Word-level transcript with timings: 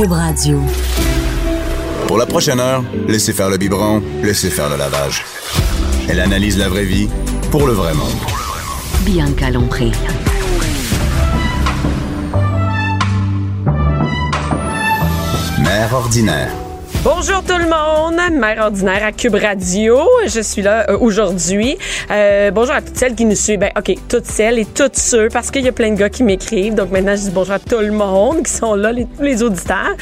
Cube 0.00 0.12
Radio. 0.12 0.58
Pour 2.06 2.16
la 2.16 2.24
prochaine 2.24 2.58
heure, 2.58 2.82
laissez 3.06 3.34
faire 3.34 3.50
le 3.50 3.58
biberon, 3.58 4.02
laissez 4.22 4.48
faire 4.48 4.70
le 4.70 4.76
lavage. 4.76 5.22
Elle 6.08 6.20
analyse 6.20 6.56
la 6.56 6.70
vraie 6.70 6.86
vie 6.86 7.06
pour 7.50 7.66
le 7.66 7.74
vrai 7.74 7.92
monde. 7.92 8.08
Bianca 9.04 9.50
Lompré. 9.50 9.90
Mère 15.58 15.92
ordinaire. 15.92 16.69
Bonjour 17.02 17.42
tout 17.42 17.56
le 17.56 17.64
monde, 17.64 18.38
mère 18.38 18.62
ordinaire 18.62 19.02
à 19.02 19.10
Cube 19.12 19.34
Radio. 19.34 20.06
Je 20.26 20.42
suis 20.42 20.60
là 20.60 20.84
euh, 20.90 20.98
aujourd'hui. 20.98 21.78
Euh, 22.10 22.50
bonjour 22.50 22.74
à 22.74 22.82
toutes 22.82 22.96
celles 22.98 23.14
qui 23.14 23.24
nous 23.24 23.34
suivent. 23.34 23.60
Ben, 23.60 23.70
ok, 23.74 23.94
toutes 24.06 24.26
celles 24.26 24.58
et 24.58 24.66
toutes 24.66 24.96
ceux, 24.96 25.28
parce 25.28 25.50
qu'il 25.50 25.64
y 25.64 25.68
a 25.68 25.72
plein 25.72 25.92
de 25.92 25.96
gars 25.96 26.10
qui 26.10 26.22
m'écrivent. 26.24 26.74
Donc 26.74 26.90
maintenant, 26.90 27.16
je 27.16 27.22
dis 27.22 27.30
bonjour 27.30 27.54
à 27.54 27.58
tout 27.58 27.78
le 27.78 27.92
monde 27.92 28.42
qui 28.42 28.52
sont 28.52 28.74
là, 28.74 28.92
les, 28.92 29.06
tous 29.06 29.22
les 29.22 29.42
auditeurs. 29.42 29.94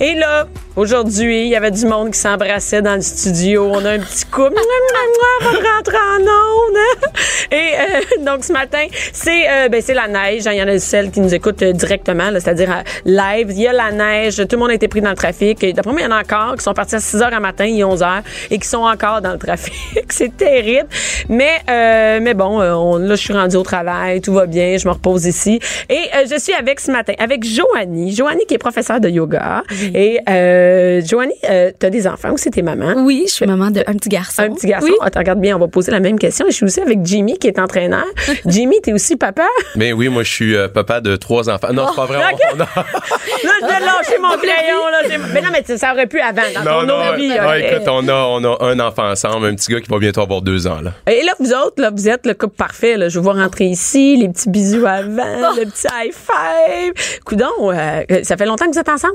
Et 0.00 0.14
là, 0.14 0.48
aujourd'hui, 0.76 1.42
il 1.46 1.48
y 1.48 1.56
avait 1.56 1.70
du 1.70 1.86
monde 1.86 2.10
qui 2.12 2.18
s'embrassait 2.18 2.82
dans 2.82 2.94
le 2.94 3.00
studio. 3.00 3.70
On 3.72 3.84
a 3.84 3.90
un 3.92 3.98
petit 3.98 4.24
couple. 4.26 4.54
On 4.56 5.44
va 5.44 5.50
rentrer 5.76 5.96
en 5.96 6.20
onde. 6.22 6.76
Et 7.52 7.56
euh, 7.56 8.24
donc 8.24 8.44
ce 8.44 8.52
matin, 8.52 8.86
c'est 9.12 9.48
euh, 9.48 9.68
ben, 9.68 9.80
c'est 9.82 9.94
la 9.94 10.08
neige. 10.08 10.42
Il 10.46 10.54
y 10.56 10.62
en 10.62 10.68
a 10.68 10.78
celles 10.78 11.10
qui 11.10 11.20
nous 11.20 11.32
écoutent 11.34 11.62
euh, 11.62 11.72
directement, 11.72 12.30
c'est-à-dire 12.34 12.70
à 12.70 12.82
live. 13.04 13.48
Il 13.50 13.60
y 13.60 13.66
a 13.66 13.72
la 13.72 13.92
neige. 13.92 14.36
Tout 14.36 14.46
le 14.52 14.58
monde 14.58 14.70
a 14.70 14.74
été 14.74 14.88
pris 14.88 15.00
dans 15.00 15.10
le 15.10 15.16
trafic. 15.16 15.64
D'après 15.74 15.92
moi, 15.92 16.00
il 16.00 16.04
y 16.04 16.06
en 16.06 16.12
a 16.12 16.20
encore 16.20 16.56
qui 16.56 16.62
sont 16.62 16.74
partis 16.74 16.96
à 16.96 17.00
6 17.00 17.22
heures 17.22 17.34
à 17.34 17.40
matin, 17.40 17.64
il 17.64 17.78
est 17.80 17.84
11 17.84 18.02
heures, 18.02 18.22
et 18.50 18.58
qui 18.58 18.66
sont 18.68 18.78
encore 18.82 19.20
dans 19.22 19.32
le 19.32 19.38
trafic. 19.38 19.72
c'est 20.10 20.36
terrible. 20.36 20.88
Mais, 21.28 21.60
euh, 21.70 22.18
mais 22.22 22.34
bon, 22.34 22.60
euh, 22.60 22.72
on- 22.74 22.98
là, 22.98 23.14
je 23.14 23.20
suis 23.22 23.32
rendue 23.32 23.56
au 23.56 23.62
travail, 23.62 24.20
tout 24.20 24.32
va 24.32 24.46
bien, 24.46 24.76
je 24.76 24.86
me 24.86 24.92
repose 24.92 25.26
ici. 25.26 25.60
Et 25.88 25.94
euh, 25.94 26.24
je 26.30 26.38
suis 26.38 26.52
avec 26.52 26.80
ce 26.80 26.90
matin, 26.90 27.12
avec 27.18 27.44
Joanie. 27.44 28.14
Joanie 28.14 28.44
qui 28.46 28.54
est 28.54 28.58
professeure 28.58 29.00
de 29.00 29.08
yoga. 29.08 29.62
Et 29.94 30.18
euh, 30.66 31.00
Joanie, 31.04 31.32
euh, 31.48 31.70
tu 31.78 31.86
as 31.86 31.90
des 31.90 32.06
enfants 32.06 32.30
ou 32.32 32.36
c'est 32.38 32.50
tes 32.50 32.62
mamans? 32.62 32.94
Oui, 32.98 33.24
je 33.28 33.32
suis 33.32 33.46
maman 33.46 33.70
d'un 33.70 33.82
petit 33.84 34.08
garçon. 34.08 34.42
Un 34.42 34.50
petit 34.52 34.66
garçon. 34.66 34.88
Oui. 34.88 34.94
Attends, 35.00 35.20
regarde 35.20 35.40
bien, 35.40 35.56
on 35.56 35.58
va 35.60 35.68
poser 35.68 35.92
la 35.92 36.00
même 36.00 36.18
question. 36.18 36.46
Et 36.46 36.50
je 36.50 36.56
suis 36.56 36.64
aussi 36.66 36.80
avec 36.80 36.98
Jimmy 37.04 37.38
qui 37.38 37.46
est 37.48 37.58
entraîneur. 37.58 38.04
Jimmy, 38.46 38.80
t'es 38.82 38.92
aussi 38.92 39.16
papa? 39.16 39.46
Mais 39.76 39.92
oui, 39.92 40.08
moi, 40.08 40.22
je 40.22 40.32
suis 40.32 40.56
euh, 40.56 40.68
papa 40.68 41.00
de 41.00 41.16
trois 41.16 41.48
enfants. 41.48 41.72
Non, 41.72 41.86
c'est 41.90 41.96
pas 41.96 42.06
vrai. 42.06 42.18
ok. 42.32 42.40
on- 42.52 42.56
on 42.56 42.60
a- 42.60 42.66
Là, 42.66 43.52
je 43.60 43.66
vais 43.66 43.80
lâcher 43.86 44.18
mon 44.20 44.36
crayon. 44.36 44.86
Là. 44.90 45.18
Mais 45.32 45.40
non, 45.40 45.48
mais 45.52 45.76
ça- 45.76 45.92
aurait 45.92 46.06
pu 46.06 46.20
avant, 46.20 46.42
dans 46.54 46.62
Non, 46.64 46.80
ton 46.80 46.86
non, 47.10 47.16
vie. 47.16 47.30
ouais, 47.30 47.72
écoute, 47.74 47.88
on 47.88 48.08
a, 48.08 48.12
on 48.14 48.44
a 48.44 48.64
un 48.64 48.80
enfant 48.80 49.10
ensemble, 49.10 49.46
un 49.46 49.54
petit 49.54 49.72
gars 49.72 49.80
qui 49.80 49.88
va 49.90 49.98
bientôt 49.98 50.20
avoir 50.22 50.42
deux 50.42 50.66
ans, 50.66 50.80
là. 50.82 50.92
Et 51.10 51.22
là, 51.22 51.32
vous 51.38 51.52
autres, 51.52 51.80
là, 51.80 51.90
vous 51.94 52.08
êtes 52.08 52.26
le 52.26 52.34
couple 52.34 52.56
parfait. 52.56 52.96
Là. 52.96 53.08
Je 53.08 53.18
vous 53.18 53.24
vois 53.24 53.34
rentrer 53.34 53.66
ici, 53.66 54.16
les 54.16 54.28
petits 54.28 54.48
bisous 54.50 54.84
avant, 54.86 55.54
le 55.56 55.64
petit 55.70 55.86
high 55.86 56.12
five. 56.12 57.20
Coudon, 57.24 57.46
euh, 57.72 58.02
ça 58.22 58.36
fait 58.36 58.46
longtemps 58.46 58.66
que 58.66 58.72
vous 58.72 58.78
êtes 58.80 58.88
ensemble? 58.88 59.14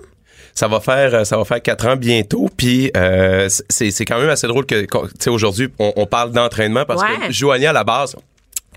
Ça 0.53 0.67
va 0.67 0.79
faire, 0.79 1.13
euh, 1.15 1.23
ça 1.23 1.37
va 1.37 1.45
faire 1.45 1.61
quatre 1.61 1.87
ans 1.87 1.95
bientôt, 1.95 2.49
puis 2.55 2.91
euh, 2.97 3.47
c'est, 3.69 3.91
c'est 3.91 4.05
quand 4.05 4.19
même 4.19 4.29
assez 4.29 4.47
drôle 4.47 4.65
que, 4.65 4.81
tu 4.81 4.87
sais, 5.19 5.29
aujourd'hui, 5.29 5.69
on, 5.79 5.93
on 5.95 6.05
parle 6.05 6.31
d'entraînement 6.31 6.85
parce 6.85 7.01
Ouais. 7.01 7.27
que 7.27 7.31
Joanie, 7.33 7.65
à 7.67 7.73
la 7.73 7.83
base, 7.83 8.15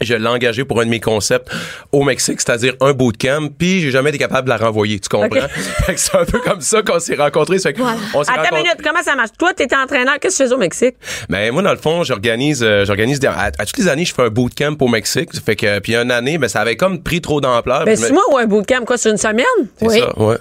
je 0.01 0.15
l'ai 0.15 0.27
engagé 0.29 0.65
pour 0.65 0.81
un 0.81 0.85
de 0.87 0.91
mes 0.91 0.99
concepts 0.99 1.49
au 1.93 2.03
Mexique, 2.03 2.41
c'est-à-dire 2.41 2.75
un 2.81 2.93
bootcamp, 2.93 3.49
puis 3.57 3.81
j'ai 3.81 3.93
jamais 3.93 4.09
été 4.11 4.19
capable 4.19 4.45
de 4.47 4.51
la 4.51 4.57
renvoyer, 4.57 4.99
tu 4.99 5.09
comprends? 5.09 5.47
Fait 5.87 5.95
que 5.95 6.01
c'est 6.01 6.17
un 6.17 6.25
peu 6.25 6.41
comme 6.41 6.61
ça 6.61 6.83
qu'on 6.83 6.99
s'est 6.99 7.15
rencontrés. 7.15 7.59
Fait 7.61 7.73
que 7.73 7.81
on 7.83 8.25
s'est 8.25 8.31
Attends 8.31 8.33
une 8.33 8.39
rencontrés- 8.41 8.57
minute, 8.63 8.77
comment 8.83 9.03
ça 9.05 9.15
marche? 9.15 9.31
Toi, 9.39 9.53
t'étais 9.55 9.77
entraîneur, 9.77 10.15
qu'est-ce 10.21 10.39
que 10.39 10.43
tu 10.43 10.49
faisais 10.49 10.55
au 10.55 10.59
Mexique? 10.59 10.97
Ben 11.29 11.53
moi 11.53 11.63
dans 11.63 11.71
le 11.71 11.77
fond, 11.79 12.03
j'organise 12.03 12.63
euh, 12.65 12.85
j'organise 12.85 13.21
des- 13.21 13.29
à, 13.29 13.53
à 13.57 13.67
toutes 13.67 13.79
les 13.79 13.87
années, 13.89 14.05
je 14.05 14.13
fais 14.15 14.23
un 14.23 14.31
bootcamp 14.31 14.77
au 14.81 14.89
Mexique. 14.89 15.29
Ça 15.33 15.41
fait 15.41 15.55
que 15.57 15.79
puis 15.79 15.95
une 15.95 16.11
année, 16.11 16.39
ben 16.39 16.49
ça 16.49 16.61
avait 16.63 16.77
comme 16.77 17.01
pris 17.01 17.21
trop 17.21 17.41
d'ampleur. 17.41 17.85
Ben, 17.85 17.97
c'est 17.97 18.09
me- 18.09 18.15
moi 18.15 18.23
ou 18.33 18.37
un 18.39 18.47
bootcamp, 18.47 18.85
quoi, 18.85 18.99
sur 18.99 19.13
une 19.13 19.17
semaine? 19.19 19.45
C'est 19.79 19.87
Oui. 19.87 20.01
ça, 20.01 20.19
ouais. 20.19 20.37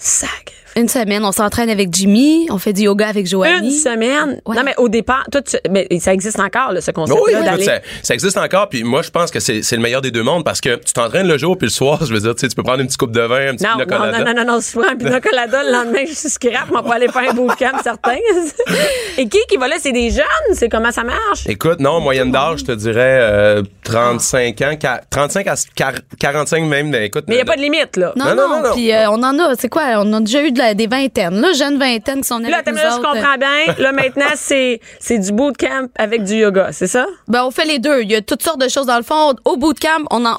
Sac. 0.00 0.52
Une 0.76 0.88
semaine, 0.88 1.24
on 1.24 1.32
s'entraîne 1.32 1.68
avec 1.70 1.88
Jimmy, 1.92 2.46
on 2.50 2.58
fait 2.58 2.72
du 2.72 2.82
yoga 2.82 3.08
avec 3.08 3.22
Une 3.24 3.30
Joanie. 3.30 3.72
semaine? 3.72 4.40
Ouais. 4.46 4.56
Non, 4.56 4.62
mais 4.64 4.74
au 4.78 4.88
départ, 4.88 5.24
toi, 5.30 5.42
tu- 5.42 5.56
mais 5.70 5.86
ça 5.98 6.12
existe 6.14 6.38
encore, 6.38 6.72
là, 6.72 6.80
ce 6.80 6.90
concept-là, 6.92 7.38
Oui, 7.40 7.44
d'aller. 7.44 7.64
ça, 7.64 7.80
ça 8.02 8.14
existe 8.14 8.36
encore. 8.38 8.68
Puis 8.68 8.84
moi, 8.84 9.02
je 9.02 9.10
pense 9.10 9.30
que 9.30 9.40
c'est 9.40 9.62
c'est 9.62 9.76
le 9.76 9.82
meilleur 9.82 10.00
des 10.00 10.10
deux 10.10 10.22
mondes 10.22 10.44
parce 10.44 10.60
que 10.60 10.76
tu 10.76 10.92
t'entraînes 10.92 11.26
le 11.26 11.38
jour 11.38 11.58
puis 11.58 11.66
le 11.66 11.72
soir. 11.72 11.98
Je 12.06 12.12
veux 12.14 12.20
dire, 12.20 12.34
tu 12.34 12.40
sais, 12.40 12.48
tu 12.48 12.54
peux 12.54 12.62
prendre 12.62 12.80
une 12.80 12.86
petite 12.86 12.98
coupe 13.00 13.12
de 13.12 13.20
vin, 13.20 13.48
un 13.50 13.54
petit 13.56 13.64
Non, 13.64 13.70
pina 13.72 13.84
non, 13.84 13.96
colada. 13.98 14.18
non, 14.18 14.24
non, 14.24 14.44
non, 14.44 14.52
non, 14.54 14.60
souvent, 14.60 14.88
un 14.90 14.96
pina 14.96 15.20
colada, 15.20 15.62
le 15.64 15.72
lendemain, 15.72 16.04
je 16.08 16.14
suis 16.14 16.28
scrap, 16.30 16.66
on 16.70 16.80
va 16.82 16.94
aller 16.94 17.08
faire 17.08 17.30
un 17.30 17.34
bootcamp, 17.34 17.72
certain. 17.82 18.16
Et 19.18 19.28
qui 19.28 19.38
qui 19.48 19.56
va 19.56 19.68
là? 19.68 19.76
C'est 19.80 19.92
des 19.92 20.10
jeunes? 20.10 20.24
C'est 20.54 20.68
comment 20.68 20.92
ça 20.92 21.02
marche? 21.02 21.46
Écoute, 21.46 21.80
non, 21.80 22.00
moyenne 22.00 22.30
d'âge, 22.30 22.60
je 22.60 22.64
te 22.66 22.72
dirais 22.72 23.18
euh, 23.20 23.62
35 23.84 24.60
ans, 24.62 24.72
quar- 24.80 25.00
35 25.10 25.46
à 25.48 25.54
quar- 25.76 26.00
45 26.18 26.64
même. 26.64 26.88
mais 26.90 27.06
Écoute, 27.06 27.24
Mais 27.28 27.34
il 27.34 27.38
n'y 27.38 27.42
a 27.42 27.44
pas 27.44 27.56
de 27.56 27.62
limite, 27.62 27.96
là. 27.96 28.12
Non, 28.16 28.26
Non, 28.26 28.34
non, 28.34 28.48
non, 28.48 28.56
non, 28.62 28.68
non. 28.68 28.74
Puis 28.74 28.92
euh, 28.92 29.10
on 29.10 29.22
en 29.22 29.38
a, 29.38 29.54
c'est 29.58 29.68
quoi? 29.68 29.82
On 29.98 30.12
a 30.12 30.20
déjà 30.20 30.42
eu 30.42 30.52
de 30.52 30.58
la- 30.58 30.69
des 30.74 30.86
vingtaines, 30.86 31.40
là, 31.40 31.52
jeunes 31.52 31.78
vingtaines 31.78 32.20
qui 32.22 32.28
sont 32.28 32.38
Là, 32.38 32.58
avec 32.58 32.68
nous 32.68 32.74
là, 32.74 32.90
je 32.90 32.96
comprends 32.96 33.36
bien. 33.38 33.74
Là, 33.78 33.92
maintenant, 33.92 34.24
c'est, 34.34 34.80
c'est 34.98 35.18
du 35.18 35.32
bootcamp 35.32 35.88
avec 35.96 36.24
du 36.24 36.34
yoga, 36.36 36.68
c'est 36.72 36.86
ça? 36.86 37.06
Ben, 37.28 37.44
on 37.44 37.50
fait 37.50 37.64
les 37.64 37.78
deux. 37.78 38.02
Il 38.02 38.10
y 38.10 38.14
a 38.16 38.20
toutes 38.22 38.42
sortes 38.42 38.60
de 38.60 38.68
choses 38.68 38.86
dans 38.86 38.96
le 38.96 39.02
fond. 39.02 39.34
Au 39.44 39.56
bootcamp, 39.56 40.04
on, 40.10 40.24
en- 40.24 40.36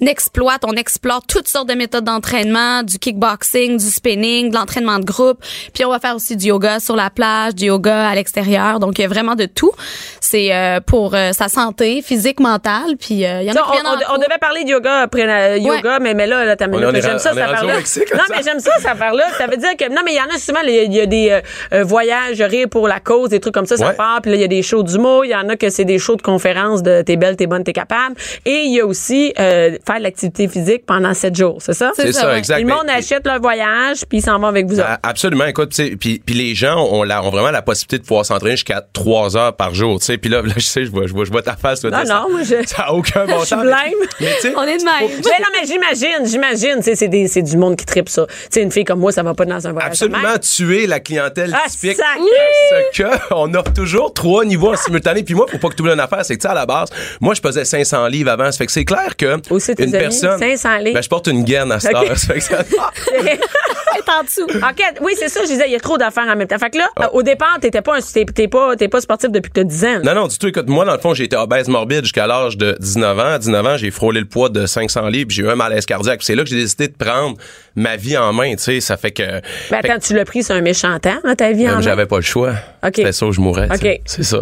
on 0.00 0.06
exploite, 0.06 0.62
on 0.66 0.72
explore 0.74 1.22
toutes 1.26 1.48
sortes 1.48 1.68
de 1.68 1.74
méthodes 1.74 2.04
d'entraînement, 2.04 2.82
du 2.82 2.98
kickboxing, 2.98 3.76
du 3.78 3.84
spinning, 3.90 4.50
de 4.50 4.54
l'entraînement 4.56 4.98
de 4.98 5.04
groupe. 5.04 5.38
Puis 5.74 5.84
on 5.84 5.90
va 5.90 5.98
faire 5.98 6.16
aussi 6.16 6.36
du 6.36 6.46
yoga 6.46 6.80
sur 6.80 6.96
la 6.96 7.10
plage, 7.10 7.54
du 7.54 7.66
yoga 7.66 8.08
à 8.08 8.14
l'extérieur. 8.14 8.78
Donc 8.80 8.98
il 8.98 9.02
y 9.02 9.04
a 9.04 9.08
vraiment 9.08 9.34
de 9.34 9.46
tout. 9.46 9.72
C'est 10.20 10.54
euh, 10.54 10.80
pour 10.80 11.14
euh, 11.14 11.32
sa 11.32 11.48
santé 11.48 12.02
physique, 12.02 12.40
mentale. 12.40 12.96
Puis 12.98 13.24
euh, 13.26 13.42
il 13.42 13.46
y 13.48 13.50
en 13.50 13.54
Ça, 13.54 13.60
a 13.60 13.72
qui 13.72 13.82
on, 14.10 14.14
on- 14.14 14.18
devait 14.18 14.38
parler 14.40 14.64
de 14.64 14.70
yoga 14.70 15.00
après 15.02 15.26
la- 15.26 15.56
yoga, 15.56 15.98
mais, 16.00 16.14
mais 16.14 16.26
là, 16.26 16.44
là 16.44 16.56
t'as 16.56 16.66
j'aime 16.66 17.18
ça. 17.18 17.32
Mexique, 17.34 18.12
Non, 18.12 18.18
là, 18.18 18.24
mais 18.30 18.36
ça. 18.36 18.42
j'aime 18.50 18.60
ça, 18.60 18.70
cette 18.78 18.86
affaire-là. 18.86 19.24
Ça 19.46 19.50
veut 19.50 19.56
dire 19.56 19.76
que, 19.76 19.88
non, 19.92 20.02
mais 20.04 20.12
il 20.12 20.16
y 20.16 20.20
en 20.20 20.34
a 20.34 20.38
souvent, 20.38 20.60
il 20.64 20.74
y 20.74 20.78
a- 20.78 20.82
il 20.82 20.94
y 20.94 21.00
a 21.00 21.06
des 21.06 21.30
euh, 21.30 21.40
euh, 21.72 21.84
voyages, 21.84 22.40
rire 22.42 22.68
pour 22.70 22.88
la 22.88 23.00
cause, 23.00 23.30
des 23.30 23.40
trucs 23.40 23.54
comme 23.54 23.66
ça, 23.66 23.76
ça 23.76 23.88
Ouais. 23.88 23.94
part. 23.94 24.20
Puis 24.22 24.30
là, 24.30 24.36
il 24.36 24.40
y 24.40 24.44
a 24.44 24.48
des 24.48 24.62
shows 24.62 24.82
d'humour. 24.82 25.24
Il 25.24 25.30
y 25.30 25.34
en 25.34 25.48
a 25.48 25.56
que 25.56 25.70
c'est 25.70 25.84
des 25.84 25.98
shows 25.98 26.16
de 26.16 26.22
conférences 26.22 26.82
de 26.82 27.02
t'es 27.02 27.16
belle, 27.16 27.36
t'es 27.36 27.46
bonne, 27.46 27.64
t'es 27.64 27.72
capable. 27.72 28.14
Et 28.44 28.62
il 28.66 28.74
y 28.74 28.80
a 28.80 28.86
aussi 28.86 29.32
euh, 29.38 29.76
faire 29.86 29.98
de 29.98 30.02
l'activité 30.02 30.48
physique 30.48 30.84
pendant 30.86 31.14
sept 31.14 31.36
jours, 31.36 31.58
c'est 31.60 31.74
ça? 31.74 31.92
C'est 31.94 32.12
ça, 32.12 32.28
ouais. 32.30 32.38
exact. 32.38 32.60
Le 32.60 32.66
monde 32.66 32.88
achète 32.88 33.26
leur 33.26 33.40
voyage, 33.40 33.98
puis 34.08 34.18
ils 34.18 34.22
s'en 34.22 34.38
vont 34.38 34.46
avec 34.48 34.66
vous 34.66 34.78
autres. 34.80 34.98
Absolument, 35.02 35.44
écoute, 35.46 35.70
tu 35.70 35.76
sais, 35.90 35.96
puis, 35.96 36.20
puis 36.24 36.34
les 36.34 36.54
gens 36.54 36.76
ont, 36.90 37.02
la, 37.02 37.22
ont 37.22 37.30
vraiment 37.30 37.50
la 37.50 37.62
possibilité 37.62 37.98
de 37.98 38.02
pouvoir 38.06 38.24
s'entraîner 38.24 38.56
jusqu'à 38.56 38.82
trois 38.92 39.36
heures 39.36 39.54
par 39.54 39.74
jour, 39.74 39.98
tu 39.98 40.06
sais. 40.06 40.18
Puis 40.18 40.30
là, 40.30 40.42
là, 40.42 40.52
je 40.56 40.60
sais, 40.62 40.84
je 40.84 40.90
vois, 40.90 41.06
je 41.06 41.12
vois, 41.12 41.24
je 41.24 41.30
vois 41.30 41.42
ta 41.42 41.56
face. 41.56 41.80
toi, 41.80 41.90
Non, 41.90 41.98
non, 41.98 42.04
ça- 42.06 42.26
moi, 42.30 42.40
je- 42.42 42.66
Ça 42.66 42.82
a 42.84 42.92
aucun 42.92 43.26
bon 43.26 43.32
Je 43.40 43.46
suis 43.46 43.54
sens. 43.54 43.62
blême. 43.62 43.74
Mais 44.20 44.34
tu 44.36 44.48
sais, 44.48 44.54
On 44.56 44.62
est 44.62 44.78
de 44.78 44.84
même. 44.84 45.08
Mais 45.24 45.38
non, 45.40 45.46
mais 45.60 45.66
j'imagine, 45.66 46.26
j'imagine, 46.26 46.76
tu 46.76 46.82
sais, 46.82 46.94
c'est 46.96 47.08
des- 47.08 47.28
c'est 47.28 47.42
du 47.42 47.56
monde 47.56 47.76
qui 47.76 47.84
tripe 47.86 48.08
ça. 48.08 48.26
Tu 48.26 48.34
sais, 48.50 48.62
une 48.62 48.70
fille 48.72 48.84
comme 48.84 49.00
moi, 49.00 49.12
ça 49.12 49.22
va 49.22 49.34
pas 49.36 49.44
dans 49.44 49.66
un 49.66 49.72
voyage. 49.72 49.90
absolument 49.90 50.38
tuer 50.40 50.86
la 50.86 50.98
clientèle 51.00 51.54
Ah, 51.54 51.68
typique. 51.68 51.96
sacré! 51.96 52.22
Parce 52.70 53.18
que 53.18 53.34
on 53.34 53.52
offre 53.54 53.72
toujours 53.72 54.12
trois 54.12 54.44
niveaux 54.44 54.72
en 54.72 54.76
simultané. 54.76 55.22
Puis 55.22 55.34
moi, 55.34 55.46
faut 55.50 55.58
pas 55.58 55.68
que 55.68 55.74
tu 55.76 55.82
oublies 55.82 55.92
une 55.94 56.00
affaire, 56.00 56.24
c'est 56.24 56.34
que 56.36 56.40
tu 56.42 56.46
sais, 56.48 56.52
à 56.52 56.54
la 56.54 56.66
base, 56.66 56.88
moi, 57.20 57.34
je 57.34 57.40
pesais 57.40 57.64
500 57.64 58.06
livres 58.08 58.30
avant. 58.30 58.50
Ça 58.50 58.58
fait 58.58 58.66
que 58.66 58.72
c'est 58.72 58.84
clair 58.84 59.16
que 59.16 59.38
Aussi, 59.50 59.72
une 59.78 59.92
personne. 59.92 60.38
500 60.38 60.78
livres. 60.78 60.94
Ben, 60.94 61.02
je 61.02 61.08
porte 61.08 61.26
une 61.28 61.44
gaine 61.44 61.70
à 61.70 61.78
cette 61.80 61.94
Ok. 61.94 62.08
heure. 62.10 62.16
Ça 62.18 62.26
fait 62.34 62.38
que 62.38 62.44
ça- 62.44 62.64
en 64.20 64.22
dessous. 64.22 64.44
OK, 64.46 64.82
oui, 65.02 65.14
c'est 65.18 65.28
ça, 65.28 65.40
je 65.42 65.48
disais, 65.48 65.64
il 65.66 65.72
y 65.72 65.76
a 65.76 65.80
trop 65.80 65.98
d'affaires 65.98 66.28
en 66.28 66.36
même 66.36 66.46
temps. 66.46 66.58
Fait 66.58 66.70
que 66.70 66.78
là, 66.78 66.86
Ah. 66.96 67.04
euh, 67.04 67.08
au 67.12 67.22
départ, 67.22 67.58
t'étais 67.60 67.82
pas, 67.82 67.96
un- 67.96 68.46
pas, 68.48 68.76
pas 68.88 69.00
sportif 69.00 69.30
depuis 69.30 69.50
que 69.50 69.54
t'as 69.60 69.64
10 69.64 69.84
ans. 69.84 70.00
Non, 70.04 70.14
non, 70.14 70.26
du 70.28 70.38
tout. 70.38 70.46
Écoute, 70.46 70.68
moi, 70.68 70.84
dans 70.84 70.92
le 70.94 70.98
fond, 71.00 71.12
j'ai 71.12 71.24
été 71.24 71.36
obèse 71.36 71.66
morbide 71.68 72.02
jusqu'à 72.04 72.26
l'âge 72.26 72.56
de 72.56 72.76
19 72.78 73.18
ans. 73.18 73.32
À 73.34 73.38
19 73.38 73.66
ans, 73.66 73.76
j'ai 73.76 73.90
frôlé 73.90 74.20
le 74.20 74.26
poids 74.26 74.48
de 74.48 74.64
500 74.66 75.08
livres. 75.08 75.30
J'ai 75.30 75.42
eu 75.42 75.48
un 75.50 75.56
malaise 75.56 75.86
cardiaque. 75.86 76.20
C'est 76.22 76.34
là 76.36 76.44
que 76.44 76.50
j'ai 76.50 76.56
décidé 76.56 76.86
de 76.88 76.94
prendre 76.96 77.36
ma 77.74 77.96
vie 77.96 78.16
en 78.16 78.32
main. 78.32 78.52
Tu 78.54 78.62
sais, 78.62 78.80
ça 78.80 78.96
fait 78.96 79.10
que. 79.10 79.22
Ben 79.26 79.42
fait 79.78 79.82
que- 79.88 79.92
attends, 79.92 80.00
tu 80.00 80.14
l'as 80.14 80.24
pris 80.24 80.42
sur 80.42 80.54
un 80.54 80.60
méchant 80.60 80.98
temps, 80.98 81.18
hein, 81.24 81.34
ta 81.34 81.52
vie 81.52 81.68
en 81.68 81.78
Euh? 81.78 81.80
J'avais 81.82 82.06
pas 82.06 82.16
le 82.16 82.22
choix. 82.22 82.52
OK. 82.84 82.92
C'était 82.96 83.12
ça 83.12 83.26
où 83.26 83.32
je 83.32 83.40
mourrais. 83.40 83.68
C'est 84.04 84.22
ça. 84.22 84.38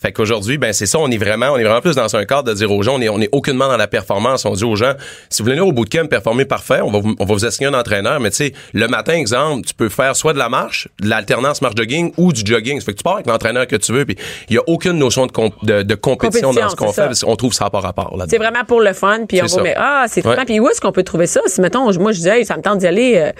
Fait 0.00 0.12
qu'aujourd'hui, 0.12 0.58
ben 0.58 0.72
c'est 0.72 0.86
ça. 0.86 0.98
On 0.98 1.10
est 1.10 1.18
vraiment, 1.18 1.48
on 1.52 1.56
est 1.58 1.64
vraiment 1.64 1.80
plus 1.80 1.94
dans 1.96 2.14
un 2.16 2.24
cadre 2.24 2.44
de 2.44 2.54
dire 2.54 2.70
aux 2.70 2.82
gens, 2.82 2.96
on 2.96 3.00
est, 3.00 3.08
on 3.08 3.20
est 3.20 3.28
aucunement 3.32 3.68
dans 3.68 3.76
la 3.76 3.86
performance. 3.88 4.44
On 4.44 4.52
dit 4.54 4.64
aux 4.64 4.76
gens, 4.76 4.92
si 5.28 5.42
vous 5.42 5.48
voulez 5.48 5.60
au 5.60 5.72
bootcamp 5.72 6.06
performer 6.06 6.44
parfait, 6.44 6.80
on 6.82 6.90
va 6.90 7.00
vous, 7.00 7.14
on 7.18 7.24
va 7.24 7.34
vous 7.34 7.44
assigner 7.44 7.68
un 7.68 7.74
entraîneur. 7.74 8.20
Mais 8.20 8.30
tu 8.30 8.36
sais, 8.36 8.52
le 8.72 8.86
matin, 8.88 9.12
exemple, 9.14 9.66
tu 9.66 9.74
peux 9.74 9.88
faire 9.88 10.16
soit 10.16 10.32
de 10.32 10.38
la 10.38 10.48
marche, 10.48 10.88
de 11.00 11.08
l'alternance 11.08 11.60
marche 11.62 11.74
jogging 11.76 12.12
ou 12.16 12.32
du 12.32 12.42
jogging. 12.44 12.80
Fait 12.80 12.92
que 12.92 12.96
tu 12.98 13.02
pars 13.02 13.14
avec 13.14 13.26
l'entraîneur 13.26 13.66
que 13.66 13.76
tu 13.76 13.92
veux. 13.92 14.04
Puis 14.04 14.16
il 14.48 14.54
y 14.54 14.58
a 14.58 14.62
aucune 14.66 14.92
notion 14.98 15.26
de, 15.26 15.32
comp- 15.32 15.64
de, 15.64 15.82
de 15.82 15.94
compétition, 15.94 16.52
dans 16.52 16.68
ce 16.68 16.76
qu'on 16.76 16.92
c'est 16.92 17.14
fait. 17.14 17.24
qu'on 17.26 17.36
trouve 17.36 17.52
ça 17.52 17.68
par 17.70 17.82
rapport 17.82 18.16
là. 18.16 18.24
C'est 18.28 18.38
vraiment 18.38 18.64
pour 18.66 18.80
le 18.80 18.92
fun, 18.92 19.20
puis 19.28 19.42
on 19.42 19.48
C'est 19.48 19.56
va 19.56 19.62
mais 19.62 19.74
ah, 19.76 20.04
c'est 20.08 20.24
Ouais. 20.26 20.36
Puis 20.44 20.60
où 20.60 20.68
est-ce 20.68 20.80
qu'on 20.80 20.92
peut 20.92 21.02
trouver 21.02 21.26
ça? 21.26 21.40
Si, 21.46 21.60
mettons, 21.60 21.92
moi, 21.98 22.12
je 22.12 22.20
dis, 22.20 22.28
hey, 22.28 22.44
ça 22.44 22.56
me 22.56 22.62
tente 22.62 22.78
d'y 22.78 22.86
aller, 22.86 23.14
euh, 23.16 23.32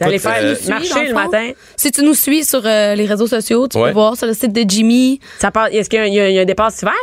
d'aller 0.00 0.18
faire 0.18 0.36
euh, 0.42 0.54
Suis, 0.54 0.68
marcher 0.68 1.06
le 1.06 1.14
matin. 1.14 1.50
Si 1.76 1.90
tu 1.90 2.02
nous 2.02 2.14
suis 2.14 2.44
sur 2.44 2.60
euh, 2.64 2.94
les 2.94 3.06
réseaux 3.06 3.26
sociaux, 3.26 3.68
tu 3.68 3.78
Ouais. 3.78 3.88
peux 3.88 3.94
voir 3.94 4.16
sur 4.16 4.26
le 4.26 4.34
site 4.34 4.52
de 4.52 4.64
Jimmy. 4.68 5.20
Ça 5.38 5.50
part, 5.50 5.68
est-ce 5.68 5.88
qu'il 5.88 5.98
y 5.98 6.02
a, 6.20 6.24
un- 6.24 6.28
y 6.28 6.38
a 6.38 6.44
départ 6.44 6.70
cet 6.70 6.82
hiver? 6.82 6.94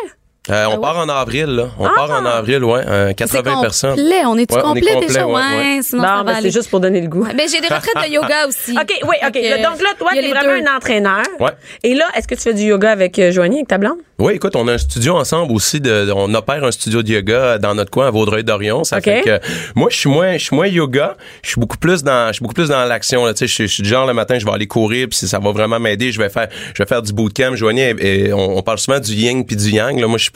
Euh, 0.50 0.66
on 0.66 0.72
Ah 0.72 0.76
ouais? 0.76 0.82
part 0.82 0.98
en 1.00 1.10
avril, 1.10 1.46
là. 1.48 1.68
On 1.80 1.86
Ah! 1.86 1.92
part 1.96 2.12
en 2.12 2.26
avril, 2.26 2.64
ouais. 2.64 2.82
euh, 2.88 3.14
80 3.14 3.62
personnes. 3.62 3.90
complet. 3.96 4.26
On 4.26 4.38
est-tu 4.38 4.54
Ouais, 4.56 4.62
on 4.64 4.76
est 4.76 4.80
complet, 4.82 4.94
complet, 4.94 5.08
déjà? 5.08 5.26
ouais, 5.28 5.34
Ouais, 5.34 5.80
sinon 5.82 6.04
ça 6.04 6.24
ben, 6.24 6.36
c'est 6.42 6.52
juste 6.52 6.70
pour 6.70 6.80
donner 6.80 7.02
le 7.02 7.08
goût. 7.08 7.24
Ouais, 7.24 7.34
Ben, 7.34 7.48
j'ai 7.52 7.60
des 7.62 7.68
retraites 7.74 8.08
de 8.08 8.14
yoga 8.14 8.46
aussi. 8.48 8.72
OK, 8.74 8.94
oui, 9.04 9.16
OK. 9.26 9.34
Donc 9.64 9.82
là, 9.82 9.90
toi, 9.98 10.12
t'es 10.14 10.28
vraiment 10.30 10.42
deux. 10.60 10.68
un 10.68 10.76
entraîneur. 10.78 11.24
Ouais. 11.40 11.52
Et 11.84 11.94
là, 11.96 12.06
est-ce 12.16 12.28
que 12.28 12.36
tu 12.36 12.42
fais 12.42 12.54
du 12.54 12.64
yoga 12.64 12.92
avec 12.92 13.18
euh, 13.20 13.32
Joanie, 13.32 13.58
avec 13.58 13.68
ta 13.70 13.78
blonde? 13.78 13.98
Oui, 14.18 14.34
écoute, 14.36 14.56
on 14.56 14.66
a 14.70 14.74
un 14.74 14.78
studio 14.78 15.16
ensemble 15.18 15.52
aussi. 15.52 15.82
De, 15.82 16.10
on 16.16 16.34
opère 16.36 16.64
un 16.64 16.72
studio 16.72 17.04
de 17.04 17.10
yoga 17.10 17.58
dans 17.58 17.76
notre 17.76 17.92
coin 17.92 18.08
à 18.08 18.12
Vaudreuil-Dorion. 18.12 18.84
Ça 18.86 19.02
fait 19.02 19.22
que 19.22 19.40
moi, 19.76 19.90
je 19.92 19.98
suis 19.98 20.10
moins, 20.10 20.34
je 20.38 20.44
suis 20.46 20.56
moins 20.56 20.68
yoga. 20.68 21.18
Je 21.44 21.50
suis 21.50 21.60
beaucoup 21.60 21.78
plus 21.78 22.02
dans, 22.04 22.28
je 22.28 22.34
suis 22.34 22.42
beaucoup 22.42 22.54
plus 22.54 22.70
dans 22.70 22.86
l'action. 22.86 23.26
là. 23.26 23.34
Tu 23.34 23.40
sais, 23.40 23.48
je 23.48 23.54
suis- 23.54 23.68
je 23.68 23.74
suis 23.74 23.84
du 23.84 23.90
genre 23.90 24.06
le 24.08 24.14
matin, 24.14 24.38
je 24.40 24.46
vais 24.46 24.52
aller 24.52 24.68
courir, 24.68 25.08
puis 25.10 25.18
si 25.18 25.28
ça 25.28 25.40
va 25.40 25.52
vraiment 25.52 25.80
m'aider, 25.82 26.12
je 26.14 26.20
vais 26.22 26.30
faire, 26.30 26.48
je 26.74 26.82
vais 26.82 26.88
faire 26.88 27.02
du 27.02 27.12
bootcamp. 27.12 27.56
Joanie, 27.56 28.32
on, 28.34 28.58
on 28.58 28.62
parle 28.62 28.78
souvent 28.78 29.00
du 29.00 29.12
yin 29.14 29.46
puis 29.46 29.58
du 29.58 29.70
yang. 29.72 30.00
Là, 30.00 30.08
moi, 30.08 30.18
je 30.18 30.24
suis 30.24 30.32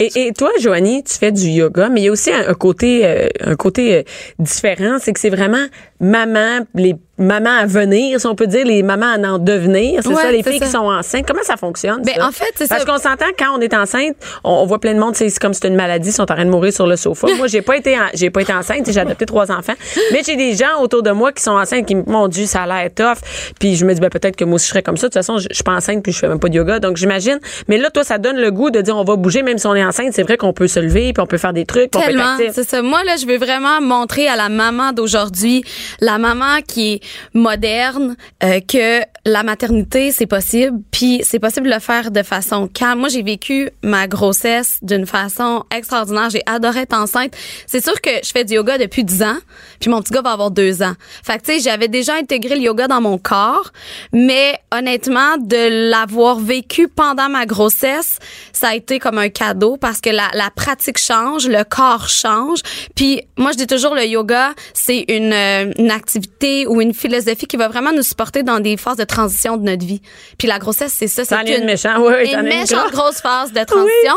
Et, 0.00 0.32
toi, 0.32 0.50
Joanie, 0.60 1.04
tu 1.04 1.14
fais 1.14 1.32
du 1.32 1.46
yoga, 1.46 1.88
mais 1.88 2.00
il 2.00 2.04
y 2.04 2.08
a 2.08 2.12
aussi 2.12 2.30
un, 2.32 2.54
côté, 2.54 3.04
euh, 3.04 3.28
un 3.40 3.56
côté 3.56 3.94
euh, 3.94 4.02
différent, 4.38 4.98
c'est 5.00 5.12
que 5.12 5.20
c'est 5.20 5.30
vraiment 5.30 5.66
maman, 6.02 6.66
les 6.74 6.94
mamans 7.18 7.58
à 7.60 7.66
venir, 7.66 8.18
si 8.18 8.26
on 8.26 8.34
peut 8.34 8.48
dire, 8.48 8.66
les 8.66 8.82
mamans 8.82 9.06
à 9.14 9.28
en 9.28 9.38
devenir. 9.38 10.00
C'est 10.02 10.08
Ouais, 10.08 10.14
ça, 10.16 10.32
les 10.32 10.42
filles 10.42 10.58
ça. 10.58 10.64
qui 10.64 10.70
sont 10.72 10.78
enceintes. 10.90 11.24
Comment 11.28 11.42
ça 11.44 11.56
fonctionne? 11.56 12.02
Ben, 12.02 12.14
ça? 12.16 12.26
en 12.26 12.32
fait, 12.32 12.50
c'est 12.56 12.68
Parce 12.68 12.84
qu'on 12.84 12.98
s'entend 12.98 13.26
quand 13.38 13.56
on 13.56 13.60
est 13.60 13.72
enceinte, 13.74 14.16
on, 14.42 14.50
on 14.50 14.66
voit 14.66 14.80
plein 14.80 14.92
de 14.94 14.98
monde, 14.98 15.14
c'est 15.14 15.30
comme 15.38 15.54
si 15.54 15.60
c'est 15.62 15.68
une 15.68 15.76
maladie, 15.76 16.08
ils 16.08 16.12
sont 16.12 16.22
en 16.22 16.34
train 16.34 16.44
de 16.44 16.50
mourir 16.50 16.72
sur 16.72 16.86
le 16.86 16.96
sofa. 16.96 17.28
moi, 17.36 17.46
j'ai 17.46 17.62
pas 17.62 17.76
été, 17.76 17.96
j'ai 18.14 18.30
pas 18.30 18.42
été 18.42 18.52
enceinte, 18.52 18.90
j'ai 18.90 18.98
adopté 18.98 19.24
trois 19.26 19.52
enfants, 19.52 19.74
mais 20.10 20.22
j'ai 20.26 20.34
des 20.36 20.54
gens 20.56 20.80
autour 20.80 21.02
de 21.04 21.12
moi 21.12 21.30
qui 21.32 21.42
sont 21.42 21.52
enceintes 21.52 21.86
qui 21.86 21.94
me 21.94 22.02
mon 22.06 22.26
Dieu, 22.26 22.46
ça 22.46 22.62
a 22.62 22.66
l'air 22.66 22.90
tough. 22.94 23.22
Puis 23.60 23.76
je 23.76 23.84
me 23.86 23.94
dis 23.94 24.00
ben 24.00 24.10
peut-être 24.10 24.34
que 24.34 24.44
moi 24.44 24.56
aussi 24.56 24.66
je 24.66 24.70
serais 24.70 24.82
comme 24.82 24.96
ça. 24.96 25.06
De 25.06 25.12
toute 25.12 25.14
façon, 25.22 25.38
je, 25.38 25.46
je 25.50 25.54
suis 25.54 25.62
pas 25.64 25.72
enceinte 25.74 26.02
puis 26.02 26.10
je 26.12 26.18
fais 26.18 26.28
même 26.28 26.40
pas 26.40 26.48
de 26.48 26.54
yoga, 26.56 26.80
donc 26.80 26.96
j'imagine. 26.96 27.38
Mais 27.68 27.78
là, 27.78 27.90
toi, 27.90 28.02
ça 28.02 28.18
donne 28.18 28.36
le 28.38 28.50
goût 28.50 28.70
de 28.70 28.80
dire 28.80 28.96
on 28.96 29.04
va 29.04 29.14
bouger, 29.16 29.42
même 29.42 29.58
si 29.58 29.66
on 29.68 29.74
est 29.76 29.84
enceinte, 29.84 30.08
c'est 30.12 30.22
vrai 30.24 30.36
qu'on 30.36 30.52
peut 30.52 30.66
se 30.66 30.80
lever 30.80 31.12
puis 31.12 31.22
on 31.22 31.26
peut 31.26 31.38
faire 31.38 31.52
des 31.52 31.64
trucs, 31.66 31.90
puis 31.92 32.00
on 32.00 32.04
peut 32.04 32.10
être 32.10 32.16
Tellement, 32.16 32.34
actif. 32.34 32.50
c'est 32.54 32.68
ça. 32.68 32.82
Moi 32.82 33.04
là, 33.04 33.14
je 33.16 33.26
veux 33.26 33.38
vraiment 33.38 33.80
montrer 33.80 34.26
à 34.26 34.34
la 34.36 34.48
maman 34.48 34.92
d'aujourd'hui, 34.92 35.62
la 36.00 36.18
maman 36.18 36.60
qui 36.66 36.94
est 36.94 37.00
moderne, 37.34 38.16
euh, 38.42 38.60
que 38.60 39.02
la 39.24 39.42
maternité 39.42 40.12
c'est 40.12 40.26
possible, 40.26 40.80
puis 40.90 41.20
c'est 41.22 41.38
possible 41.38 41.68
de 41.68 41.74
le 41.74 41.80
faire 41.80 42.10
de 42.10 42.22
façon 42.22 42.68
calme. 42.68 43.00
Moi, 43.00 43.08
j'ai 43.08 43.22
vécu 43.22 43.70
ma 43.82 44.08
grossesse 44.08 44.78
d'une 44.82 45.06
façon 45.06 45.64
extraordinaire. 45.74 46.30
J'ai 46.30 46.42
adoré 46.46 46.80
être 46.80 46.96
enceinte. 46.96 47.34
C'est 47.66 47.82
sûr 47.82 48.00
que 48.00 48.10
je 48.24 48.30
fais 48.30 48.44
du 48.44 48.54
yoga 48.54 48.78
depuis 48.78 49.04
10 49.04 49.22
ans, 49.22 49.38
puis 49.80 49.90
mon 49.90 50.00
petit 50.02 50.12
gars 50.12 50.22
va 50.22 50.32
avoir 50.32 50.50
deux 50.50 50.82
ans. 50.82 50.94
Fait 51.22 51.38
que 51.38 51.44
tu 51.44 51.52
sais, 51.52 51.60
j'avais 51.60 51.88
déjà 51.88 52.14
intégré 52.14 52.56
le 52.56 52.62
yoga 52.62 52.88
dans 52.88 53.00
mon 53.00 53.18
corps, 53.18 53.72
mais 54.12 54.58
honnêtement, 54.72 55.36
de 55.38 55.90
l'avoir 55.90 56.38
vécu 56.38 56.88
pendant 56.88 57.28
ma 57.28 57.46
grossesse, 57.46 58.18
ça 58.62 58.68
a 58.68 58.74
été 58.76 59.00
comme 59.00 59.18
un 59.18 59.28
cadeau 59.28 59.76
parce 59.76 60.00
que 60.00 60.08
la, 60.08 60.30
la 60.34 60.48
pratique 60.54 60.96
change, 60.96 61.48
le 61.48 61.64
corps 61.64 62.08
change. 62.08 62.60
Puis 62.94 63.20
moi, 63.36 63.50
je 63.50 63.56
dis 63.56 63.66
toujours, 63.66 63.96
le 63.96 64.04
yoga, 64.04 64.54
c'est 64.72 65.04
une, 65.08 65.32
euh, 65.32 65.72
une 65.78 65.90
activité 65.90 66.68
ou 66.68 66.80
une 66.80 66.94
philosophie 66.94 67.46
qui 67.46 67.56
va 67.56 67.66
vraiment 67.66 67.92
nous 67.92 68.02
supporter 68.04 68.44
dans 68.44 68.60
des 68.60 68.76
phases 68.76 68.98
de 68.98 69.04
transition 69.04 69.56
de 69.56 69.64
notre 69.64 69.84
vie. 69.84 70.00
Puis 70.38 70.46
la 70.46 70.60
grossesse, 70.60 70.94
c'est 70.96 71.08
ça. 71.08 71.24
C'est 71.24 71.48
es 71.48 71.58
une 71.58 71.64
méchante, 71.64 71.96
oui, 71.98 72.14
oui, 72.22 72.32
une 72.32 72.42
méchante 72.42 72.92
grosse. 72.92 73.20
phase 73.20 73.52
de 73.52 73.64
transition. 73.64 74.14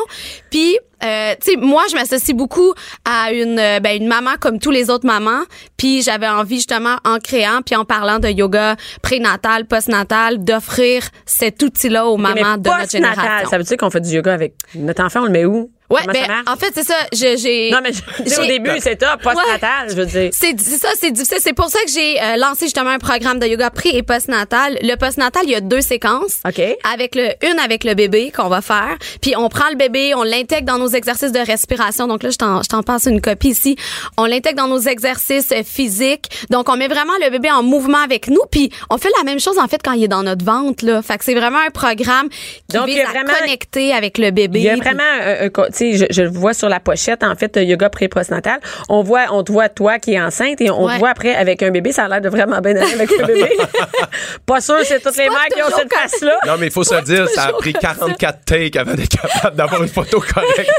Puis, 0.52 0.78
euh, 1.06 1.36
tu 1.42 1.52
sais, 1.52 1.58
moi, 1.58 1.84
je 1.90 1.96
m'associe 1.96 2.36
beaucoup 2.36 2.74
à 3.04 3.32
une, 3.32 3.60
euh, 3.60 3.80
ben, 3.80 4.02
une 4.02 4.08
maman 4.08 4.32
comme 4.40 4.60
tous 4.60 4.72
les 4.72 4.90
autres 4.90 5.06
mamans. 5.06 5.44
Puis, 5.78 6.02
j'avais 6.02 6.28
envie 6.28 6.56
justement, 6.56 6.98
en 7.06 7.20
créant, 7.20 7.62
puis 7.66 7.76
en 7.76 7.86
parlant 7.86 8.20
de 8.20 8.30
yoga 8.30 8.76
prénatal, 9.02 9.66
postnatal, 9.66 10.44
d'offrir 10.44 11.04
cet 11.26 11.62
outil-là 11.62 12.08
aux 12.08 12.18
Mais 12.18 12.34
mamans 12.34 12.58
de 12.58 12.70
notre 12.70 12.90
génération. 12.90 13.50
Ça 13.50 13.58
veut 13.58 13.64
dire 13.64 13.78
qu'on 13.78 13.90
fait 13.90 14.02
du 14.02 14.10
yoga 14.10 14.34
avec 14.34 14.56
notre 14.76 15.04
enfant, 15.04 15.22
on 15.22 15.26
le 15.26 15.32
met 15.32 15.46
où? 15.46 15.72
Ouais, 15.90 16.02
Comment 16.02 16.14
ben, 16.28 16.44
en 16.52 16.56
fait, 16.56 16.72
c'est 16.74 16.84
ça. 16.84 16.96
Je- 17.14 17.38
J'ai. 17.38 17.70
non, 17.72 17.78
mais 17.84 17.92
je 18.26 18.42
au 18.42 18.46
début, 18.46 18.72
c'est 18.80 18.96
top, 18.96 19.22
postnatal, 19.22 19.90
je 19.90 19.96
veux 19.96 20.06
dire. 20.06 20.30
C'est 20.34 20.60
c'est 20.60 20.78
ça, 20.78 20.90
c'est 21.00 21.12
difficile. 21.12 21.38
C'est 21.42 21.54
pour 21.54 21.70
ça 21.70 21.78
que 21.86 21.92
j'ai 21.92 22.20
euh, 22.22 22.38
lancé 22.38 22.66
justement 22.66 22.90
un 22.90 22.98
programme 22.98 23.38
de 23.40 23.46
yoga 23.46 23.70
pré 23.70 23.90
et 23.94 24.02
postnatal. 24.02 24.78
Le 24.82 24.96
postnatal, 24.96 25.44
il 25.46 25.52
y 25.52 25.56
a 25.56 25.62
deux 25.62 25.82
séquences. 25.82 26.40
OK. 26.48 26.60
Avec 26.92 27.14
le 27.14 27.30
une 27.44 27.60
avec 27.60 27.84
le 27.84 27.94
bébé 27.94 28.32
qu'on 28.36 28.48
va 28.50 28.62
faire, 28.62 28.98
puis 29.22 29.36
on 29.38 29.48
prend 29.50 29.70
le 29.70 29.76
bébé, 29.76 30.16
on 30.16 30.24
l'intègre 30.24 30.66
dans 30.66 30.80
nos 30.80 30.88
exercices 30.90 31.32
de 31.32 31.40
respiration. 31.40 32.08
Donc 32.08 32.24
là, 32.24 32.32
je 32.32 32.38
t'en 32.38 32.64
je 32.64 32.70
t'en 32.70 32.82
passe 32.82 33.06
une 33.06 33.22
copie 33.22 33.50
ici. 33.50 33.76
On 34.18 34.26
l'intègre 34.26 34.58
dans 34.58 34.68
nos 34.68 34.80
exercices 34.80 35.52
euh, 35.52 35.62
physiques. 35.64 36.30
Donc 36.50 36.68
on 36.70 36.78
met 36.78 36.88
vraiment 36.88 37.14
le 37.24 37.30
bébé 37.30 37.52
en 37.52 37.62
mouvement 37.62 38.00
avec 38.00 38.28
nous, 38.28 38.42
puis 38.52 38.72
on 38.90 38.98
fait 38.98 39.12
la 39.20 39.24
même 39.24 39.40
chose 39.40 39.60
en 39.60 39.68
fait 39.68 39.82
quand 39.84 39.92
il 39.94 40.04
est 40.04 40.08
dans 40.08 40.24
notre 40.24 40.44
ventre 40.44 40.84
là. 40.84 41.02
Fait 41.04 41.18
que 41.20 41.24
c'est 41.26 41.36
vraiment 41.36 41.60
un 41.60 41.70
programme 41.70 42.30
qui 42.30 42.76
Donc, 42.78 42.88
vise 42.88 43.00
à 43.02 43.06
vraiment- 43.10 43.34
connecter 43.40 43.94
avec 43.94 44.18
le 44.18 44.32
bébé. 44.32 44.60
Il 44.60 44.66
y 44.66 44.70
a 44.70 44.76
vraiment, 44.78 45.04
un- 45.04 45.46
un 45.46 45.50
tu 45.76 45.98
sais, 45.98 46.08
je, 46.10 46.22
le 46.22 46.30
vois 46.30 46.54
sur 46.54 46.70
la 46.70 46.80
pochette, 46.80 47.24
en 47.24 47.36
fait, 47.36 47.58
euh, 47.58 47.64
yoga 47.64 47.90
pré-postnatal. 47.90 48.60
On 48.90 49.04
voit, 49.04 49.26
on 49.32 49.44
te 49.44 49.52
voit 49.52 49.70
toi 49.70 50.00
qui 50.00 50.14
est 50.14 50.22
enceinte 50.22 50.62
et 50.62 50.70
on 50.70 50.86
Ouais. 50.86 50.96
te 50.96 51.00
voit 51.00 51.10
après 51.10 51.36
avec 51.36 51.62
un 51.64 51.72
bébé. 51.72 51.92
Ça 51.92 52.06
a 52.06 52.08
l'air 52.08 52.22
de 52.22 52.30
vraiment 52.30 52.60
bien 52.60 52.76
aller 52.76 52.94
avec 52.94 53.10
le 53.10 53.26
bébé. 53.28 53.58
pas 54.46 54.62
sûr, 54.62 54.78
c'est 54.84 55.02
toutes 55.02 55.18
les 55.18 55.30
mères 55.30 55.48
qui 55.54 55.62
ont 55.62 55.76
cette 55.76 55.94
face-là. 55.94 56.38
Non, 56.46 56.54
mais 56.60 56.68
il 56.68 56.72
faut 56.72 56.84
se 56.84 57.02
dire, 57.04 57.28
ça 57.30 57.46
a 57.46 57.54
pris 57.54 57.74
comme 57.74 57.82
ça. 57.82 57.94
44 57.96 58.46
takes 58.46 58.76
avant 58.76 58.94
d'être 58.94 59.18
capable 59.18 59.56
d'avoir 59.56 59.82
une 59.84 59.90
photo 59.90 60.20
correcte. 60.22 60.72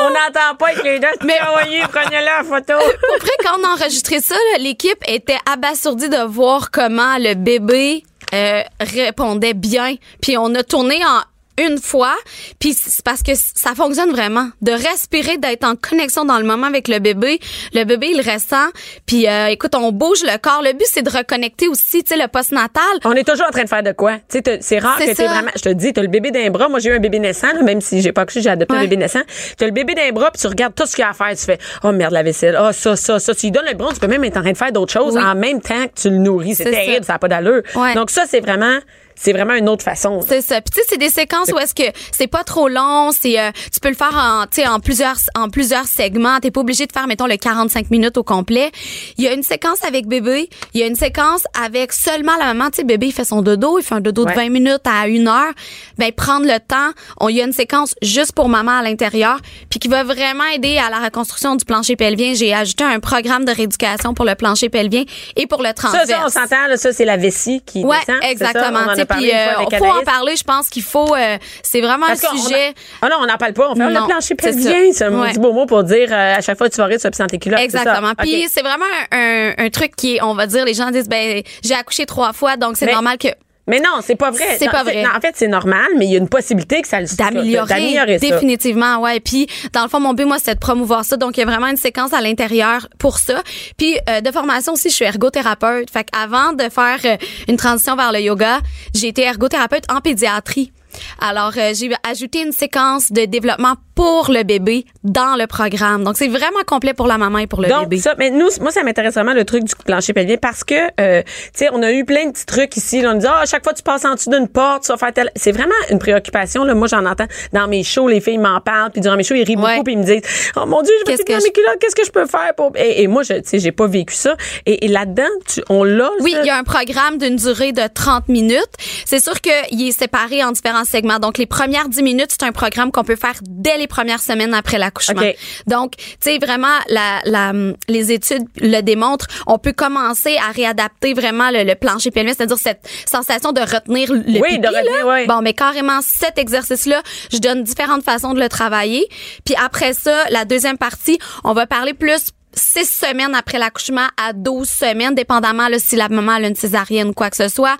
On 0.00 0.10
n'entend 0.10 0.56
pas 0.58 0.68
avec 0.68 0.84
les 0.84 0.98
deux. 0.98 1.06
Mais 1.24 1.38
envoyez, 1.48 1.80
prenez-la 1.92 2.40
en 2.40 2.44
photo. 2.44 2.74
Après, 3.16 3.30
quand 3.42 3.58
on 3.60 3.64
a 3.64 3.68
enregistré 3.74 4.20
ça, 4.20 4.34
l'équipe 4.58 4.98
était 5.08 5.38
abasourdie 5.50 6.08
de 6.08 6.24
voir 6.26 6.70
comment 6.70 7.16
le 7.18 7.34
bébé 7.34 8.02
euh, 8.34 8.62
répondait 8.80 9.54
bien. 9.54 9.94
Puis 10.20 10.36
on 10.36 10.54
a 10.54 10.62
tourné 10.62 10.96
en 11.04 11.20
une 11.58 11.78
fois, 11.78 12.14
puis 12.58 12.74
c'est 12.74 13.04
parce 13.04 13.22
que 13.22 13.32
ça 13.34 13.74
fonctionne 13.74 14.10
vraiment. 14.10 14.48
De 14.62 14.72
respirer, 14.72 15.38
d'être 15.38 15.64
en 15.64 15.74
connexion 15.76 16.24
dans 16.24 16.38
le 16.38 16.44
moment 16.44 16.66
avec 16.66 16.88
le 16.88 16.98
bébé. 16.98 17.38
Le 17.72 17.84
bébé, 17.84 18.08
il 18.12 18.20
ressent. 18.20 18.68
Puis 19.06 19.26
euh, 19.28 19.46
écoute, 19.48 19.74
on 19.74 19.92
bouge 19.92 20.22
le 20.22 20.36
corps. 20.38 20.62
Le 20.62 20.72
but, 20.72 20.86
c'est 20.90 21.02
de 21.02 21.10
reconnecter 21.10 21.68
aussi, 21.68 22.02
tu 22.04 22.14
sais, 22.14 22.20
le 22.20 22.28
postnatal. 22.28 22.82
On 23.04 23.12
est 23.12 23.26
toujours 23.26 23.46
en 23.46 23.50
train 23.50 23.64
de 23.64 23.68
faire 23.68 23.82
de 23.82 23.92
quoi? 23.92 24.18
Tu 24.30 24.40
sais, 24.44 24.58
c'est 24.60 24.78
rare 24.78 24.98
que 24.98 25.14
ça. 25.14 25.26
vraiment. 25.26 25.50
Je 25.56 25.62
te 25.62 25.68
dis, 25.70 25.92
t'as 25.92 26.02
le 26.02 26.08
bébé 26.08 26.30
d'un 26.30 26.50
bras. 26.50 26.68
Moi, 26.68 26.78
j'ai 26.78 26.90
eu 26.90 26.96
un 26.96 27.00
bébé 27.00 27.18
naissant, 27.18 27.52
là, 27.52 27.62
même 27.62 27.80
si 27.80 28.00
j'ai 28.02 28.12
pas 28.12 28.22
accouché, 28.22 28.42
j'ai 28.42 28.50
adopté 28.50 28.74
un 28.74 28.80
bébé 28.80 28.96
naissant. 28.96 29.22
T'as 29.56 29.66
le 29.66 29.72
bébé 29.72 29.94
d'un 29.94 30.10
bras, 30.12 30.30
puis 30.30 30.40
tu 30.40 30.46
regardes 30.46 30.74
tout 30.74 30.86
ce 30.86 30.94
qu'il 30.94 31.02
y 31.02 31.06
a 31.06 31.10
à 31.10 31.14
faire. 31.14 31.30
Tu 31.30 31.44
fais, 31.44 31.58
oh 31.84 31.92
merde, 31.92 32.12
la 32.12 32.22
vaisselle. 32.22 32.58
Oh, 32.60 32.70
ça, 32.72 32.96
ça, 32.96 33.18
ça. 33.18 33.34
Tu 33.34 33.46
lui 33.46 33.50
donnes 33.52 33.66
le 33.68 33.74
bras, 33.74 33.92
tu 33.92 34.00
peux 34.00 34.06
même 34.06 34.24
être 34.24 34.36
en 34.36 34.42
train 34.42 34.52
de 34.52 34.56
faire 34.56 34.72
d'autres 34.72 34.92
choses 34.92 35.14
Oui. 35.16 35.22
en 35.22 35.34
même 35.34 35.60
temps 35.60 35.86
que 35.86 36.00
tu 36.00 36.10
le 36.10 36.16
nourris. 36.18 36.54
C'est 36.54 36.64
terrible, 36.64 36.96
ça. 37.04 37.08
ça 37.08 37.12
n'a 37.14 37.18
pas 37.18 37.28
d'allure. 37.28 37.62
Ouais. 37.74 37.94
Donc, 37.94 38.10
ça, 38.10 38.24
c'est 38.28 38.40
vraiment, 38.40 38.78
c'est 39.16 39.32
vraiment 39.32 39.54
une 39.54 39.68
autre 39.68 39.82
façon. 39.84 40.20
C'est 40.26 40.42
ça. 40.42 40.60
Puis 40.60 40.70
tu 40.74 40.80
sais, 40.80 40.86
c'est 40.90 40.98
des 40.98 41.08
séquences 41.08 41.50
où 41.52 41.58
est-ce 41.58 41.74
que 41.74 41.82
c'est 42.12 42.26
pas 42.26 42.44
trop 42.44 42.68
long, 42.68 43.10
c'est 43.12 43.38
euh, 43.40 43.50
tu 43.72 43.80
peux 43.80 43.88
le 43.88 43.94
faire 43.94 44.14
en 44.14 44.44
tu 44.46 44.60
sais 44.62 44.68
en 44.68 44.78
plusieurs 44.80 45.16
en 45.34 45.48
plusieurs 45.48 45.86
segments, 45.86 46.38
t'es 46.40 46.50
pas 46.50 46.60
obligé 46.60 46.86
de 46.86 46.92
faire 46.92 47.06
mettons 47.06 47.26
le 47.26 47.36
45 47.36 47.90
minutes 47.90 48.16
au 48.18 48.22
complet. 48.22 48.70
Il 49.18 49.24
y 49.24 49.28
a 49.28 49.32
une 49.32 49.42
séquence 49.42 49.82
avec 49.84 50.06
bébé, 50.06 50.48
il 50.74 50.80
y 50.80 50.84
a 50.84 50.86
une 50.86 50.94
séquence 50.96 51.44
avec 51.64 51.92
seulement 51.92 52.36
la 52.38 52.46
maman, 52.54 52.70
tu 52.70 52.76
sais 52.76 52.84
bébé 52.84 53.06
il 53.06 53.12
fait 53.12 53.24
son 53.24 53.42
dodo, 53.42 53.78
il 53.78 53.82
fait 53.82 53.94
un 53.94 54.00
dodo 54.00 54.24
Ouais. 54.24 54.32
de 54.32 54.36
20 54.36 54.48
minutes 54.50 54.86
à 54.86 55.08
une 55.08 55.28
heure. 55.28 55.52
Ben 55.98 56.12
prendre 56.12 56.46
le 56.46 56.58
temps, 56.58 56.92
on 57.20 57.28
il 57.28 57.36
y 57.36 57.40
a 57.40 57.44
une 57.44 57.52
séquence 57.52 57.94
juste 58.02 58.32
pour 58.32 58.48
maman 58.48 58.72
à 58.78 58.82
l'intérieur, 58.82 59.38
puis 59.70 59.78
qui 59.78 59.88
va 59.88 60.04
vraiment 60.04 60.44
aider 60.54 60.78
à 60.78 60.90
la 60.90 60.98
reconstruction 61.00 61.54
du 61.56 61.64
plancher 61.64 61.96
pelvien. 61.96 62.34
J'ai 62.34 62.52
ajouté 62.54 62.84
un 62.84 63.00
programme 63.00 63.44
de 63.44 63.52
rééducation 63.52 64.14
pour 64.14 64.24
le 64.24 64.34
plancher 64.34 64.68
pelvien 64.68 65.04
et 65.36 65.46
pour 65.46 65.62
le 65.62 65.68
Ça, 65.68 65.74
transverse. 65.74 66.08
ça, 66.08 66.22
on 66.24 66.28
s'entend, 66.28 66.66
là, 66.68 66.76
ça, 66.76 66.92
c'est 66.92 67.04
la 67.04 67.16
vessie 67.16 67.62
qui 67.66 67.84
Ouais, 67.84 67.96
descend. 68.06 68.22
ça? 68.22 68.28
exactement. 68.30 68.78
Puis 69.06 69.30
avec 69.32 69.78
faut 69.78 69.84
en 69.86 70.02
parler. 70.02 70.36
Je 70.36 70.44
pense 70.44 70.68
qu'il 70.68 70.82
faut. 70.82 71.14
euh, 71.14 71.38
c'est 71.62 71.80
vraiment 71.80 72.06
Parce 72.06 72.24
un 72.24 72.36
sujet. 72.36 72.74
Ah 73.02 73.08
non, 73.08 73.16
on 73.20 73.26
n'en 73.26 73.36
parle 73.36 73.52
pas. 73.52 73.70
On 73.70 73.74
fait 73.74 73.80
Non, 73.88 74.00
le 74.00 74.06
plancher 74.06 74.34
pelvien. 74.34 74.92
C'est 74.92 75.04
un 75.04 75.10
maudit 75.10 75.38
beau 75.38 75.52
mot 75.52 75.66
pour 75.66 75.84
dire 75.84 76.08
euh, 76.10 76.36
à 76.36 76.40
chaque 76.40 76.58
fois 76.58 76.68
que 76.68 76.74
tu 76.74 76.80
vas 76.80 76.86
rire, 76.86 76.98
tu 77.00 77.08
vas 77.08 77.26
tes 77.26 77.38
culottes. 77.38 77.60
Exactement. 77.60 78.12
Puis 78.18 78.48
c'est 78.50 78.62
vraiment 78.62 78.84
un, 79.12 79.52
un 79.58 79.70
truc 79.70 79.94
qui 79.96 80.16
est, 80.16 80.22
on 80.22 80.34
va 80.34 80.46
dire, 80.46 80.64
les 80.64 80.74
gens 80.74 80.90
disent, 80.90 81.08
ben 81.08 81.42
j'ai 81.62 81.74
accouché 81.74 82.06
trois 82.06 82.32
fois, 82.32 82.56
donc 82.56 82.76
c'est 82.76 82.90
normal 82.90 83.18
que 83.18 83.28
Mais 83.66 83.80
non, 83.80 84.00
c'est 84.00 84.16
pas 84.16 84.30
vrai. 84.30 84.56
C'est 84.58 84.70
pas 84.70 84.84
vrai. 84.84 85.02
non, 85.02 85.10
en 85.16 85.20
fait, 85.20 85.32
c'est 85.34 85.48
normal, 85.48 85.86
mais 85.96 86.06
il 86.06 86.12
y 86.12 86.14
a 86.14 86.18
une 86.18 86.28
possibilité 86.28 86.82
que 86.82 86.88
ça 86.88 87.00
le 87.00 87.06
d'améliorer 87.16 87.68
d'améliorer 87.68 88.18
ça. 88.18 88.28
définitivement 88.28 88.98
ouais 89.00 89.20
puis 89.20 89.46
dans 89.72 89.82
le 89.82 89.88
fond 89.88 90.00
mon 90.00 90.14
but 90.14 90.24
moi 90.24 90.38
c'est 90.42 90.54
de 90.54 90.60
promouvoir 90.60 91.04
ça 91.04 91.16
donc 91.16 91.36
il 91.36 91.40
y 91.40 91.42
a 91.42 91.46
vraiment 91.46 91.68
une 91.68 91.76
séquence 91.76 92.12
à 92.12 92.20
l'intérieur 92.20 92.88
pour 92.98 93.18
ça 93.18 93.42
puis 93.76 93.96
euh, 94.08 94.20
de 94.20 94.30
formation 94.30 94.72
aussi 94.72 94.90
je 94.90 94.94
suis 94.94 95.04
ergothérapeute 95.04 95.90
fait 95.90 96.04
qu'avant 96.04 96.52
de 96.52 96.68
faire 96.68 96.98
euh, 97.04 97.16
une 97.48 97.56
transition 97.56 97.96
vers 97.96 98.12
le 98.12 98.20
yoga 98.20 98.60
j'ai 98.94 99.08
été 99.08 99.22
ergothérapeute 99.22 99.84
en 99.90 100.00
pédiatrie 100.00 100.72
alors 101.20 101.52
euh, 101.56 101.72
j'ai 101.74 101.90
ajouté 102.08 102.42
une 102.42 102.52
séquence 102.52 103.12
de 103.12 103.24
développement 103.24 103.74
pour 103.94 104.30
le 104.30 104.42
bébé 104.42 104.84
dans 105.04 105.36
le 105.36 105.46
programme 105.46 106.04
donc 106.04 106.16
c'est 106.16 106.28
vraiment 106.28 106.62
complet 106.66 106.92
pour 106.92 107.06
la 107.06 107.16
maman 107.18 107.38
et 107.38 107.46
pour 107.46 107.62
le 107.62 107.68
Donc 107.68 107.88
bébé 107.88 107.98
ça, 107.98 108.14
mais 108.18 108.30
nous, 108.30 108.48
moi 108.60 108.70
ça 108.70 108.82
m'intéresse 108.82 109.14
vraiment 109.14 109.32
le 109.34 109.44
truc 109.44 109.64
du 109.64 109.74
plancher 109.84 110.12
pelvien 110.12 110.36
parce 110.36 110.64
que, 110.64 110.74
euh, 111.00 111.22
tu 111.22 111.30
sais, 111.54 111.68
on 111.72 111.82
a 111.82 111.92
eu 111.92 112.04
plein 112.04 112.26
de 112.26 112.32
petits 112.32 112.46
trucs 112.46 112.76
ici. 112.76 113.00
Là, 113.00 113.10
on 113.10 113.14
nous 113.14 113.20
dit 113.20 113.26
ah 113.26 113.40
à 113.42 113.46
chaque 113.46 113.62
fois 113.64 113.72
que 113.72 113.78
tu 113.78 113.82
passes 113.82 114.04
en 114.04 114.14
dessous 114.14 114.30
d'une 114.30 114.48
porte, 114.48 114.82
tu 114.84 114.88
vas 114.92 114.98
faire 114.98 115.12
tel. 115.12 115.30
C'est 115.34 115.52
vraiment 115.52 115.74
une 115.90 115.98
préoccupation. 115.98 116.64
Là, 116.64 116.74
moi 116.74 116.86
j'en 116.88 117.04
entends 117.06 117.26
dans 117.52 117.66
mes 117.68 117.82
shows, 117.84 118.08
les 118.08 118.20
filles 118.20 118.38
m'en 118.38 118.60
parlent, 118.60 118.90
puis 118.90 119.00
durant 119.00 119.16
mes 119.16 119.24
shows 119.24 119.34
ils 119.34 119.44
rient 119.44 119.56
Ouais. 119.56 119.72
beaucoup, 119.72 119.84
puis 119.84 119.94
ils 119.94 119.98
me 119.98 120.04
disent 120.04 120.22
oh 120.56 120.66
mon 120.66 120.82
dieu, 120.82 120.92
je 121.06 121.10
vais 121.10 121.16
mes 121.16 121.50
culottes, 121.52 121.78
qu'est-ce 121.80 121.96
que 121.96 122.04
je 122.04 122.10
peux 122.10 122.26
faire 122.26 122.52
pour 122.56 122.72
Et, 122.76 123.02
et 123.02 123.06
moi, 123.06 123.22
je, 123.22 123.34
tu 123.34 123.40
sais, 123.44 123.58
j'ai 123.58 123.72
pas 123.72 123.86
vécu 123.86 124.14
ça. 124.14 124.36
Et, 124.66 124.84
et 124.84 124.88
là-dedans, 124.88 125.24
on 125.70 125.82
l'a. 125.84 126.10
Oui, 126.20 126.34
il 126.40 126.46
y 126.46 126.50
a 126.50 126.56
un 126.56 126.64
programme 126.64 127.18
d'une 127.18 127.36
durée 127.36 127.72
de 127.72 127.82
30 127.92 128.28
minutes. 128.28 128.60
C'est 129.04 129.20
sûr 129.20 129.40
qu'il 129.40 129.88
est 129.88 129.92
séparé 129.92 130.44
en 130.44 130.52
différents 130.52 130.84
segments. 130.86 131.18
Donc, 131.18 131.38
les 131.38 131.46
premières 131.46 131.88
10 131.88 132.02
minutes, 132.02 132.28
c'est 132.30 132.44
un 132.44 132.52
programme 132.52 132.90
qu'on 132.92 133.04
peut 133.04 133.16
faire 133.16 133.34
dès 133.42 133.76
les 133.76 133.86
premières 133.86 134.22
semaines 134.22 134.54
après 134.54 134.78
l'accouchement. 134.78 135.20
OK. 135.20 135.36
Donc, 135.66 135.96
tu 135.96 136.04
sais, 136.20 136.38
vraiment, 136.38 136.66
la, 136.88 137.20
la, 137.24 137.52
les 137.88 138.12
études 138.12 138.44
le 138.60 138.80
démontrent. 138.80 139.26
On 139.46 139.58
peut 139.58 139.72
commencer 139.72 140.36
à 140.38 140.52
réadapter 140.52 141.12
vraiment 141.14 141.50
le, 141.50 141.64
le 141.64 141.74
plancher 141.74 142.10
pelvien, 142.10 142.32
c'est-à-dire 142.34 142.58
cette 142.58 142.88
sensation 143.10 143.52
de 143.52 143.60
retenir 143.60 144.12
le 144.12 144.18
Oui, 144.40 144.42
pipi, 144.48 144.58
de 144.60 144.66
retenir, 144.68 145.06
là. 145.06 145.14
oui. 145.20 145.26
Bon, 145.26 145.42
mais 145.42 145.52
carrément, 145.54 146.00
cet 146.02 146.38
exercice-là, 146.38 147.02
je 147.32 147.38
donne 147.38 147.62
différentes 147.64 148.04
façons 148.04 148.32
de 148.34 148.40
le 148.40 148.48
travailler. 148.48 149.06
Puis 149.44 149.54
après 149.62 149.92
ça, 149.92 150.24
la 150.30 150.44
deuxième 150.44 150.78
partie, 150.78 151.18
on 151.44 151.52
va 151.52 151.66
parler 151.66 151.94
plus 151.94 152.28
six 152.56 152.88
semaines 152.88 153.34
après 153.34 153.58
l'accouchement 153.58 154.06
à 154.16 154.32
12 154.32 154.68
semaines, 154.68 155.14
dépendamment 155.14 155.68
là, 155.68 155.78
si 155.78 155.94
la 155.96 156.08
maman 156.08 156.32
a 156.32 156.40
une 156.40 156.54
césarienne 156.56 157.08
ou 157.08 157.12
quoi 157.12 157.30
que 157.30 157.36
ce 157.36 157.48
soit, 157.48 157.76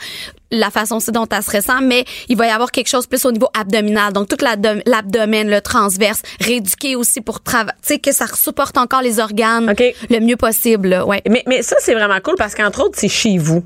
la 0.51 0.71
façon 0.71 0.97
aussi 0.97 1.11
dont 1.11 1.27
elle 1.31 1.43
se 1.43 1.51
ressent, 1.51 1.81
mais 1.83 2.05
il 2.29 2.37
va 2.37 2.47
y 2.47 2.51
avoir 2.51 2.71
quelque 2.71 2.89
chose 2.89 3.07
plus 3.07 3.25
au 3.25 3.33
niveau 3.33 3.49
abdominal. 3.59 4.13
Donc, 4.13 4.29
tout 4.29 4.37
l'abdom- 4.45 4.83
l'abdomen, 4.87 5.49
le 5.51 5.61
transverse, 5.61 6.21
rééduqué 6.41 6.95
aussi 6.95 7.21
pour 7.21 7.43
travailler, 7.43 7.73
tu 7.83 7.95
sais, 7.95 7.99
que 7.99 8.13
ça 8.13 8.27
supporte 8.29 8.77
encore 8.79 9.03
les 9.03 9.19
organes 9.19 9.71
OK. 9.71 9.83
le 10.11 10.21
mieux 10.21 10.37
possible. 10.37 10.89
là. 10.91 11.07
Ouais. 11.07 11.23
Mais, 11.29 11.43
mais 11.47 11.63
ça, 11.63 11.77
c'est 11.81 11.95
vraiment 11.95 12.21
cool 12.23 12.37
parce 12.37 12.55
qu'entre 12.55 12.83
autres, 12.85 12.97
c'est 12.99 13.09
chez 13.09 13.39
vous. 13.39 13.65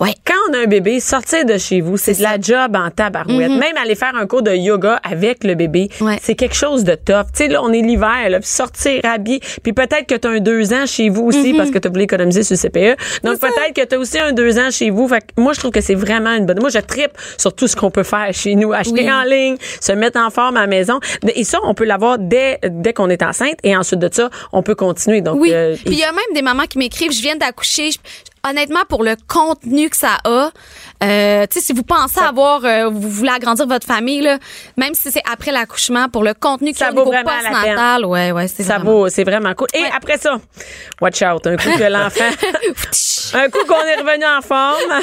Ouais. 0.00 0.14
Quand 0.26 0.34
on 0.50 0.54
a 0.54 0.58
un 0.58 0.66
bébé, 0.66 0.98
sortir 1.00 1.44
de 1.44 1.56
chez 1.56 1.80
vous, 1.80 1.96
c'est 1.96 2.18
de 2.18 2.22
la 2.22 2.40
job 2.40 2.74
en 2.76 2.90
tabarouette. 2.90 3.50
Même 3.50 3.76
aller 3.80 3.94
faire 3.94 4.14
un 4.16 4.26
cours 4.26 4.42
de 4.42 4.52
yoga 4.52 5.00
avec 5.04 5.44
le 5.44 5.54
bébé, 5.54 5.88
Ouais. 6.00 6.18
c'est 6.22 6.34
quelque 6.34 6.56
chose 6.56 6.82
de 6.84 6.94
tough. 6.94 7.26
Tu 7.32 7.44
sais, 7.44 7.48
là, 7.48 7.62
on 7.62 7.72
est 7.72 7.80
l'hiver, 7.80 8.28
là, 8.30 8.40
puis 8.40 8.48
sortir 8.48 9.00
habillé. 9.04 9.40
Puis 9.62 9.72
peut-être 9.72 10.06
que 10.06 10.14
tu 10.16 10.26
as 10.26 10.30
un 10.32 10.40
deux 10.40 10.72
ans 10.72 10.86
chez 10.86 11.08
vous 11.10 11.22
aussi 11.26 11.54
parce 11.54 11.70
que 11.70 11.78
tu 11.78 11.88
voulu 11.88 12.02
économiser 12.02 12.42
sur 12.42 12.56
le 12.56 12.60
CPE. 12.68 12.96
Donc 13.22 13.38
peut-être 13.38 13.72
que 13.74 13.84
tu 13.84 13.94
as 13.94 13.98
aussi 13.98 14.18
un 14.18 14.32
deux 14.32 14.58
ans 14.58 14.70
chez 14.70 14.90
vous. 14.90 15.06
Fait 15.08 15.20
que 15.20 15.40
moi, 15.40 15.52
je 15.52 15.60
trouve 15.60 15.70
que 15.70 15.80
c'est 15.80 15.94
vraiment 15.94 16.32
une 16.34 16.46
bonne... 16.46 16.58
Moi, 16.60 16.70
je 16.70 16.78
tripe 16.78 17.12
sur 17.38 17.54
tout 17.54 17.68
ce 17.68 17.76
qu'on 17.76 17.90
peut 17.90 18.02
faire 18.02 18.28
chez 18.32 18.54
nous. 18.56 18.72
Acheter 18.72 19.02
Oui. 19.04 19.12
en 19.12 19.22
ligne, 19.22 19.56
se 19.80 19.92
mettre 19.92 20.18
en 20.18 20.30
forme 20.30 20.56
à 20.56 20.62
la 20.62 20.66
maison. 20.66 20.98
Et 21.34 21.44
ça, 21.44 21.58
on 21.62 21.74
peut 21.74 21.84
l'avoir 21.84 22.18
dès, 22.18 22.58
dès 22.68 22.92
qu'on 22.92 23.10
est 23.10 23.22
enceinte. 23.22 23.58
Et 23.62 23.76
ensuite 23.76 24.00
de 24.00 24.08
ça, 24.12 24.28
on 24.52 24.62
peut 24.62 24.74
continuer. 24.74 25.20
Donc, 25.20 25.40
Oui. 25.40 25.50
euh, 25.52 25.74
Puis 25.76 25.94
il 25.94 25.98
y 25.98 26.04
a 26.04 26.10
même 26.12 26.24
des 26.34 26.42
mamans 26.42 26.64
qui 26.64 26.78
m'écrivent, 26.78 27.12
je 27.12 27.22
viens 27.22 27.36
d'accoucher. 27.36 27.90
Honnêtement, 28.46 28.84
pour 28.88 29.02
le 29.04 29.16
contenu 29.26 29.88
que 29.88 29.96
ça 29.96 30.18
a, 30.24 30.50
euh, 31.04 31.46
tu 31.50 31.58
sais, 31.60 31.66
si 31.66 31.72
vous 31.72 31.82
pensez 31.82 32.20
avoir, 32.20 32.64
euh, 32.64 32.88
vous 32.88 33.08
voulez 33.08 33.30
agrandir 33.30 33.66
votre 33.66 33.86
famille, 33.86 34.22
là, 34.22 34.38
même 34.76 34.94
si 34.94 35.10
c'est 35.10 35.22
après 35.30 35.52
l'accouchement, 35.52 36.08
pour 36.08 36.22
le 36.24 36.34
contenu 36.34 36.72
que 36.72 36.78
Ça 36.78 36.86
ça 36.86 36.92
au 36.92 36.94
vaut 36.94 37.00
niveau 37.04 37.12
vraiment 37.12 37.30
la 37.42 37.50
postnatal, 37.50 38.04
ouais, 38.06 38.32
ouais, 38.32 38.48
c'est 38.48 38.62
Ça 38.62 38.76
vraiment- 38.78 38.90
vaut, 38.92 39.08
c'est 39.08 39.24
vraiment 39.24 39.54
cool. 39.54 39.68
Et 39.74 39.82
Ouais. 39.82 39.90
après 39.96 40.18
ça, 40.18 40.36
watch 41.00 41.22
out, 41.22 41.46
un 41.46 41.56
coup 41.56 41.70
que 41.76 41.84
l'enfant, 41.84 42.24
un 43.34 43.48
coup 43.50 43.64
qu'on 43.66 43.74
est 43.86 43.96
revenu 44.00 44.24
en 44.24 44.42
forme, 44.42 45.02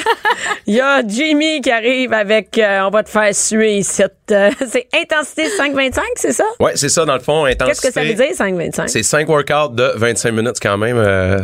il 0.66 0.74
y 0.74 0.80
a 0.80 1.02
Jimmy 1.06 1.60
qui 1.60 1.70
arrive 1.70 2.12
avec, 2.12 2.56
euh, 2.58 2.82
on 2.86 2.90
va 2.90 3.02
te 3.02 3.10
faire 3.10 3.34
suer 3.34 3.82
cette, 3.82 4.14
euh, 4.30 4.50
c'est 4.68 4.88
intensité 4.94 5.44
5-25, 5.48 6.00
c'est 6.16 6.32
ça? 6.32 6.44
Ouais, 6.60 6.72
c'est 6.74 6.88
ça, 6.88 7.04
dans 7.04 7.14
le 7.14 7.20
fond, 7.20 7.44
intensité. 7.44 7.66
Qu'est-ce 7.66 7.80
que 7.82 7.92
ça 7.92 8.02
veut 8.02 8.14
dire 8.14 8.34
5-25? 8.34 8.88
C'est 8.88 9.02
5 9.02 9.28
workouts 9.28 9.74
de 9.74 9.92
25 9.96 10.30
minutes 10.32 10.56
quand 10.60 10.78
même. 10.78 10.96
euh, 10.96 11.38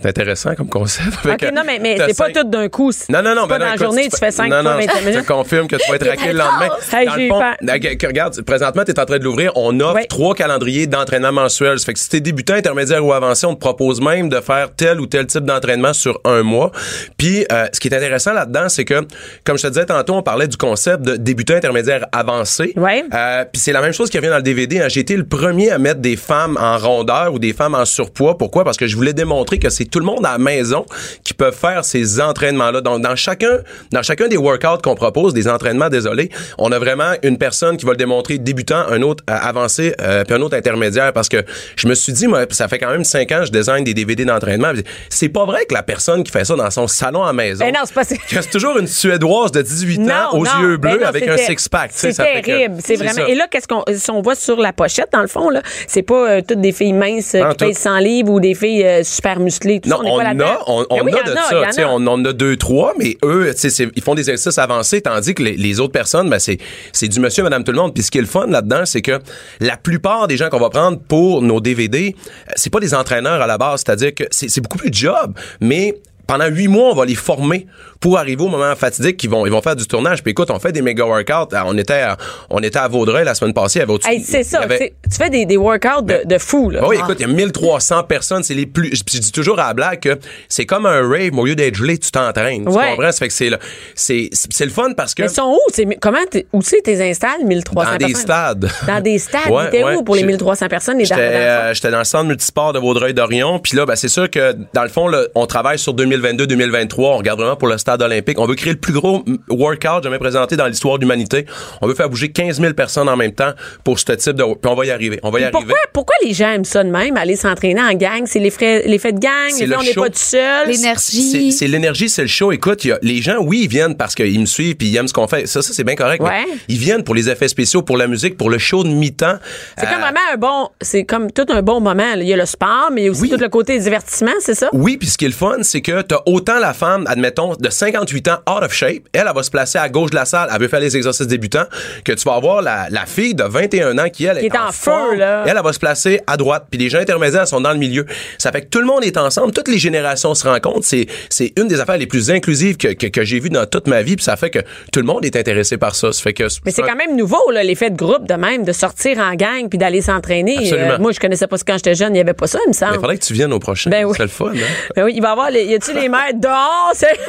c'est 0.00 0.08
intéressant 0.08 0.54
comme 0.54 0.68
concept. 0.68 1.08
Ok, 1.24 1.42
non, 1.54 1.62
mais, 1.66 1.78
mais 1.78 1.96
c'est 1.98 2.16
pas 2.16 2.30
tout 2.30 2.44
d'un 2.44 2.68
coup. 2.68 2.90
Non, 3.08 3.22
non, 3.22 3.34
non. 3.34 3.46
ben 3.46 3.58
dans 3.58 3.66
la 3.66 3.74
écoute, 3.74 3.86
journée, 4.02 4.08
tu 4.08 4.10
tu 4.10 4.16
fais- 4.18 4.26
fais 4.26 4.30
5 4.32 4.48
non, 4.50 4.62
fois 4.62 4.72
non, 4.72 4.78
25 4.78 5.12
Je 5.12 5.18
te 5.20 5.26
confirme 5.26 5.68
que 5.68 5.76
tu 5.76 5.88
vas 5.90 5.96
être 5.96 6.08
raqué 6.08 6.32
le 6.32 6.38
lendemain. 6.38 6.68
Hey, 6.92 7.06
Dans 7.06 7.16
le 7.16 7.28
fond, 7.28 8.06
regarde, 8.08 8.40
présentement, 8.42 8.82
tu 8.84 8.90
es 8.92 9.00
en 9.00 9.04
train 9.04 9.18
de 9.18 9.24
l'ouvrir. 9.24 9.52
On 9.56 9.78
offre 9.80 10.00
trois 10.08 10.34
calendriers 10.34 10.86
d'entraînement 10.86 11.32
mensuel. 11.32 11.78
Ça 11.78 11.86
fait 11.86 11.92
que 11.94 11.98
si 11.98 12.08
t'es 12.08 12.20
débutant, 12.20 12.54
intermédiaire 12.54 13.04
ou 13.04 13.12
avancé, 13.12 13.46
on 13.46 13.54
te 13.54 13.60
propose 13.60 14.00
même 14.00 14.28
de 14.28 14.40
faire 14.40 14.74
tel 14.74 15.00
ou 15.00 15.06
tel 15.06 15.26
type 15.26 15.44
d'entraînement 15.44 15.92
sur 15.92 16.20
un 16.24 16.42
mois. 16.42 16.70
Puis, 17.16 17.44
euh, 17.52 17.66
ce 17.72 17.80
qui 17.80 17.88
est 17.88 17.94
intéressant 17.94 18.32
là-dedans, 18.32 18.68
c'est 18.68 18.84
que, 18.84 19.06
comme 19.44 19.56
je 19.58 19.62
te 19.62 19.68
disais 19.68 19.86
tantôt, 19.86 20.14
on 20.14 20.22
parlait 20.22 20.48
du 20.48 20.56
concept 20.56 21.02
de 21.02 21.16
débutant, 21.16 21.54
intermédiaire, 21.54 22.06
avancé. 22.12 22.72
Ouais. 22.76 23.04
Euh, 23.14 23.44
puis 23.52 23.60
c'est 23.60 23.72
la 23.72 23.80
même 23.80 23.92
chose 23.92 24.10
qui 24.10 24.16
revient 24.18 24.30
dans 24.30 24.36
le 24.36 24.42
DVD. 24.42 24.80
hein. 24.80 24.88
J'ai 24.88 25.00
été 25.00 25.16
le 25.16 25.24
premier 25.26 25.70
à 25.70 25.78
mettre 25.78 26.00
des 26.00 26.16
femmes 26.16 26.56
en 26.60 26.78
rondeur 26.78 27.32
ou 27.32 27.38
des 27.38 27.52
femmes 27.52 27.74
en 27.74 27.84
surpoids. 27.84 28.36
Pourquoi? 28.38 28.64
Parce 28.64 28.76
que 28.76 28.86
je 28.86 28.96
voulais 28.96 29.12
démontrer 29.12 29.58
que 29.58 29.70
c'est 29.70 29.84
tout 29.84 29.98
le 29.98 30.04
monde 30.06 30.24
à 30.24 30.32
la 30.32 30.38
maison 30.38 30.84
qui 31.24 31.34
peut 31.34 31.50
faire 31.50 31.84
ces 31.84 32.20
entraînements-là. 32.20 32.80
Donc, 32.80 33.02
dans 33.02 33.16
chacun, 33.16 33.58
dans 33.92 34.02
chacun 34.02 34.28
des 34.28 34.36
workouts 34.36 34.82
qu'on 34.82 34.94
propose, 34.94 35.34
des 35.34 35.48
entraînements, 35.48 35.88
désolé, 35.88 36.30
on 36.58 36.72
a 36.72 36.78
vraiment 36.78 37.12
une 37.22 37.38
personne 37.38 37.76
qui 37.76 37.84
va 37.86 37.92
le 37.92 37.96
démontrer 37.98 38.38
débutant, 38.38 38.84
un 38.88 39.02
autre 39.02 39.24
euh, 39.28 39.34
avancé, 39.40 39.94
euh, 40.00 40.24
puis 40.24 40.34
un 40.34 40.40
autre 40.40 40.56
intermédiaire. 40.56 41.12
Parce 41.12 41.28
que 41.28 41.44
je 41.76 41.86
me 41.88 41.94
suis 41.94 42.12
dit, 42.12 42.26
moi, 42.26 42.44
ça 42.50 42.68
fait 42.68 42.78
quand 42.78 42.90
même 42.90 43.04
cinq 43.04 43.32
ans 43.32 43.40
que 43.40 43.46
je 43.46 43.52
design 43.52 43.84
des 43.84 43.94
DVD 43.94 44.24
d'entraînement. 44.24 44.72
C'est 45.08 45.28
pas 45.28 45.44
vrai 45.44 45.64
que 45.66 45.74
la 45.74 45.82
personne 45.82 46.22
qui 46.24 46.30
fait 46.32 46.44
ça 46.44 46.54
dans 46.56 46.70
son 46.70 46.86
salon 46.86 47.22
à 47.22 47.32
maison, 47.32 47.64
Ben 47.64 47.72
non, 47.74 47.80
c'est 47.84 47.94
pas 47.94 48.04
c'est 48.04 48.50
toujours 48.50 48.78
une 48.78 48.86
Suédoise 48.86 49.52
de 49.52 49.62
18 49.62 50.00
ans 50.10 50.30
aux 50.32 50.44
non. 50.44 50.50
yeux 50.62 50.76
Ben 50.76 50.92
bleus 50.92 51.00
non, 51.02 51.06
avec 51.08 51.26
un 51.28 51.36
six-pack. 51.36 51.90
C'est 51.94 52.12
terrible, 52.14 52.76
c'est 52.84 52.96
vraiment. 52.96 53.12
ça. 53.12 53.28
Et 53.28 53.34
là, 53.34 53.46
qu'est-ce 53.50 53.68
qu'on, 53.68 53.84
si 53.94 54.10
on 54.10 54.20
voit 54.22 54.34
sur 54.34 54.56
la 54.60 54.72
pochette, 54.72 55.08
dans 55.12 55.20
le 55.22 55.28
fond, 55.28 55.50
là, 55.50 55.62
c'est 55.86 56.02
pas 56.02 56.30
euh, 56.30 56.40
toutes 56.46 56.60
des 56.60 56.72
filles 56.72 56.92
minces 56.92 57.34
euh, 57.34 57.50
qui 57.50 57.66
pèsent 57.66 57.76
tout. 57.76 57.82
100 57.82 57.98
livres 57.98 58.30
ou 58.32 58.40
des 58.40 58.54
filles 58.54 59.04
super 59.04 59.38
musclées. 59.40 59.80
Tout 59.80 59.88
Non, 59.88 59.96
ça, 59.98 60.02
on, 60.06 60.18
pas 60.18 60.24
a, 60.24 60.58
on, 60.66 60.86
on 60.90 61.02
oui, 61.04 61.12
a 61.12 61.16
y 61.18 61.20
en 61.20 61.24
de 61.24 61.72
ça. 61.72 61.82
a. 61.84 61.88
On 61.88 62.06
en 62.06 62.24
a 62.24 62.32
deux, 62.32 62.56
trois, 62.56 62.94
mais 62.98 63.16
eux, 63.24 63.52
ils 63.78 64.02
font 64.02 64.14
des 64.14 64.30
exercices 64.30 64.58
avancés, 64.58 65.00
tandis 65.00 65.34
que 65.34 65.42
les, 65.42 65.80
autres 65.80 65.92
personnes, 65.92 66.28
ben, 66.28 66.38
c'est, 66.38 66.58
c'est 66.92 67.08
du 67.08 67.20
monsieur, 67.20 67.42
madame, 67.42 67.64
tout 67.64 67.72
le 67.72 67.78
monde. 67.78 67.94
Puis 67.94 68.02
ce 68.02 68.10
qui 68.10 68.18
est 68.18 68.22
le 68.22 68.26
fun 68.26 68.46
là-dedans, 68.46 68.84
c'est 68.84 69.02
que 69.02 69.18
la 69.60 69.76
plupart 69.76 70.26
des 70.28 70.36
gens 70.36 70.48
qu'on 70.48 70.60
va 70.60 70.70
prendre 70.70 70.98
pour 70.98 71.42
nos 71.42 71.60
DVD, 71.60 72.14
euh, 72.16 72.52
c'est 72.56 72.70
pas 72.70 72.80
des 72.80 72.94
entraîneurs 72.94 73.40
à 73.40 73.46
la 73.46 73.58
base. 73.58 73.82
C'est-à-dire 73.84 74.14
que 74.14 74.24
c'est, 74.30 74.48
c'est 74.48 74.60
beaucoup 74.60 74.78
plus 74.78 74.90
de 74.90 74.94
job, 74.94 75.34
mais 75.60 75.94
pendant 76.30 76.46
huit 76.46 76.68
mois, 76.68 76.90
on 76.90 76.94
va 76.94 77.04
les 77.04 77.14
former 77.14 77.66
pour 78.00 78.18
arriver 78.18 78.42
au 78.42 78.48
moment 78.48 78.74
fatidique 78.76 79.16
qu'ils 79.18 79.28
vont, 79.30 79.44
ils 79.46 79.52
vont 79.52 79.60
faire 79.60 79.76
du 79.76 79.86
tournage. 79.86 80.22
Puis 80.22 80.30
écoute, 80.30 80.50
on 80.50 80.58
fait 80.58 80.72
des 80.72 80.80
méga 80.82 81.04
workouts. 81.04 81.52
Ah, 81.54 81.64
On 81.66 81.76
était 81.76 81.94
à, 82.00 82.16
on 82.48 82.60
était 82.62 82.78
à 82.78 82.88
Vaudreuil 82.88 83.24
la 83.24 83.34
semaine 83.34 83.52
passée. 83.52 83.82
Au-dessus- 83.86 84.08
Hey, 84.10 84.20
c'est 84.22 84.42
ça. 84.42 84.60
avait- 84.60 84.94
Tu 85.10 85.16
fais 85.16 85.28
des, 85.30 85.44
des 85.44 85.56
workouts 85.56 86.02
de, 86.02 86.20
de 86.24 86.38
fou, 86.38 86.70
là. 86.70 86.86
oui, 86.86 86.96
écoute, 86.96 87.16
il 87.20 87.26
y 87.26 87.30
a 87.30 87.32
1300 87.32 88.04
personnes, 88.04 88.42
c'est 88.42 88.54
les 88.54 88.66
plus. 88.66 88.90
Je 88.96 89.18
dis 89.18 89.32
toujours 89.32 89.58
à 89.60 89.68
la 89.68 89.74
blague 89.74 90.00
que 90.00 90.18
c'est 90.48 90.66
comme 90.66 90.86
un 90.86 91.00
rave, 91.08 91.30
mais 91.32 91.40
au 91.40 91.46
lieu 91.46 91.54
d'être 91.54 91.74
gelé, 91.74 91.98
tu 91.98 92.10
t'entraînes. 92.10 92.64
Tu 92.64 92.70
Ouais. 92.70 92.90
comprends? 92.96 93.12
Ça 93.12 93.18
fait 93.18 93.28
que 93.28 93.34
c'est 93.34 93.50
le- 93.50 93.58
c'est 93.94 94.30
c'est 94.32 94.64
le 94.64 94.70
fun 94.70 94.92
parce 94.96 95.14
que 95.14 95.22
Mais 95.22 95.28
ils 95.28 95.34
sont 95.34 95.52
où? 95.52 95.58
C'est- 95.72 95.98
comment 96.00 96.18
où 96.52 96.62
c'est 96.62 96.80
tes 96.82 97.02
installes, 97.10 97.44
1300 97.44 97.90
dans 97.98 98.06
des 98.06 98.14
stades. 98.14 98.70
Dans 98.86 99.00
des 99.02 99.18
stades. 99.18 99.40
Ouais, 99.50 99.70
T'es 99.70 99.82
ouais. 99.84 99.96
où 99.96 100.02
pour 100.04 100.14
les 100.14 100.20
J'ai- 100.22 100.26
1300 100.26 100.68
personnes? 100.68 100.98
J'étais 101.00 101.14
dans- 101.16 101.20
dans- 101.32 101.66
euh, 101.68 101.74
j'étais 101.74 101.90
dans 101.90 101.98
le 101.98 102.04
centre 102.04 102.24
multisport 102.26 102.72
de 102.72 102.78
Vaudreuil-Dorion. 102.78 103.58
Puis 103.58 103.76
là, 103.76 103.84
ben, 103.86 103.96
c'est 103.96 104.08
sûr 104.08 104.30
que, 104.30 104.54
dans 104.74 104.82
le 104.82 104.88
fond, 104.88 105.08
là, 105.08 105.24
on 105.34 105.46
travaille 105.46 105.78
sur 105.78 105.92
2022-2023. 106.20 106.94
On 106.98 107.16
regarde 107.18 107.40
vraiment 107.40 107.56
pour 107.56 107.68
le 107.68 107.78
stade 107.78 108.02
olympique. 108.02 108.38
On 108.38 108.46
veut 108.46 108.54
créer 108.54 108.72
le 108.72 108.78
plus 108.78 108.92
gros 108.92 109.24
workout 109.48 110.02
jamais 110.02 110.18
présenté 110.18 110.56
dans 110.56 110.66
l'histoire 110.66 110.96
de 110.98 111.02
l'humanité. 111.04 111.46
On 111.80 111.86
veut 111.86 111.94
faire 111.94 112.08
bouger 112.08 112.30
15 112.30 112.60
000 112.60 112.74
personnes 112.74 113.08
en 113.08 113.16
même 113.16 113.32
temps 113.32 113.52
pour 113.84 113.98
ce 113.98 114.12
type 114.12 114.34
de... 114.34 114.42
Puis 114.44 114.54
on 114.70 114.74
va 114.74 114.86
y 114.86 114.90
arriver. 114.90 115.20
On 115.22 115.30
va 115.30 115.40
y 115.40 115.44
arriver. 115.44 115.58
Pourquoi, 115.58 115.76
pourquoi 115.92 116.14
les 116.24 116.32
gens 116.32 116.50
aiment 116.52 116.64
ça 116.64 116.84
de 116.84 116.90
même, 116.90 117.16
aller 117.16 117.36
s'entraîner 117.36 117.80
en 117.82 117.92
gang? 117.94 118.22
C'est 118.26 118.38
l'effet 118.40 118.82
l'effet 118.86 119.12
de 119.12 119.18
gang? 119.18 119.50
Les 119.58 119.66
le 119.66 119.76
on 119.76 119.82
n'est 119.82 119.94
pas 119.94 120.08
tout 120.10 120.18
seul? 120.18 120.68
L'énergie. 120.68 121.52
c'est 121.52 121.66
l'énergie, 121.68 122.08
c'est 122.08 122.22
le 122.22 122.28
show. 122.28 122.52
Écoute, 122.52 122.84
il 122.84 122.88
y 122.88 122.92
a, 122.92 122.98
les 123.02 123.20
gens, 123.22 123.38
oui, 123.40 123.62
ils 123.64 123.68
viennent 123.68 123.96
parce 123.96 124.14
qu'ils 124.14 124.38
me 124.40 124.46
suivent 124.46 124.76
puis 124.76 124.88
ils 124.88 124.96
aiment 124.96 125.08
ce 125.08 125.12
qu'on 125.12 125.28
fait. 125.28 125.46
Ça, 125.46 125.62
ça 125.62 125.72
c'est 125.72 125.84
bien 125.84 125.94
correct. 125.96 126.22
Ouais. 126.22 126.44
mais 126.48 126.58
Ils 126.68 126.78
viennent 126.78 127.04
pour 127.04 127.14
les 127.14 127.28
effets 127.28 127.48
spéciaux, 127.48 127.82
pour 127.82 127.96
la 127.96 128.06
musique, 128.06 128.36
pour 128.36 128.50
le 128.50 128.58
show 128.58 128.82
de 128.84 128.88
mi-temps. 128.88 129.36
C'est 129.78 129.86
comme 129.86 129.94
Euh, 129.94 129.98
vraiment 130.00 130.20
un 130.32 130.36
bon, 130.36 130.68
c'est 130.80 131.04
comme 131.04 131.30
tout 131.30 131.46
un 131.48 131.62
bon 131.62 131.80
moment. 131.80 131.94
là. 132.14 132.16
Il 132.22 132.26
y 132.28 132.32
a 132.32 132.36
le 132.36 132.46
sport, 132.46 132.90
mais 132.92 133.02
il 133.02 133.04
y 133.04 133.08
a 133.08 133.10
aussi 133.10 133.22
Oui. 133.22 133.30
tout 133.30 133.38
le 133.38 133.48
côté 133.48 133.78
divertissement, 133.78 134.32
c'est 134.40 134.54
ça? 134.54 134.68
Oui, 134.72 134.96
puis 134.96 135.08
ce 135.08 135.18
qui 135.18 135.24
est 135.24 135.28
le 135.28 135.34
fun, 135.34 135.58
c'est 135.62 135.80
que 135.80 136.02
t'as 136.10 136.22
autant 136.26 136.58
la 136.58 136.74
femme, 136.74 137.04
admettons, 137.06 137.54
de 137.54 137.70
58 137.70 138.28
ans 138.28 138.38
out 138.50 138.64
of 138.64 138.72
shape, 138.72 139.04
elle, 139.12 139.26
elle 139.28 139.32
va 139.32 139.44
se 139.44 139.50
placer 139.50 139.78
à 139.78 139.88
gauche 139.88 140.10
de 140.10 140.16
la 140.16 140.24
salle, 140.24 140.50
elle 140.52 140.60
veut 140.60 140.66
faire 140.66 140.80
les 140.80 140.96
exercices 140.96 141.28
débutants, 141.28 141.66
que 142.04 142.10
tu 142.10 142.24
vas 142.24 142.34
avoir 142.34 142.62
la, 142.62 142.88
la 142.90 143.06
fille 143.06 143.36
de 143.36 143.44
21 143.44 143.96
ans 143.96 144.08
qui, 144.12 144.24
elle, 144.24 144.40
Qui 144.40 144.46
est 144.46 144.58
en 144.58 144.72
feu, 144.72 144.90
forme. 144.90 145.14
là. 145.14 145.44
Elle, 145.46 145.54
elle 145.56 145.62
va 145.62 145.72
se 145.72 145.78
placer 145.78 146.20
à 146.26 146.36
droite, 146.36 146.66
puis 146.68 146.80
les 146.80 146.88
gens 146.88 146.98
intermédiaires 146.98 147.46
sont 147.46 147.60
dans 147.60 147.70
le 147.70 147.78
milieu. 147.78 148.06
Ça 148.38 148.50
fait 148.50 148.62
que 148.62 148.66
tout 148.66 148.80
le 148.80 148.86
monde 148.86 149.04
est 149.04 149.16
ensemble, 149.16 149.52
toutes 149.52 149.68
les 149.68 149.78
générations 149.78 150.34
se 150.34 150.48
rencontrent. 150.48 150.82
C'est, 150.84 151.06
c'est 151.28 151.52
une 151.56 151.68
des 151.68 151.78
affaires 151.78 151.96
les 151.96 152.08
plus 152.08 152.32
inclusives 152.32 152.76
que, 152.76 152.88
que, 152.88 153.06
que 153.06 153.22
j'ai 153.22 153.38
vues 153.38 153.50
dans 153.50 153.66
toute 153.66 153.86
ma 153.86 154.02
vie, 154.02 154.16
puis 154.16 154.24
ça 154.24 154.34
fait 154.36 154.50
que 154.50 154.58
tout 154.92 154.98
le 154.98 155.06
monde 155.06 155.24
est 155.24 155.36
intéressé 155.36 155.78
par 155.78 155.94
ça. 155.94 156.12
Ça 156.12 156.20
fait 156.22 156.32
que 156.32 156.42
Mais 156.64 156.72
c'est 156.72 156.82
quand 156.82 156.96
même 156.96 157.14
nouveau, 157.14 157.52
là, 157.52 157.62
l'effet 157.62 157.90
de 157.90 157.96
groupe 157.96 158.26
de 158.26 158.34
même, 158.34 158.64
de 158.64 158.72
sortir 158.72 159.18
en 159.18 159.34
gang 159.36 159.68
puis 159.68 159.78
d'aller 159.78 160.02
s'entraîner. 160.02 160.72
Euh, 160.72 160.98
moi, 160.98 161.12
je 161.12 161.20
connaissais 161.20 161.46
pas 161.46 161.56
ça 161.56 161.62
quand 161.64 161.76
j'étais 161.76 161.94
jeune, 161.94 162.16
il 162.16 162.18
y 162.18 162.20
avait 162.20 162.34
pas 162.34 162.48
ça, 162.48 162.58
il 162.66 162.70
me 162.70 162.72
semble. 162.72 162.94
Mais 162.94 162.98
faudrait 162.98 163.18
que 163.18 163.24
tu 163.24 163.32
viennes 163.32 163.52
au 163.52 163.60
prochain. 163.60 163.90
Ben 163.90 164.04
oui. 164.04 164.14
C'est 164.16 164.24
le 164.24 164.28
fun, 164.28 164.50
hein? 164.52 164.88
Ben 164.96 165.04
oui, 165.04 165.12
il 165.14 165.22
va 165.22 165.28
y 165.28 165.30
avoir 165.30 165.50
les, 165.52 165.66
y 165.66 165.74
les 165.94 166.08
mères 166.08 166.34
dehors? 166.34 166.90
C'est... 166.94 167.18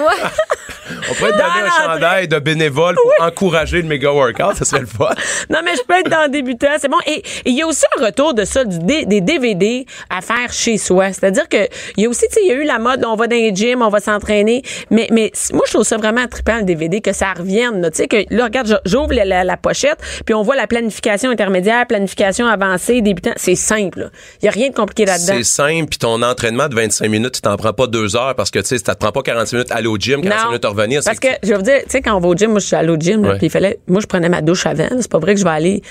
On 1.09 1.13
pourrait 1.15 1.31
te 1.31 1.37
Dans 1.37 1.43
donner 1.45 1.67
un 1.67 1.93
chandail 1.93 2.27
de 2.27 2.39
bénévole 2.39 2.95
pour 2.95 3.25
encourager 3.25 3.81
le 3.81 3.87
méga 3.87 4.11
workout, 4.11 4.57
ça 4.57 4.65
serait 4.65 4.81
le 4.81 4.87
fun. 4.87 5.09
Non, 5.49 5.59
mais 5.63 5.71
je 5.75 5.81
peux 5.83 5.93
être 5.97 6.09
dans 6.09 6.29
débutant, 6.29 6.67
c'est 6.79 6.89
bon. 6.89 6.97
Et 7.05 7.23
il 7.45 7.53
y 7.57 7.61
a 7.61 7.67
aussi 7.67 7.85
un 7.97 8.05
retour 8.05 8.33
de 8.33 8.43
ça, 8.43 8.65
du 8.65 8.77
des 8.79 9.21
DVD 9.21 9.85
à 10.09 10.19
faire 10.21 10.51
chez 10.51 10.77
soi. 10.77 11.13
C'est-à-dire 11.13 11.47
que 11.47 11.57
il 11.95 12.03
y 12.03 12.05
a 12.07 12.09
aussi, 12.09 12.27
tu 12.27 12.33
sais, 12.35 12.41
il 12.43 12.47
y 12.49 12.51
a 12.51 12.55
eu 12.55 12.63
la 12.65 12.77
mode, 12.77 13.05
on 13.05 13.15
va 13.15 13.27
dans 13.27 13.35
les 13.35 13.55
gyms, 13.55 13.81
on 13.81 13.89
va 13.89 13.99
s'entraîner. 14.01 14.63
Mais, 14.89 15.07
mais 15.11 15.31
moi, 15.53 15.63
je 15.67 15.73
trouve 15.73 15.85
ça 15.85 15.95
vraiment 15.97 16.27
trippant, 16.27 16.57
le 16.57 16.63
DVD, 16.63 16.99
que 16.99 17.13
ça 17.13 17.31
revienne. 17.37 17.89
Tu 17.91 17.97
sais, 17.97 18.07
que 18.07 18.17
là, 18.29 18.45
regarde, 18.45 18.81
j'ouvre 18.85 19.13
la, 19.13 19.23
la- 19.23 19.43
la 19.45 19.57
pochette, 19.57 19.99
puis 20.25 20.33
on 20.35 20.41
voit 20.43 20.55
la 20.57 20.67
planification 20.67 21.31
intermédiaire, 21.31 21.87
planification 21.87 22.47
avancée, 22.47 23.01
débutant. 23.01 23.31
C'est 23.37 23.55
simple. 23.55 23.99
là. 24.01 24.05
Il 24.41 24.45
y 24.45 24.49
a 24.49 24.51
rien 24.51 24.69
de 24.69 24.75
compliqué 24.75 25.05
là-dedans. 25.05 25.33
C'est 25.37 25.43
simple, 25.43 25.87
puis 25.89 25.99
ton 25.99 26.21
entraînement 26.21 26.67
de 26.67 26.75
25 26.75 27.07
minutes, 27.07 27.35
tu 27.35 27.41
t'en 27.41 27.55
prends 27.55 27.73
pas 27.73 27.87
deux 27.87 28.15
heures 28.17 28.35
parce 28.35 28.50
parce 28.51 28.67
que, 28.67 28.69
tu 28.69 28.77
sais, 28.77 28.83
ça 28.85 28.95
te 28.95 28.99
prend 28.99 29.11
pas 29.11 29.21
45 29.21 29.57
minutes 29.57 29.71
à 29.71 29.75
aller 29.75 29.87
au 29.87 29.97
gym, 29.97 30.21
45 30.21 30.47
minutes 30.47 30.65
à 30.65 30.69
revenir. 30.69 31.01
Parce 31.05 31.19
que, 31.19 31.27
je 31.43 31.53
vous 31.53 31.61
dire, 31.61 31.79
tu 31.83 31.89
sais, 31.89 32.01
quand 32.01 32.15
on 32.15 32.19
va 32.19 32.27
au 32.27 32.35
gym, 32.35 32.51
moi, 32.51 32.59
je 32.59 32.65
suis 32.65 32.75
allée 32.75 32.89
au 32.89 32.97
gym, 32.97 33.21
puis 33.37 33.47
il 33.47 33.49
fallait, 33.49 33.79
moi, 33.87 34.01
je 34.01 34.07
prenais 34.07 34.29
ma 34.29 34.41
douche 34.41 34.65
avant. 34.65 34.83
là. 34.83 34.97
C'est 34.99 35.11
pas 35.11 35.19
vrai 35.19 35.33
que 35.33 35.39
je 35.39 35.45
vais 35.45 35.51
aller, 35.51 35.81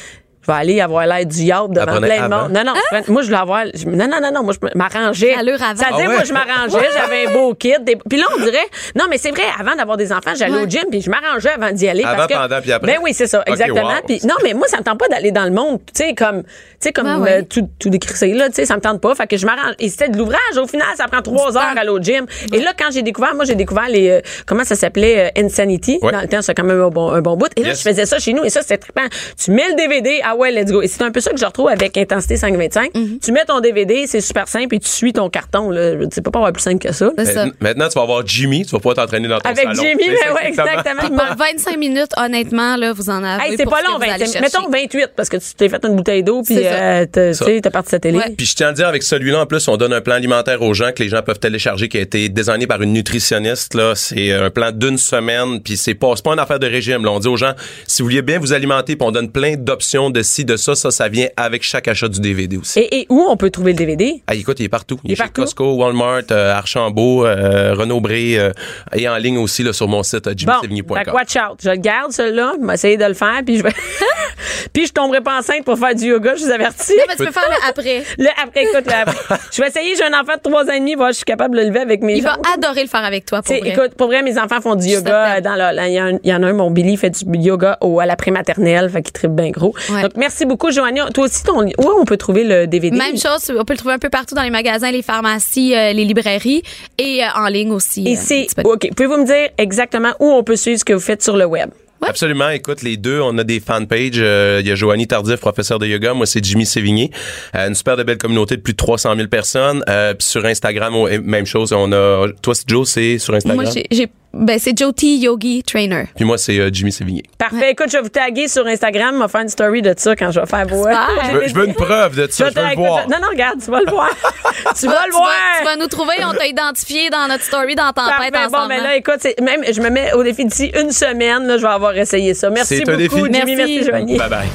je 0.42 0.46
vais 0.46 0.58
aller 0.58 0.80
avoir 0.80 1.06
l'air 1.06 1.26
du 1.26 1.42
yacht 1.42 1.70
devant 1.70 1.98
plein 2.00 2.28
de 2.28 2.34
monde. 2.34 2.52
Non, 2.52 2.64
non, 2.64 2.72
prenais- 2.90 3.04
moi, 3.08 3.22
je 3.22 3.26
voulais 3.26 3.38
avoir, 3.40 3.64
je- 3.74 3.86
non, 3.86 4.08
non, 4.08 4.20
non, 4.22 4.30
non, 4.32 4.42
moi, 4.42 4.54
je 4.54 4.78
m'arrangeais. 4.78 5.34
Allure 5.34 5.62
avant. 5.62 5.76
Ça 5.76 5.88
veut 5.90 5.96
dire, 5.96 6.04
Ah 6.06 6.08
ouais? 6.08 6.14
moi, 6.16 6.24
je 6.24 6.32
m'arrangeais, 6.32 6.88
j'avais 6.96 7.26
un 7.26 7.32
beau 7.32 7.54
kit. 7.54 7.74
des- 7.82 7.96
Puis 7.96 8.18
là, 8.18 8.26
on 8.36 8.40
dirait, 8.42 8.58
non, 8.96 9.04
mais 9.10 9.18
c'est 9.18 9.30
vrai, 9.30 9.42
avant 9.58 9.74
d'avoir 9.76 9.96
des 9.96 10.12
enfants, 10.12 10.32
j'allais 10.36 10.54
Ouais. 10.56 10.62
au 10.62 10.68
gym, 10.68 10.84
puis 10.90 11.00
je 11.02 11.10
m'arrangeais 11.10 11.50
avant 11.50 11.70
d'y 11.72 11.88
aller. 11.88 12.04
Avant, 12.04 12.16
parce 12.16 12.28
que, 12.28 12.34
pendant, 12.34 12.60
puis 12.60 12.72
après? 12.72 12.92
Ben 12.94 12.98
oui, 13.02 13.12
c'est 13.14 13.26
ça, 13.26 13.42
exactement. 13.46 13.82
wow. 13.88 13.94
Puis 14.06 14.20
non, 14.24 14.34
mais 14.42 14.54
moi, 14.54 14.66
ça 14.66 14.78
me 14.78 14.82
tente 14.82 14.98
pas 14.98 15.08
d'aller 15.08 15.30
dans 15.30 15.44
le 15.44 15.50
monde, 15.50 15.78
tu 15.94 16.04
sais, 16.04 16.14
comme, 16.14 16.42
tu 16.42 16.48
sais, 16.80 16.92
comme 16.92 17.04
Ben 17.06 17.18
ouais. 17.20 17.32
euh, 17.40 17.42
tout, 17.42 17.68
tout 17.78 17.90
décrissé, 17.90 18.32
là, 18.32 18.48
tu 18.48 18.54
sais, 18.56 18.64
ça 18.66 18.76
me 18.76 18.80
tente 18.80 19.00
pas. 19.00 19.14
Fait 19.14 19.26
que 19.26 19.36
je 19.36 19.44
m'arrange. 19.46 19.74
Et 19.78 19.88
c'était 19.88 20.08
de 20.08 20.16
l'ouvrage. 20.18 20.38
Au 20.56 20.66
final, 20.66 20.88
ça 20.96 21.06
prend 21.06 21.20
trois 21.22 21.56
heures 21.56 21.72
à 21.76 21.80
aller 21.80 21.90
au 21.90 22.00
gym. 22.00 22.26
Et 22.52 22.60
là, 22.60 22.72
quand 22.78 22.90
j'ai 22.90 23.02
découvert, 23.02 23.34
moi, 23.34 23.44
j'ai 23.44 23.54
découvert 23.54 23.88
les, 23.88 24.08
euh, 24.08 24.20
comment 24.46 24.64
ça 24.64 24.74
s'appelait, 24.74 25.30
euh, 25.36 25.42
Insanity. 25.44 25.98
Ouais. 26.02 26.12
Dans 26.12 26.20
le 26.22 26.28
temps, 26.28 26.42
c'est 26.42 26.54
quand 26.54 26.64
même 26.64 26.80
un 26.80 26.88
bon, 26.88 27.10
un 27.10 27.20
bon 27.20 27.36
bout. 27.36 27.48
Et 27.56 27.62
là, 27.62 27.68
Yes. 27.68 27.78
je 27.82 27.88
faisais 27.88 28.06
ça 28.06 28.18
chez 28.18 28.32
nous. 28.32 28.44
Et 28.44 28.50
ça, 28.50 28.62
c'était 28.62 28.78
trippant. 28.78 29.06
Tu 29.42 29.50
mets 29.50 29.68
le 29.68 29.74
DVD, 29.74 30.20
ah 30.30 30.36
ouais, 30.36 30.50
let's 30.50 30.70
go. 30.70 30.82
Et 30.82 30.88
c'est 30.88 31.02
un 31.02 31.10
peu 31.10 31.20
ça 31.20 31.30
que 31.32 31.38
je 31.38 31.44
retrouve 31.44 31.68
avec 31.68 31.96
Intensité 31.96 32.36
525. 32.36 32.92
Mm-hmm. 32.94 33.18
Tu 33.24 33.32
mets 33.32 33.44
ton 33.44 33.60
DVD, 33.60 34.06
c'est 34.06 34.20
super 34.20 34.48
simple, 34.48 34.74
et 34.74 34.78
tu 34.78 34.88
suis 34.88 35.12
ton 35.12 35.28
carton, 35.30 35.70
là. 35.70 35.98
Je 36.00 36.06
sais 36.12 36.22
pas 36.22 36.30
pas 36.30 36.38
avoir 36.40 36.52
plus 36.52 36.62
simple 36.62 36.78
que 36.78 36.92
ça. 36.92 37.10
C'est 37.18 37.24
ça. 37.26 37.46
Maintenant- 37.60 37.88
tu 37.88 37.94
vas 37.94 38.02
avoir 38.02 38.26
Jimmy, 38.26 38.64
tu 38.64 38.70
vas 38.72 38.78
pouvoir 38.78 38.96
t'entraîner 38.96 39.28
dans 39.28 39.38
ton 39.38 39.48
Avec 39.50 39.64
salon. 39.64 39.74
Jimmy, 39.82 40.02
C'est 40.04 40.10
mais 40.10 40.16
ça, 40.18 40.34
ouais, 40.34 40.48
exactement. 40.48 41.00
Puis 41.00 41.10
pour 41.10 41.36
25 41.36 41.76
minutes, 41.78 42.10
honnêtement, 42.16 42.76
là, 42.76 42.92
vous 42.92 43.10
en 43.10 43.22
avez. 43.24 43.44
Hey, 43.50 43.56
c'est 43.56 43.64
pour 43.64 43.72
pas 43.72 43.78
ce 43.80 43.84
que 43.84 43.90
long, 43.90 43.96
vous 43.98 44.02
allez 44.04 44.24
20, 44.24 44.32
chercher. 44.32 44.40
mettons 44.40 44.68
28, 44.70 45.10
parce 45.16 45.28
que 45.28 45.36
tu 45.36 45.54
t'es 45.56 45.68
fait 45.68 45.84
une 45.84 45.96
bouteille 45.96 46.22
d'eau, 46.22 46.42
puis 46.42 46.56
euh, 46.58 47.06
t'as- 47.10 47.32
tu 47.34 47.60
t'as 47.60 47.70
parti 47.70 47.90
sa 47.90 47.98
télé. 47.98 48.18
Ouais. 48.18 48.34
Puis 48.36 48.46
je 48.46 48.54
tiens 48.54 48.68
à 48.68 48.72
dire 48.72 48.86
avec 48.88 49.02
celui-là 49.02 49.40
en 49.40 49.46
plus, 49.46 49.66
on 49.68 49.76
donne 49.76 49.92
un 49.92 50.00
plan 50.00 50.14
alimentaire 50.14 50.62
aux 50.62 50.74
gens 50.74 50.92
que 50.94 51.02
les 51.02 51.08
gens 51.08 51.22
peuvent 51.22 51.38
télécharger 51.38 51.88
qui 51.88 51.98
a 51.98 52.00
été 52.00 52.28
designé 52.28 52.66
par 52.66 52.80
une 52.82 52.92
nutritionniste 52.92 53.74
là, 53.74 53.94
c'est 53.94 54.32
un 54.32 54.50
plan 54.50 54.70
d'une 54.72 54.98
semaine 54.98 55.60
puis 55.60 55.76
c'est 55.76 55.94
pas 55.94 56.12
c'est 56.16 56.24
pas 56.24 56.32
une 56.32 56.38
affaire 56.38 56.58
de 56.58 56.66
régime 56.66 57.04
là. 57.04 57.10
On 57.10 57.18
dit 57.18 57.28
aux 57.28 57.36
gens 57.36 57.52
si 57.86 58.02
vous 58.02 58.08
vouliez 58.08 58.22
bien 58.22 58.38
vous 58.38 58.52
alimenter, 58.52 58.96
puis 58.96 59.06
on 59.06 59.10
donne 59.10 59.30
plein 59.30 59.54
d'options 59.56 60.10
de 60.10 60.19
ci 60.22 60.44
de 60.44 60.56
ça, 60.56 60.74
ça 60.74 60.90
ça 60.90 61.08
vient 61.08 61.28
avec 61.36 61.62
chaque 61.62 61.88
achat 61.88 62.08
du 62.08 62.20
DVD 62.20 62.56
aussi. 62.56 62.78
Et, 62.80 63.00
et 63.00 63.06
où 63.08 63.26
on 63.28 63.36
peut 63.36 63.50
trouver 63.50 63.72
le 63.72 63.78
DVD? 63.78 64.22
Ah, 64.26 64.34
écoute, 64.34 64.60
il 64.60 64.64
est 64.64 64.68
partout. 64.68 64.98
Il, 65.04 65.10
Il 65.10 65.12
est 65.12 65.16
chez 65.16 65.22
partout? 65.22 65.42
Costco, 65.42 65.74
Walmart, 65.74 66.22
euh, 66.30 66.52
Archambault, 66.54 67.24
euh, 67.26 67.74
Renaud-Bré 67.74 68.38
euh, 68.38 68.52
et 68.94 69.08
en 69.08 69.16
ligne 69.16 69.38
aussi 69.38 69.62
là, 69.62 69.72
sur 69.72 69.88
mon 69.88 70.02
site 70.02 70.26
euh, 70.26 70.34
Bon, 70.46 70.94
watch 71.12 71.36
out. 71.36 71.58
Je 71.62 71.70
le 71.70 71.76
garde, 71.76 72.12
celui-là. 72.12 72.54
Je 72.60 72.66
vais 72.66 72.74
essayer 72.74 72.96
de 72.96 73.04
le 73.04 73.14
faire, 73.14 73.40
puis 73.44 73.58
je 73.58 73.62
vais... 73.62 73.72
puis 74.72 74.86
je 74.86 74.92
tomberai 74.92 75.20
pas 75.20 75.38
enceinte 75.38 75.64
pour 75.64 75.78
faire 75.78 75.94
du 75.94 76.06
yoga, 76.06 76.34
je 76.36 76.44
vous 76.44 76.50
avertis. 76.50 76.92
Non, 76.96 77.04
mais 77.08 77.16
tu 77.16 77.24
peux 77.24 77.32
faire 77.32 77.48
le 77.48 77.68
après. 77.68 78.02
Le 78.18 78.28
après, 78.42 78.64
écoute, 78.64 78.86
le 78.86 78.92
après. 78.92 79.36
Je 79.52 79.62
vais 79.62 79.68
essayer, 79.68 79.94
j'ai 79.96 80.04
un 80.04 80.12
enfant 80.12 80.34
de 80.36 80.42
3 80.42 80.64
ans 80.64 80.72
et 80.72 80.78
demi, 80.80 80.94
voir 80.94 81.10
je 81.10 81.16
suis 81.16 81.24
capable 81.24 81.54
de 81.56 81.60
le 81.60 81.68
lever 81.68 81.80
avec 81.80 82.02
mes 82.02 82.16
Il 82.16 82.22
va 82.22 82.36
adorer 82.54 82.82
le 82.82 82.88
faire 82.88 83.04
avec 83.04 83.24
toi, 83.24 83.42
pour 83.42 83.52
T'sais, 83.54 83.60
vrai. 83.60 83.70
écoute, 83.70 83.94
pour 83.96 84.08
vrai, 84.08 84.22
mes 84.22 84.38
enfants 84.38 84.60
font 84.60 84.74
du 84.74 84.86
yoga. 84.86 85.40
Dans 85.40 85.54
il 85.86 85.92
y, 85.92 86.28
il 86.28 86.34
en 86.34 86.42
a 86.42 86.46
un, 86.48 86.52
mon 86.52 86.70
Billy, 86.70 86.96
fait 86.96 87.10
du 87.10 87.38
yoga 87.38 87.78
au, 87.80 88.00
à 88.00 88.06
la 88.06 88.16
prématernelle, 88.16 88.90
fait 88.90 89.02
qu'il 89.02 89.12
tripe 89.12 89.32
bien 89.32 89.50
gros. 89.50 89.74
Ouais. 89.90 90.02
Donc, 90.02 90.09
merci 90.16 90.46
beaucoup, 90.46 90.70
Joanie. 90.70 91.00
Toi 91.14 91.24
aussi, 91.24 91.42
ton, 91.42 91.64
où 91.64 91.90
on 92.00 92.04
peut 92.04 92.16
trouver 92.16 92.44
le 92.44 92.66
DVD? 92.66 92.96
Même 92.96 93.16
chose, 93.18 93.52
on 93.56 93.64
peut 93.64 93.74
le 93.74 93.78
trouver 93.78 93.94
un 93.94 93.98
peu 93.98 94.10
partout 94.10 94.34
dans 94.34 94.42
les 94.42 94.50
magasins, 94.50 94.90
les 94.90 95.02
pharmacies, 95.02 95.74
euh, 95.74 95.92
les 95.92 96.04
librairies 96.04 96.62
et 96.98 97.22
euh, 97.22 97.26
en 97.34 97.46
ligne 97.48 97.72
aussi. 97.72 98.06
Et 98.06 98.16
euh, 98.16 98.20
c'est. 98.20 98.46
OK, 98.64 98.88
pouvez-vous 98.96 99.18
me 99.18 99.26
dire 99.26 99.48
exactement 99.58 100.12
où 100.20 100.26
on 100.26 100.42
peut 100.44 100.56
suivre 100.56 100.78
ce 100.78 100.84
que 100.84 100.92
vous 100.92 101.00
faites 101.00 101.22
sur 101.22 101.36
le 101.36 101.44
web? 101.44 101.70
Absolument. 102.02 102.48
Écoute, 102.48 102.80
les 102.80 102.96
deux, 102.96 103.20
on 103.20 103.36
a 103.36 103.44
des 103.44 103.60
fanpages. 103.60 104.12
Euh, 104.16 104.60
Il 104.62 104.66
y 104.68 104.72
a 104.72 104.74
Joanie 104.74 105.06
Tardif, 105.06 105.36
professeur 105.38 105.78
de 105.78 105.86
yoga. 105.86 106.14
Moi, 106.14 106.24
c'est 106.24 106.42
Jimmy 106.42 106.64
Sévigné. 106.64 107.10
Euh, 107.54 107.68
une 107.68 107.74
super 107.74 107.98
de 107.98 108.02
belle 108.04 108.16
communauté 108.16 108.56
de 108.56 108.62
plus 108.62 108.72
de 108.72 108.78
300 108.78 109.16
000 109.16 109.28
personnes. 109.28 109.84
Euh, 109.86 110.14
puis 110.14 110.26
sur 110.26 110.42
Instagram, 110.46 110.94
même 111.22 111.44
chose. 111.44 111.74
On 111.74 111.92
a, 111.92 112.28
toi, 112.40 112.54
c'est 112.54 112.66
Joe, 112.66 112.88
c'est 112.88 113.18
sur 113.18 113.34
Instagram? 113.34 113.62
Moi, 113.64 113.70
j'ai, 113.70 113.84
j'ai- 113.90 114.08
ben, 114.32 114.58
c'est 114.60 114.76
Jyoti 114.76 115.18
Yogi 115.18 115.62
Trainer. 115.64 116.04
Puis 116.14 116.24
moi, 116.24 116.38
c'est 116.38 116.58
euh, 116.58 116.70
Jimmy 116.72 116.92
Sévigné. 116.92 117.24
Parfait. 117.36 117.72
Écoute, 117.72 117.86
je 117.88 117.96
vais 117.96 118.02
vous 118.02 118.08
taguer 118.08 118.46
sur 118.48 118.64
Instagram. 118.66 119.14
On 119.16 119.20
va 119.20 119.28
faire 119.28 119.40
une 119.40 119.48
story 119.48 119.82
de 119.82 119.92
ça 119.96 120.14
quand 120.14 120.30
je 120.30 120.38
vais 120.40 120.46
faire 120.46 120.66
vos. 120.66 120.84
Super. 120.84 121.08
Je 121.26 121.36
veux, 121.36 121.48
je 121.48 121.54
veux 121.54 121.66
une 121.66 121.74
preuve 121.86 122.16
de 122.16 122.28
ça. 122.30 122.48
Je 122.48 122.54
veux 122.54 122.68
le 122.68 122.76
voir. 122.76 123.08
Non, 123.08 123.16
non, 123.20 123.28
regarde, 123.30 123.58
tu 123.62 123.70
vas 123.70 123.80
le 123.80 123.90
voir. 123.90 124.08
tu 124.78 124.86
vas 124.86 125.04
le 125.06 125.10
tu, 125.10 125.16
voir. 125.16 125.26
vas, 125.26 125.58
tu 125.60 125.64
vas 125.64 125.76
nous 125.76 125.88
trouver, 125.88 126.14
on 126.24 126.32
t'a 126.32 126.46
identifié 126.46 127.10
dans 127.10 127.26
notre 127.28 127.42
story 127.44 127.74
dans 127.74 127.92
Tempête 127.92 128.32
Parfait. 128.32 128.48
Bon, 128.52 128.66
mais 128.68 128.80
là, 128.80 128.96
écoute, 128.96 129.16
c'est- 129.20 129.40
même, 129.40 129.62
je 129.70 129.80
me 129.80 129.90
mets 129.90 130.12
au 130.12 130.22
défi 130.22 130.44
d'ici 130.44 130.70
une 130.80 130.92
semaine, 130.92 131.46
là, 131.46 131.56
je 131.56 131.62
vais 131.62 131.68
avoir 131.68 131.96
essayé 131.96 132.34
ça. 132.34 132.50
Merci 132.50 132.78
C'est 132.78 132.84
beaucoup, 132.84 132.96
défi. 133.28 133.40
Jimmy. 133.40 133.56
Merci. 133.56 133.74
Merci, 133.74 133.84
Joanie. 133.84 134.16
Bye 134.18 134.28
bye. 134.30 134.48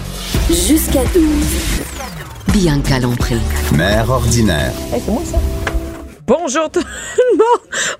Jusqu'à 0.49 1.03
12. 1.13 1.25
Bianca 2.53 2.99
Lompré. 2.99 3.35
Mère 3.73 4.09
ordinaire. 4.09 4.71
Bonjour 6.27 6.71
tout 6.71 6.79
le 6.79 7.37
monde. 7.37 7.45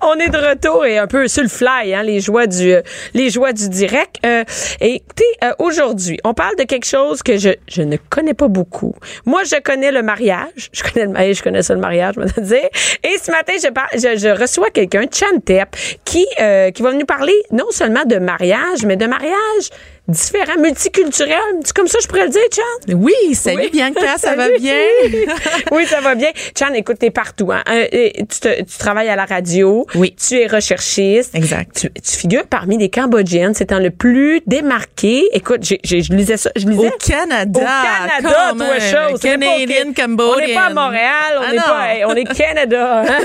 On 0.00 0.14
est 0.14 0.28
de 0.28 0.36
retour 0.36 0.84
et 0.84 0.98
un 0.98 1.06
peu 1.06 1.28
sur 1.28 1.44
le 1.44 1.48
fly, 1.48 1.94
hein, 1.94 2.02
les 2.02 2.18
joies 2.18 2.48
du, 2.48 2.72
euh, 2.72 2.82
les 3.14 3.30
joies 3.30 3.52
du 3.52 3.68
direct. 3.68 4.16
Euh, 4.26 4.42
écoutez, 4.80 5.24
euh, 5.44 5.52
aujourd'hui, 5.60 6.18
on 6.24 6.34
parle 6.34 6.56
de 6.56 6.64
quelque 6.64 6.86
chose 6.86 7.22
que 7.22 7.36
je, 7.36 7.82
ne 7.82 7.96
connais 8.10 8.34
pas 8.34 8.48
beaucoup. 8.48 8.96
Moi, 9.26 9.44
je 9.44 9.60
connais 9.60 9.92
le 9.92 10.02
mariage. 10.02 10.70
Je 10.72 10.82
connais 10.82 11.06
le 11.06 11.12
mariage, 11.12 11.36
je 11.36 11.42
connais 11.44 11.62
ça 11.62 11.74
le 11.74 11.80
mariage, 11.80 12.14
je 12.16 12.40
vais 12.40 12.42
dire. 12.42 12.68
Et 13.04 13.16
ce 13.22 13.30
matin, 13.30 13.52
je, 13.60 14.40
reçois 14.40 14.70
quelqu'un, 14.70 15.04
Chantep, 15.12 15.76
qui, 16.04 16.26
qui 16.74 16.82
va 16.82 16.92
nous 16.92 17.06
parler 17.06 17.34
non 17.52 17.70
seulement 17.70 18.04
de 18.04 18.16
mariage, 18.16 18.84
mais 18.84 18.96
de 18.96 19.06
mariage 19.06 19.70
différent, 20.08 20.58
multiculturel. 20.60 21.36
C'est 21.64 21.74
comme 21.74 21.88
ça, 21.88 21.98
je 22.02 22.06
pourrais 22.06 22.24
le 22.24 22.30
dire, 22.30 22.40
Chan? 22.54 22.94
Oui, 22.96 23.12
salut 23.34 23.58
Oui. 23.64 23.70
Bianca, 23.72 24.18
ça 24.18 24.34
va 24.34 24.48
bien? 24.50 24.74
oui, 25.72 25.86
ça 25.86 26.00
va 26.00 26.14
bien. 26.14 26.30
Chan, 26.58 26.72
écoute, 26.74 26.98
t'es 27.00 27.10
partout. 27.10 27.50
Hein. 27.52 27.62
Euh, 27.68 27.86
tu, 28.18 28.40
te- 28.40 28.62
tu 28.62 28.78
travailles 28.78 29.08
à 29.08 29.16
la 29.16 29.24
radio. 29.24 29.86
Oui. 29.94 30.14
Tu 30.16 30.40
es 30.40 30.46
recherchiste. 30.46 31.34
Exact. 31.34 31.76
Tu, 31.80 31.90
tu 32.00 32.16
figures 32.16 32.46
parmi 32.46 32.78
les 32.78 32.88
Cambodgiennes. 32.90 33.54
C'est 33.54 33.70
le 33.72 33.90
plus 33.90 34.40
démarqué. 34.46 35.24
Écoute, 35.32 35.60
je 35.64 36.12
lisais 36.14 36.36
ça. 36.36 36.50
Je 36.56 36.66
lisais. 36.66 36.88
Au 36.88 36.90
Canada. 36.98 37.60
Au 37.60 38.22
Canada, 38.22 38.54
toi, 38.56 38.78
chose. 38.80 39.20
On 39.24 39.28
n'est 39.28 39.38
pas 39.38 39.46
au 39.46 39.58
Canadian, 39.58 39.92
Ca- 39.96 40.02
Cambodian. 40.06 40.34
On 40.34 40.46
n'est 40.46 40.54
pas 40.54 40.60
à 40.66 40.70
Montréal. 40.72 41.12
On 41.38 41.42
Ah 41.46 41.52
n'est 41.52 41.58
pas, 41.58 41.94
hey, 41.94 42.04
on 42.04 42.14
est 42.14 42.24
Canada. 42.36 43.02
hein. 43.02 43.18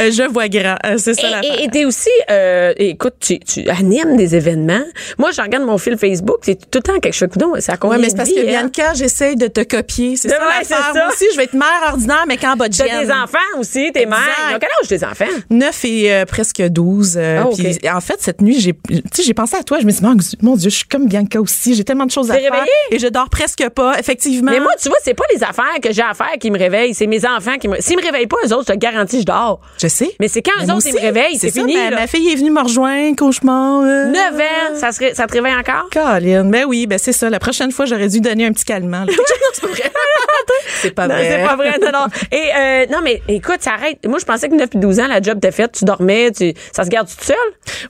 Euh, 0.00 0.10
je 0.10 0.22
vois 0.30 0.48
grand. 0.48 0.76
Euh, 0.86 0.96
c'est 0.98 1.14
ça 1.14 1.28
la 1.30 1.44
Et- 1.44 1.48
et 1.48 1.64
et 1.66 1.68
t'es 1.68 1.84
aussi, 1.84 2.10
euh, 2.30 2.72
écoute, 2.76 3.14
tu, 3.20 3.38
tu 3.40 3.68
animes 3.68 4.16
des 4.16 4.36
événements. 4.36 4.84
Moi, 5.18 5.30
je 5.32 5.40
regarde 5.56 5.70
mon 5.70 5.78
fil 5.78 5.96
Facebook, 5.96 6.38
c'est 6.42 6.54
tout 6.70 6.78
le 6.78 6.82
temps 6.82 6.98
quelque 7.00 7.14
chose. 7.14 7.28
Coudonc, 7.32 7.54
ça 7.60 7.74
Ouais, 7.82 7.98
mais 7.98 8.08
c'est 8.08 8.16
parce 8.16 8.30
que 8.30 8.40
bien 8.44 8.62
Bianca, 8.62 8.94
j'essaye 8.94 9.36
de 9.36 9.46
te 9.46 9.62
copier. 9.62 10.16
C'est 10.16 10.28
Ouais, 10.28 10.34
ça 10.34 10.62
c'est 10.64 10.74
l'affaire. 10.74 10.92
ça. 10.94 10.98
Moi 11.04 11.08
aussi, 11.12 11.24
je 11.32 11.36
vais 11.36 11.44
être 11.44 11.52
mère 11.54 11.68
ordinaire, 11.88 12.24
mais 12.26 12.36
cambodgienne. 12.36 12.88
T'as 12.90 13.04
des 13.04 13.10
enfants 13.10 13.58
aussi, 13.58 13.90
t'es 13.92 14.06
mère. 14.06 14.18
Ont 14.54 14.58
quel 14.60 14.68
âge 14.82 14.88
tes 14.88 15.04
enfants? 15.04 15.24
9 15.50 15.84
et 15.84 16.12
euh, 16.12 16.24
presque 16.24 16.62
12. 16.62 17.16
euh, 17.16 17.42
Ah, 17.86 17.96
en 17.96 18.00
fait, 18.00 18.16
cette 18.20 18.40
nuit, 18.40 18.60
j'ai 18.60 18.74
j'ai 19.18 19.34
pensé 19.34 19.56
à 19.56 19.62
toi. 19.62 19.78
Je 19.80 19.86
me 19.86 19.90
suis 19.90 20.00
dit, 20.02 20.36
mon 20.42 20.56
Dieu, 20.56 20.70
je 20.70 20.76
suis 20.76 20.86
comme 20.88 21.06
Bianca 21.06 21.40
aussi. 21.40 21.74
J'ai 21.74 21.84
tellement 21.84 22.06
de 22.06 22.10
choses 22.10 22.30
à 22.30 22.34
faire. 22.34 22.44
réveillée? 22.52 22.70
Et 22.90 22.98
je 22.98 23.06
dors 23.08 23.28
presque 23.30 23.68
pas, 23.70 23.98
effectivement. 23.98 24.50
Mais 24.52 24.60
moi, 24.60 24.72
tu 24.80 24.88
vois, 24.88 24.98
c'est 25.02 25.14
pas 25.14 25.24
les 25.34 25.42
affaires 25.42 25.80
que 25.82 25.92
j'ai 25.92 26.02
à 26.02 26.14
faire 26.14 26.32
qui 26.40 26.50
me 26.50 26.58
réveillent, 26.58 26.94
c'est 26.94 27.06
mes 27.06 27.24
enfants 27.26 27.56
qui 27.60 27.68
me. 27.68 27.80
S'ils 27.80 27.96
me 27.96 28.02
réveillent 28.02 28.26
pas, 28.26 28.36
eux 28.46 28.52
autres, 28.52 28.64
je 28.68 28.72
te 28.74 28.78
garantis, 28.78 29.20
je 29.20 29.26
dors. 29.26 29.60
je 29.80 29.88
sais. 29.88 30.14
Mais 30.20 30.28
c'est 30.28 30.42
quand 30.42 30.52
eux 30.64 30.70
autres, 30.72 30.86
ils 30.86 30.94
me 30.94 31.00
réveillent, 31.00 31.36
c'est 31.38 31.50
fini, 31.50 31.76
Ma, 31.90 32.06
fille 32.06 32.30
est 32.32 32.36
venue 32.36 32.50
me 32.50 32.62
rejoindre, 32.62 33.16
cauchemar. 33.16 33.82
euh, 33.84 34.06
9 34.06 34.34
ans, 34.40 34.74
ça, 34.76 34.92
serait, 34.92 35.14
ça 35.14 35.26
te 35.26 35.32
réveille 35.32 35.45
encore? 35.52 35.88
Caroline, 35.90 36.50
ben 36.50 36.64
oui, 36.66 36.86
ben 36.86 36.98
c'est 36.98 37.12
ça. 37.12 37.28
La 37.30 37.38
prochaine 37.38 37.72
fois, 37.72 37.84
j'aurais 37.86 38.08
dû 38.08 38.20
donner 38.20 38.46
un 38.46 38.52
petit 38.52 38.64
calmant. 38.64 39.04
Non, 39.16 39.52
c'est 39.52 39.60
pas 39.62 39.68
vrai. 39.68 39.90
c'est 40.80 40.90
pas 40.94 41.06
vrai. 41.08 41.28
c'est 41.30 41.44
pas 41.46 41.56
vrai, 41.56 41.78
non, 41.80 41.90
non. 41.92 42.06
Et, 42.30 42.50
euh, 42.56 42.86
non, 42.92 42.98
mais 43.02 43.22
écoute, 43.28 43.58
ça 43.60 43.72
arrête. 43.72 43.98
Moi, 44.06 44.18
je 44.18 44.24
pensais 44.24 44.48
que 44.48 44.54
9 44.54 44.68
et 44.74 44.78
12 44.78 45.00
ans, 45.00 45.06
la 45.06 45.20
job 45.22 45.38
t'es 45.40 45.50
faite, 45.50 45.72
tu 45.72 45.84
dormais, 45.84 46.30
tu, 46.32 46.52
ça 46.72 46.84
se 46.84 46.88
garde 46.90 47.08
tout 47.08 47.24
seul? 47.24 47.36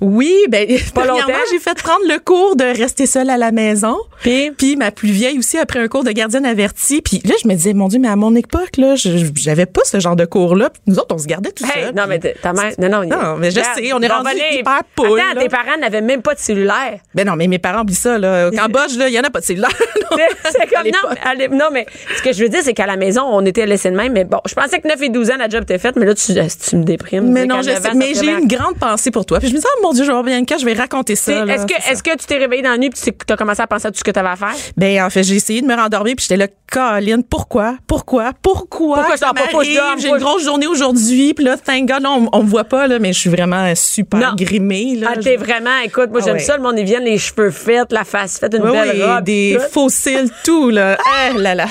Oui, 0.00 0.32
ben 0.48 0.66
Pas 0.94 1.04
longtemps? 1.06 1.32
j'ai 1.50 1.58
fait 1.58 1.74
prendre 1.82 2.04
le 2.08 2.18
cours 2.18 2.56
de 2.56 2.64
rester 2.64 3.06
seule 3.06 3.30
à 3.30 3.36
la 3.36 3.50
maison. 3.52 3.96
Puis? 4.22 4.50
Puis 4.52 4.76
ma 4.76 4.90
plus 4.90 5.08
vieille 5.10 5.38
aussi 5.38 5.58
après 5.58 5.80
un 5.80 5.88
cours 5.88 6.04
de 6.04 6.12
gardienne 6.12 6.46
avertie. 6.46 7.02
Puis 7.02 7.20
là, 7.24 7.34
je 7.42 7.48
me 7.48 7.54
disais, 7.54 7.74
mon 7.74 7.88
Dieu, 7.88 7.98
mais 7.98 8.08
à 8.08 8.16
mon 8.16 8.34
époque, 8.34 8.76
là, 8.78 8.94
j'avais 8.96 9.66
pas 9.66 9.82
ce 9.84 9.98
genre 10.00 10.16
de 10.16 10.24
cours-là. 10.24 10.70
Nous 10.86 10.98
autres, 10.98 11.14
on 11.14 11.18
se 11.18 11.26
gardait 11.26 11.52
tout 11.52 11.64
Hey, 11.64 11.86
seul. 11.86 11.94
non, 11.94 12.04
mais 12.08 12.18
ta 12.18 12.52
mère. 12.52 12.72
Non, 12.78 12.88
non. 12.88 13.04
Non, 13.04 13.36
mais 13.36 13.50
je 13.50 13.60
sais, 13.60 13.92
on 13.92 14.00
est 14.00 14.08
rendu 14.08 14.30
hyper 14.52 14.80
poule, 14.94 15.20
Attends, 15.20 15.40
tes 15.40 15.48
parents 15.48 15.76
n'avaient 15.80 16.00
même 16.02 16.22
pas 16.22 16.34
de 16.34 16.40
cellulaire. 16.40 17.00
Ben 17.14 17.26
non, 17.26 17.34
mais 17.36 17.45
mes 17.48 17.58
parents 17.58 17.82
oublient 17.82 17.94
ça, 17.94 18.18
là. 18.18 18.48
Au 18.48 18.50
Cambodge, 18.50 18.96
là, 18.98 19.08
il 19.08 19.14
y 19.14 19.18
en 19.18 19.22
a 19.22 19.30
pas 19.30 19.40
de 19.40 19.44
cellulaire. 19.44 19.70
Non. 20.08 20.16
Comme, 20.72 20.86
non, 20.86 21.36
mais, 21.36 21.48
non, 21.48 21.64
mais 21.72 21.86
ce 22.16 22.22
que 22.22 22.32
je 22.32 22.42
veux 22.42 22.48
dire, 22.48 22.60
c'est 22.62 22.72
qu'à 22.72 22.86
la 22.86 22.96
maison, 22.96 23.22
on 23.24 23.44
était 23.44 23.66
laissés 23.66 23.90
de 23.90 23.96
même. 23.96 24.12
Mais 24.12 24.24
bon, 24.24 24.38
je 24.48 24.54
pensais 24.54 24.78
que 24.80 24.86
9 24.88 25.02
et 25.02 25.08
12 25.08 25.30
ans, 25.30 25.36
la 25.38 25.48
job 25.48 25.62
était 25.64 25.78
faite, 25.78 25.96
mais 25.96 26.06
là, 26.06 26.14
tu, 26.14 26.32
tu 26.32 26.76
me 26.76 26.84
déprimes? 26.84 27.30
Mais 27.32 27.44
non, 27.44 27.60
je 27.60 27.70
9 27.70 27.78
ans, 27.78 27.82
sais. 27.82 27.94
Mais 27.94 28.14
j'ai 28.14 28.30
une 28.32 28.46
grande 28.46 28.76
pensée 28.78 29.10
pour 29.10 29.26
toi. 29.26 29.40
Puis 29.40 29.48
je 29.48 29.52
me 29.52 29.58
disais, 29.58 29.68
oh 29.76 29.80
mon 29.82 29.92
Dieu, 29.92 30.04
je 30.04 30.08
vais 30.08 30.12
voir 30.12 30.24
Bianca, 30.24 30.56
je 30.58 30.64
vais 30.64 30.74
raconter 30.74 31.16
ça. 31.16 31.44
Est-ce 31.46 31.66
que, 31.66 31.90
est-ce 31.90 32.02
que 32.02 32.16
tu 32.16 32.26
t'es 32.26 32.38
réveillé 32.38 32.62
dans 32.62 32.70
la 32.70 32.78
nuit 32.78 32.90
puis 32.90 33.00
tu 33.02 33.32
as 33.32 33.36
commencé 33.36 33.60
à 33.60 33.66
penser 33.66 33.88
à 33.88 33.90
tout 33.90 33.98
ce 33.98 34.04
que 34.04 34.10
tu 34.10 34.18
avais 34.18 34.28
à 34.28 34.36
faire? 34.36 34.54
Ben 34.76 35.02
en 35.02 35.10
fait, 35.10 35.22
j'ai 35.24 35.34
essayé 35.36 35.60
de 35.60 35.66
me 35.66 35.74
rendormir 35.74 36.14
puis 36.16 36.22
j'étais 36.28 36.36
là, 36.36 36.46
Caroline, 36.70 37.22
pourquoi, 37.22 37.76
pourquoi, 37.86 38.32
pourquoi, 38.42 38.96
Pourquoi 38.98 39.16
ça 39.16 39.32
J'ai 39.98 40.08
une 40.08 40.18
grosse 40.18 40.44
journée 40.44 40.66
aujourd'hui 40.66 41.34
puis 41.34 41.44
là, 41.44 41.56
thank 41.56 41.86
God, 41.88 42.02
là, 42.02 42.10
on, 42.10 42.28
on 42.32 42.42
me 42.42 42.48
voit 42.48 42.64
pas 42.64 42.86
là, 42.86 42.98
mais 42.98 43.12
je 43.12 43.18
suis 43.18 43.30
vraiment 43.30 43.72
super 43.74 44.20
Non. 44.20 44.34
grimée 44.36 44.96
là. 44.96 45.10
Ah, 45.14 45.18
t'es 45.20 45.36
vraiment, 45.36 45.78
écoute, 45.84 46.10
moi, 46.10 46.20
Ah 46.22 46.26
j'aime 46.26 46.38
ça, 46.38 46.56
le 46.56 46.62
monde, 46.62 46.78
ils 46.78 46.84
viennent 46.84 47.04
les 47.04 47.18
cheveux 47.18 47.35
cheveux 47.36 47.50
faits, 47.50 47.92
la 47.92 48.04
face 48.04 48.38
faite, 48.38 48.54
une 48.54 48.62
Oui, 48.62 48.72
belle 48.72 48.90
oui, 48.96 49.02
robe. 49.02 49.24
des 49.24 49.58
tout. 49.58 49.72
fossiles, 49.72 50.30
tout, 50.44 50.70
là. 50.70 50.96
Ah 51.06 51.30
là 51.38 51.54
là. 51.54 51.66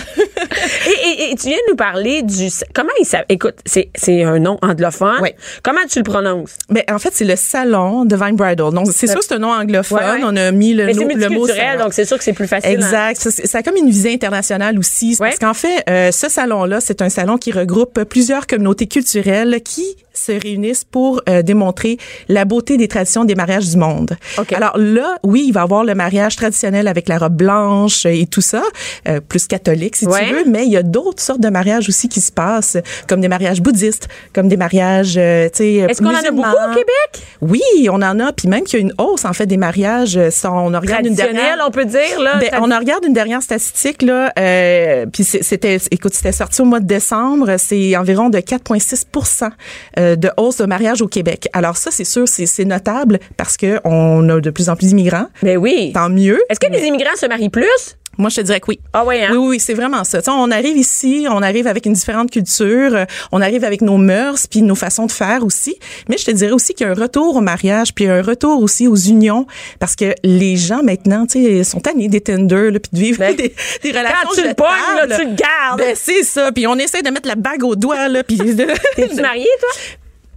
Et, 0.87 1.09
et- 1.09 1.31
et 1.31 1.35
tu 1.35 1.47
viens 1.47 1.57
de 1.57 1.71
nous 1.71 1.75
parler 1.75 2.21
du. 2.23 2.47
Comment 2.73 2.89
il 2.99 3.05
s'appelle? 3.05 3.25
Écoute, 3.29 3.55
c'est 3.65 3.89
c'est 3.95 4.23
un 4.23 4.39
nom 4.39 4.57
anglophone. 4.61 5.17
Oui. 5.21 5.29
Comment 5.63 5.81
tu 5.89 5.99
le 5.99 6.03
prononces? 6.03 6.55
Ben, 6.69 6.83
en 6.91 6.99
fait, 6.99 7.09
c'est 7.13 7.25
le 7.25 7.35
salon 7.35 8.05
de 8.05 8.15
Vine 8.15 8.35
Bridal. 8.35 8.71
Donc, 8.73 8.87
c'est 8.91 9.07
sûr, 9.07 9.21
c'est 9.21 9.33
un 9.35 9.39
nom 9.39 9.51
anglophone. 9.51 9.99
Ouais, 9.99 10.11
ouais. 10.11 10.21
On 10.23 10.35
a 10.35 10.51
mis 10.51 10.73
le, 10.73 10.85
Mais 10.85 10.93
c'est 10.93 11.05
no- 11.05 11.15
le 11.15 11.29
mot 11.29 11.47
salon. 11.47 11.83
donc 11.83 11.93
c'est 11.93 12.05
sûr 12.05 12.17
que 12.17 12.23
c'est 12.23 12.33
plus 12.33 12.47
facile. 12.47 12.69
hein. 12.69 12.73
Exact. 12.73 13.19
Ça, 13.21 13.31
c'est- 13.31 13.47
ça 13.47 13.57
a 13.59 13.63
comme 13.63 13.75
une 13.77 13.89
visée 13.89 14.13
internationale 14.13 14.77
aussi. 14.77 15.15
C'est 15.15 15.23
Ouais. 15.23 15.29
Parce 15.29 15.39
qu'en 15.39 15.53
fait, 15.53 15.83
euh, 15.89 16.11
ce 16.11 16.29
salon-là, 16.29 16.79
c'est 16.81 17.01
un 17.01 17.09
salon 17.09 17.37
qui 17.37 17.51
regroupe 17.51 18.03
plusieurs 18.05 18.45
communautés 18.47 18.87
culturelles 18.87 19.61
qui 19.63 19.95
se 20.15 20.31
réunissent 20.31 20.83
pour 20.83 21.21
euh, 21.29 21.41
démontrer 21.41 21.97
la 22.29 22.45
beauté 22.45 22.77
des 22.77 22.87
traditions 22.87 23.25
des 23.25 23.35
mariages 23.35 23.69
du 23.69 23.77
monde. 23.77 24.17
OK. 24.37 24.53
Alors 24.53 24.77
là, 24.77 25.17
oui, 25.23 25.43
il 25.47 25.51
va 25.51 25.61
y 25.61 25.63
avoir 25.63 25.83
le 25.83 25.95
mariage 25.95 26.35
traditionnel 26.35 26.87
avec 26.87 27.07
la 27.07 27.17
robe 27.17 27.35
blanche 27.35 28.05
et 28.05 28.25
tout 28.27 28.41
ça, 28.41 28.63
euh, 29.07 29.19
plus 29.19 29.47
catholique 29.47 29.95
si 29.95 30.05
Ouais. 30.07 30.27
tu 30.27 30.33
veux, 30.33 30.43
mais 30.45 30.65
il 30.65 30.71
y 30.71 30.77
a 30.77 30.83
d'autres 30.83 31.21
sortes 31.21 31.39
de 31.41 31.49
mariages 31.49 31.89
aussi 31.89 32.09
qui 32.09 32.21
se 32.21 32.31
passent, 32.31 32.77
comme 33.07 33.21
des 33.21 33.27
mariages 33.27 33.61
bouddhistes, 33.61 34.07
comme 34.33 34.47
des 34.47 34.57
mariages, 34.57 35.15
euh, 35.17 35.45
tu 35.49 35.57
sais, 35.57 35.73
Est-ce 35.75 36.01
qu'on 36.01 36.09
en 36.09 36.15
a 36.15 36.31
beaucoup 36.31 36.49
au 36.49 36.69
Québec? 36.73 37.23
Oui, 37.41 37.61
on 37.89 38.01
en 38.01 38.19
a, 38.19 38.31
puis 38.33 38.47
même 38.47 38.63
qu'il 38.63 38.79
y 38.79 38.81
a 38.81 38.85
une 38.85 38.93
hausse 38.97 39.25
en 39.25 39.33
fait 39.33 39.45
des 39.45 39.57
mariages. 39.57 40.17
euh, 40.17 40.29
ça, 40.29 40.51
on 40.51 40.65
regarde 40.67 40.83
une 40.83 41.15
Traditionnel, 41.15 41.35
dernière. 41.35 41.65
on 41.67 41.71
peut 41.71 41.85
dire. 41.85 42.19
Là, 42.21 42.37
Ben, 42.39 42.49
on 42.61 42.65
regarde 42.79 43.03
une 43.05 43.13
dernière 43.13 43.41
statistique 43.41 44.01
là, 44.01 44.31
euh, 44.39 45.05
puis 45.11 45.23
c'était, 45.23 45.77
écoute, 45.91 46.13
c'était 46.13 46.31
sorti 46.31 46.61
au 46.61 46.65
mois 46.65 46.79
de 46.79 46.85
décembre, 46.87 47.55
c'est 47.57 47.95
environ 47.97 48.29
de 48.29 48.39
4,6 48.39 49.49
euh, 49.97 50.04
de 50.15 50.29
hausse 50.37 50.57
de 50.57 50.65
mariage 50.65 51.01
au 51.01 51.07
Québec. 51.07 51.47
Alors 51.53 51.77
ça, 51.77 51.89
c'est 51.91 52.03
sûr, 52.03 52.27
c'est, 52.27 52.65
notable 52.65 53.19
parce 53.37 53.57
que 53.57 53.79
on 53.83 54.27
a 54.29 54.39
de 54.39 54.49
plus 54.49 54.69
en 54.69 54.75
plus 54.75 54.89
d'immigrants. 54.89 55.27
Ben 55.43 55.57
oui. 55.57 55.91
Tant 55.93 56.09
mieux. 56.09 56.39
Est-ce 56.49 56.59
que 56.59 56.71
les 56.71 56.85
immigrants 56.85 57.15
se 57.15 57.25
marient 57.25 57.49
plus? 57.49 57.97
Moi, 58.17 58.29
je 58.29 58.37
te 58.37 58.41
dirais 58.41 58.59
que 58.59 58.67
oui. 58.69 58.79
Ah 58.93 59.03
ouais, 59.05 59.23
hein? 59.23 59.29
Oui, 59.31 59.37
oui, 59.37 59.47
oui, 59.49 59.59
c'est 59.59 59.73
vraiment 59.73 60.03
ça. 60.03 60.19
Tu 60.19 60.25
sais, 60.25 60.31
on 60.31 60.51
arrive 60.51 60.77
ici, 60.77 61.25
on 61.29 61.41
arrive 61.41 61.67
avec 61.67 61.85
une 61.85 61.93
différente 61.93 62.31
culture, 62.31 62.95
euh, 62.95 63.05
on 63.31 63.41
arrive 63.41 63.63
avec 63.63 63.81
nos 63.81 63.97
mœurs, 63.97 64.47
puis 64.47 64.61
nos 64.61 64.75
façons 64.75 65.05
de 65.05 65.11
faire 65.11 65.43
aussi. 65.43 65.75
Mais 66.09 66.17
je 66.17 66.25
te 66.25 66.31
dirais 66.31 66.51
aussi 66.53 66.73
qu'il 66.73 66.85
y 66.87 66.89
a 66.89 66.93
un 66.93 66.95
retour 66.95 67.35
au 67.35 67.41
mariage, 67.41 67.93
puis 67.93 68.07
un 68.07 68.21
retour 68.21 68.61
aussi 68.61 68.87
aux 68.87 68.95
unions, 68.95 69.45
parce 69.79 69.95
que 69.95 70.13
les 70.23 70.55
gens 70.57 70.81
maintenant, 70.83 71.25
tu 71.25 71.43
sais, 71.43 71.63
sont 71.63 71.79
tannés 71.79 72.07
des 72.07 72.21
Tinder, 72.21 72.71
puis 72.71 72.89
de 72.93 72.97
vivre 72.99 73.19
Ben, 73.19 73.35
des, 73.37 73.53
des 73.83 73.89
relations 73.91 74.15
Quand 74.29 74.41
tu 74.41 74.47
le 74.47 74.53
pognes, 74.53 75.07
là, 75.09 75.17
tu 75.17 75.23
le 75.25 75.35
gardes. 75.35 75.79
Ben, 75.79 75.95
c'est 75.95 76.23
ça. 76.23 76.51
Puis 76.51 76.67
on 76.67 76.75
essaie 76.75 77.01
de 77.01 77.09
mettre 77.09 77.27
la 77.27 77.35
bague 77.35 77.63
au 77.63 77.75
doigt, 77.75 78.07
là, 78.07 78.23
puis 78.23 78.37
de- 78.37 78.67
T'es-tu 78.95 79.21
mariée, 79.21 79.47
toi? 79.59 79.69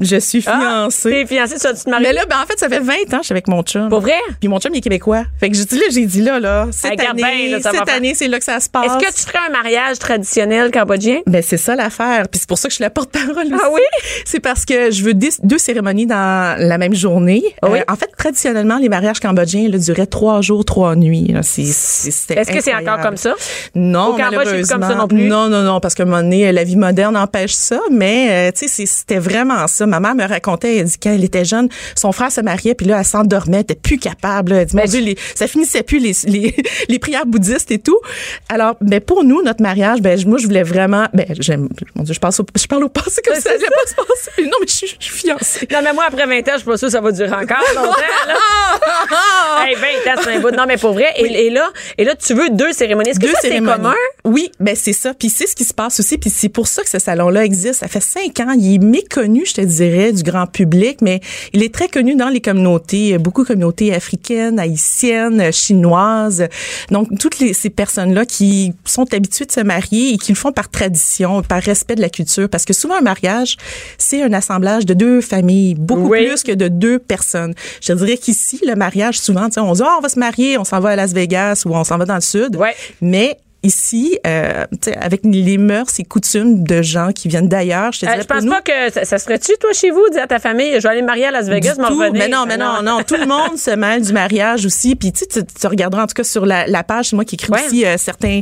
Je 0.01 0.17
suis 0.17 0.43
Ah, 0.47 0.59
fiancée. 0.61 1.11
T'es 1.11 1.27
fiancée, 1.27 1.57
tu 1.61 1.67
vas-tu 1.67 1.85
te 1.85 1.91
marier? 1.91 2.07
mais 2.09 2.13
là, 2.13 2.23
ben, 2.29 2.37
en 2.43 2.47
fait, 2.47 2.59
ça 2.59 2.69
fait 2.69 2.81
20 2.81 2.93
ans 2.95 2.97
que 3.11 3.17
je 3.19 3.23
suis 3.25 3.33
avec 3.33 3.49
mon 3.49 3.63
chum. 3.63 3.89
Pour 3.89 4.01
vrai? 4.01 4.15
Puis 4.41 4.49
mon 4.49 4.59
chum, 4.61 4.73
il 4.75 4.79
est 4.79 4.81
québécois. 4.81 5.25
Fait 5.41 5.51
que 5.51 5.57
j'ai 5.57 5.65
dit 5.65 5.77
là, 5.79 5.85
j'ai 5.91 6.07
dit 6.07 6.23
là, 6.23 6.39
là, 6.41 6.67
cette 6.71 7.01
année, 7.01 7.49
là, 7.51 7.59
cette 7.61 7.89
année, 7.89 8.15
c'est 8.15 8.29
là 8.29 8.39
que 8.39 8.45
ça 8.45 8.61
se 8.61 8.69
passe. 8.69 8.87
Est-ce 8.87 8.99
que 9.07 9.13
tu 9.15 9.27
ferais 9.27 9.47
un 9.49 9.53
mariage 9.53 9.99
traditionnel 9.99 10.71
cambodgien? 10.71 11.19
Ben 11.27 11.43
c'est 11.43 11.57
ça 11.57 11.75
l'affaire, 11.77 12.29
puis 12.29 12.39
c'est 12.41 12.49
pour 12.49 12.59
ça 12.59 12.69
que 12.69 12.73
je 12.73 12.77
suis 12.77 12.83
la 12.85 12.91
porte-parole 12.91 13.35
aussi. 13.47 13.63
Ah 13.63 13.69
oui? 13.73 13.81
C'est 14.25 14.41
parce 14.41 14.65
que 14.65 14.91
je 14.91 15.03
veux 15.05 15.15
deux 15.15 15.59
cérémonies 15.59 16.07
dans 16.07 16.57
la 16.59 16.79
même 16.79 16.95
journée. 16.95 17.43
Ah 17.63 17.69
oui? 17.71 17.79
Euh, 17.81 17.83
en 17.93 17.97
fait, 17.97 18.11
traditionnellement, 18.17 18.79
les 18.79 18.89
mariages 18.89 19.21
cambodgiens 19.21 19.69
là, 19.69 19.79
duraient 19.79 20.07
trois 20.07 20.41
jours, 20.41 20.65
trois 20.65 20.95
nuits. 20.97 21.29
là. 21.33 21.43
C'est- 21.43 21.63
Est-ce 21.63 22.51
que 22.53 22.61
c'est 22.63 22.75
encore 22.75 23.01
comme 23.01 23.17
ça? 23.17 23.35
Non, 23.75 24.09
Au 24.09 24.13
Cambodge, 24.17 24.35
malheureusement. 24.37 24.79
comme 24.79 24.89
ça 24.89 24.95
non 24.95 25.09
plus? 25.09 25.29
Non, 25.29 25.49
non, 25.49 25.63
non, 25.63 25.81
parce 25.81 25.95
que 25.95 26.03
à 26.03 26.07
un 26.07 26.09
moment 26.09 26.23
donné, 26.23 26.51
la 26.53 26.65
vie 26.65 26.77
moderne 26.77 27.17
empêche 27.17 27.53
ça. 27.55 27.81
Mais 27.91 28.49
euh, 28.49 28.53
tu 28.57 28.69
sais, 28.69 28.87
c'était 28.87 29.19
vraiment 29.19 29.67
ça. 29.67 29.87
Ma 29.89 30.01
mère 30.01 30.15
me 30.15 30.27
racontait, 30.27 30.77
elle 30.77 30.85
dit 30.87 30.99
qu'elle 30.99 31.25
était 31.25 31.45
jeune, 31.45 31.69
son 31.97 32.13
frère 32.13 32.31
se 32.31 32.41
mariait, 32.41 32.75
puis 32.75 32.87
là, 32.87 32.99
elle 33.01 33.05
s'endormait, 33.05 33.57
elle 33.59 33.63
était 33.63 33.75
plus 33.75 33.99
capable. 33.99 34.53
là. 34.53 34.61
Elle 34.61 34.67
dit, 34.67 34.77
mon 34.77 34.83
Mais- 34.83 34.89
Dieu, 34.89 35.01
les- 35.01 35.17
ça 35.35 35.47
finissait 35.47 35.83
plus 35.83 35.99
les, 35.99 36.13
les, 36.27 36.55
les 36.89 36.99
prières 36.99 37.27
bouddhistes 37.27 37.71
et 37.71 37.79
tout. 37.79 37.99
Alors, 38.49 38.77
ben 38.81 39.01
pour 39.01 39.25
nous, 39.25 39.43
notre 39.43 39.63
mariage, 39.63 40.01
ben 40.01 40.19
moi, 40.27 40.39
je 40.39 40.47
voulais 40.47 40.63
vraiment, 40.63 41.07
ben 41.15 41.27
j'aime, 41.39 41.69
mon 41.95 42.03
Dieu, 42.03 42.15
je 42.15 42.19
pense, 42.21 42.39
au, 42.41 42.47
je 42.57 42.67
parle 42.67 42.85
au 42.85 42.89
passé 42.89 43.21
comme 43.25 43.35
ça, 43.35 43.43
ça 43.43 43.51
pas 43.51 43.89
se 43.89 43.95
passer. 43.95 44.43
Non, 44.45 44.57
mais 44.61 44.67
je 44.69 44.73
suis, 44.73 44.97
je 44.99 45.05
suis 45.05 45.15
fiancée. 45.15 45.69
Non, 45.73 45.79
mais 45.83 45.93
moi, 45.93 46.05
après 46.09 46.27
20 46.27 46.39
ans, 46.41 46.43
je 46.53 46.57
suis 46.59 46.65
pas 46.67 46.77
sûre 46.77 46.89
que 46.89 46.93
ça 46.93 47.01
va 47.01 47.13
durer 47.13 47.33
encore 47.33 47.59
longtemps. 47.75 47.95
Là. 48.27 48.35
hey, 49.67 49.75
20 49.75 50.13
ans, 50.13 50.21
c'est 50.23 50.35
un 50.35 50.41
bout. 50.41 50.51
Non, 50.51 50.65
mais 50.67 50.77
pour 50.77 50.93
vrai. 50.93 51.07
Et, 51.17 51.47
et 51.47 51.51
là, 51.51 51.69
et 51.97 52.05
là, 52.05 52.15
tu 52.15 52.35
veux 52.35 52.51
deux 52.51 52.73
cérémonies. 52.73 53.11
Est-ce 53.11 53.21
que 53.21 53.27
ça, 53.29 53.39
c'est 53.43 53.59
commun? 53.59 53.95
Oui, 54.25 54.51
ben 54.61 54.75
c'est 54.77 54.93
ça. 54.93 55.15
Puis 55.15 55.29
c'est 55.31 55.47
ce 55.47 55.55
qui 55.55 55.65
se 55.65 55.75
passe 55.75 56.01
aussi. 56.01 56.19
Puis 56.19 56.31
c'est 56.31 56.49
pour 56.49 56.69
ça 56.69 56.83
que 56.83 56.89
ce 56.89 56.99
salon-là 56.99 57.45
existe. 57.45 57.81
Ça 57.81 57.89
fait 57.89 58.01
cinq 58.01 58.41
ans. 58.41 58.55
Il 58.59 58.75
est 58.75 58.79
méconnu, 58.79 59.45
je 59.47 59.55
te 59.55 59.61
dirais, 59.83 60.13
du 60.13 60.23
grand 60.23 60.47
public, 60.47 60.99
mais 61.03 61.21
il 61.53 61.63
est 61.63 61.73
très 61.75 61.89
connu 61.89 62.15
dans 62.15 62.29
les 62.29 62.41
communautés, 62.41 63.15
euh, 63.15 63.19
beaucoup 63.19 63.43
de 63.43 63.49
communautés 63.49 63.95
africaines, 63.95 64.59
haïtiennes, 64.59 65.41
euh, 65.41 65.53
chinoises. 65.53 66.47
Donc 66.91 67.09
toutes 67.19 67.39
les, 67.39 67.53
ces 67.53 67.71
personnes-là 67.71 68.25
qui 68.27 68.73
sont 68.85 69.13
habituées 69.15 69.47
de 69.47 69.53
se 69.53 69.61
marier 69.61 70.13
et 70.15 70.19
qui 70.19 70.33
le 70.33 70.37
font 70.37 70.53
par 70.53 70.69
tradition, 70.71 71.43
par 71.43 71.63
respect 71.63 71.95
de 71.95 72.01
la 72.01 72.09
culture, 72.11 72.49
parce 72.49 72.65
que 72.65 72.73
souvent 72.73 72.97
un 72.99 73.03
mariage, 73.03 73.57
c'est 73.99 74.23
un 74.23 74.33
assemblage 74.33 74.87
de 74.87 74.95
deux 74.95 75.21
familles, 75.21 75.75
beaucoup 75.75 76.09
Oui. 76.11 76.27
plus 76.27 76.43
que 76.43 76.53
de 76.53 76.69
deux 76.69 76.99
personnes. 76.99 77.55
Je 77.81 77.93
dirais 77.93 78.17
qu'ici, 78.17 78.61
le 78.67 78.75
mariage, 78.75 79.19
souvent, 79.19 79.49
on 79.57 79.73
dit, 79.73 79.83
Ah, 79.85 79.97
on 79.99 80.03
va 80.03 80.09
se 80.09 80.19
marier, 80.19 80.59
on 80.59 80.65
s'en 80.65 80.81
va 80.81 80.91
à 80.91 80.97
Las 80.97 81.13
Vegas 81.13 81.63
ou 81.67 81.75
on 81.75 81.85
s'en 81.85 81.99
va 81.99 82.05
dans 82.05 82.15
le 82.17 82.21
sud. 82.21 82.57
Ouais. 82.57 82.75
Mais 83.01 83.37
ici, 83.63 84.19
euh, 84.27 84.65
tu 84.73 84.91
sais, 84.91 84.97
avec 84.97 85.21
les 85.25 85.59
mœurs 85.59 85.89
et 85.99 86.05
coutumes 86.05 86.63
de 86.63 86.81
gens 86.83 87.11
qui 87.13 87.29
viennent 87.29 87.49
d'ailleurs, 87.49 87.93
je 87.93 88.01
te 88.01 88.07
Euh, 88.07 88.11
je 88.21 88.25
pense 88.27 88.45
nous, 88.45 88.53
pas 88.53 88.61
que 88.63 88.93
ça, 88.93 89.05
ça 89.05 89.19
serait-tu, 89.19 89.53
toi, 89.61 89.73
chez 89.73 89.91
vous, 89.91 90.03
dire 90.13 90.23
à 90.23 90.27
ta 90.27 90.39
famille, 90.39 90.75
je 90.77 90.83
vais 90.83 90.89
aller 90.91 91.03
me 91.03 91.07
marier 91.07 91.27
à 91.27 91.31
Las 91.31 91.47
Vegas, 91.49 91.75
m'en 91.79 91.89
tout. 91.89 91.99
revenir? 91.99 92.13
Mais 92.13 92.29
non, 92.29 92.45
mais 92.47 92.57
non, 92.57 92.83
non. 92.83 93.03
Tout 93.07 93.17
le 93.17 93.27
monde 93.27 93.57
se 93.59 93.71
mêle 93.73 94.03
du 94.03 94.13
mariage 94.13 94.65
aussi. 94.65 94.95
Puis 94.95 95.13
tu, 95.13 95.27
tu, 95.27 95.41
tu 95.45 95.67
regarderas 95.67 96.05
en 96.05 96.07
tout 96.07 96.15
cas 96.15 96.25
sur 96.25 96.47
la, 96.47 96.67
la 96.67 96.85
page, 96.85 97.07
c'est 97.11 97.17
moi 97.17 97.25
qui 97.25 97.35
écris 97.35 97.49
Ouais. 97.53 97.61
aussi 97.67 97.85
euh, 97.85 97.97
certains 97.99 98.41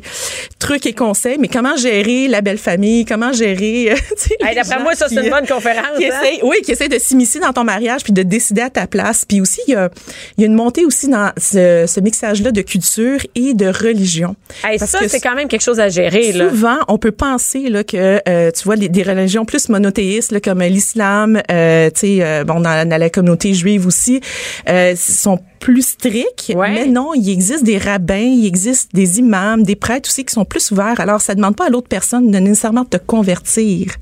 trucs 0.59 0.85
et 0.87 0.92
conseils. 0.92 1.38
Mais 1.38 1.48
comment 1.48 1.76
gérer 1.76 2.29
la 2.29 2.40
belle 2.42 2.59
famille? 2.59 3.05
Comment 3.05 3.33
gérer 3.33 3.92
euh, 3.92 3.96
Hey, 4.46 4.55
D'après 4.55 4.83
moi, 4.83 4.94
ça, 4.94 5.09
c'est 5.09 5.22
une 5.24 5.31
bonne 5.31 5.46
conférence. 5.46 5.96
qui 5.98 6.07
hein? 6.07 6.12
oui, 6.42 6.57
qui 6.64 6.72
essaie 6.72 6.88
de 6.88 6.98
s'immiscer 6.98 7.38
dans 7.40 7.52
ton 7.52 7.64
mariage 7.64 8.02
puis 8.02 8.12
de 8.12 8.22
décider 8.22 8.62
à 8.62 8.70
ta 8.70 8.87
place. 8.87 9.24
Puis 9.24 9.40
aussi, 9.40 9.61
il 9.68 9.72
y 9.72 9.74
a, 9.76 9.88
il 10.37 10.42
y 10.42 10.44
a 10.44 10.46
une 10.46 10.55
montée 10.55 10.85
aussi 10.85 11.09
dans 11.09 11.31
ce, 11.38 11.85
ce 11.87 12.00
mixage-là 12.00 12.50
de 12.52 12.61
culture 12.62 13.20
et 13.35 13.55
de 13.55 13.66
religion. 13.66 14.37
Hey, 14.64 14.79
Parce 14.79 14.90
ça, 14.90 14.98
que 14.98 15.06
c'est 15.09 15.21
quand 15.21 15.35
même 15.35 15.49
quelque 15.49 15.62
chose 15.62 15.81
à 15.81 15.88
gérer. 15.88 16.33
Là. 16.33 16.49
Souvent, 16.51 16.77
on 16.88 16.99
peut 16.99 17.12
penser 17.12 17.69
là 17.69 17.85
que 17.85 18.21
euh, 18.29 18.51
tu 18.51 18.64
vois 18.64 18.77
les- 18.77 18.88
des 18.88 19.03
religions 19.03 19.45
plus 19.45 19.69
monothéistes 19.69 20.33
là, 20.33 20.40
comme 20.40 20.61
l'islam, 20.62 21.40
euh, 21.51 21.90
tu 21.90 22.01
sais, 22.01 22.19
euh, 22.21 22.45
bon 22.45 22.61
dans, 22.61 22.88
dans 22.88 22.99
la 23.01 23.11
communauté 23.11 23.55
juive 23.55 23.87
aussi, 23.87 24.21
euh, 24.69 24.95
sont 24.97 25.38
plus 25.59 25.87
stricts. 25.87 26.53
Ouais. 26.55 26.73
Mais 26.73 26.87
non, 26.87 27.12
il 27.14 27.31
existe 27.31 27.64
des 27.64 27.79
rabbins, 27.79 28.16
il 28.16 28.47
existe 28.47 28.90
des 28.95 29.19
imams, 29.19 29.62
des 29.62 29.77
prêtres 29.77 30.09
aussi 30.09 30.25
qui 30.25 30.33
sont 30.33 30.45
plus 30.45 30.71
ouverts. 30.71 30.99
Alors, 30.99 31.21
ça 31.21 31.35
demande 31.35 31.57
pas 31.57 31.66
à 31.66 31.69
l'autre 31.71 31.88
personne 31.88 32.31
de 32.31 32.38
nécessairement 32.38 32.85
te 32.85 32.97
convertir. 32.97 33.92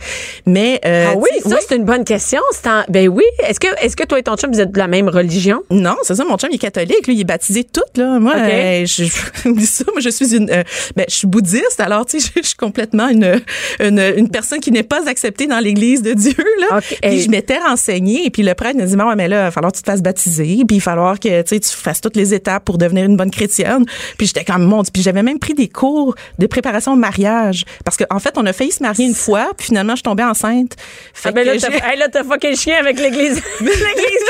Mais 0.47 0.81
euh, 0.85 1.09
Ah 1.13 1.17
oui, 1.17 1.29
ça, 1.49 1.57
c'est 1.67 1.77
une 1.77 1.85
bonne 1.85 2.05
question. 2.05 2.41
Ben 2.89 3.09
oui. 3.09 3.25
Est-ce 3.47 3.61
que, 3.61 3.69
est-ce 3.83 3.97
que 3.97 4.05
toi 4.05 4.19
et 4.19 4.23
ton 4.23 4.37
chum, 4.37 4.51
vous 4.53 4.61
êtes 4.61 4.73
de 4.73 4.79
la 4.79 4.89
même 4.89 5.09
religion? 5.09 5.63
Non, 5.71 5.97
c'est 6.03 6.15
ça. 6.15 6.25
Mon 6.25 6.37
chum 6.37 6.49
il 6.51 6.57
est 6.57 6.59
catholique, 6.59 7.07
lui, 7.07 7.15
il 7.15 7.21
est 7.21 7.25
baptisé 7.25 7.65
tout 7.65 7.81
là. 7.97 8.19
Moi, 8.19 8.33
Ok. 8.33 8.41
euh, 8.43 8.87
je, 8.87 9.05
je 9.05 9.65
ça. 9.67 9.85
Moi, 9.93 10.01
je 10.01 10.11
suis 10.11 10.35
une, 10.37 10.51
euh, 10.51 10.63
ben, 10.97 11.07
je 11.09 11.15
suis 11.15 11.27
bouddhiste. 11.27 11.79
Alors, 11.81 12.07
tu 12.07 12.21
sais, 12.21 12.31
je, 12.35 12.41
je 12.43 12.47
suis 12.49 12.57
complètement 12.57 13.09
une, 13.09 13.41
une, 13.81 13.99
une 14.17 14.29
personne 14.29 14.61
qui 14.61 14.71
n'est 14.71 14.83
pas 14.83 15.09
acceptée 15.09 15.47
dans 15.47 15.59
l'Église 15.59 16.03
de 16.03 16.13
Dieu 16.13 16.35
là. 16.61 16.79
Ok. 16.79 16.99
Puis 17.03 17.21
je 17.21 17.31
m'étais 17.31 17.59
renseignée 17.59 18.27
et 18.27 18.31
puis 18.31 18.43
le 18.43 18.55
prêtre 18.55 18.79
me 18.79 18.85
dit, 18.87 18.95
ouais, 18.97 19.17
mais 19.17 19.29
là, 19.29 19.37
il 19.37 19.45
va 19.45 19.51
falloir 19.51 19.73
que 19.73 19.77
tu 19.79 19.83
te 19.83 19.91
fasses 19.91 20.03
baptiser, 20.03 20.63
puis 20.67 20.77
il 20.77 20.79
va 20.79 20.83
falloir 20.85 21.19
que 21.21 21.43
tu 21.43 21.54
sais, 21.55 21.61
tu 21.61 21.77
fasses 21.77 22.01
toutes 22.01 22.17
les 22.17 22.35
étapes 22.35 22.65
pour 22.65 22.79
devenir 22.79 23.05
une 23.05 23.17
bonne 23.17 23.31
chrétienne. 23.31 23.85
Puis 24.19 24.27
j'étais 24.27 24.45
comme 24.45 24.65
mon. 24.65 24.83
Puis 24.85 25.03
j'avais 25.03 25.23
même 25.23 25.39
pris 25.39 25.55
des 25.55 25.69
cours 25.69 26.15
de 26.39 26.47
préparation 26.47 26.93
au 26.93 26.97
mariage 26.97 27.65
parce 27.85 27.97
qu'en 27.97 28.07
en 28.17 28.19
fait, 28.19 28.35
on 28.37 28.47
a 28.47 28.53
failli 28.53 28.73
se 28.73 28.83
marier 28.83 29.07
une 29.07 29.15
fois, 29.15 29.51
puis 29.57 29.67
finalement, 29.67 29.93
je 29.93 29.97
suis 29.99 30.03
tombée 30.03 30.23
enceinte. 30.25 30.73
Fait 31.13 31.31
Ah 31.31 31.33
ben 31.33 31.47
là, 31.47 31.55
t'as, 31.59 32.19
hey, 32.21 32.25
fucké 32.29 32.51
le 32.51 32.57
chien 32.57 32.77
avec 32.79 32.99
l'église. 32.99 33.43
l'église 33.61 34.25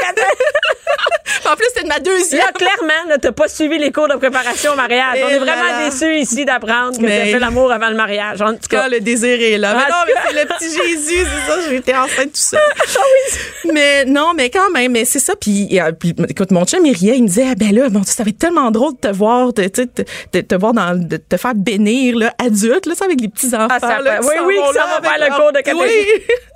en 1.50 1.56
plus, 1.56 1.66
c'était 1.68 1.82
de 1.84 1.88
ma 1.88 1.98
deuxième. 2.00 2.40
Là, 2.40 2.52
clairement, 2.52 3.08
là, 3.08 3.18
t'as 3.18 3.32
pas 3.32 3.48
suivi 3.48 3.78
les 3.78 3.92
cours 3.92 4.08
de 4.08 4.14
préparation 4.16 4.72
au 4.72 4.76
mariage. 4.76 5.18
On 5.24 5.28
est 5.28 5.38
vraiment 5.38 5.62
là. 5.62 5.88
déçus 5.88 6.16
ici 6.16 6.44
d'apprendre 6.44 6.96
que 6.96 7.02
Mais- 7.02 7.18
t'as 7.26 7.32
fait 7.32 7.38
l'amour 7.38 7.70
avant 7.72 7.88
le 7.88 7.96
mariage. 7.96 8.40
En 8.42 8.52
tout 8.52 8.60
Quand 8.70 8.76
cas, 8.78 8.88
le 8.88 9.00
désir 9.00 9.40
est 9.40 9.58
là. 9.58 9.74
Mais 9.74 9.90
non, 9.90 9.96
mais 10.06 10.12
c'est 10.26 10.42
le 10.42 10.48
petit 10.54 10.70
Jésus, 10.70 11.26
c'est 11.26 11.52
ça, 11.52 11.58
j'ai 11.68 11.76
été 11.76 11.94
enceinte 11.94 12.32
tout 12.32 12.40
ça. 12.40 12.58
Ah 12.96 13.70
Mais 13.72 14.04
non, 14.04 14.32
mais 14.34 14.50
quand 14.50 14.70
même, 14.70 14.92
mais 14.92 15.04
c'est 15.04 15.18
ça. 15.18 15.34
Puis, 15.36 15.78
euh, 15.80 15.92
puis, 15.92 16.14
écoute, 16.28 16.50
mon 16.50 16.64
chum, 16.64 16.84
il 16.84 16.92
riait, 17.04 17.16
il 17.18 17.22
me 17.22 17.28
disait, 17.28 17.46
ah, 17.50 17.54
ben 17.54 17.74
là, 17.74 17.88
bon, 17.88 18.02
ça 18.04 18.22
va 18.22 18.30
être 18.30 18.38
tellement 18.38 18.70
drôle 18.70 18.94
de 18.94 18.98
te 18.98 19.08
voir, 19.08 19.52
de, 19.52 19.62
de, 19.62 20.04
de 20.32 20.40
te 20.40 20.54
voir 20.54 20.72
dans, 20.72 20.98
de 20.98 21.16
te 21.16 21.36
faire 21.36 21.54
bénir, 21.54 22.16
là, 22.16 22.34
adulte, 22.38 22.86
là, 22.86 22.94
ça, 22.94 23.04
avec 23.04 23.20
les 23.20 23.28
petits 23.28 23.54
enfants. 23.54 23.68
Ah, 23.70 23.80
ça 23.80 24.00
là, 24.00 24.20
oui, 24.22 24.34
oui, 24.46 24.56
là 24.74 24.86
vont 24.86 25.02
faire 25.02 25.18
le 25.18 25.34
cours 25.36 25.52
de 25.52 25.58
catéchisme. 25.58 25.82
Oui. 25.82 26.53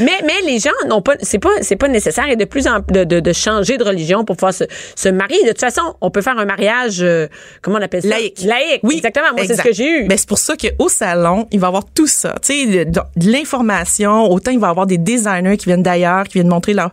Mais 0.00 0.12
mais 0.24 0.40
les 0.46 0.58
gens 0.58 0.70
n'ont 0.88 1.02
pas 1.02 1.14
c'est 1.22 1.38
pas 1.38 1.50
c'est 1.62 1.76
pas 1.76 1.88
nécessaire 1.88 2.28
et 2.28 2.36
de 2.36 2.44
plus 2.44 2.66
en 2.66 2.80
de, 2.88 3.04
de, 3.04 3.20
de 3.20 3.32
changer 3.32 3.76
de 3.78 3.84
religion 3.84 4.24
pour 4.24 4.36
pouvoir 4.36 4.54
se, 4.54 4.64
se 4.96 5.08
marier. 5.08 5.42
De 5.44 5.48
toute 5.48 5.60
façon, 5.60 5.94
on 6.00 6.10
peut 6.10 6.22
faire 6.22 6.38
un 6.38 6.44
mariage 6.44 6.98
euh, 7.00 7.26
comment 7.62 7.78
on 7.78 7.82
appelle 7.82 8.02
ça? 8.02 8.08
Laïque. 8.08 8.42
Laïque. 8.44 8.80
Oui, 8.82 8.94
exactement. 8.96 9.26
Moi, 9.36 9.44
c'est 9.46 9.56
ce 9.56 9.62
que 9.62 9.72
j'ai 9.72 9.88
eu. 9.88 10.06
Ben, 10.06 10.16
c'est 10.18 10.28
pour 10.28 10.38
ça 10.38 10.54
qu'au 10.56 10.88
salon, 10.88 11.46
il 11.50 11.60
va 11.60 11.66
y 11.66 11.68
avoir 11.68 11.84
tout 11.94 12.06
ça. 12.06 12.34
Tu 12.44 12.52
sais, 12.72 12.84
de, 12.84 13.00
de 13.16 13.30
l'information. 13.32 14.30
Autant 14.30 14.50
il 14.50 14.58
va 14.58 14.68
y 14.68 14.70
avoir 14.70 14.86
des 14.86 14.98
designers 14.98 15.56
qui 15.56 15.66
viennent 15.66 15.82
d'ailleurs, 15.82 16.24
qui 16.24 16.34
viennent 16.34 16.48
montrer 16.48 16.74
leur, 16.74 16.90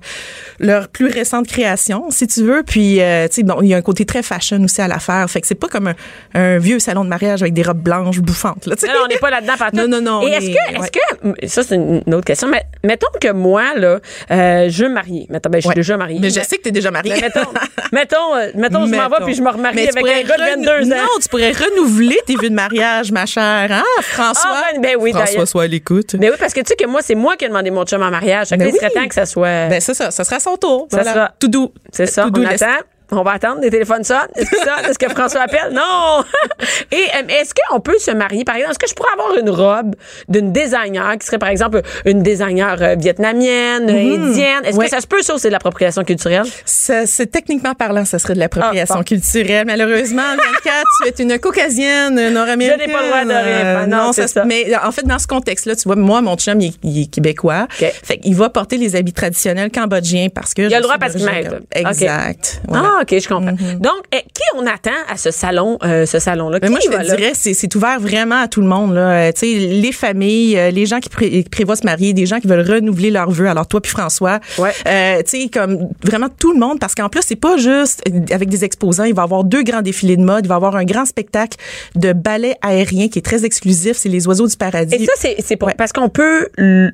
leur 0.59 0.87
plus 0.87 1.07
récente 1.07 1.47
création, 1.47 2.05
si 2.09 2.27
tu 2.27 2.43
veux. 2.43 2.63
Puis, 2.63 3.01
euh, 3.01 3.27
tu 3.27 3.35
sais, 3.35 3.43
bon, 3.43 3.61
il 3.61 3.67
y 3.69 3.73
a 3.73 3.77
un 3.77 3.81
côté 3.81 4.05
très 4.05 4.23
fashion 4.23 4.61
aussi 4.63 4.81
à 4.81 4.87
l'affaire. 4.87 5.29
Fait 5.29 5.41
que 5.41 5.47
c'est 5.47 5.55
pas 5.55 5.67
comme 5.67 5.87
un, 5.87 5.95
un 6.33 6.57
vieux 6.57 6.79
salon 6.79 7.03
de 7.03 7.09
mariage 7.09 7.41
avec 7.41 7.53
des 7.53 7.63
robes 7.63 7.81
blanches 7.81 8.19
bouffantes. 8.19 8.65
Là, 8.65 8.75
tu 8.75 8.85
sais. 8.85 8.93
Non, 8.93 8.99
on 9.05 9.07
n'est 9.07 9.17
pas 9.17 9.29
là-dedans 9.29 9.53
partout. 9.57 9.77
Non, 9.77 9.87
non, 9.87 10.01
non, 10.01 10.27
Et 10.27 10.31
est-ce 10.31 10.47
est- 10.49 10.53
que, 10.53 10.83
est-ce 10.83 10.91
que, 10.91 11.47
ça 11.47 11.61
c'est 11.63 11.75
une 11.75 12.13
autre 12.13 12.25
question, 12.25 12.47
mais 12.47 12.63
mettons 12.84 13.08
que 13.19 13.32
moi, 13.32 13.73
là, 13.75 13.99
euh, 14.32 14.69
je 14.69 14.84
veux 14.84 14.89
me 14.89 14.93
marier. 14.95 15.25
Mettons, 15.30 15.49
ben, 15.49 15.58
je 15.58 15.62
suis 15.62 15.69
Ouais. 15.69 15.75
déjà 15.75 15.97
mariée. 15.97 16.19
Mais 16.21 16.30
je 16.30 16.39
sais 16.41 16.58
que 16.58 16.62
t'es 16.63 16.71
déjà 16.71 16.91
mariée. 16.91 17.15
Mettons, 17.21 17.49
mettons, 17.91 18.36
euh, 18.36 18.49
mettons, 18.56 18.86
je 18.86 18.91
m'en 18.95 19.10
vais 19.10 19.25
puis 19.25 19.34
je 19.36 19.41
me 19.41 19.49
remarie 19.49 19.75
Mais 19.75 19.84
tu 19.84 19.89
avec 19.89 19.99
pourrais 19.99 20.23
un 20.23 20.27
gars 20.27 20.38
de 20.38 20.41
renou- 20.62 20.65
22 20.86 20.93
ans. 20.93 20.97
Non, 20.97 21.19
tu 21.21 21.30
pourrais 21.30 21.51
renouveler 21.51 22.17
tes 22.25 22.36
vues 22.36 22.49
de 22.49 22.56
mariage, 22.56 23.12
ma 23.12 23.25
chère. 23.25 23.67
Hein, 23.71 23.84
François? 24.01 24.51
Ah, 24.53 24.63
ben, 24.75 24.82
ben 24.82 24.95
oui, 24.99 25.12
François, 25.12 25.25
d'ailleurs. 25.34 25.47
soit 25.47 25.63
à 25.63 25.67
l'écoute. 25.67 26.15
Mais 26.19 26.30
oui, 26.30 26.36
parce 26.39 26.53
que 26.53 26.60
tu 26.62 26.67
sais 26.67 26.75
que 26.75 26.86
moi, 26.88 27.01
c'est 27.01 27.15
moi 27.15 27.36
qui 27.36 27.45
ai 27.45 27.47
demandé 27.49 27.71
mon 27.71 27.84
chum 27.86 28.01
en 28.01 28.10
mariage. 28.12 28.47
Fait 28.49 28.56
que 28.58 28.63
Ben 28.63 28.69
il 28.69 28.75
serait 28.75 28.91
oui. 28.95 29.01
temps 29.01 29.08
que 29.08 29.15
ça 29.15 29.25
soit. 29.25 29.67
Ben, 29.67 29.80
c'est 29.82 29.93
ça. 29.93 30.12
Ça 30.12 30.23
sera 30.23 30.39
son 30.39 30.56
tour. 30.58 30.88
Ça 30.91 30.97
Voilà. 30.97 31.13
sera- 31.13 31.32
Tout 31.39 31.47
doux. 31.47 31.71
c'est 31.91 32.06
ça, 32.06 32.25
Tout 32.25 32.39
on 32.41 32.45
attend. 32.45 32.65
On 33.12 33.24
va 33.24 33.32
attendre, 33.32 33.62
les 33.62 33.70
téléphones 33.70 34.04
sonnent. 34.04 34.28
Est-ce 34.36 34.50
que, 34.52 34.58
ça, 34.58 34.89
est-ce 34.89 35.00
que 35.00 35.08
François 35.10 35.41
appelle? 35.41 35.72
Non! 35.72 36.24
Et 36.91 36.96
euh, 36.96 37.28
est-ce 37.41 37.54
qu'on 37.54 37.80
peut 37.80 37.98
se 38.00 38.12
marier, 38.12 38.43
par 38.43 38.56
exemple? 38.56 38.72
Est-ce 38.72 38.80
que 38.80 38.89
je 38.89 38.93
pourrais 38.96 39.13
avoir 39.13 39.38
une 39.38 39.50
robe 39.50 39.96
d'une 40.28 40.52
designer 40.52 41.17
qui 41.17 41.26
serait, 41.26 41.38
par 41.38 41.50
exemple, 41.50 41.82
une 42.06 42.22
designer 42.22 42.78
euh, 42.82 42.96
vietnamienne, 42.98 43.89
euh, 43.89 44.15
indienne? 44.15 44.63
Est-ce 44.65 44.74
Mhm. 44.74 44.78
Ouais. 44.80 44.86
que 44.86 44.91
ça 44.91 45.00
se 45.02 45.08
peut, 45.08 45.22
ça, 45.22 45.36
c'est 45.38 45.48
de 45.48 45.54
l'appropriation 45.54 46.04
culturelle? 46.04 46.43
C'est 46.65 47.32
techniquement 47.32 47.74
parlant, 47.76 48.04
ça 48.06 48.20
serait 48.20 48.34
de 48.34 48.39
l'appropriation 48.39 48.96
Ah, 48.96 49.00
bon. 49.00 49.04
culturelle. 49.04 49.65
Malheureusement, 49.65 50.24
24, 50.36 50.86
tu 51.15 51.22
es 51.22 51.24
une 51.24 51.39
caucasienne 51.39 52.30
nord-américaine. 52.34 52.80
Je 52.82 52.88
n'ai 52.88 52.93
pas 52.93 53.02
le 53.04 53.08
droit 53.08 53.24
de. 53.26 53.32
Ah, 53.32 53.88
non, 53.88 54.12
c'est 54.12 54.28
se- 54.28 54.34
ça. 54.34 54.46
Mais 54.46 54.65
en 54.84 54.91
fait, 54.91 55.06
dans 55.06 55.20
ce 55.20 55.28
contexte-là, 55.28 55.76
tu 55.76 55.84
vois, 55.84 55.96
moi, 55.96 56.22
mon 56.22 56.36
chum, 56.36 56.60
il 56.60 56.67
est, 56.67 56.74
il 56.84 57.02
est 57.04 57.06
québécois. 57.12 57.67
OK. 57.82 57.91
Fait 58.04 58.17
qu'il 58.17 58.36
va 58.36 58.50
porter 58.50 58.78
les 58.78 58.96
habits 58.96 59.13
traditionnels 59.13 59.72
cambodgiens 59.72 60.28
parce 60.34 60.54
que. 60.54 60.63
Il 60.63 60.74
a 60.74 60.78
le 60.78 60.84
droit 60.84 60.98
parce 61.00 61.13
qu'il 61.15 61.26
m'aide. 61.26 61.62
Exact. 61.72 62.62
Voilà. 62.67 62.91
Ah, 62.96 62.96
OK, 63.01 63.15
je 63.19 63.27
comprends. 63.27 63.51
Donc, 63.51 64.03
eh, 64.13 64.17
qui 64.33 64.43
on 64.55 64.65
attend 64.65 64.91
à 65.10 65.17
ce 65.17 65.31
salon, 65.31 65.77
euh, 65.83 66.05
ce 66.05 66.19
salon-là? 66.19 66.60
Moi, 66.69 66.79
je 66.83 66.89
te 66.89 66.95
là? 66.95 67.03
dirais, 67.15 67.31
c'est, 67.33 67.75
ouvert 67.75 67.99
vraiment 67.99 68.41
à 68.41 68.47
tout 68.47 68.62
le 68.62 68.67
monde. 68.67 68.93
Là. 68.93 69.12
Euh, 69.27 69.31
tu 69.31 69.39
sais, 69.41 69.60
les 69.60 69.91
familles, 69.91 70.57
euh, 70.57 70.71
les 70.71 70.86
gens 70.86 70.99
qui, 70.99 71.10
pré- 71.10 71.29
qui 71.29 71.43
prévoient 71.49 71.75
se 71.75 71.86
marier, 71.86 72.13
des 72.13 72.25
gens 72.25 72.39
qui 72.39 72.47
veulent 72.47 72.69
renouveler 72.69 73.12
leurs 73.12 73.29
vœux. 73.31 73.47
Alors 73.47 73.67
toi 73.67 73.81
puis 73.81 73.91
François, 73.91 74.39
Ouais. 74.57 74.71
euh, 74.88 75.21
tu 75.23 75.41
sais, 75.43 75.49
comme 75.49 75.89
vraiment 76.03 76.27
tout 76.29 76.53
le 76.53 76.60
monde, 76.60 76.79
parce 76.79 76.95
qu'en 76.95 77.10
plus, 77.10 77.21
c'est 77.25 77.36
pas 77.36 77.57
juste 77.57 78.01
euh, 78.07 78.19
avec 78.33 78.49
des 78.49 78.63
exposants. 78.63 79.03
Il 79.03 79.13
va 79.13 79.23
y 79.23 79.25
avoir 79.25 79.43
deux 79.43 79.63
grands 79.63 79.81
défilés 79.81 80.17
de 80.17 80.23
mode. 80.23 80.45
Il 80.45 80.49
va 80.49 80.55
y 80.55 80.57
avoir 80.57 80.75
un 80.75 80.86
grand 80.86 81.05
spectacle 81.05 81.57
de 81.95 82.13
ballet 82.13 82.55
aérien 82.62 83.07
qui 83.10 83.19
est 83.19 83.25
très 83.25 83.45
exclusif. 83.45 83.97
C'est 83.97 84.10
les 84.10 84.27
oiseaux 84.27 84.47
du 84.47 84.55
paradis. 84.55 84.95
Et 84.95 85.05
ça, 85.05 85.12
c'est, 85.43 85.55
pour, 85.57 85.67
Ouais. 85.67 85.75
parce 85.77 85.91
qu'on 85.91 86.10
peut, 86.10 86.47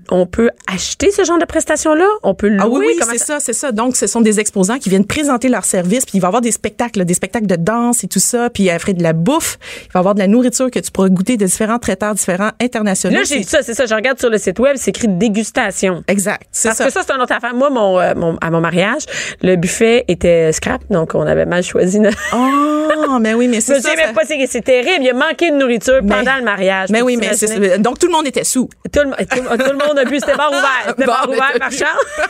on 0.10 0.26
peut 0.26 0.50
acheter 0.72 1.12
ce 1.12 1.24
genre 1.24 1.38
de 1.38 1.46
prestations-là? 1.46 2.08
On 2.24 2.34
peut 2.34 2.48
louer? 2.48 2.60
Ah 2.62 2.68
oui, 2.68 2.86
oui, 2.88 3.06
c'est 3.12 3.18
ça, 3.20 3.40
c'est 3.40 3.54
ça. 3.54 3.72
Donc, 3.72 3.96
ce 3.96 4.08
sont 4.08 4.22
des 4.22 4.40
exposants 4.40 4.80
qui 4.80 4.90
viennent 4.90 5.06
présenter 5.06 5.50
leurs 5.50 5.66
services, 5.66 5.93
puis 6.02 6.18
il 6.18 6.20
va 6.22 6.28
y 6.28 6.30
avoir 6.30 6.42
des 6.42 6.52
spectacles, 6.52 7.06
des 7.06 7.14
spectacles 7.14 7.48
de 7.48 7.56
danse 7.56 8.04
et 8.04 8.08
tout 8.08 8.20
ça, 8.20 8.50
puis 8.50 8.70
après 8.70 8.94
de 8.94 9.04
la 9.04 9.14
bouffe, 9.14 9.58
il 9.86 9.92
va 9.94 10.00
y 10.00 10.02
avoir 10.02 10.16
de 10.16 10.20
la 10.20 10.28
nourriture 10.28 10.70
que 10.72 10.80
tu 10.80 10.92
pourras 10.92 11.10
goûter 11.10 11.38
de 11.38 11.46
différents 11.46 11.80
traiteurs 11.80 12.14
différents 12.16 12.52
internationaux. 12.62 13.18
Là, 13.18 13.24
j'ai 13.24 13.44
ça, 13.44 13.62
c'est 13.62 13.74
ça. 13.74 13.86
Je 13.86 13.94
regarde 13.96 14.20
sur 14.20 14.30
le 14.30 14.38
site 14.38 14.60
web, 14.60 14.76
c'est 14.78 14.90
écrit 14.90 15.08
dégustation. 15.08 16.04
Exact, 16.08 16.44
c'est 16.52 16.70
Parce 16.70 16.78
ça. 16.78 16.86
que 16.86 16.92
ça, 16.92 17.02
c'est 17.08 17.14
une 17.14 17.22
autre 17.22 17.34
affaire. 17.34 17.54
Moi, 17.54 17.70
mon, 17.70 18.00
euh, 18.00 18.14
mon- 18.16 18.38
à 18.42 18.50
mon 18.52 18.62
mariage, 18.62 19.04
le 19.42 19.56
buffet 19.56 20.06
était 20.08 20.52
scrap, 20.52 20.82
donc 20.90 21.16
on 21.16 21.22
avait 21.26 21.46
mal 21.46 21.64
choisi. 21.64 22.00
notre- 22.00 22.18
Oh, 22.34 23.18
mais 23.20 23.34
oui, 23.34 23.48
mais 23.48 23.62
c'est 23.62 23.80
ça. 23.82 23.90
pas, 24.14 24.22
c'est, 24.26 24.46
c'est 24.48 24.62
terrible. 24.62 25.04
Il 25.04 25.10
a 25.10 25.14
manqué 25.14 25.52
de 25.52 25.56
nourriture 25.58 26.00
Mais- 26.04 26.16
pendant 26.16 26.36
le 26.38 26.44
mariage. 26.44 26.90
Mais 26.90 27.02
oui, 27.02 27.18
mais 27.20 27.34
c'est. 27.34 27.78
Donc, 27.80 28.00
tout 28.00 28.08
le 28.08 28.14
monde 28.14 28.28
était 28.28 28.44
sous. 28.44 28.70
Tout 28.92 29.00
le, 29.04 29.12
tout, 29.26 29.40
tout 29.40 29.72
le 29.72 29.88
monde 29.88 29.98
a 29.98 30.06
bu, 30.06 30.20
c'était 30.20 30.36
bar 30.36 30.50
ouvert. 30.50 30.64
C'était 30.88 31.06
Bon, 31.06 31.12
bar 31.12 31.30
ouvert, 31.30 31.72
chance. 31.72 32.06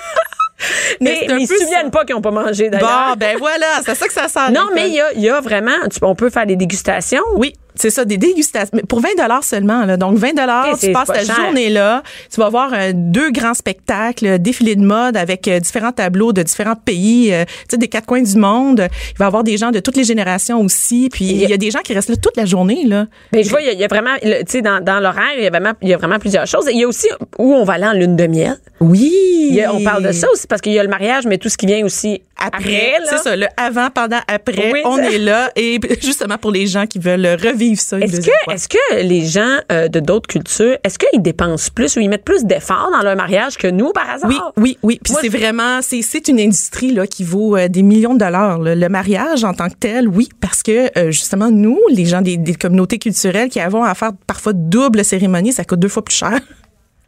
Mais 1.01 1.25
mais 1.27 1.41
ils 1.41 1.47
se 1.47 1.57
souviennent 1.57 1.91
pas 1.91 2.05
qu'ils 2.05 2.15
ont 2.15 2.21
pas 2.21 2.31
mangé, 2.31 2.69
d'ailleurs. 2.69 3.09
Bon, 3.09 3.15
ben 3.17 3.37
voilà, 3.37 3.65
c'est 3.83 3.95
ça 3.95 4.07
que 4.07 4.13
ça 4.13 4.27
sert. 4.27 4.51
non, 4.51 4.67
mais 4.73 4.87
il 4.89 4.93
y 4.95 5.01
a, 5.01 5.11
il 5.13 5.21
y 5.21 5.29
a 5.29 5.41
vraiment, 5.41 5.71
tu- 5.91 5.99
on 6.03 6.15
peut 6.15 6.29
faire 6.29 6.45
des 6.45 6.55
dégustations? 6.55 7.23
Oui, 7.35 7.53
c'est 7.75 7.89
ça, 7.89 8.05
des 8.05 8.17
dégustations. 8.17 8.69
Mais 8.73 8.83
pour 8.83 8.99
20 9.01 9.09
dollars 9.17 9.43
seulement, 9.43 9.85
là. 9.85 9.97
Donc, 9.97 10.17
20 10.17 10.33
dollars, 10.35 10.67
tu 10.87 10.91
passes 10.93 11.07
pas 11.07 11.13
ta 11.13 11.23
journée 11.45 11.69
là. 11.69 12.03
Tu 12.33 12.39
vas 12.39 12.49
voir 12.49 12.71
euh, 12.73 12.91
deux 12.93 13.31
grands 13.31 13.53
spectacles, 13.53 14.25
euh, 14.27 14.37
défilé 14.37 14.75
de 14.75 14.81
mode 14.83 15.17
avec 15.17 15.47
euh, 15.47 15.59
différents 15.59 15.91
tableaux 15.91 16.33
de 16.33 16.43
différents 16.43 16.75
pays, 16.75 17.33
euh, 17.33 17.45
tu 17.45 17.51
sais, 17.71 17.77
des 17.77 17.87
quatre 17.87 18.05
coins 18.05 18.21
du 18.21 18.35
monde. 18.37 18.87
Il 19.11 19.17
va 19.17 19.25
y 19.25 19.27
avoir 19.27 19.43
des 19.43 19.57
gens 19.57 19.71
de 19.71 19.79
toutes 19.79 19.95
les 19.97 20.03
générations 20.03 20.61
aussi. 20.61 21.09
Puis, 21.11 21.25
il 21.25 21.49
y 21.49 21.53
a 21.53 21.57
des 21.57 21.71
gens 21.71 21.79
qui 21.83 21.93
restent 21.93 22.09
là 22.09 22.15
toute 22.15 22.37
la 22.37 22.45
journée, 22.45 22.85
là. 22.85 23.07
Mais 23.31 23.43
je 23.43 23.49
vois, 23.49 23.61
il 23.61 23.67
y 23.67 23.69
a- 23.69 23.73
il 23.73 23.79
y, 23.79 23.83
a 23.83 23.87
vraiment, 23.87 24.15
tu 24.21 24.29
sais, 24.47 24.61
dans, 24.61 24.83
dans 24.83 24.99
l'horaire, 24.99 25.33
il 25.37 25.43
y 25.43 25.47
a 25.47 25.49
vraiment, 25.49 25.73
il 25.81 25.89
y 25.89 25.93
a 25.93 25.97
vraiment 25.97 26.19
plusieurs 26.19 26.45
choses. 26.47 26.67
Et 26.67 26.71
il 26.73 26.79
y 26.79 26.83
a 26.83 26.87
aussi 26.87 27.07
où 27.39 27.53
on 27.53 27.63
va 27.63 27.73
aller 27.73 27.85
en 27.87 27.93
lune 27.93 28.15
de 28.15 28.27
miel. 28.27 28.57
Oui. 28.79 29.59
A- 29.63 29.73
on 29.73 29.83
parle 29.83 30.03
de 30.03 30.11
ça 30.11 30.27
aussi 30.31 30.47
parce 30.47 30.61
qu'il 30.61 30.73
y 30.73 30.79
a 30.79 30.83
le 30.83 30.89
mariage, 30.89 31.25
mais 31.25 31.37
tout 31.37 31.49
ce 31.49 31.57
qui 31.57 31.65
vient 31.65 31.83
aussi 31.85 32.21
après. 32.45 32.93
C'est 33.09 33.17
ça, 33.17 33.35
le 33.35 33.47
avant, 33.57 33.89
pendant, 33.89 34.19
après, 34.27 34.71
Oui, 34.73 34.81
on 34.85 34.97
est 34.97 35.17
là. 35.17 35.51
Et 35.55 35.79
justement 36.01 36.37
pour 36.37 36.51
les 36.51 36.67
gens 36.67 36.85
qui 36.85 36.99
veulent 36.99 37.37
revivre 37.41 37.79
ça 37.79 37.99
Est-ce 37.99 38.21
que, 38.21 38.51
est-ce 38.51 38.67
que 38.67 39.01
les 39.01 39.25
gens 39.25 39.57
euh, 39.71 39.87
de 39.87 39.99
d'autres 39.99 40.27
cultures, 40.27 40.77
est-ce 40.83 40.97
qu'ils 40.99 41.21
dépensent 41.21 41.69
plus 41.73 41.95
ou 41.95 41.99
ils 41.99 42.09
mettent 42.09 42.25
plus 42.25 42.45
d'efforts 42.45 42.89
dans 42.91 43.01
leur 43.01 43.15
mariage 43.15 43.57
que 43.57 43.67
nous 43.67 43.91
par 43.91 44.09
hasard? 44.09 44.29
Oui, 44.29 44.37
oui, 44.57 44.77
oui. 44.83 44.99
Puis 45.03 45.13
c'est 45.19 45.29
vraiment, 45.29 45.81
c'est 45.81 46.01
c'est 46.01 46.27
une 46.27 46.39
industrie 46.39 46.91
là 46.91 47.07
qui 47.07 47.23
vaut 47.23 47.55
euh, 47.55 47.67
des 47.67 47.83
millions 47.83 48.13
de 48.13 48.19
dollars. 48.19 48.59
là. 48.59 48.75
Le 48.75 48.89
mariage 48.89 49.43
en 49.43 49.53
tant 49.53 49.69
que 49.69 49.75
tel, 49.79 50.07
oui, 50.07 50.29
parce 50.41 50.63
que 50.63 50.89
euh, 50.97 51.11
justement 51.11 51.51
nous, 51.51 51.79
les 51.89 52.05
gens 52.05 52.21
des, 52.21 52.37
des 52.37 52.55
communautés 52.55 52.99
culturelles 52.99 53.49
qui 53.49 53.59
avons 53.59 53.83
à 53.83 53.93
faire 53.95 54.11
parfois 54.27 54.53
double 54.53 55.03
cérémonie, 55.05 55.53
ça 55.53 55.63
coûte 55.63 55.79
deux 55.79 55.87
fois 55.87 56.03
plus 56.03 56.15
cher. 56.15 56.39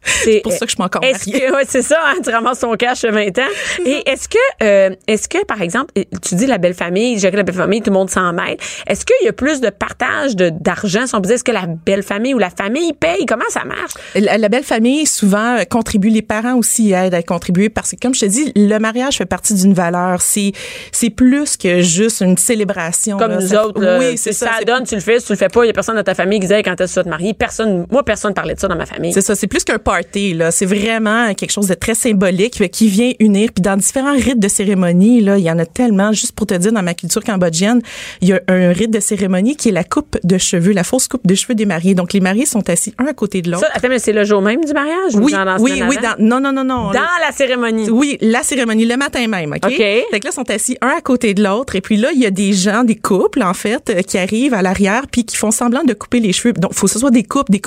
C'est 0.06 0.42
pour 0.42 0.52
ça 0.52 0.60
que 0.60 0.66
je 0.66 0.70
suis 0.72 0.78
pas 0.78 0.86
encore 0.86 1.04
est-ce 1.04 1.30
mariée. 1.30 1.48
que, 1.48 1.54
ouais, 1.56 1.64
c'est 1.68 1.82
ça, 1.82 1.98
hein, 2.06 2.16
tu 2.24 2.30
ramasses 2.30 2.60
ton 2.60 2.74
cash 2.76 3.04
à 3.04 3.12
20 3.12 3.38
ans. 3.40 3.42
Et 3.86 4.04
est-ce 4.10 4.28
que, 4.30 4.38
euh, 4.64 4.90
est-ce 5.08 5.28
que, 5.28 5.44
par 5.46 5.62
exemple, 5.62 5.94
tu 6.22 6.36
dis 6.36 6.46
la 6.48 6.58
belle 6.58 6.74
famille, 6.74 7.18
gérer 7.20 7.38
la 7.38 7.44
belle 7.44 7.56
famille, 7.56 7.82
tout 7.82 7.90
le 7.90 7.96
monde 7.98 8.10
s'en 8.10 8.32
mêle. 8.34 8.58
Est-ce 8.88 9.06
qu'il 9.06 9.16
y 9.26 9.28
a 9.28 9.34
plus 9.34 9.62
de 9.62 9.70
partage 9.70 10.36
de, 10.36 10.50
d'argent, 10.50 11.08
si 11.08 11.16
on 11.16 11.22
peut 11.22 11.28
dire, 11.28 11.36
est-ce 11.36 11.44
que 11.44 11.52
la 11.52 11.66
belle 11.68 12.04
famille 12.04 12.34
ou 12.34 12.40
la 12.40 12.50
famille 12.50 12.94
paye? 12.94 13.26
Comment 13.26 13.50
ça 13.50 13.64
marche? 13.66 13.92
La, 14.16 14.38
la 14.38 14.50
belle 14.50 14.64
famille 14.64 15.06
souvent 15.06 15.58
euh, 15.58 15.64
contribue, 15.64 16.10
les 16.10 16.22
parents 16.22 16.56
aussi 16.56 16.92
aident 16.94 17.14
à 17.14 17.24
contribuer 17.24 17.70
parce 17.70 17.92
que 17.92 17.96
comme 18.02 18.14
je 18.14 18.22
te 18.22 18.26
dis, 18.26 18.52
le 18.56 18.78
mariage 18.80 19.18
fait 19.18 19.26
partie 19.26 19.54
d'une 19.54 19.74
valeur. 19.74 20.22
C'est 20.22 20.52
c'est 20.92 21.10
plus 21.10 21.58
que 21.58 21.82
juste 21.82 22.22
une 22.22 22.38
célébration. 22.38 23.18
Comme 23.18 23.32
là. 23.32 23.38
nous 23.42 23.48
Ça- 23.48 23.66
autres, 23.68 23.82
là, 23.82 23.98
oui, 24.00 24.12
tu 24.12 24.18
c'est 24.18 24.34
ça. 24.34 24.48
ça 24.48 24.52
c'est- 24.60 24.66
donne, 24.66 24.84
tu 24.86 24.96
le 24.96 25.02
fais, 25.02 25.20
tu 25.20 25.32
le 25.32 25.38
fais 25.38 25.48
pas, 25.50 25.64
il 25.64 25.68
y 25.68 25.70
a 25.70 25.74
personne 25.74 25.96
dans 25.96 26.04
ta 26.04 26.14
famille 26.16 26.40
qui 26.40 26.48
disait 26.48 26.62
quand 26.64 26.80
est-ce 26.80 26.92
que 26.92 26.94
tu 26.94 27.00
vas 27.00 27.04
te 27.04 27.10
marier? 27.10 27.34
Personne, 27.34 27.86
moi, 27.92 28.04
personne 28.04 28.34
parlait 28.34 28.54
de 28.56 28.60
ça 28.60 28.68
dans 28.68 28.76
ma 28.76 28.86
famille. 28.86 29.14
C'est 29.14 29.22
ça, 29.22 29.36
c'est 29.36 29.48
plus 29.48 29.64
qu'un 29.64 29.78
party 29.80 29.95
là, 30.34 30.52
c'est 30.52 30.66
vraiment 30.66 31.34
quelque 31.34 31.52
chose 31.52 31.68
de 31.68 31.74
très 31.74 31.96
symbolique 31.96 32.62
euh, 32.62 32.68
qui 32.68 32.88
vient 32.88 33.12
unir 33.20 33.50
puis 33.54 33.62
dans 33.62 33.78
différents 33.78 34.16
rites 34.16 34.40
de 34.40 34.48
cérémonie 34.48 35.22
là, 35.22 35.38
il 35.38 35.44
y 35.44 35.52
en 35.52 35.60
a 35.60 35.66
tellement 35.66 36.12
juste 36.12 36.34
pour 36.34 36.48
te 36.48 36.54
dire 36.54 36.72
dans 36.72 36.84
ma 36.84 36.94
culture 36.94 37.24
cambodgienne, 37.24 37.82
il 38.22 38.30
y 38.30 38.34
a 38.34 38.42
un 38.48 38.72
rite 38.72 38.92
de 38.92 39.00
cérémonie 39.00 39.56
qui 39.56 39.70
est 39.70 39.72
la 39.72 39.84
coupe 39.84 40.18
de 40.24 40.38
cheveux, 40.38 40.72
la 40.72 40.84
fausse 40.84 41.08
coupe 41.08 41.26
de 41.26 41.36
cheveux 41.36 41.56
des 41.56 41.66
mariés. 41.66 41.96
Donc 41.96 42.14
les 42.14 42.20
mariés 42.20 42.46
sont 42.46 42.68
assis 42.70 42.94
un 42.98 43.06
à 43.06 43.14
côté 43.14 43.42
de 43.42 43.52
l'autre. 43.52 43.66
Ça, 43.66 43.72
attends, 43.74 43.90
mais 43.90 44.00
c'est 44.00 44.14
le 44.14 44.24
jour 44.24 44.42
même 44.42 44.64
du 44.64 44.74
mariage? 44.74 45.16
ou 45.16 45.22
Oui, 45.24 45.34
oui, 45.60 45.84
oui, 45.88 45.98
dans, 46.02 46.16
non 46.20 46.40
non 46.40 46.52
non 46.52 46.64
non. 46.64 46.92
Dans 46.92 47.02
la 47.26 47.32
cérémonie. 47.32 47.90
Oui, 47.90 48.18
la 48.22 48.44
cérémonie 48.44 48.86
le 48.86 48.98
matin 48.98 49.28
même, 49.28 49.52
OK? 49.54 49.66
OK. 49.66 49.78
Fait 49.78 50.20
que 50.20 50.26
là, 50.26 50.32
ils 50.32 50.34
sont 50.34 50.50
assis 50.50 50.78
un 50.82 50.90
à 50.98 51.02
côté 51.02 51.34
de 51.34 51.44
l'autre. 51.44 51.76
Et 51.76 51.82
puis 51.82 51.98
là, 51.98 52.12
il 52.14 52.20
y 52.20 52.26
a 52.26 52.32
des 52.32 52.54
gens, 52.54 52.84
des 52.84 52.96
couples, 52.96 53.44
en 53.44 53.54
fait, 53.54 53.90
euh, 53.90 54.02
qui 54.02 54.18
arrivent 54.18 54.54
à 54.54 54.62
l'arrière 54.62 55.04
puis 55.12 55.26
qui 55.26 55.36
font 55.36 55.52
semblant 55.52 55.84
de 55.84 55.94
couper 55.94 56.20
les 56.20 56.34
cheveux. 56.34 56.54
Donc, 56.54 56.74
faut 56.74 56.88
que 56.88 56.94
ce 56.94 57.00
soit 57.00 57.12
des 57.12 57.24
couples, 57.24 57.52
des 57.52 57.62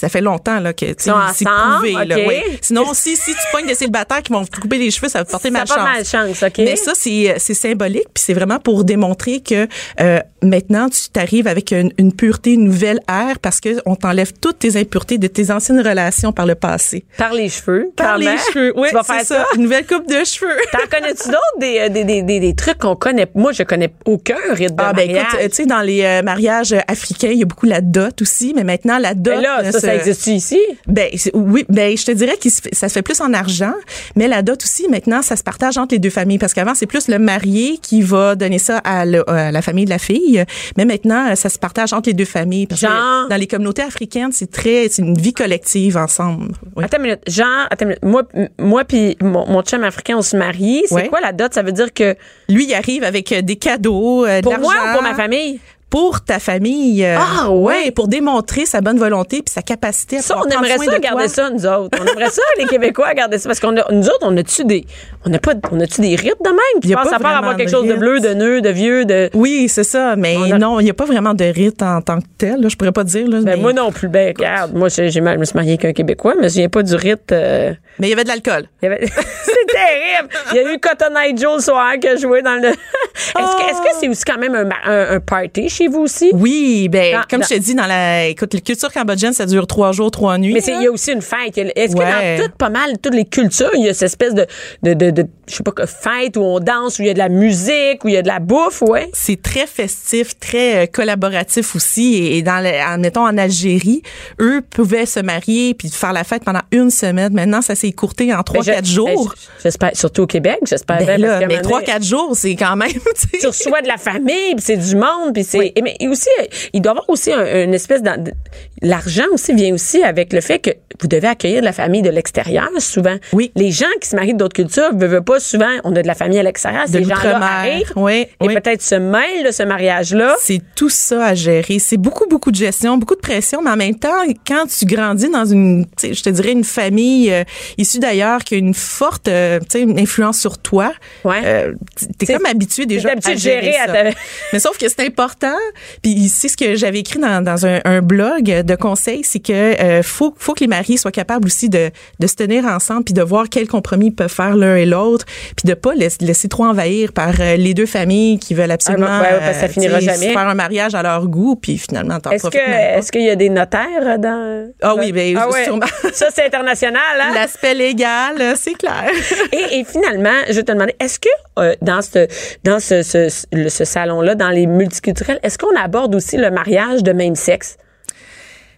ça 0.00 0.08
fait 0.08 0.20
longtemps 0.20 0.60
là 0.60 0.72
que 0.72 0.86
tu 0.86 1.10
c'est 1.34 1.44
prouvé 1.44 1.92
là. 2.06 2.16
Sinon 2.60 2.94
si 2.94 3.16
si 3.16 3.32
tu 3.32 3.40
pognes 3.52 3.66
des 3.66 3.74
célibataires 3.74 4.22
qui 4.22 4.32
vont 4.32 4.44
te 4.44 4.60
couper 4.60 4.78
les 4.78 4.90
cheveux, 4.90 5.08
ça 5.08 5.20
va 5.20 5.24
te 5.24 5.30
porter 5.30 5.48
Ça 5.48 5.52
malchance. 5.52 5.76
pas 5.76 5.82
de 5.82 5.88
malchance, 6.22 6.42
OK? 6.42 6.58
Mais 6.58 6.76
ça 6.76 6.92
c'est 6.94 7.34
c'est 7.38 7.54
symbolique 7.54 8.08
puis 8.14 8.22
c'est 8.24 8.34
vraiment 8.34 8.58
pour 8.58 8.84
démontrer 8.84 9.40
que 9.40 9.66
euh, 10.00 10.18
maintenant 10.42 10.88
tu 10.88 11.08
t'arrives 11.10 11.46
avec 11.46 11.72
une, 11.72 11.92
une 11.98 12.12
pureté, 12.12 12.52
une 12.52 12.64
nouvelle 12.64 13.00
ère 13.08 13.38
parce 13.40 13.60
que 13.60 13.80
on 13.86 13.96
t'enlève 13.96 14.32
toutes 14.40 14.58
tes 14.60 14.76
impuretés 14.76 15.18
de 15.18 15.26
tes 15.26 15.50
anciennes 15.50 15.80
relations 15.86 16.32
par 16.32 16.46
le 16.46 16.54
passé. 16.54 17.04
Par 17.16 17.32
les 17.32 17.48
cheveux. 17.48 17.90
Par 17.96 18.18
les 18.18 18.36
cheveux, 18.52 18.72
oui, 18.76 18.88
Tu 18.88 18.94
vas 18.94 19.02
c'est 19.04 19.12
faire 19.14 19.24
ça. 19.24 19.36
ça. 19.36 19.46
Une 19.56 19.62
nouvelle 19.62 19.86
coupe 19.86 20.08
de 20.08 20.24
cheveux. 20.24 20.56
T'en 20.72 20.78
connais-tu 20.90 21.28
d'autres 21.28 21.58
des, 21.60 21.78
euh, 21.80 21.88
des, 21.88 22.04
des, 22.04 22.22
des, 22.22 22.40
des 22.40 22.54
trucs 22.54 22.78
qu'on 22.78 22.96
connaît? 22.96 23.26
Moi, 23.34 23.52
je 23.52 23.62
connais 23.62 23.92
aucun 24.06 24.36
rite 24.52 24.74
de 24.74 24.82
Ah 24.82 24.92
ben 24.92 25.06
mariage. 25.06 25.26
écoute, 25.28 25.40
euh, 25.42 25.48
tu 25.48 25.54
sais 25.54 25.66
dans 25.66 25.80
les 25.80 26.02
euh, 26.04 26.22
mariages 26.22 26.74
africains, 26.88 27.30
il 27.30 27.38
y 27.38 27.42
a 27.42 27.46
beaucoup 27.46 27.66
la 27.66 27.80
dot 27.80 28.20
aussi, 28.22 28.52
mais 28.54 28.64
maintenant 28.64 28.98
la 28.98 29.14
dot 29.14 29.34
Mais 29.36 29.42
là, 29.42 29.72
ça, 29.72 29.80
ça 29.84 29.92
euh, 29.92 29.96
existe 29.98 30.26
ici? 30.26 30.58
Ben 30.86 31.08
oui, 31.34 31.64
ben 31.68 31.96
je 31.96 32.04
te 32.04 32.12
dirais 32.12 32.36
que 32.42 32.48
ça 32.50 32.88
se 32.88 32.92
fait 32.92 33.02
plus 33.02 33.20
en 33.20 33.32
argent, 33.32 33.74
mais 34.16 34.28
la 34.28 34.42
dot 34.42 34.62
aussi 34.62 34.86
maintenant 34.88 35.22
ça 35.22 35.36
se 35.36 35.42
partage 35.42 35.78
entre 35.78 35.94
les 35.94 35.98
deux 35.98 36.10
familles 36.10 36.38
parce 36.38 36.54
qu'avant 36.54 36.74
c'est 36.74 36.86
plus 36.86 37.08
le 37.08 37.18
marié 37.18 37.78
qui 37.82 38.02
va 38.02 38.34
donner 38.34 38.58
ça 38.58 38.78
à, 38.78 39.04
le- 39.06 39.28
à 39.30 39.50
la 39.52 39.62
famille 39.62 39.84
de 39.84 39.90
la 39.90 39.98
fille, 39.98 40.44
mais 40.76 40.84
maintenant 40.84 41.30
euh, 41.30 41.34
ça 41.34 41.48
se 41.48 41.58
partage 41.58 41.92
entre 41.92 42.08
les 42.08 42.14
deux 42.14 42.24
familles 42.24 42.66
parce 42.66 42.80
Genre? 42.80 42.90
que 43.24 43.28
dans 43.30 43.36
les 43.36 43.46
communautés 43.46 43.82
africaines 43.82 44.32
c'est 44.32 44.50
très 44.50 44.88
c'est 44.90 45.02
une 45.02 45.16
vie 45.18 45.32
collective 45.32 45.96
ensemble. 45.96 46.52
Oui. 46.76 46.84
Attends 46.84 46.96
une 46.98 47.02
minute. 47.04 47.20
Genre, 47.28 47.46
attends 47.70 47.84
une 47.86 47.88
minute. 47.88 48.02
Moi, 48.04 48.22
moi 48.58 48.84
puis 48.84 49.16
mon, 49.22 49.46
mon 49.46 49.62
chum 49.62 49.82
africain, 49.84 50.16
on 50.16 50.22
se 50.22 50.36
marie. 50.36 50.82
C'est 50.86 50.94
Ouais. 50.94 51.08
quoi 51.08 51.20
la 51.20 51.32
dot? 51.32 51.52
Ça 51.54 51.62
veut 51.62 51.72
dire 51.72 51.92
que 51.92 52.14
Lui 52.48 52.64
il 52.66 52.74
arrive 52.74 53.04
avec 53.04 53.30
euh, 53.32 53.42
des 53.42 53.56
cadeaux, 53.56 54.24
euh, 54.24 54.38
de 54.40 54.42
pour 54.44 54.58
moi 54.58 54.72
ou 54.74 54.92
pour 54.94 55.02
ma 55.02 55.14
famille? 55.14 55.60
Pour 55.94 56.24
ta 56.24 56.40
famille. 56.40 57.04
euh, 57.04 57.16
Ah, 57.20 57.50
ouais. 57.52 57.92
pour 57.92 58.08
démontrer 58.08 58.66
sa 58.66 58.80
bonne 58.80 58.98
volonté 58.98 59.42
puis 59.42 59.52
sa 59.54 59.62
capacité 59.62 60.16
à 60.16 60.22
Ça, 60.22 60.36
on 60.44 60.48
aimerait 60.48 60.74
soin 60.74 60.86
ça 60.86 60.98
de 60.98 60.98
garder 61.00 61.24
toi. 61.26 61.28
ça, 61.32 61.50
nous 61.50 61.64
autres. 61.66 61.96
On 62.02 62.04
aimerait 62.04 62.30
ça, 62.30 62.42
les 62.58 62.64
Québécois, 62.66 63.14
garder 63.14 63.38
ça. 63.38 63.48
Parce 63.48 63.60
qu'on 63.60 63.76
a, 63.76 63.84
nous 63.92 64.06
autres, 64.08 64.22
on 64.22 64.36
a-tu 64.36 64.64
des, 64.64 64.84
on 65.24 65.32
a 65.32 65.38
pas, 65.38 65.52
on 65.70 65.78
a-tu 65.78 66.00
des 66.00 66.16
rites 66.16 66.34
de 66.44 66.48
même 66.50 66.82
qui 66.82 66.92
à 66.92 66.96
part 67.20 67.36
avoir 67.36 67.56
quelque 67.56 67.70
chose 67.70 67.86
de 67.86 67.94
bleu, 67.94 68.18
de 68.18 68.34
nœud, 68.34 68.60
de 68.60 68.70
vieux, 68.70 69.04
de. 69.04 69.30
Oui, 69.34 69.68
c'est 69.68 69.84
ça, 69.84 70.16
mais 70.16 70.36
a- 70.52 70.58
non, 70.58 70.80
il 70.80 70.84
n'y 70.84 70.90
a 70.90 70.94
pas 70.94 71.04
vraiment 71.04 71.32
de 71.34 71.44
rite 71.44 71.80
en 71.80 72.00
tant 72.02 72.18
que 72.18 72.26
tel. 72.38 72.60
Là, 72.60 72.68
je 72.68 72.74
pourrais 72.76 72.90
pas 72.90 73.04
dire. 73.04 73.28
Là, 73.28 73.38
Ben, 73.42 73.44
mais... 73.54 73.56
moi 73.56 73.72
non 73.72 73.92
plus. 73.92 74.08
Ben, 74.08 74.34
regarde, 74.36 74.74
moi, 74.74 74.88
j'ai, 74.88 75.10
je 75.12 75.20
me 75.20 75.44
suis 75.44 75.54
mariée 75.54 75.74
avec 75.74 75.84
un 75.84 75.92
Québécois, 75.92 76.34
mais 76.40 76.48
je 76.48 76.54
viens 76.54 76.68
pas 76.68 76.82
du 76.82 76.96
rite. 76.96 77.30
euh, 77.30 77.72
Mais 77.98 78.08
il 78.08 78.10
y 78.10 78.12
avait 78.12 78.24
de 78.24 78.28
l'alcool. 78.28 78.64
avait- 78.82 79.06
c'est 79.44 79.66
terrible. 79.72 80.28
Il 80.52 80.56
y 80.56 80.58
a 80.60 80.72
eu 80.74 80.78
Cotton 80.80 81.14
Eye 81.16 81.36
Joe 81.36 81.56
le 81.56 81.62
soir 81.62 81.92
qui 82.00 82.08
a 82.08 82.16
joué 82.16 82.42
dans 82.42 82.54
le. 82.60 82.68
est-ce, 82.68 83.32
que, 83.32 83.70
est-ce 83.70 83.80
que 83.80 84.00
c'est 84.00 84.08
aussi 84.08 84.24
quand 84.24 84.38
même 84.38 84.54
un, 84.54 84.68
un, 84.84 85.16
un 85.16 85.20
party 85.20 85.68
chez 85.68 85.86
vous 85.88 86.00
aussi? 86.00 86.30
Oui, 86.34 86.88
ben 86.88 87.14
Dans- 87.14 87.22
comme 87.30 87.40
dans- 87.40 87.46
je 87.48 87.54
te 87.54 87.60
dis, 87.60 87.74
dans 87.74 87.86
la 87.86 88.26
écoute, 88.26 88.52
la 88.54 88.60
culture 88.60 88.92
cambodgienne, 88.92 89.32
ça 89.32 89.46
dure 89.46 89.66
trois 89.66 89.92
jours, 89.92 90.10
trois 90.10 90.38
nuits. 90.38 90.54
Mais 90.54 90.60
il 90.66 90.82
y 90.82 90.86
a 90.86 90.90
aussi 90.90 91.12
une 91.12 91.22
fête. 91.22 91.56
Est-ce 91.56 91.94
Ouais. 91.96 92.04
que 92.04 92.38
dans 92.38 92.42
toutes, 92.46 92.56
pas 92.56 92.68
mal, 92.70 92.98
toutes 93.02 93.14
les 93.14 93.24
cultures, 93.24 93.70
il 93.74 93.84
y 93.84 93.88
a 93.88 93.94
cette 93.94 94.06
espèce 94.08 94.34
de, 94.34 94.46
de, 94.82 94.94
de, 94.94 95.10
de- 95.10 95.26
je 95.48 95.54
sais 95.54 95.62
pas, 95.62 95.72
que 95.72 95.86
fête 95.86 96.36
où 96.36 96.42
on 96.42 96.58
danse, 96.58 96.98
où 96.98 97.02
il 97.02 97.06
y 97.08 97.10
a 97.10 97.14
de 97.14 97.18
la 97.18 97.28
musique, 97.28 98.02
où 98.04 98.08
il 98.08 98.14
y 98.14 98.16
a 98.16 98.22
de 98.22 98.28
la 98.28 98.40
bouffe, 98.40 98.82
ouais? 98.82 99.08
c'est 99.12 99.40
très 99.40 99.66
festif, 99.66 100.38
très 100.40 100.84
euh, 100.84 100.86
collaboratif 100.92 101.76
aussi. 101.76 102.14
Et, 102.16 102.38
et 102.38 102.42
dans, 102.42 102.62
le, 102.62 102.70
en, 102.86 102.98
mettons, 102.98 103.26
en 103.26 103.36
Algérie, 103.38 104.02
eux 104.40 104.62
pouvaient 104.68 105.06
se 105.06 105.20
marier 105.20 105.74
puis 105.74 105.90
faire 105.90 106.12
la 106.12 106.24
fête 106.24 106.44
pendant 106.44 106.62
une 106.72 106.90
semaine. 106.90 107.32
Maintenant, 107.34 107.60
ça 107.62 107.74
s'est 107.84 107.88
écourté 107.90 108.32
en 108.34 108.42
trois, 108.42 108.60
Ben, 108.60 108.64
je- 108.66 108.72
quatre 108.72 108.86
jours. 108.86 109.06
ben, 109.28 109.40
j- 109.40 109.48
J'espère, 109.62 109.90
surtout 109.94 110.22
au 110.22 110.26
Québec, 110.26 110.58
j'espère. 110.66 110.98
Ben 110.98 111.06
bien, 111.06 111.18
là, 111.18 111.26
parce 111.28 111.38
qu'à 111.40 111.44
un 111.44 111.48
mais 111.48 111.54
moment 111.56 111.62
trois, 111.68 111.80
donné, 111.80 111.92
quatre 111.92 112.04
jours, 112.04 112.30
c'est 112.34 112.54
quand 112.56 112.76
même. 112.76 112.88
tu 112.92 112.98
sais. 113.30 113.38
tu 113.40 113.46
reçois 113.46 113.82
de 113.82 113.88
la 113.88 113.96
famille, 113.96 114.54
puis 114.56 114.64
c'est 114.64 114.76
du 114.76 114.96
monde, 114.96 115.32
puis 115.34 115.44
c'est. 115.44 115.72
et 115.74 115.82
Mais 115.82 115.96
aussi, 116.08 116.28
il 116.72 116.80
doit 116.80 116.90
y 116.90 116.94
avoir 116.94 117.08
aussi 117.10 117.32
un- 117.32 117.64
une 117.64 117.74
espèce 117.74 118.02
d'en- 118.02 118.16
de. 118.22 118.32
L'argent 118.82 119.24
aussi 119.32 119.54
vient 119.54 119.72
aussi 119.72 120.02
avec 120.02 120.32
le 120.32 120.40
fait 120.40 120.58
que 120.58 120.70
vous 121.00 121.06
devez 121.08 121.28
accueillir 121.28 121.60
de 121.60 121.64
la 121.64 121.72
famille 121.72 122.02
de 122.02 122.10
l'extérieur 122.10 122.68
souvent. 122.78 123.16
Oui. 123.32 123.50
Les 123.56 123.70
gens 123.70 123.86
qui 124.00 124.08
se 124.08 124.16
marient 124.16 124.34
d'autres 124.34 124.54
cultures 124.54 124.92
ne 124.94 125.06
veulent 125.06 125.24
pas 125.24 125.40
souvent. 125.40 125.70
On 125.84 125.94
a 125.96 126.02
de 126.02 126.06
la 126.06 126.14
famille 126.14 126.38
à 126.38 126.42
l'extérieur. 126.42 126.84
De 126.86 126.92
Ces 126.98 127.04
gens-là 127.04 127.38
arrivent 127.42 127.92
Oui, 127.96 128.12
et 128.12 128.28
oui. 128.40 128.54
peut-être 128.54 128.82
se 128.82 128.94
mêlent 128.96 129.46
de 129.46 129.50
ce 129.52 129.62
mariage-là. 129.62 130.36
C'est 130.40 130.60
tout 130.74 130.88
ça 130.90 131.26
à 131.26 131.34
gérer. 131.34 131.78
C'est 131.78 131.96
beaucoup, 131.96 132.26
beaucoup 132.28 132.50
de 132.50 132.56
gestion, 132.56 132.96
beaucoup 132.98 133.14
de 133.14 133.20
pression, 133.20 133.62
mais 133.62 133.70
en 133.70 133.76
même 133.76 133.94
temps, 133.98 134.22
quand 134.46 134.66
tu 134.66 134.84
grandis 134.86 135.28
dans 135.30 135.44
une, 135.44 135.86
tu 135.96 136.12
je 136.14 136.22
te 136.22 136.30
dirais, 136.30 136.52
une 136.52 136.64
famille 136.64 137.32
euh, 137.32 137.44
issue 137.78 137.98
d'ailleurs 138.00 138.42
qui 138.44 138.54
a 138.54 138.58
une 138.58 138.74
forte 138.74 139.28
euh, 139.28 139.60
tu 139.70 139.78
une 139.78 139.98
influence 139.98 140.38
sur 140.38 140.58
toi, 140.58 140.92
Ouais. 141.24 141.40
euh, 141.44 141.72
t'es 142.18 142.26
C'est- 142.26 142.34
comme 142.34 142.46
habitué 142.46 142.86
déjà 142.86 143.10
à 143.10 143.14
de 143.14 143.38
gérer 143.38 143.76
à 143.76 143.86
ça. 143.86 143.92
ta- 143.92 144.10
Mais 144.52 144.58
sauf 144.58 144.78
que 144.78 144.88
c'est 144.88 145.00
important. 145.06 145.56
Puis 146.02 146.28
c'est 146.28 146.48
ce 146.48 146.56
que 146.56 146.74
j'avais 146.76 147.00
écrit 147.00 147.18
dans, 147.18 147.42
dans 147.42 147.66
un, 147.66 147.80
un 147.84 148.00
blog 148.02 148.63
de 148.64 148.74
conseils, 148.74 149.22
c'est 149.24 149.40
que 149.40 149.52
euh, 149.52 150.02
faut, 150.02 150.34
faut 150.38 150.54
que 150.54 150.60
les 150.60 150.66
mariés 150.66 150.96
soient 150.96 151.10
capables 151.12 151.46
aussi 151.46 151.68
de, 151.68 151.90
de 152.18 152.26
se 152.26 152.34
tenir 152.34 152.64
ensemble 152.64 153.04
puis 153.04 153.14
de 153.14 153.22
voir 153.22 153.48
quels 153.48 153.68
compromis 153.68 154.06
ils 154.06 154.14
peuvent 154.14 154.32
faire 154.32 154.56
l'un 154.56 154.76
et 154.76 154.86
l'autre, 154.86 155.26
puis 155.56 155.66
de 155.68 155.74
pas 155.74 155.94
laisser, 155.94 156.24
laisser 156.24 156.48
trop 156.48 156.64
envahir 156.64 157.12
par 157.12 157.34
euh, 157.40 157.56
les 157.56 157.74
deux 157.74 157.86
familles 157.86 158.38
qui 158.38 158.54
veulent 158.54 158.70
absolument 158.70 159.06
Ah, 159.08 159.22
ouais, 159.22 159.28
ouais, 159.32 159.38
parce 159.40 159.54
que 159.56 159.60
ça 159.60 159.68
finira 159.68 159.98
tu 159.98 160.06
sais, 160.06 160.12
jamais. 160.14 160.32
faire 160.32 160.48
un 160.48 160.54
mariage 160.54 160.94
à 160.94 161.02
leur 161.02 161.26
goût 161.28 161.56
puis 161.56 161.78
finalement 161.78 162.18
t'en 162.20 162.30
Est-ce 162.30 162.46
est-ce 162.48 163.12
qu'il 163.12 163.22
y 163.24 163.30
a 163.30 163.36
des 163.36 163.48
notaires 163.50 164.18
dans 164.18 164.70
Ah 164.82 164.94
oui, 164.96 165.12
ben, 165.12 165.36
ah 165.38 165.48
ouais. 165.48 165.64
sûrement. 165.64 165.86
Ça 166.12 166.26
c'est 166.32 166.46
international 166.46 167.00
hein? 167.20 167.32
L'aspect 167.34 167.74
légal, 167.74 168.36
euh, 168.40 168.54
c'est 168.56 168.74
clair. 168.74 169.10
Et, 169.52 169.78
et 169.80 169.84
finalement, 169.84 170.30
je 170.50 170.60
te 170.60 170.72
demander, 170.72 170.94
est-ce 171.00 171.18
que 171.18 171.28
euh, 171.58 171.74
dans 171.82 172.02
ce 172.02 172.26
dans 172.64 172.80
ce, 172.80 173.02
ce 173.02 173.84
salon-là, 173.84 174.34
dans 174.34 174.50
les 174.50 174.66
multiculturels, 174.66 175.38
est-ce 175.42 175.58
qu'on 175.58 175.74
aborde 175.76 176.14
aussi 176.14 176.36
le 176.36 176.50
mariage 176.50 177.02
de 177.02 177.12
même 177.12 177.34
sexe? 177.34 177.76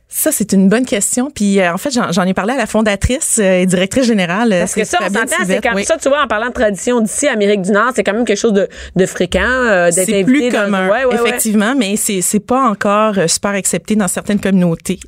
Ça, 0.09 0.31
c'est 0.31 0.53
une 0.53 0.69
bonne 0.69 0.87
question. 0.87 1.33
Puis, 1.35 1.59
euh, 1.61 1.75
en 1.75 1.79
fait, 1.79 1.91
j'en 1.91 2.23
ai 2.23 2.33
parlé 2.33 2.53
à 2.55 2.57
la 2.57 2.67
fondatrice 2.67 3.39
euh, 3.43 3.61
et 3.63 3.67
directrice 3.67 4.05
générale. 4.05 4.53
euh, 4.53 4.61
Parce 4.61 4.75
que 4.77 4.85
ça, 4.85 4.99
on 5.03 5.07
s'entend, 5.13 5.45
c'est 5.45 5.61
comme 5.61 5.75
oui. 5.75 5.85
ça, 5.85 5.97
tu 6.01 6.09
vois, 6.09 6.23
en 6.23 6.29
parlant 6.29 6.47
de 6.47 6.53
tradition 6.53 7.01
d'ici, 7.01 7.27
Amérique 7.27 7.63
du 7.63 7.73
Nord, 7.73 7.91
c'est 7.95 8.05
quand 8.05 8.13
même 8.15 8.25
quelque 8.25 8.39
chose 8.39 8.53
de, 8.53 8.69
de 8.95 9.05
fréquent 9.07 9.41
euh, 9.43 9.91
d'être 9.91 10.07
C'est 10.07 10.23
plus 10.25 10.49
dans- 10.49 10.65
commun, 10.67 10.89
Ouais, 10.89 11.05
ouais, 11.05 11.19
ouais. 11.19 11.29
effectivement, 11.29 11.75
mais 11.77 11.97
c'est 11.97 12.41
pas 12.41 12.69
encore 12.69 13.19
euh, 13.19 13.27
super 13.27 13.51
accepté 13.51 13.97
dans 13.97 14.07
certaines 14.09 14.39
communautés. 14.41 15.01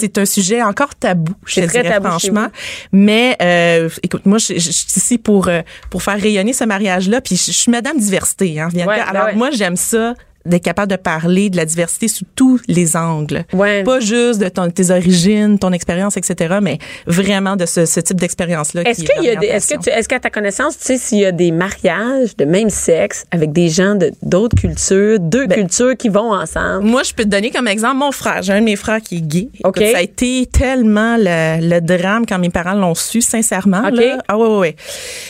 C'est 0.00 0.18
un 0.18 0.24
sujet 0.24 0.60
encore 0.60 0.94
tabou, 0.96 1.32
je 1.46 1.60
te 1.60 1.66
très 1.66 1.82
dirais 1.82 1.94
tabou 1.94 2.08
franchement. 2.08 2.48
Mais 2.90 3.36
euh, 3.40 3.88
écoute, 4.02 4.26
moi, 4.26 4.38
je, 4.38 4.54
je- 4.54 4.58
je 4.58 4.70
suis 4.72 4.86
ici 4.96 5.18
pour 5.18 5.48
pour 5.88 6.02
faire 6.02 6.20
rayonner 6.20 6.52
ce 6.52 6.64
mariage-là, 6.64 7.20
puis 7.20 7.36
je, 7.36 7.44
je 7.52 7.56
suis 7.56 7.70
Madame 7.70 7.96
Diversité. 7.96 8.58
Hein, 8.60 8.68
ben 8.74 8.88
Alors 8.88 9.34
moi, 9.36 9.50
j'aime 9.52 9.76
ça 9.76 10.14
d'être 10.46 10.62
capable 10.64 10.90
de 10.90 10.96
parler 10.96 11.50
de 11.50 11.56
la 11.56 11.64
diversité 11.64 12.08
sous 12.08 12.24
tous 12.34 12.60
les 12.68 12.96
angles. 12.96 13.44
Ouais. 13.52 13.82
Pas 13.84 14.00
juste 14.00 14.40
de 14.40 14.48
ton, 14.48 14.70
tes 14.70 14.90
origines, 14.90 15.58
ton 15.58 15.72
expérience, 15.72 16.16
etc., 16.16 16.56
mais 16.62 16.78
vraiment 17.06 17.56
de 17.56 17.66
ce, 17.66 17.86
ce 17.86 18.00
type 18.00 18.20
d'expérience-là. 18.20 18.82
Est-ce 18.82 19.02
qui 19.02 19.10
est 19.10 19.14
qu'il 19.14 19.24
y 19.24 19.28
a 19.30 19.56
est-ce 19.56 19.74
que 19.74 19.90
est-ce 19.90 20.08
qu'à 20.08 20.20
ta 20.20 20.30
connaissance, 20.30 20.78
tu 20.78 20.84
sais 20.84 20.98
s'il 20.98 21.18
y 21.18 21.24
a 21.24 21.32
des 21.32 21.50
mariages 21.50 22.36
de 22.36 22.44
même 22.44 22.70
sexe 22.70 23.24
avec 23.30 23.52
des 23.52 23.68
gens 23.68 23.94
de 23.94 24.12
d'autres 24.22 24.56
cultures, 24.56 25.18
deux 25.20 25.46
Ben, 25.46 25.60
cultures 25.60 25.96
qui 25.96 26.08
vont 26.08 26.32
ensemble? 26.32 26.84
Moi, 26.84 27.02
je 27.02 27.12
peux 27.12 27.24
te 27.24 27.28
donner 27.28 27.50
comme 27.50 27.68
exemple 27.68 27.96
mon 27.96 28.12
frère. 28.12 28.42
J'ai 28.42 28.52
un 28.52 28.60
de 28.60 28.64
mes 28.64 28.76
frères 28.76 29.00
qui 29.00 29.18
est 29.18 29.20
gay. 29.20 29.48
Écoute, 29.54 29.78
OK. 29.78 29.84
ça 29.92 29.98
a 29.98 30.02
été 30.02 30.46
tellement 30.46 31.16
le, 31.18 31.68
le 31.68 31.80
drame 31.80 32.26
quand 32.26 32.38
mes 32.38 32.50
parents 32.50 32.74
l'ont 32.74 32.94
su, 32.94 33.20
sincèrement. 33.20 33.82
OK. 33.86 33.96
Là. 33.96 34.18
Ah 34.28 34.38
ouais, 34.38 34.46
ouais, 34.46 34.58
ouais. 34.58 34.76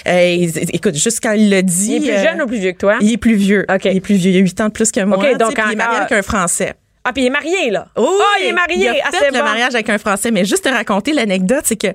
Euh, 0.06 0.60
écoute, 0.72 0.94
juste 0.94 1.20
quand 1.22 1.32
il 1.32 1.50
l'a 1.50 1.62
dit... 1.62 1.96
Il 1.96 2.08
est 2.08 2.12
plus 2.12 2.18
euh, 2.18 2.30
jeune 2.30 2.42
ou 2.42 2.46
plus 2.46 2.58
vieux 2.58 2.72
que 2.72 2.78
toi? 2.78 2.98
Il 3.00 3.12
est 3.12 3.16
plus 3.16 3.34
vieux. 3.34 3.66
OK. 3.72 3.84
Il 3.84 3.96
est 3.96 4.00
plus 4.00 4.14
vieux. 4.14 4.30
Il 4.30 4.36
a 4.36 4.40
8 4.40 4.60
ans 4.60 4.66
de 4.68 4.72
plus 4.72 4.90
que 4.90 5.00
moi. 5.06 5.18
OK, 5.18 5.36
donc 5.38 5.52
il 5.56 5.72
est 5.72 5.76
marié 5.76 5.98
avec 5.98 6.12
un 6.12 6.22
Français. 6.22 6.74
Ah, 7.04 7.12
puis 7.12 7.24
il 7.24 7.26
est 7.26 7.30
marié, 7.30 7.70
là. 7.70 7.88
Oh, 7.96 8.18
Ah, 8.20 8.38
il 8.40 8.46
est 8.46 8.52
marié. 8.52 8.76
Il 8.78 8.88
a 8.88 9.04
ah, 9.04 9.10
fait 9.10 9.16
c'est 9.18 9.30
le 9.32 9.38
bon. 9.38 9.44
mariage 9.44 9.74
avec 9.74 9.88
un 9.90 9.98
Français. 9.98 10.30
Mais 10.30 10.44
juste 10.44 10.64
te 10.64 10.68
raconter 10.68 11.12
l'anecdote, 11.12 11.62
c'est 11.64 11.76
que 11.76 11.88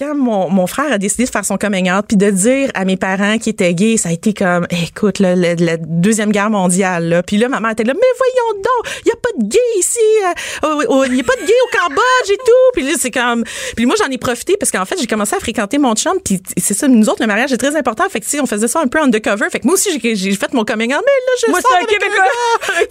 quand 0.00 0.14
mon, 0.14 0.48
mon 0.48 0.66
frère 0.66 0.90
a 0.90 0.98
décidé 0.98 1.24
de 1.24 1.30
faire 1.30 1.44
son 1.44 1.58
coming 1.58 1.90
out, 1.90 2.06
puis 2.08 2.16
de 2.16 2.30
dire 2.30 2.70
à 2.74 2.84
mes 2.86 2.96
parents 2.96 3.36
qu'il 3.38 3.50
était 3.50 3.74
gay, 3.74 3.98
ça 3.98 4.08
a 4.08 4.12
été 4.12 4.32
comme, 4.32 4.66
écoute, 4.70 5.18
là, 5.18 5.36
la, 5.36 5.54
la 5.54 5.76
deuxième 5.76 6.32
guerre 6.32 6.48
mondiale. 6.48 7.08
Là. 7.08 7.22
Puis 7.22 7.36
là, 7.36 7.48
maman 7.48 7.68
était 7.68 7.84
là, 7.84 7.92
mais 7.94 8.00
voyons 8.16 8.62
donc, 8.62 8.92
il 9.04 9.08
y 9.08 9.12
a 9.12 9.16
pas 9.16 9.28
de 9.38 9.46
gay 9.46 9.58
ici, 9.78 9.98
euh, 10.24 10.68
oh, 10.68 10.82
oh, 10.88 11.04
il 11.06 11.16
y 11.16 11.20
a 11.20 11.24
pas 11.24 11.36
de 11.36 11.46
gay 11.46 11.52
au 11.52 11.78
Cambodge 11.78 12.30
et 12.30 12.36
tout. 12.38 12.70
Puis 12.72 12.82
là, 12.82 12.92
c'est 12.98 13.10
comme, 13.10 13.44
puis 13.76 13.84
moi 13.84 13.94
j'en 13.98 14.10
ai 14.10 14.18
profité 14.18 14.56
parce 14.58 14.70
qu'en 14.70 14.84
fait 14.84 14.98
j'ai 14.98 15.06
commencé 15.06 15.36
à 15.36 15.40
fréquenter 15.40 15.78
mon 15.78 15.94
chum, 15.94 16.18
puis 16.24 16.40
c'est 16.56 16.74
ça, 16.74 16.88
nous 16.88 17.08
autres 17.08 17.20
le 17.20 17.26
mariage 17.26 17.52
est 17.52 17.58
très 17.58 17.76
important. 17.76 18.08
Fait 18.08 18.20
que 18.20 18.26
sais, 18.26 18.40
on 18.40 18.46
faisait 18.46 18.68
ça 18.68 18.80
un 18.80 18.86
peu 18.88 19.00
undercover. 19.00 19.48
Fait 19.50 19.60
que 19.60 19.66
moi 19.66 19.74
aussi 19.74 19.90
j'ai 20.00 20.34
fait 20.34 20.52
mon 20.54 20.64
coming 20.64 20.94
out, 20.94 21.02
mais 21.04 21.12
là 21.26 21.32
je 21.44 21.50
Moi, 21.50 21.60
c'est 21.60 21.82
un 21.82 21.84
Québécois. 21.84 22.24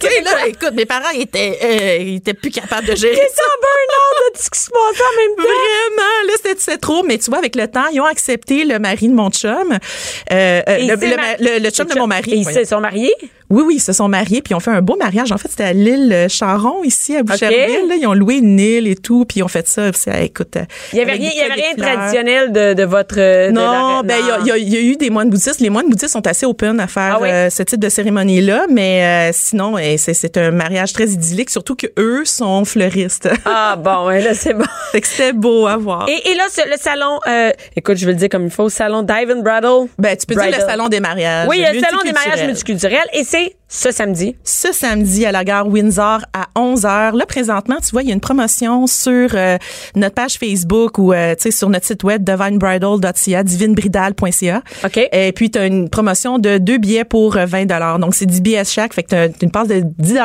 sais, 0.00 0.22
là, 0.22 0.46
écoute, 0.46 0.74
mes 0.74 0.86
parents 0.86 1.10
étaient, 1.14 1.58
euh, 1.62 1.96
ils 2.00 2.16
étaient 2.16 2.34
plus 2.34 2.50
capables 2.50 2.86
de 2.86 2.94
gérer 2.96 3.14
C'est 3.14 3.42
un 3.42 3.58
burn-out 3.60 4.36
de 4.36 4.42
ce 4.42 4.50
qui 4.50 4.58
se 4.58 4.70
même. 4.70 5.34
Vraiment, 5.36 6.26
là, 6.26 6.32
c'était 6.36 6.54
c'était 6.58 6.78
Mais 7.06 7.18
tu 7.18 7.30
vois, 7.30 7.38
avec 7.38 7.56
le 7.56 7.66
temps, 7.68 7.86
ils 7.92 8.00
ont 8.00 8.06
accepté 8.06 8.64
le 8.64 8.78
mari 8.78 9.08
de 9.08 9.14
mon 9.14 9.30
chum. 9.30 9.72
Euh, 9.72 10.62
euh, 10.68 10.96
le, 11.38 11.70
chum 11.70 11.86
de 11.86 11.98
mon 11.98 12.06
mari. 12.06 12.32
Et 12.32 12.36
ils 12.36 12.44
se 12.44 12.64
sont 12.64 12.80
mariés? 12.80 13.14
Oui, 13.50 13.62
oui, 13.66 13.74
ils 13.76 13.80
se 13.80 13.92
sont 13.92 14.08
mariés, 14.08 14.42
puis 14.42 14.52
ils 14.52 14.54
ont 14.54 14.60
fait 14.60 14.70
un 14.70 14.80
beau 14.82 14.96
mariage. 14.96 15.32
En 15.32 15.38
fait, 15.38 15.48
c'était 15.48 15.64
à 15.64 15.72
l'île 15.72 16.26
Charon, 16.28 16.84
ici, 16.84 17.16
à 17.16 17.22
Boucherville. 17.22 17.88
là. 17.88 17.94
Ils 18.00 18.06
ont 18.06 18.14
loué 18.14 18.36
une 18.36 18.58
île 18.60 18.86
et 18.86 18.94
tout, 18.96 19.24
puis 19.24 19.40
ils 19.40 19.42
ont 19.42 19.48
fait 19.48 19.66
ça. 19.66 19.90
Écoute, 20.22 20.56
euh, 20.56 20.62
Il 20.92 20.98
y 20.98 21.02
avait 21.02 21.12
rien, 21.12 21.30
il 21.32 21.36
y 21.38 21.40
avait 21.42 21.54
rien 21.54 21.72
de 21.74 21.80
de 21.80 21.82
traditionnel 21.84 22.52
de, 22.52 22.74
de 22.74 22.84
votre. 22.84 23.16
de 23.16 23.20
la- 23.46 23.50
Non, 23.52 24.00
ben 24.04 24.16
il 24.20 24.46
y 24.46 24.60
y, 24.60 24.70
y 24.74 24.76
a 24.76 24.80
eu 24.80 24.96
des 24.96 25.10
moines 25.10 25.30
bouddhistes. 25.30 25.60
Les 25.60 25.70
moines 25.70 25.88
bouddhistes 25.88 26.12
sont 26.12 26.26
assez 26.26 26.46
open 26.46 26.78
à 26.80 26.86
faire 26.86 27.16
Ah 27.16 27.22
oui? 27.22 27.28
euh, 27.28 27.50
ce 27.50 27.62
type 27.62 27.80
de 27.80 27.88
cérémonie 27.88 28.40
là, 28.40 28.66
mais 28.70 29.30
euh, 29.30 29.30
sinon 29.34 29.76
eh, 29.78 29.96
c'est 29.98 30.36
un 30.36 30.50
mariage 30.52 30.92
très 30.92 31.08
idyllique, 31.08 31.50
surtout 31.50 31.74
que 31.74 31.86
eux 31.98 32.24
sont 32.24 32.64
fleuristes. 32.64 33.28
Ah 33.44 33.76
bon, 33.76 34.06
ouais, 34.06 34.22
là 34.22 34.34
c'est 34.34 34.54
bon. 34.54 34.64
fait 34.92 35.00
que 35.00 35.06
c'était 35.06 35.32
beau 35.32 35.66
à 35.66 35.76
voir. 35.76 36.06
Et, 36.08 36.30
et 36.30 36.34
là, 36.34 36.44
le 36.70 36.76
salon, 36.78 37.18
euh, 37.26 37.50
écoute, 37.76 37.96
je 37.96 38.06
vais 38.06 38.12
le 38.12 38.18
dire 38.18 38.28
comme 38.28 38.44
il 38.44 38.50
faut, 38.50 38.68
salon 38.68 39.02
Dive 39.02 39.30
and 39.36 39.42
Brattle. 39.42 39.88
ben 39.98 40.16
tu 40.16 40.26
peux 40.26 40.34
dire 40.34 40.42
Bridal. 40.44 40.60
le 40.60 40.66
salon 40.66 40.88
des 40.88 41.00
mariages. 41.00 41.48
Oui, 41.48 41.58
le 41.58 41.80
salon 41.80 41.98
des 42.04 42.12
mariages 42.12 42.44
multiculturels. 42.44 42.46
multiculturels 42.46 43.08
et 43.12 43.24
c'est 43.24 43.39
ce 43.68 43.92
samedi. 43.92 44.34
ce 44.42 44.72
samedi 44.72 45.24
à 45.24 45.32
la 45.32 45.44
gare 45.44 45.68
Windsor 45.68 46.20
à 46.32 46.48
11h. 46.56 47.16
Là, 47.16 47.24
présentement, 47.26 47.76
tu 47.76 47.90
vois, 47.92 48.02
il 48.02 48.08
y 48.08 48.10
a 48.10 48.14
une 48.14 48.20
promotion 48.20 48.88
sur 48.88 49.30
euh, 49.34 49.58
notre 49.94 50.14
page 50.16 50.38
Facebook 50.38 50.98
ou 50.98 51.12
euh, 51.12 51.34
tu 51.40 51.52
sur 51.52 51.68
notre 51.68 51.86
site 51.86 52.02
web 52.02 52.24
divinebridal.ca, 52.24 53.44
divinebridal.ca. 53.44 54.62
OK. 54.84 55.08
Et 55.12 55.32
puis, 55.32 55.50
tu 55.50 55.58
as 55.58 55.66
une 55.66 55.88
promotion 55.88 56.38
de 56.38 56.58
deux 56.58 56.78
billets 56.78 57.04
pour 57.04 57.36
euh, 57.36 57.46
20 57.46 57.98
Donc, 57.98 58.14
c'est 58.14 58.26
10 58.26 58.40
billets 58.42 58.64
chaque. 58.64 58.92
Fait 58.92 59.04
que 59.04 59.08
t'as 59.08 59.28
une 59.40 59.52
passe 59.52 59.68
de 59.68 59.82
10 59.98 60.18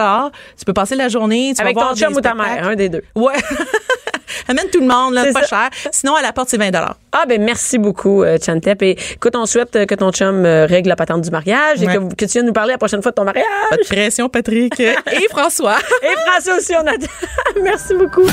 Tu 0.58 0.66
peux 0.66 0.74
passer 0.74 0.96
la 0.96 1.08
journée. 1.08 1.54
Tu 1.56 1.62
Avec 1.62 1.76
vas 1.76 1.82
voir 1.82 1.94
ton 1.94 2.00
chum 2.00 2.16
ou 2.16 2.22
ta 2.22 2.34
mère, 2.34 2.68
un 2.68 2.76
des 2.76 2.90
deux. 2.90 3.04
Ouais. 3.16 3.36
Amène 4.48 4.66
tout 4.72 4.80
le 4.82 4.88
monde, 4.88 5.14
là, 5.14 5.24
C'est 5.26 5.34
pas 5.34 5.44
ça. 5.44 5.70
cher. 5.72 5.90
Sinon, 5.92 6.16
à 6.16 6.22
la 6.22 6.32
porte, 6.34 6.50
c'est 6.50 6.58
20 6.58 6.72
Ah 7.12 7.26
ben 7.28 7.42
merci 7.44 7.78
beaucoup 7.78 8.24
euh, 8.24 8.38
Chantep 8.44 8.82
et 8.82 8.98
écoute 9.14 9.36
on 9.36 9.46
souhaite 9.46 9.76
euh, 9.76 9.86
que 9.86 9.96
ton 9.96 10.12
chum 10.12 10.46
euh, 10.46 10.66
règle 10.66 10.90
la 10.90 10.96
patente 10.96 11.22
du 11.22 11.30
mariage 11.32 11.82
et 11.82 11.88
Ouais. 11.88 11.94
que, 11.96 12.16
que 12.16 12.26
tu 12.26 12.32
viennes 12.34 12.46
nous 12.48 12.54
parler 12.54 12.72
la 12.74 12.78
prochaine 12.78 13.02
fois 13.02 13.12
de 13.12 13.16
ton 13.16 13.24
mariage. 13.26 13.46
Pas 13.70 13.78
de 13.78 13.84
pression, 13.84 14.30
Patrick. 14.30 14.80
Et 14.80 14.96
François. 15.30 15.78
Et 16.04 16.16
François 16.30 16.58
aussi 16.58 16.74
on 16.76 16.86
attend. 16.88 17.08
merci 17.64 17.94
beaucoup. 17.94 18.28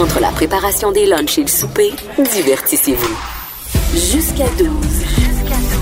Entre 0.00 0.20
la 0.20 0.28
préparation 0.30 0.92
des 0.92 1.06
lunchs 1.06 1.38
et 1.38 1.42
le 1.42 1.48
souper, 1.48 1.92
divertissez-vous. 2.18 3.18
Jusqu'à 3.94 4.46
12. 4.58 4.68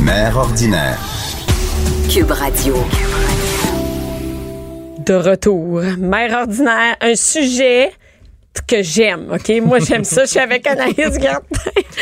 Mère 0.01 0.37
ordinaire. 0.37 0.99
Cube 2.13 2.31
Radio. 2.31 2.75
De 5.01 5.15
retour, 5.15 5.83
mère 5.99 6.33
ordinaire, 6.41 6.97
un 7.01 7.15
sujet 7.15 7.93
que 8.67 8.83
j'aime, 8.83 9.27
OK? 9.33 9.53
Moi, 9.63 9.79
j'aime 9.81 10.05
ça. 10.05 10.25
Je 10.25 10.31
suis 10.31 10.39
avec 10.41 10.67
Anaïs 10.67 10.97
Gertin. 11.21 11.41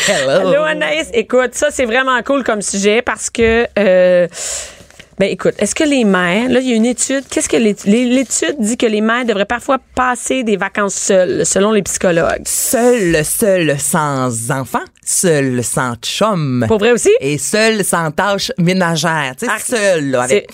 Hello. 0.08 0.62
Anaïs. 0.62 1.08
Écoute, 1.12 1.54
ça, 1.54 1.68
c'est 1.70 1.84
vraiment 1.86 2.20
cool 2.22 2.42
comme 2.44 2.62
sujet 2.62 3.02
parce 3.02 3.30
que... 3.30 3.66
euh, 3.78 4.26
ben 5.16 5.28
écoute, 5.30 5.54
est-ce 5.60 5.76
que 5.76 5.84
les 5.84 6.02
mères, 6.02 6.48
là 6.48 6.58
il 6.58 6.68
y 6.68 6.72
a 6.72 6.74
une 6.74 6.86
étude, 6.86 7.22
qu'est-ce 7.30 7.48
que 7.48 7.56
l'é- 7.56 7.76
l'é- 7.84 8.06
l'étude 8.06 8.56
dit 8.58 8.76
que 8.76 8.86
les 8.86 9.00
mères 9.00 9.24
devraient 9.24 9.44
parfois 9.44 9.78
passer 9.94 10.42
des 10.42 10.56
vacances 10.56 10.94
seules, 10.96 11.46
selon 11.46 11.70
les 11.70 11.82
psychologues? 11.82 12.42
Seul, 12.44 13.24
seul 13.24 13.78
sans 13.78 14.50
enfant, 14.50 14.82
seul 15.08 15.62
sans 15.64 15.94
chum. 15.96 16.64
Pour 16.68 16.78
vrai 16.78 16.92
aussi? 16.92 17.10
Et 17.20 17.38
seul 17.38 17.84
sans 17.84 18.10
tâches 18.10 18.52
ménagères. 18.58 19.34
Tu 19.38 19.46
sais, 19.46 19.52
Ah, 19.54 19.58
seul, 19.60 20.10
là, 20.10 20.22
avec. 20.22 20.48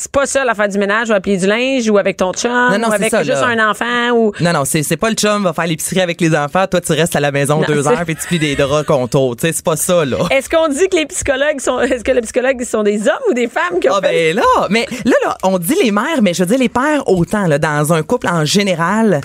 C'est 0.00 0.12
pas 0.12 0.26
ça, 0.26 0.44
à 0.48 0.54
faire 0.54 0.68
du 0.68 0.78
ménage 0.78 1.10
ou 1.10 1.12
à 1.12 1.18
plier 1.20 1.38
du 1.38 1.46
linge 1.48 1.90
ou 1.90 1.98
avec 1.98 2.16
ton 2.18 2.32
chum 2.32 2.50
Non, 2.70 2.78
non, 2.78 2.88
ou 2.88 2.92
avec 2.92 3.10
ça, 3.10 3.24
juste 3.24 3.40
là. 3.40 3.46
un 3.48 3.70
enfant 3.70 4.10
ou 4.12 4.32
Non, 4.40 4.52
non, 4.52 4.64
c'est, 4.64 4.96
pas 4.96 5.10
le 5.10 5.16
chum 5.16 5.42
va 5.42 5.52
faire 5.52 5.66
l'épicerie 5.66 6.00
avec 6.00 6.20
les 6.20 6.36
enfants. 6.36 6.66
Toi, 6.68 6.80
tu 6.80 6.92
restes 6.92 7.16
à 7.16 7.20
la 7.20 7.32
maison 7.32 7.58
Non, 7.60 7.66
deux 7.66 7.88
heures 7.88 8.04
puis 8.04 8.14
tu 8.14 8.26
plies 8.28 8.38
des 8.38 8.54
draps 8.54 8.86
contours. 8.86 9.34
Tu 9.34 9.48
sais, 9.48 9.52
c'est 9.52 9.64
pas 9.64 9.74
ça, 9.76 10.04
là. 10.04 10.18
Est-ce 10.30 10.48
qu'on 10.48 10.68
dit 10.68 10.88
que 10.88 10.96
les 10.96 11.06
psychologues 11.06 11.60
sont 11.60 11.80
est-ce 11.80 12.04
que 12.04 12.12
les 12.12 12.20
psychologues 12.20 12.62
sont 12.62 12.84
des 12.84 13.08
hommes 13.08 13.24
ou 13.28 13.34
des 13.34 13.48
femmes 13.48 13.80
qui 13.80 13.88
ont 13.90 13.94
Ah 13.96 14.00
fait? 14.06 14.34
ben 14.34 14.36
là, 14.36 14.66
mais 14.70 14.86
là, 15.04 15.14
là, 15.24 15.36
on 15.42 15.58
dit 15.58 15.74
les 15.82 15.90
mères, 15.90 16.22
mais 16.22 16.32
je 16.32 16.44
veux 16.44 16.48
dire 16.48 16.58
les 16.60 16.68
pères 16.68 17.02
autant, 17.08 17.46
là, 17.48 17.58
dans 17.58 17.92
un 17.92 18.02
couple 18.04 18.28
en 18.28 18.44
général. 18.44 19.20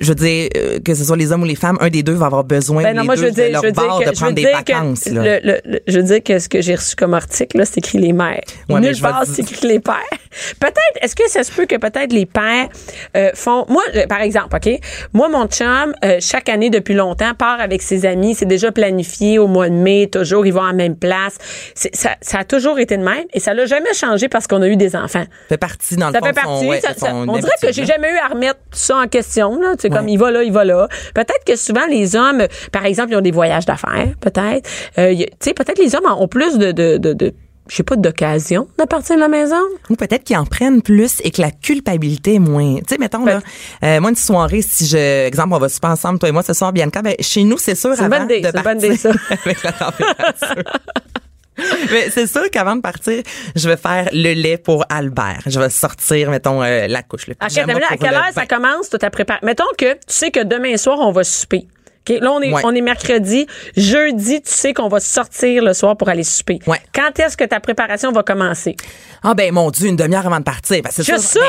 Je 0.00 0.08
veux 0.08 0.14
dire, 0.14 0.48
euh, 0.56 0.78
que 0.84 0.94
ce 0.94 1.04
soit 1.04 1.16
les 1.16 1.32
hommes 1.32 1.42
ou 1.42 1.46
les 1.46 1.54
femmes, 1.56 1.76
un 1.80 1.88
des 1.90 2.02
deux 2.02 2.12
va 2.14 2.26
avoir 2.26 2.44
besoin 2.44 2.82
Ben 2.82 2.94
non, 2.94 3.02
les 3.02 3.06
moi, 3.06 3.16
je 3.16 3.20
deux 3.22 3.26
veux 3.28 3.32
dire, 3.32 3.46
de 3.48 3.52
leur 3.52 3.62
je 3.62 3.66
veux 3.66 3.72
dire 3.72 3.82
bord 3.86 4.00
que, 4.00 4.10
de 4.10 4.14
prendre 4.14 4.32
des 4.34 4.42
que 4.44 4.52
vacances. 4.52 5.06
là. 5.06 5.22
le- 5.22 5.40
le- 5.44 5.60
le- 5.64 5.80
je 5.86 5.96
veux 5.98 6.02
dire 6.04 6.22
que 6.22 6.38
ce 6.38 6.48
que 6.48 6.60
j'ai 6.60 6.74
reçu 6.74 6.94
comme 6.96 7.14
article, 7.14 7.58
là, 7.58 7.64
c'est 7.64 7.78
écrit 7.78 7.98
les 7.98 8.12
mères. 8.12 8.40
Ouais, 8.68 8.80
Nulle 8.80 8.98
part, 9.00 9.24
c'est 9.26 9.42
écrit 9.42 9.66
les 9.68 9.80
pères. 9.80 9.94
Peut-être, 10.60 10.76
est-ce 11.02 11.16
que 11.16 11.28
ça 11.28 11.42
se 11.42 11.50
peut 11.50 11.64
que 11.66 11.76
peut-être 11.76 12.12
les 12.12 12.26
pères 12.26 12.68
euh, 13.16 13.30
font... 13.34 13.64
Moi, 13.68 13.82
euh, 13.94 14.06
par 14.06 14.20
exemple, 14.20 14.54
OK? 14.56 14.78
Moi, 15.14 15.28
mon 15.30 15.46
chum, 15.46 15.94
euh, 16.04 16.18
chaque 16.20 16.48
année 16.48 16.70
depuis 16.70 16.94
longtemps, 16.94 17.32
part 17.34 17.60
avec 17.60 17.80
ses 17.82 18.04
amis. 18.06 18.34
C'est 18.34 18.44
déjà 18.46 18.70
planifié 18.70 19.38
au 19.38 19.46
mois 19.46 19.68
de 19.68 19.74
mai, 19.74 20.08
toujours, 20.12 20.46
ils 20.46 20.52
vont 20.52 20.62
à 20.62 20.68
la 20.68 20.72
même 20.74 20.96
place. 20.96 21.38
Ça, 21.74 22.10
ça 22.20 22.38
a 22.40 22.44
toujours 22.44 22.78
été 22.78 22.96
de 22.96 23.02
même 23.02 23.24
et 23.32 23.40
ça 23.40 23.54
l'a 23.54 23.64
jamais 23.66 23.94
changé 23.94 24.28
parce 24.28 24.46
qu'on 24.46 24.60
a 24.62 24.68
eu 24.68 24.76
des 24.76 24.94
enfants. 24.96 25.24
fait 25.48 25.56
partie 25.56 25.96
dans 25.96 26.08
le 26.08 26.12
Ça 26.12 26.18
fond 26.20 26.26
fait 26.26 26.34
son- 26.40 26.46
partie. 26.48 26.66
ouais, 26.68 26.80
ça- 26.80 26.92
de 26.94 26.98
ça- 26.98 27.10
son 27.10 27.28
on 27.28 27.38
dirait 27.38 27.50
que 27.62 27.72
j'ai 27.72 27.86
jamais 27.86 28.10
eu 28.12 28.16
à 28.18 28.28
remettre 28.28 28.60
ça 28.72 28.96
en 28.98 29.06
question. 29.08 29.58
Là. 29.60 29.74
Tu 29.80 29.87
comme 29.88 30.08
il 30.08 30.18
va 30.18 30.30
là, 30.30 30.42
il 30.42 30.52
va 30.52 30.64
là. 30.64 30.88
Peut-être 31.14 31.44
que 31.46 31.56
souvent 31.56 31.86
les 31.88 32.16
hommes, 32.16 32.46
par 32.72 32.84
exemple, 32.84 33.12
ils 33.12 33.16
ont 33.16 33.22
des 33.22 33.30
voyages 33.30 33.66
d'affaires. 33.66 34.14
Peut-être. 34.20 34.68
Euh, 34.98 35.14
tu 35.14 35.26
sais, 35.40 35.54
peut-être 35.54 35.78
les 35.78 35.94
hommes 35.94 36.06
ont 36.06 36.28
plus 36.28 36.58
de, 36.58 36.72
de, 36.72 36.96
de, 36.96 37.12
de 37.12 37.34
je 37.68 37.76
sais 37.76 37.82
pas, 37.82 37.96
d'occasion 37.96 38.66
de 38.78 38.84
partir 38.84 39.16
de 39.16 39.20
la 39.20 39.28
maison. 39.28 39.60
Ou 39.90 39.94
peut-être 39.94 40.24
qu'ils 40.24 40.36
en 40.36 40.46
prennent 40.46 40.82
plus 40.82 41.20
et 41.22 41.30
que 41.30 41.40
la 41.40 41.50
culpabilité 41.50 42.34
est 42.34 42.40
moins. 42.40 42.76
Tu 42.76 42.84
sais, 42.88 42.98
mettons, 42.98 43.24
là, 43.24 43.40
euh, 43.84 44.00
moi, 44.00 44.10
une 44.10 44.16
soirée, 44.16 44.62
si 44.62 44.86
je, 44.86 45.26
exemple, 45.26 45.54
on 45.54 45.58
va 45.58 45.68
super 45.68 45.90
ensemble, 45.90 46.18
toi 46.18 46.28
et 46.28 46.32
moi, 46.32 46.42
ce 46.42 46.54
soir, 46.54 46.72
Bianca, 46.72 47.02
ben, 47.02 47.14
chez 47.20 47.44
nous, 47.44 47.58
c'est 47.58 47.74
sûr, 47.74 47.94
avant 47.98 48.08
bonne 48.08 48.24
idée, 48.24 48.40
de 48.40 48.46
c'est 48.46 48.56
une 48.56 48.62
bonne 48.62 48.78
partir 48.78 48.88
idée, 48.88 48.96
ça. 48.96 49.10
avec 49.44 49.62
la 49.62 49.72
température. 49.72 50.64
Mais 51.90 52.10
c'est 52.10 52.26
sûr 52.26 52.50
qu'avant 52.50 52.76
de 52.76 52.80
partir, 52.80 53.22
je 53.56 53.68
vais 53.68 53.76
faire 53.76 54.08
le 54.12 54.32
lait 54.34 54.58
pour 54.58 54.84
Albert. 54.88 55.40
Je 55.46 55.58
vais 55.58 55.70
sortir, 55.70 56.30
mettons, 56.30 56.62
euh, 56.62 56.86
la 56.86 57.02
couche, 57.02 57.26
le 57.26 57.34
OK, 57.34 57.48
pyjama 57.48 57.66
t'as 57.66 57.74
vu 57.74 57.80
là, 57.80 57.86
à 57.90 57.96
quelle 57.96 58.10
le 58.10 58.16
heure 58.16 58.32
ça 58.34 58.46
commence, 58.46 58.88
ta 58.90 59.10
préparation? 59.10 59.46
Mettons 59.46 59.64
que 59.76 59.92
tu 59.94 59.98
sais 60.08 60.30
que 60.30 60.42
demain 60.44 60.76
soir, 60.76 60.98
on 61.00 61.12
va 61.12 61.24
souper. 61.24 61.66
OK, 62.08 62.16
Là, 62.20 62.32
on 62.32 62.40
est, 62.40 62.50
Ouais. 62.52 62.62
on 62.64 62.74
est 62.74 62.80
mercredi. 62.80 63.46
Jeudi, 63.76 64.40
tu 64.40 64.50
sais 64.50 64.72
qu'on 64.72 64.88
va 64.88 64.98
sortir 64.98 65.62
le 65.62 65.74
soir 65.74 65.94
pour 65.96 66.08
aller 66.08 66.22
souper. 66.24 66.58
Ouais. 66.66 66.78
Quand 66.94 67.18
est-ce 67.18 67.36
que 67.36 67.44
ta 67.44 67.60
préparation 67.60 68.12
va 68.12 68.22
commencer? 68.22 68.76
Ah 69.22 69.34
ben 69.34 69.52
mon 69.52 69.70
Dieu, 69.70 69.88
une 69.88 69.96
demi-heure 69.96 70.26
avant 70.26 70.38
de 70.38 70.44
partir. 70.44 70.80
Que 70.82 70.88
c'est 70.90 71.02
sûr, 71.02 71.18
ça, 71.18 71.40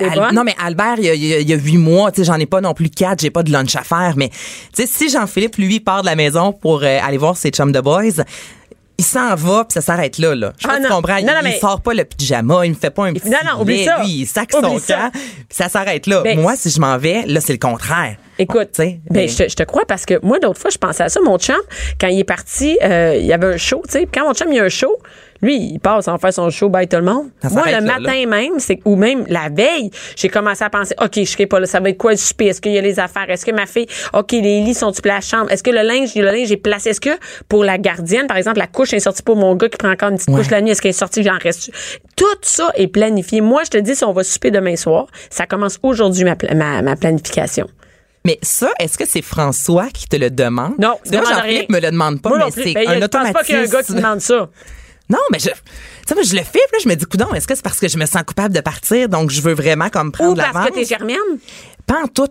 ben, 0.00 0.30
non 0.32 0.44
mais 0.44 0.54
Albert, 0.62 0.94
il 0.98 1.04
y 1.04 1.08
a, 1.10 1.14
il 1.14 1.24
y 1.24 1.34
a- 1.34 1.38
il 1.40 1.48
y 1.48 1.52
a 1.52 1.56
huit 1.56 1.78
mois, 1.78 2.12
tu 2.12 2.20
sais, 2.20 2.24
j'en 2.26 2.38
ai 2.38 2.46
pas 2.46 2.60
non 2.60 2.74
plus 2.74 2.90
quatre, 2.90 3.22
j'ai 3.22 3.30
pas 3.30 3.42
de 3.42 3.50
lunch 3.50 3.74
à 3.76 3.82
faire. 3.82 4.12
Mais 4.16 4.28
tu 4.28 4.36
sais, 4.74 4.86
si 4.86 5.08
Jean-Philippe 5.08 5.56
lui 5.56 5.80
part 5.80 6.02
de 6.02 6.06
la 6.06 6.14
maison 6.16 6.52
pour 6.52 6.82
euh, 6.84 6.98
aller 7.02 7.16
voir 7.18 7.36
ses 7.36 7.50
chums 7.50 7.72
de 7.72 7.80
boys. 7.80 8.22
Il 9.04 9.06
s'en 9.06 9.34
va 9.34 9.64
puis 9.64 9.74
ça 9.74 9.80
s'arrête 9.80 10.16
là 10.18 10.34
là. 10.34 10.52
Je 10.58 10.66
Ah 10.68 10.78
non. 10.80 10.88
comprends. 10.88 11.14
Non, 11.14 11.20
il, 11.20 11.26
non, 11.26 11.32
il 11.42 11.44
mais- 11.44 11.58
sort 11.58 11.80
pas 11.82 11.92
le 11.94 12.04
pyjama, 12.04 12.64
il 12.64 12.70
me 12.70 12.74
fait 12.76 12.90
pas 12.90 13.04
un 13.04 13.12
petit 13.12 13.28
Non, 13.28 13.36
non, 13.44 13.60
oublie 13.60 13.76
lait. 13.78 13.84
ça. 13.84 13.98
Lui, 14.02 14.08
il 14.20 14.26
sac 14.26 14.50
Oublie 14.56 14.70
son 14.70 14.78
ça. 14.78 14.94
camp, 14.96 15.10
puis 15.12 15.44
ça 15.50 15.68
s'arrête 15.68 16.06
là. 16.06 16.22
Ben, 16.22 16.40
Moi, 16.40 16.54
si 16.56 16.70
je 16.70 16.80
m'en 16.80 16.96
vais, 16.96 17.22
là 17.26 17.40
c'est 17.40 17.52
le 17.52 17.58
contraire. 17.58 18.16
Écoute, 18.38 18.70
sais, 18.72 19.00
ben, 19.10 19.20
mais- 19.22 19.28
je, 19.28 19.44
te, 19.44 19.48
je 19.48 19.54
te 19.54 19.62
crois 19.62 19.84
parce 19.86 20.06
que 20.06 20.18
moi, 20.24 20.38
l'autre 20.42 20.58
fois, 20.60 20.70
je 20.70 20.78
pensais 20.78 21.02
à 21.04 21.08
ça. 21.08 21.20
Mon 21.20 21.38
chum, 21.38 21.54
quand 22.00 22.08
il 22.08 22.18
est 22.18 22.24
parti, 22.24 22.76
euh, 22.82 23.16
il 23.18 23.26
y 23.26 23.32
avait 23.32 23.46
un 23.54 23.56
show, 23.56 23.82
tu 23.86 23.92
sais. 23.92 24.08
Quand 24.12 24.26
mon 24.26 24.34
chum, 24.34 24.48
il 24.50 24.56
y 24.56 24.60
a 24.60 24.64
un 24.64 24.68
show, 24.68 24.96
lui, 25.44 25.56
il 25.74 25.78
passe 25.78 26.08
en 26.08 26.18
faire 26.18 26.32
son 26.32 26.50
show, 26.50 26.68
bye 26.68 26.88
tout 26.88 26.96
le 26.96 27.02
monde. 27.02 27.28
Ça 27.42 27.48
Moi, 27.50 27.64
le 27.66 27.72
là, 27.72 27.80
matin 27.80 28.26
même, 28.26 28.52
c'est 28.58 28.80
ou 28.84 28.96
même 28.96 29.24
la 29.28 29.48
veille, 29.48 29.90
j'ai 30.16 30.28
commencé 30.28 30.64
à 30.64 30.70
penser, 30.70 30.94
OK, 31.00 31.12
je 31.16 31.24
serai 31.24 31.46
pas 31.46 31.60
là, 31.60 31.66
ça 31.66 31.80
va 31.80 31.90
être 31.90 31.98
quoi 31.98 32.12
le 32.12 32.16
souper? 32.16 32.46
Est-ce 32.46 32.60
qu'il 32.60 32.72
y 32.72 32.78
a 32.78 32.80
les 32.80 32.98
affaires? 32.98 33.28
Est-ce 33.28 33.44
que 33.46 33.50
ma 33.52 33.66
fille, 33.66 33.86
OK, 34.12 34.32
les 34.32 34.62
lits 34.62 34.74
sont-ils 34.74 35.02
placés 35.02 35.14
à 35.34 35.36
la 35.38 35.38
chambre? 35.40 35.52
Est-ce 35.52 35.62
que 35.62 35.70
le 35.70 35.82
linge, 35.82 36.14
le 36.14 36.24
linge 36.24 36.50
est 36.50 36.56
placé? 36.56 36.90
Est-ce 36.90 37.00
que 37.00 37.10
pour 37.48 37.64
la 37.64 37.78
gardienne, 37.78 38.26
par 38.26 38.36
exemple, 38.36 38.58
la 38.58 38.66
couche 38.66 38.92
est 38.92 39.00
sortie 39.00 39.22
pour 39.22 39.36
mon 39.36 39.54
gars 39.54 39.68
qui 39.68 39.76
prend 39.78 39.90
encore 39.92 40.08
une 40.10 40.16
petite 40.16 40.30
Ouais. 40.30 40.36
couche 40.40 40.50
la 40.50 40.60
nuit, 40.60 40.70
est-ce 40.70 40.80
qu'elle 40.82 40.90
est 40.90 40.92
sortie? 40.92 41.22
J'en 41.22 41.38
reste. 41.38 41.70
Tout 42.16 42.24
ça 42.42 42.70
est 42.74 42.88
planifié. 42.88 43.40
Moi, 43.40 43.62
je 43.64 43.70
te 43.70 43.78
dis, 43.78 43.94
si 43.94 44.04
on 44.04 44.12
va 44.12 44.24
souper 44.24 44.50
demain 44.50 44.76
soir, 44.76 45.06
ça 45.30 45.46
commence 45.46 45.78
aujourd'hui 45.82 46.24
ma, 46.24 46.36
ma, 46.54 46.82
ma 46.82 46.96
planification. 46.96 47.66
Mais 48.26 48.38
ça, 48.40 48.70
est-ce 48.78 48.96
que 48.96 49.04
c'est 49.06 49.20
François 49.20 49.88
qui 49.92 50.08
te 50.08 50.16
le 50.16 50.30
demande? 50.30 50.72
Non, 50.78 50.94
Jean-Philippe 51.04 51.68
me 51.70 51.78
le 51.78 51.90
demande 51.90 52.22
pas, 52.22 52.30
Moi 52.30 52.38
mais 52.56 52.62
c'est 52.64 52.72
Ben, 52.72 52.88
un 52.88 52.94
je 52.94 52.98
pense 53.00 53.04
automatisme. 53.04 53.32
pas 53.34 53.44
qu'il 53.44 53.54
y 53.54 53.58
a 53.58 53.60
un 53.60 53.66
gars 53.66 53.82
qui 53.82 53.92
demande 53.94 54.20
ça. 54.22 54.48
Non, 55.10 55.18
mais 55.30 55.38
je, 55.38 55.50
tu 55.50 55.54
sais, 56.08 56.14
moi, 56.14 56.24
je 56.24 56.34
le 56.34 56.42
fais, 56.42 56.60
là, 56.72 56.78
je 56.82 56.88
me 56.88 56.94
dis, 56.94 57.04
coudon, 57.04 57.32
est-ce 57.34 57.46
que 57.46 57.54
c'est 57.54 57.62
parce 57.62 57.78
que 57.78 57.88
je 57.88 57.98
me 57.98 58.06
sens 58.06 58.22
coupable 58.22 58.54
de 58.54 58.60
partir, 58.60 59.08
donc 59.08 59.30
je 59.30 59.42
veux 59.42 59.52
vraiment 59.52 59.90
comme 59.90 60.12
prendre 60.12 60.32
Ou 60.32 60.52
parce 60.52 60.68
que 60.68 60.74
t'es 60.74 60.84
germaine? 60.84 61.18
Pas 61.86 62.02
en 62.02 62.08
tout. 62.08 62.30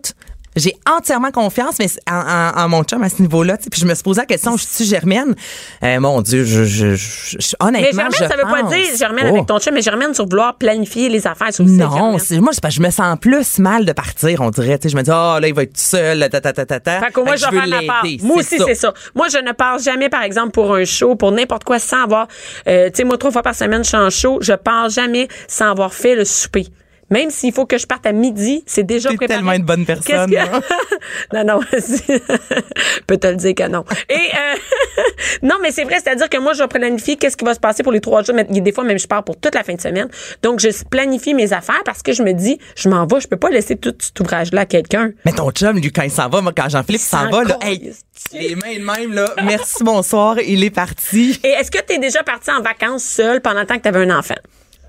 J'ai 0.55 0.75
entièrement 0.89 1.31
confiance 1.31 1.75
mais 1.79 1.87
en, 2.09 2.15
en- 2.15 2.61
en 2.63 2.69
mon 2.69 2.83
chum 2.83 3.01
à 3.03 3.09
ce 3.09 3.21
niveau-là. 3.21 3.57
Puis 3.57 3.79
je 3.81 3.85
me 3.85 3.93
suis 3.93 4.03
posé 4.03 4.21
la 4.21 4.25
question, 4.25 4.55
je 4.57 4.63
suis 4.65 4.85
germaine? 4.85 5.35
Euh, 5.83 5.99
mon 5.99 6.21
Dieu, 6.21 6.43
je, 6.43 6.63
je, 6.63 6.95
je- 6.95 7.37
je- 7.39 7.55
Mais 7.61 7.67
honnêtement, 7.67 7.91
germaine, 8.03 8.11
je 8.13 8.17
ça 8.27 8.35
veut 8.35 8.43
pas 8.43 8.61
pense 8.61 8.73
dire 8.73 8.97
germaine 8.97 9.27
avec 9.27 9.45
ton 9.47 9.59
chum, 9.59 9.73
mais 9.73 9.81
germaine 9.81 10.13
sur 10.13 10.25
vouloir 10.27 10.55
planifier 10.55 11.09
les 11.09 11.25
affaires. 11.27 11.53
sur 11.53 11.63
le 11.63 11.69
site 11.69 11.79
Non, 11.79 12.17
c'est 12.19 12.39
moi, 12.39 12.51
je 12.69 12.81
me 12.81 12.89
sens 12.91 13.17
plus 13.19 13.59
mal 13.59 13.85
de 13.85 13.91
partir, 13.93 14.41
on 14.41 14.49
dirait. 14.49 14.77
Tu 14.77 14.83
sais, 14.83 14.89
je 14.89 14.97
me 14.97 15.01
dis, 15.01 15.09
oh 15.11 15.39
là, 15.39 15.47
il 15.47 15.53
va 15.53 15.63
être 15.63 15.73
tout 15.73 15.81
seul, 15.81 16.27
ta 16.29 16.41
ta 16.41 16.53
ta 16.53 16.65
ta 16.65 16.79
ta. 16.79 16.99
Fait 16.99 17.11
que 17.11 17.19
moi, 17.19 17.31
Fait 17.31 17.37
je 17.37 17.45
vais 17.51 17.57
faire 17.57 17.67
ma 17.67 18.01
Moi 18.23 18.37
aussi, 18.37 18.57
c'est 18.65 18.75
ça. 18.75 18.93
Moi, 19.15 19.27
je 19.31 19.37
ne 19.39 19.51
pars 19.51 19.79
jamais, 19.79 20.09
par 20.09 20.23
exemple, 20.23 20.51
pour 20.51 20.73
un 20.75 20.85
show, 20.85 21.15
pour 21.15 21.31
n'importe 21.31 21.63
quoi, 21.63 21.79
sans 21.79 22.03
avoir... 22.03 22.27
euh, 22.67 22.87
tu 22.89 22.97
sais, 22.97 23.03
moi, 23.03 23.17
trois 23.17 23.31
fois 23.31 23.41
par 23.43 23.55
semaine, 23.55 23.83
je 23.83 23.89
suis 23.89 23.97
en 23.97 24.09
show. 24.09 24.37
Je 24.41 24.53
pars 24.53 24.89
jamais 24.89 25.27
sans 25.47 25.71
avoir 25.71 25.93
fait 25.93 26.15
le 26.15 26.25
souper. 26.25 26.67
Même 27.13 27.29
s'il 27.29 27.53
faut 27.53 27.67
que 27.67 27.77
je 27.77 27.85
parte 27.85 28.07
à 28.07 28.11
midi, 28.11 28.63
c'est 28.65 28.81
déjà 28.81 29.09
T'es 29.09 29.17
préparé. 29.17 29.37
tellement 29.37 29.51
une 29.53 29.61
bonne 29.63 29.85
personne, 29.85 30.31
que- 30.31 30.35
hein? 30.35 30.61
non, 31.33 31.43
non, 31.43 31.59
je 31.71 31.77
peux 33.07 33.17
te 33.17 33.27
le 33.27 33.35
dire 33.35 33.53
que 33.53 33.67
non. 33.67 33.83
Et 34.09 34.15
euh, 34.15 34.55
non, 35.43 35.55
mais 35.61 35.71
c'est 35.71 35.83
vrai, 35.83 35.97
c'est-à-dire 36.03 36.27
que 36.27 36.37
moi, 36.37 36.53
je 36.53 36.63
vais 36.63 36.67
planifier 36.67 37.15
qu'est-ce 37.17 37.37
qui 37.37 37.45
va 37.45 37.53
se 37.53 37.59
passer 37.59 37.83
pour 37.83 37.91
les 37.91 38.01
trois 38.01 38.23
jours. 38.23 38.33
Mais 38.35 38.45
des 38.45 38.71
fois, 38.71 38.83
même, 38.83 38.97
je 38.97 39.05
pars 39.05 39.23
pour 39.23 39.37
toute 39.39 39.53
la 39.53 39.63
fin 39.63 39.75
de 39.75 39.81
semaine. 39.81 40.07
Donc, 40.41 40.59
je 40.59 40.69
planifie 40.89 41.35
mes 41.35 41.53
affaires 41.53 41.83
parce 41.85 42.01
que 42.01 42.13
je 42.13 42.23
me 42.23 42.33
dis, 42.33 42.57
je 42.75 42.89
m'en 42.89 43.05
vais, 43.05 43.19
je 43.19 43.27
peux 43.27 43.37
pas 43.37 43.49
laisser 43.51 43.75
tout 43.75 43.93
cet 43.99 44.19
ouvrage-là 44.19 44.61
à 44.61 44.65
quelqu'un. 44.65 45.11
Mais 45.25 45.33
ton 45.33 45.51
chum, 45.51 45.77
lui, 45.77 45.91
quand 45.91 46.01
il 46.03 46.11
s'en 46.11 46.29
va, 46.29 46.41
moi, 46.41 46.51
quand 46.55 46.67
Jean-Philippe 46.69 47.01
s'en 47.01 47.25
s'en 47.25 47.29
va, 47.29 47.43
là, 47.43 47.57
calisse. 47.61 48.01
hey, 48.33 48.49
les 48.49 48.55
mains 48.55 48.73
de 48.97 49.01
même, 49.07 49.13
là, 49.13 49.29
merci, 49.43 49.83
bonsoir, 49.83 50.39
il 50.39 50.63
est 50.63 50.71
parti. 50.71 51.39
Et 51.43 51.49
est-ce 51.49 51.69
que 51.69 51.77
tu 51.85 51.93
es 51.93 51.99
déjà 51.99 52.23
parti 52.23 52.49
en 52.49 52.61
vacances 52.61 53.03
seul 53.03 53.39
pendant 53.41 53.59
le 53.61 53.65
temps 53.67 53.77
que 53.77 53.83
tu 53.83 53.87
avais 53.89 54.09
un 54.09 54.17
enfant? 54.17 54.35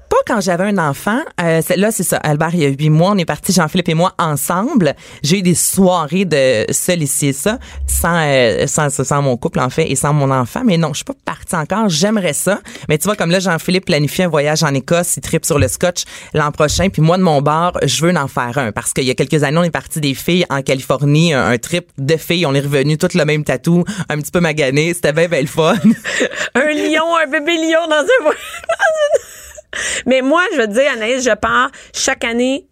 Pas 0.09 0.17
quand 0.27 0.41
j'avais 0.41 0.65
un 0.65 0.79
enfant. 0.79 1.19
Euh, 1.41 1.61
là, 1.77 1.91
c'est 1.91 2.03
ça. 2.03 2.19
Albert, 2.19 2.51
il 2.55 2.61
y 2.61 2.65
a 2.65 2.69
huit 2.69 2.91
mois, 2.91 3.11
on 3.13 3.19
est 3.19 3.25
partis, 3.25 3.53
Jean-Philippe 3.53 3.89
et 3.89 3.95
moi, 3.95 4.13
ensemble. 4.19 4.95
J'ai 5.23 5.39
eu 5.39 5.43
des 5.43 5.55
soirées 5.55 6.25
de 6.25 6.65
seul 6.71 7.05
ça, 7.07 7.59
sans, 7.87 8.17
euh, 8.23 8.67
sans, 8.67 8.91
sans 8.91 9.23
mon 9.23 9.37
couple, 9.37 9.61
en 9.61 9.71
fait, 9.71 9.91
et 9.91 9.97
sans 9.97 10.13
mon 10.13 10.31
enfant. 10.31 10.63
Mais 10.65 10.77
non, 10.77 10.89
je 10.91 10.97
suis 10.99 11.05
pas 11.05 11.15
partie 11.25 11.55
encore. 11.57 11.89
J'aimerais 11.89 12.33
ça. 12.33 12.61
Mais 12.89 12.99
tu 12.99 13.05
vois, 13.05 13.17
comme 13.17 13.31
là, 13.31 13.41
Jean-Philippe 13.41 13.87
planifie 13.87 14.23
un 14.23 14.29
voyage 14.29 14.63
en 14.63 14.73
Écosse, 14.75 15.17
il 15.17 15.21
tripe 15.21 15.45
sur 15.45 15.59
le 15.59 15.69
scotch 15.69 16.05
l'an 16.35 16.53
prochain. 16.53 16.89
Puis 16.91 17.03
moi, 17.03 17.17
de 17.17 17.23
mon 17.23 17.41
bar, 17.43 17.73
je 17.83 18.05
veux 18.05 18.15
en 18.17 18.29
faire 18.29 18.57
un. 18.59 18.73
Parce 18.73 18.93
qu'il 18.93 19.05
y 19.05 19.11
a 19.11 19.15
quelques 19.15 19.43
années, 19.43 19.59
on 19.59 19.65
est 19.65 19.71
parti 19.71 20.01
des 20.01 20.15
filles 20.15 20.45
en 20.51 20.63
Californie, 20.63 21.33
un, 21.35 21.47
un 21.47 21.59
trip 21.59 21.89
de 21.99 22.17
filles. 22.17 22.47
On 22.47 22.55
est 22.55 22.61
revenu 22.61 22.99
toutes 22.99 23.15
le 23.15 23.25
même 23.25 23.43
tatou, 23.45 23.85
un 24.09 24.19
petit 24.19 24.31
peu 24.31 24.41
magané. 24.41 24.95
C'était 24.95 25.13
bien, 25.13 25.29
bien 25.29 25.41
le 25.41 25.47
fun. 25.47 25.75
un 26.55 26.61
lion, 26.73 27.17
un 27.23 27.27
bébé 27.31 27.57
lion 27.57 27.87
dans 27.89 27.97
un... 27.97 28.25
dans 28.25 28.31
une- 28.31 29.25
Mais 30.07 30.20
moi, 30.22 30.43
je 30.55 30.61
veux 30.61 30.66
dire, 30.66 30.91
Anaïs, 30.93 31.25
je 31.25 31.35
pars 31.35 31.70
chaque 31.93 32.25
année 32.25 32.66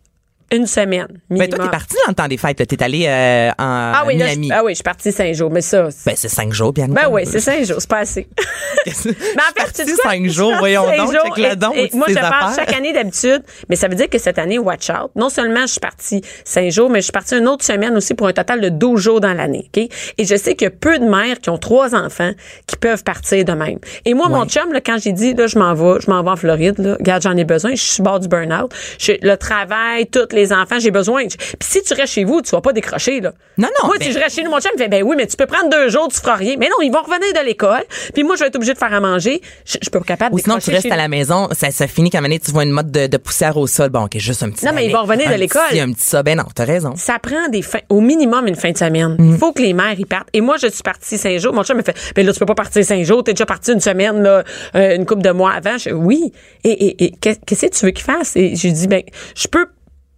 une 0.52 0.66
semaine. 0.66 1.06
Ben, 1.08 1.38
Minimum. 1.38 1.48
toi, 1.50 1.64
t'es 1.64 1.70
parti 1.70 1.96
dans 2.04 2.10
le 2.10 2.14
temps 2.14 2.28
des 2.28 2.36
fêtes. 2.36 2.66
T'es 2.66 2.82
allé 2.82 3.06
euh, 3.06 3.50
en 3.50 3.54
ah 3.58 4.04
oui, 4.06 4.16
là, 4.16 4.26
je- 4.26 4.30
Miami. 4.38 4.50
ah 4.52 4.62
oui, 4.64 4.72
je 4.72 4.76
suis 4.76 4.82
partie 4.84 5.10
cinq 5.12 5.34
jours, 5.34 5.50
mais 5.50 5.60
ça. 5.62 5.90
c'est- 5.90 6.06
Ben, 6.10 6.14
c'est 6.16 6.28
cinq 6.28 6.52
jours, 6.52 6.72
bien 6.72 6.88
Ben 6.88 7.08
oui, 7.10 7.22
c'est 7.26 7.40
cinq 7.40 7.64
jours, 7.64 7.76
c'est 7.80 7.88
pas 7.90 7.98
assez. 8.00 8.28
Mais 9.04 9.12
en 9.12 9.60
fait, 9.66 9.84
tu 9.84 9.94
cinq 10.02 10.26
jours, 10.28 10.52
voyons 10.58 10.84
donc, 10.84 11.12
cinq 11.12 11.22
check 11.24 11.36
le 11.38 11.52
Et- 11.52 11.56
don, 11.56 11.72
et 11.74 11.90
moi, 11.94 12.06
je 12.08 12.14
pars 12.14 12.52
chaque 12.54 12.72
année 12.74 12.92
d'habitude, 12.92 13.42
mais 13.68 13.76
ça 13.76 13.88
veut 13.88 13.94
dire 13.94 14.08
que 14.08 14.18
cette 14.18 14.38
année, 14.38 14.58
watch 14.58 14.90
out. 14.90 15.10
Non 15.16 15.28
seulement 15.28 15.62
je 15.62 15.72
suis 15.72 15.80
partie 15.80 16.22
cinq 16.44 16.70
jours, 16.70 16.90
mais 16.90 16.98
je 17.00 17.04
suis 17.04 17.12
partie 17.12 17.36
une 17.36 17.48
autre 17.48 17.64
semaine 17.64 17.96
aussi 17.96 18.14
pour 18.14 18.26
un 18.26 18.32
total 18.32 18.60
de 18.60 18.68
12 18.68 19.00
jours 19.00 19.20
dans 19.20 19.32
l'année. 19.34 19.70
OK? 19.74 19.88
Et 20.18 20.24
je 20.24 20.36
sais 20.36 20.54
qu'il 20.54 20.64
y 20.66 20.68
a 20.68 20.70
peu 20.70 20.98
de 20.98 21.04
mères 21.04 21.38
qui 21.40 21.50
ont 21.50 21.58
trois 21.58 21.94
enfants 21.94 22.32
qui 22.66 22.76
peuvent 22.76 23.04
partir 23.04 23.44
de 23.44 23.52
même. 23.52 23.78
Et 24.04 24.14
moi, 24.14 24.28
mon 24.28 24.44
chum, 24.46 24.72
là, 24.72 24.80
quand 24.84 24.96
j'ai 25.00 25.12
dit, 25.12 25.34
là, 25.34 25.46
je 25.46 25.58
m'en 25.58 25.74
vais, 25.74 26.00
je 26.00 26.10
m'en 26.10 26.22
vais 26.22 26.30
en 26.30 26.36
Floride, 26.36 26.78
là, 26.78 26.96
regarde, 26.98 27.22
j'en 27.22 27.36
ai 27.36 27.44
besoin, 27.44 27.74
je 27.74 27.82
suis 27.82 28.02
bord 28.02 28.18
du 28.20 28.28
burn-out. 28.28 28.72
Le 29.08 29.34
travail, 29.36 30.06
tous 30.06 30.34
les 30.34 30.41
enfants, 30.50 30.78
j'ai 30.78 30.90
besoin. 30.90 31.26
Puis 31.26 31.38
si 31.60 31.82
tu 31.82 31.92
restes 31.92 32.14
chez 32.14 32.24
vous, 32.24 32.40
tu 32.40 32.50
vas 32.52 32.62
pas 32.62 32.72
décrocher, 32.72 33.20
là. 33.20 33.32
Non, 33.58 33.68
non, 33.82 33.88
Moi, 33.88 33.96
ben- 33.98 34.06
si 34.06 34.12
je 34.12 34.18
reste 34.18 34.34
chez 34.36 34.42
nous, 34.42 34.50
mon 34.50 34.58
chum 34.60 34.70
me 34.74 34.78
fait, 34.82 34.88
ben 34.88 35.02
oui, 35.02 35.14
mais 35.14 35.26
tu 35.26 35.36
peux 35.36 35.44
prendre 35.46 35.68
deux 35.68 35.90
jours, 35.90 36.08
tu 36.08 36.18
feras 36.18 36.36
rien. 36.36 36.56
Mais 36.58 36.68
non, 36.70 36.76
ils 36.82 36.90
vont 36.90 37.02
revenir 37.02 37.32
de 37.38 37.44
l'école. 37.46 37.82
Puis 38.14 38.24
moi, 38.24 38.34
je 38.36 38.40
vais 38.40 38.46
être 38.46 38.56
obligée 38.56 38.72
de 38.72 38.78
faire 38.78 38.92
à 38.94 39.00
manger. 39.00 39.42
Je, 39.66 39.76
je 39.82 39.90
peux 39.90 39.98
pas 39.98 40.06
capable 40.06 40.34
Ou 40.34 40.38
de 40.38 40.42
sinon, 40.42 40.58
tu 40.58 40.70
restes 40.70 40.90
à 40.90 40.96
la 40.96 41.08
maison, 41.08 41.48
ça, 41.52 41.70
ça 41.70 41.86
finit 41.86 42.08
qu'à 42.08 42.18
un 42.18 42.20
moment 42.22 42.30
donné, 42.30 42.40
tu 42.40 42.50
vois 42.50 42.62
une 42.64 42.70
mode 42.70 42.90
de, 42.90 43.06
de 43.06 43.16
poussière 43.18 43.56
au 43.58 43.66
sol. 43.66 43.90
Bon, 43.90 44.04
OK, 44.04 44.16
juste 44.16 44.42
un 44.42 44.50
petit. 44.50 44.64
Non, 44.64 44.72
mais 44.74 44.86
ils 44.86 44.92
vont 44.92 45.02
revenir 45.02 45.28
de 45.30 45.34
l'école. 45.34 45.60
Un 45.78 45.92
petit 45.92 46.04
ça. 46.04 46.22
Ben 46.22 46.38
non, 46.38 46.44
t'as 46.54 46.64
raison. 46.64 46.94
ça 46.96 47.18
prend 47.18 47.48
des 47.50 47.60
fins, 47.62 47.80
au 47.90 48.00
minimum 48.00 48.46
une 48.46 48.54
fin 48.56 48.70
de 48.70 48.78
semaine. 48.78 49.16
Mm. 49.18 49.32
Il 49.34 49.38
faut 49.38 49.52
que 49.52 49.60
les 49.60 49.72
mères 49.74 49.98
y 49.98 50.04
partent. 50.04 50.28
Et 50.32 50.40
moi, 50.40 50.56
je 50.62 50.68
suis 50.68 50.82
partie 50.82 51.18
cinq 51.18 51.38
jours. 51.38 51.52
Mon 51.52 51.62
chum 51.64 51.76
me 51.76 51.82
fait, 51.82 51.94
ben 52.16 52.24
là, 52.24 52.32
tu 52.32 52.38
peux 52.38 52.46
pas 52.46 52.54
partir 52.54 52.84
cinq 52.84 53.04
jours. 53.04 53.22
T'es 53.24 53.32
déjà 53.34 53.46
parti 53.46 53.72
une 53.72 53.80
semaine, 53.80 54.22
là, 54.22 54.44
euh, 54.76 54.96
une 54.96 55.04
couple 55.04 55.22
de 55.22 55.30
mois 55.30 55.52
avant. 55.52 55.76
Je, 55.76 55.90
oui. 55.90 56.32
Et, 56.64 56.70
et, 56.70 57.04
et 57.04 57.10
qu'est- 57.20 57.40
qu'est-ce 57.44 57.66
que 57.66 57.74
tu 57.74 57.84
veux 57.86 57.90
qu'il 57.92 58.04
fasse? 58.04 58.36
Et 58.36 58.54
j'ai 58.56 58.70
dit, 58.72 58.86
ben, 58.86 59.02
je 59.36 59.48
peux 59.48 59.66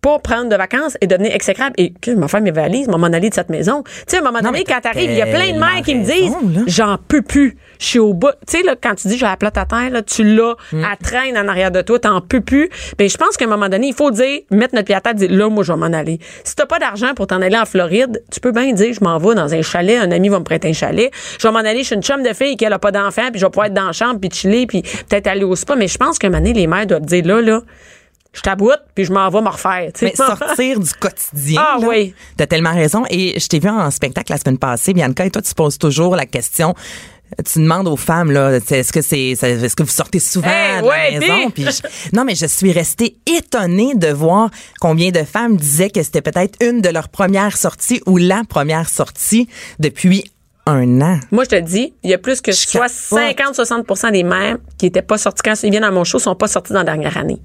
pas 0.05 0.19
prendre 0.19 0.51
de 0.51 0.57
vacances 0.57 0.99
et 1.01 1.07
devenir 1.07 1.35
exécrable. 1.35 1.73
Et 1.79 1.93
que 1.93 2.15
je 2.15 2.21
vais 2.21 2.29
faire 2.29 2.43
mes 2.43 2.51
valises, 2.51 2.89
m'en 2.89 3.07
aller 3.07 3.31
de 3.31 3.35
cette 3.35 3.49
maison. 3.49 3.83
Tu 3.85 3.93
sais, 4.07 4.17
à 4.19 4.21
un 4.21 4.23
moment 4.23 4.41
Non, 4.43 4.51
donné, 4.51 4.65
mais 4.69 4.75
quand 4.75 4.81
t'arrives, 4.83 5.11
il 5.11 5.17
y 5.17 5.23
a 5.23 5.27
plein 5.27 5.53
de 5.55 5.59
mères 5.59 5.83
qui 5.83 5.95
me 5.95 6.05
disent, 6.05 6.35
j'en 6.67 6.99
peux 7.09 7.23
plus. 7.23 7.57
Je 7.79 7.87
suis 7.87 7.99
au 7.99 8.13
bout. 8.13 8.29
Tu 8.47 8.59
sais, 8.59 8.63
là, 8.63 8.75
quand 8.81 8.95
tu 8.95 9.09
dis, 9.09 9.17
j'ai 9.17 9.25
la 9.25 9.37
plate 9.39 9.57
à 9.57 9.65
terre, 9.65 9.91
là, 9.91 10.03
tu 10.03 10.23
l'as, 10.23 10.55
Mm. 10.73 10.83
elle 10.85 10.99
traîne 11.07 11.39
en 11.39 11.49
arrière 11.49 11.71
de 11.71 11.81
toi, 11.81 11.99
t'en 11.99 12.21
peux 12.21 12.41
plus. 12.43 12.69
Ben, 12.99 13.09
je 13.09 13.17
pense 13.17 13.37
qu'à 13.39 13.47
un 13.47 13.49
moment 13.49 13.69
donné, 13.69 13.89
il 13.89 13.95
faut 13.95 14.11
dire, 14.11 14.41
mettre 14.51 14.75
notre 14.75 14.87
pied 14.87 14.95
à 14.95 15.01
terre, 15.01 15.15
dire, 15.15 15.31
là, 15.31 15.49
moi, 15.49 15.65
je 15.65 15.73
vais 15.73 15.79
m'en 15.79 15.87
aller. 15.87 16.19
Si 16.45 16.55
t'as 16.55 16.67
pas 16.67 16.79
d'argent 16.79 17.15
pour 17.15 17.27
t'en 17.27 17.41
aller 17.41 17.57
en 17.57 17.65
Floride, 17.65 18.23
tu 18.31 18.41
peux 18.41 18.53
bien 18.53 18.73
dire, 18.73 18.93
je 18.93 19.03
m'en 19.03 19.17
vais 19.19 19.35
dans 19.35 19.55
un 19.55 19.63
chalet, 19.63 19.99
un 19.99 20.11
ami 20.11 20.29
va 20.29 20.39
me 20.39 20.45
prêter 20.45 20.69
un 20.69 20.73
chalet. 20.75 21.11
Je 21.41 21.47
vais 21.49 21.53
m'en 21.53 21.61
aller 21.61 21.83
chez 21.83 21.95
une 21.95 22.03
chum 22.03 22.23
de 22.23 22.33
fille 22.35 22.57
qui 22.57 22.65
elle 22.65 22.73
a 22.75 22.79
pas 22.79 22.93
d'enfant, 22.93 23.31
puis 23.31 23.41
je 23.41 23.47
vais 23.47 23.51
pouvoir 23.51 23.67
être 23.69 23.75
dans 23.75 23.87
la 23.87 23.93
chambre, 23.93 24.21
puis 24.21 24.31
chiller, 24.31 24.67
puis 24.67 24.83
peut-être 24.83 25.27
aller 25.29 25.45
au 25.45 25.57
spa. 25.57 25.77
Mais 25.77 25.89
je 25.89 25.97
pense 25.97 26.19
qu'à 26.19 26.27
un 26.27 26.31
moment 26.31 26.43
donné, 26.43 26.53
les 26.53 26.67
mères 26.67 26.87
doivent 26.87 27.07
dire, 27.07 27.25
là, 27.27 27.41
là, 27.41 27.61
je 28.35 28.41
t'aboute, 28.43 28.81
puis 28.95 29.05
je 29.05 29.13
m'en 29.13 29.29
vais 29.31 29.41
me 29.41 29.49
refaire. 29.49 29.91
Mais 30.03 30.15
sortir 30.17 30.81
du 30.81 30.91
quotidien. 30.93 31.63
Ah 31.65 31.79
là, 31.81 31.87
oui. 31.89 32.15
T'as 32.37 32.47
tellement 32.47 32.75
raison. 32.75 33.05
Et 33.11 33.39
je 33.41 33.47
t'ai 33.49 33.59
vu 33.61 33.69
en 33.69 33.91
spectacle 33.91 34.31
la 34.33 34.39
semaine 34.39 34.59
passée, 34.59 34.93
Bianca, 34.93 35.25
et 35.25 35.31
toi, 35.31 35.41
tu 35.43 35.55
poses 35.55 35.79
toujours 35.79 36.17
la 36.17 36.27
question. 36.27 36.75
Tu 37.53 37.59
demandes 37.59 37.89
aux 37.89 37.97
femmes 37.97 38.31
là, 38.31 38.53
est-ce 38.57 38.93
que 38.93 39.01
c'est, 39.03 39.31
est-ce 39.31 39.75
que 39.75 39.83
vous 39.83 39.89
sortez 39.89 40.21
souvent 40.21 40.47
Hey, 40.49 40.83
de 40.83 40.87
la 40.89 41.21
maison? 41.21 41.51
puis- 41.51 41.65
je- 41.65 42.17
non, 42.17 42.25
mais 42.25 42.35
je 42.35 42.47
suis 42.47 42.71
restée 42.71 43.17
étonnée 43.27 43.95
de 43.97 44.09
voir 44.09 44.51
combien 44.81 45.11
de 45.11 45.23
femmes 45.25 45.57
disaient 45.57 45.91
que 45.91 46.03
c'était 46.03 46.23
peut-être 46.23 46.57
une 46.63 46.81
de 46.81 46.91
leurs 46.91 47.09
premières 47.09 47.57
sorties 47.57 48.01
ou 48.07 48.19
la 48.19 48.43
première 48.49 48.89
sortie 48.89 49.49
depuis 49.81 50.25
un 50.67 51.01
an. 51.01 51.19
Moi, 51.33 51.45
je 51.45 51.49
te 51.51 51.61
dis, 51.61 51.93
il 52.05 52.11
y 52.11 52.15
a 52.15 52.19
plus 52.19 52.41
que 52.41 52.53
Je 52.53 52.57
soit 52.57 52.89
capote. 52.89 53.57
50-60% 53.57 54.13
des 54.13 54.23
mères 54.23 54.59
qui 54.79 54.87
étaient 54.87 55.03
pas 55.03 55.19
sorties 55.19 55.43
quand 55.45 55.55
ils 55.63 55.71
viennent 55.71 55.83
à 55.85 55.91
mon 55.91 56.05
show 56.05 56.19
sont 56.19 56.35
pas 56.37 56.47
sorties 56.47 56.73
dans 56.73 56.81
la 56.81 56.85
dernière 56.85 57.17
année. 57.19 57.39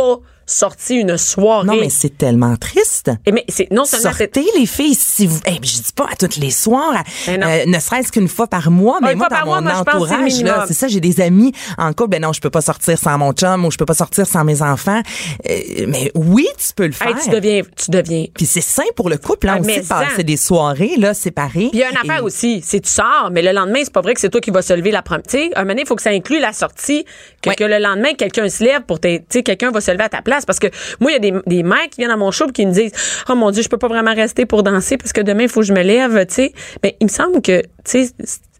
Pas 0.00 0.18
sorties 0.50 0.96
une 0.96 1.16
soirée. 1.16 1.66
Non, 1.66 1.76
mais 1.76 1.88
c'est 1.90 2.16
tellement 2.16 2.56
triste. 2.56 3.10
Et 3.26 3.32
mais 3.32 3.44
c'est 3.48 3.70
non 3.70 3.84
seulement 3.84 4.10
Sortez 4.12 4.44
les 4.58 4.66
filles 4.66 4.94
si 4.94 5.26
vous. 5.26 5.40
Eh, 5.46 5.54
je 5.62 5.76
dis 5.78 5.92
pas 5.94 6.06
à 6.10 6.16
tous 6.16 6.38
les 6.40 6.50
soirs, 6.50 6.92
non. 7.28 7.46
euh, 7.46 7.64
ne 7.66 7.78
serait-ce 7.78 8.10
qu'une 8.12 8.28
fois 8.28 8.46
par 8.46 8.70
mois, 8.70 8.98
mais 9.02 9.12
une 9.12 9.18
moi 9.18 9.28
dans 9.28 9.36
par 9.36 9.46
mois, 9.46 9.60
mon 9.60 9.68
moi, 9.70 9.72
je 9.78 9.82
pense 9.84 10.02
que 10.02 10.08
c'est 10.08 10.16
le 10.16 10.22
entourage 10.24 10.42
là, 10.42 10.64
c'est 10.66 10.74
ça, 10.74 10.88
j'ai 10.88 11.00
des 11.00 11.20
amis 11.20 11.52
en 11.78 11.92
couple, 11.92 12.10
ben 12.10 12.22
non, 12.22 12.32
je 12.32 12.40
peux 12.40 12.50
pas 12.50 12.60
sortir 12.60 12.98
sans 12.98 13.16
mon 13.18 13.32
chum 13.32 13.64
ou 13.64 13.70
je 13.70 13.76
peux 13.76 13.86
pas 13.86 13.94
sortir 13.94 14.26
sans 14.26 14.44
mes 14.44 14.62
enfants. 14.62 15.00
Euh, 15.48 15.86
mais 15.88 16.10
oui, 16.14 16.46
tu 16.58 16.72
peux 16.74 16.86
le 16.86 16.92
faire. 16.92 17.08
Hey, 17.08 17.14
tu 17.22 17.30
deviens 17.30 17.62
tu 17.76 17.90
deviens 17.90 18.24
Puis 18.34 18.46
c'est 18.46 18.60
sain 18.60 18.82
pour 18.96 19.08
le 19.08 19.16
couple 19.18 19.48
hein, 19.48 19.56
Ah, 19.58 19.60
aussi 19.60 19.80
de 19.80 19.86
passer 19.86 20.24
des 20.24 20.36
soirées 20.36 20.96
là 20.98 21.14
séparées. 21.14 21.68
Puis 21.70 21.70
il 21.74 21.78
y 21.78 21.82
a 21.84 21.90
une 21.90 21.96
affaire 21.96 22.18
Et- 22.18 22.22
aussi, 22.22 22.62
c'est 22.64 22.80
tu 22.80 22.90
sors, 22.90 23.30
mais 23.32 23.42
le 23.42 23.52
lendemain, 23.52 23.80
c'est 23.82 23.92
pas 23.92 24.00
vrai 24.00 24.14
que 24.14 24.20
c'est 24.20 24.30
toi 24.30 24.40
qui 24.40 24.50
vas 24.50 24.62
se 24.62 24.72
lever 24.72 24.90
la 24.90 25.02
première. 25.02 25.22
Tu 25.24 25.38
sais, 25.38 25.50
un 25.56 25.64
moment 25.64 25.78
il 25.78 25.86
faut 25.86 25.96
que 25.96 26.02
ça 26.02 26.10
inclue 26.10 26.40
la 26.40 26.52
sortie, 26.52 27.04
que, 27.42 27.50
que 27.54 27.64
le 27.64 27.78
lendemain, 27.78 28.14
quelqu'un 28.16 28.48
se 28.48 28.64
lève 28.64 28.82
pour 28.82 29.00
tes. 29.00 29.20
Tu 29.20 29.24
sais, 29.30 29.42
quelqu'un 29.42 29.70
va 29.70 29.80
se 29.80 29.90
lever 29.90 30.04
à 30.04 30.08
ta 30.08 30.22
place. 30.22 30.39
Parce 30.46 30.58
que 30.58 30.68
moi, 31.00 31.10
il 31.10 31.14
y 31.14 31.16
a 31.16 31.18
des, 31.18 31.40
des 31.46 31.62
mères 31.62 31.88
qui 31.90 32.00
viennent 32.00 32.10
à 32.10 32.16
mon 32.16 32.30
show 32.30 32.48
et 32.48 32.52
qui 32.52 32.66
me 32.66 32.72
disent 32.72 32.92
Oh 33.28 33.34
mon 33.34 33.50
Dieu, 33.50 33.62
je 33.62 33.68
peux 33.68 33.78
pas 33.78 33.88
vraiment 33.88 34.14
rester 34.14 34.46
pour 34.46 34.62
danser 34.62 34.96
parce 34.96 35.12
que 35.12 35.20
demain, 35.20 35.44
il 35.44 35.48
faut 35.48 35.60
que 35.60 35.66
je 35.66 35.72
me 35.72 35.82
lève. 35.82 36.26
Tu 36.26 36.34
sais, 36.34 36.52
ben, 36.82 36.92
il 37.00 37.04
me 37.04 37.10
semble 37.10 37.42
que, 37.42 37.62
tu 37.84 38.06
sais, 38.06 38.10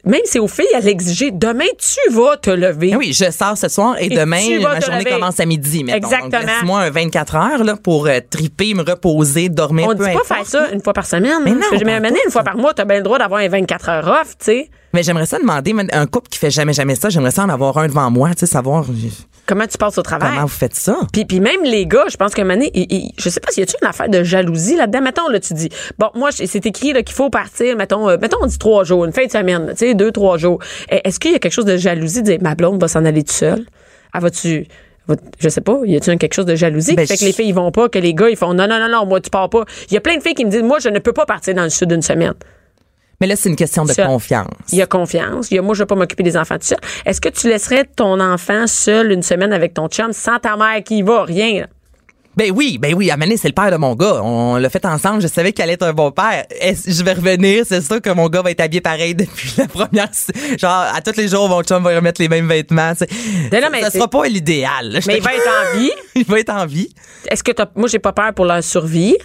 même 0.04 0.22
si 0.24 0.38
aux 0.38 0.48
filles, 0.48 0.74
à 0.74 0.80
l'exiger, 0.80 1.30
demain, 1.30 1.66
tu 1.78 2.12
vas 2.14 2.36
te 2.36 2.50
lever. 2.50 2.92
Ah 2.94 2.98
oui, 2.98 3.12
je 3.12 3.30
sors 3.30 3.56
ce 3.56 3.68
soir 3.68 3.96
et, 3.98 4.06
Et 4.06 4.08
demain, 4.08 4.40
tu 4.40 4.58
ma 4.60 4.80
journée 4.80 5.00
lever. 5.00 5.10
commence 5.10 5.38
à 5.40 5.46
midi. 5.46 5.84
mettons. 5.84 6.08
Donc, 6.08 6.12
Exactement. 6.12 6.52
laisse-moi 6.52 6.80
un 6.80 6.90
24 6.90 7.36
heures 7.36 7.64
là, 7.64 7.76
pour 7.76 8.06
euh, 8.06 8.18
triper, 8.28 8.74
me 8.74 8.82
reposer, 8.82 9.48
dormir. 9.48 9.86
On 9.86 9.94
peu 9.94 10.04
dit 10.04 10.04
pas 10.04 10.10
importe, 10.10 10.26
faire 10.26 10.46
ça 10.46 10.70
une 10.72 10.82
fois 10.82 10.92
par 10.92 11.06
semaine. 11.06 11.40
Mais 11.44 11.50
hein. 11.50 11.54
non, 11.54 11.88
année, 11.88 12.10
tout, 12.10 12.26
une 12.26 12.32
fois 12.32 12.42
par 12.42 12.56
mois, 12.56 12.72
t'as 12.72 12.84
bien 12.84 12.96
le 12.96 13.02
droit 13.02 13.18
d'avoir 13.18 13.40
un 13.40 13.48
24 13.48 13.88
heures 13.88 14.08
off, 14.22 14.38
tu 14.38 14.46
sais. 14.46 14.70
Mais 14.92 15.02
j'aimerais 15.02 15.26
ça 15.26 15.38
demander, 15.38 15.74
un 15.92 16.06
couple 16.06 16.28
qui 16.28 16.38
fait 16.38 16.50
jamais, 16.50 16.72
jamais 16.72 16.96
ça, 16.96 17.10
j'aimerais 17.10 17.30
ça 17.30 17.44
en 17.44 17.48
avoir 17.48 17.76
un 17.78 17.86
devant 17.86 18.10
moi, 18.10 18.30
tu 18.30 18.40
sais, 18.40 18.46
savoir 18.46 18.84
Comment 19.50 19.66
tu 19.66 19.76
passes 19.78 19.98
au 19.98 20.02
travail? 20.02 20.30
comment 20.30 20.42
vous 20.42 20.48
faites 20.48 20.76
ça? 20.76 20.96
Puis, 21.12 21.24
puis 21.24 21.40
même 21.40 21.64
les 21.64 21.84
gars, 21.86 22.04
je 22.08 22.16
pense 22.16 22.34
qu'à 22.34 22.42
un 22.42 22.44
moment 22.44 22.54
donné, 22.58 22.70
il- 22.72 22.86
il- 22.88 23.10
je 23.18 23.28
sais 23.28 23.40
pas 23.40 23.50
s'il 23.50 23.64
y 23.64 23.66
a 23.66 23.72
une 23.82 23.88
affaire 23.88 24.08
de 24.08 24.22
jalousie 24.22 24.76
là-dedans? 24.76 25.00
Mettons, 25.02 25.28
là, 25.28 25.40
tu 25.40 25.54
dis, 25.54 25.68
bon, 25.98 26.06
moi, 26.14 26.30
c'est 26.30 26.64
écrit 26.66 26.92
qu'il 27.02 27.14
faut 27.16 27.30
partir, 27.30 27.76
mettons, 27.76 28.08
euh, 28.08 28.16
mettons, 28.22 28.36
on 28.40 28.46
dit 28.46 28.58
trois 28.58 28.84
jours, 28.84 29.04
une 29.04 29.12
fin 29.12 29.26
de 29.26 29.30
semaine, 29.30 29.66
tu 29.70 29.76
sais, 29.78 29.94
deux, 29.94 30.12
trois 30.12 30.38
jours. 30.38 30.60
Eh, 30.90 31.00
Est-ce 31.06 31.18
qu'il 31.18 31.32
y 31.32 31.34
a 31.34 31.40
quelque 31.40 31.52
chose 31.52 31.64
de 31.64 31.76
jalousie 31.76 32.20
de 32.22 32.26
dire, 32.26 32.38
ma 32.40 32.54
blonde 32.54 32.80
va 32.80 32.86
s'en 32.86 33.04
aller 33.04 33.24
tout 33.24 33.32
seul? 33.34 33.66
Elle 34.14 34.20
va-tu... 34.20 34.66
va- 35.08 35.16
Je 35.40 35.48
sais 35.48 35.60
pas, 35.60 35.80
y 35.84 35.96
a-tu 35.96 36.16
quelque 36.16 36.34
chose 36.34 36.46
de 36.46 36.54
jalousie 36.54 36.94
Ben, 36.94 37.02
qui 37.04 37.12
fait 37.12 37.18
que 37.18 37.24
les 37.24 37.32
filles 37.32 37.48
ils 37.48 37.54
vont 37.54 37.72
pas, 37.72 37.88
que 37.88 37.98
les 37.98 38.14
gars 38.14 38.30
ils 38.30 38.36
font 38.36 38.54
non 38.54 38.68
non 38.68 38.78
non 38.78 38.88
non 38.88 39.04
moi 39.06 39.20
tu 39.20 39.30
pars 39.30 39.50
pas. 39.50 39.64
Il 39.90 39.94
y 39.94 39.96
a 39.96 40.00
plein 40.00 40.16
de 40.16 40.22
filles 40.22 40.34
qui 40.34 40.44
me 40.44 40.50
disent 40.50 40.62
moi 40.62 40.78
je 40.80 40.88
ne 40.90 41.00
peux 41.00 41.12
pas 41.12 41.26
partir 41.26 41.54
dans 41.54 41.64
le 41.64 41.70
sud 41.70 41.88
d'une 41.88 42.02
semaine. 42.02 42.34
Mais 43.20 43.26
là, 43.26 43.36
c'est 43.36 43.48
une 43.50 43.56
question 43.56 43.84
de 43.84 43.92
Ça. 43.92 44.06
confiance. 44.06 44.46
Il 44.72 44.78
y 44.78 44.82
a 44.82 44.86
confiance. 44.86 45.50
Il 45.50 45.56
y 45.56 45.58
a 45.58 45.62
moi 45.62 45.74
je 45.74 45.82
vais 45.82 45.86
pas 45.86 45.94
m'occuper 45.94 46.22
des 46.22 46.36
enfants 46.36 46.56
tout 46.58 46.66
seul. 46.66 46.78
Est-ce 47.04 47.20
que 47.20 47.28
tu 47.28 47.48
laisserais 47.48 47.84
ton 47.84 48.18
enfant 48.20 48.66
seul 48.66 49.12
une 49.12 49.22
semaine 49.22 49.52
avec 49.52 49.74
ton 49.74 49.88
chum 49.88 50.12
sans 50.12 50.38
ta 50.38 50.56
mère 50.56 50.82
qui 50.82 50.98
y 50.98 51.02
va? 51.02 51.24
Rien 51.24 51.60
là? 51.60 51.66
Ben 52.40 52.50
oui, 52.56 52.78
ben 52.80 52.94
oui, 52.94 53.10
Amané, 53.10 53.36
c'est 53.36 53.48
le 53.48 53.52
père 53.54 53.70
de 53.70 53.76
mon 53.76 53.94
gars. 53.94 54.22
On 54.22 54.56
l'a 54.56 54.70
fait 54.70 54.86
ensemble. 54.86 55.20
Je 55.20 55.26
savais 55.26 55.52
qu'il 55.52 55.62
allait 55.62 55.74
être 55.74 55.82
un 55.82 55.92
bon 55.92 56.10
père. 56.10 56.46
Est-ce- 56.58 56.90
je 56.90 57.04
vais 57.04 57.12
revenir. 57.12 57.66
C'est 57.68 57.82
sûr 57.82 58.00
que 58.00 58.08
mon 58.08 58.30
gars 58.30 58.40
va 58.40 58.50
être 58.50 58.62
habillé 58.62 58.80
pareil 58.80 59.14
depuis 59.14 59.52
la 59.58 59.66
première. 59.68 60.08
Genre, 60.58 60.70
à 60.94 61.02
tous 61.02 61.18
les 61.18 61.28
jours, 61.28 61.50
mon 61.50 61.62
chum 61.62 61.82
va 61.84 61.94
remettre 61.94 62.18
les 62.18 62.30
mêmes 62.30 62.48
vêtements. 62.48 62.92
c'est- 62.98 63.10
Non, 63.52 63.60
non, 63.60 63.68
mais 63.70 63.82
ça 63.82 63.90
c'est- 63.90 63.98
sera 63.98 64.08
pas 64.08 64.24
l'idéal. 64.26 64.90
là. 64.90 65.00
Je 65.00 65.06
Mais 65.08 65.14
te- 65.14 65.18
il 65.18 65.22
va 65.22 65.34
être 65.34 65.48
en 65.74 65.78
vie. 65.78 65.90
il 66.14 66.24
va 66.24 66.40
être 66.40 66.48
en 66.50 66.64
vie. 66.64 66.88
Est-ce 67.28 67.42
que 67.44 67.52
t'as, 67.52 67.66
moi 67.76 67.88
j'ai 67.88 67.98
pas 67.98 68.14
peur 68.14 68.32
pour 68.32 68.46
leur 68.46 68.64
survie? 68.64 69.18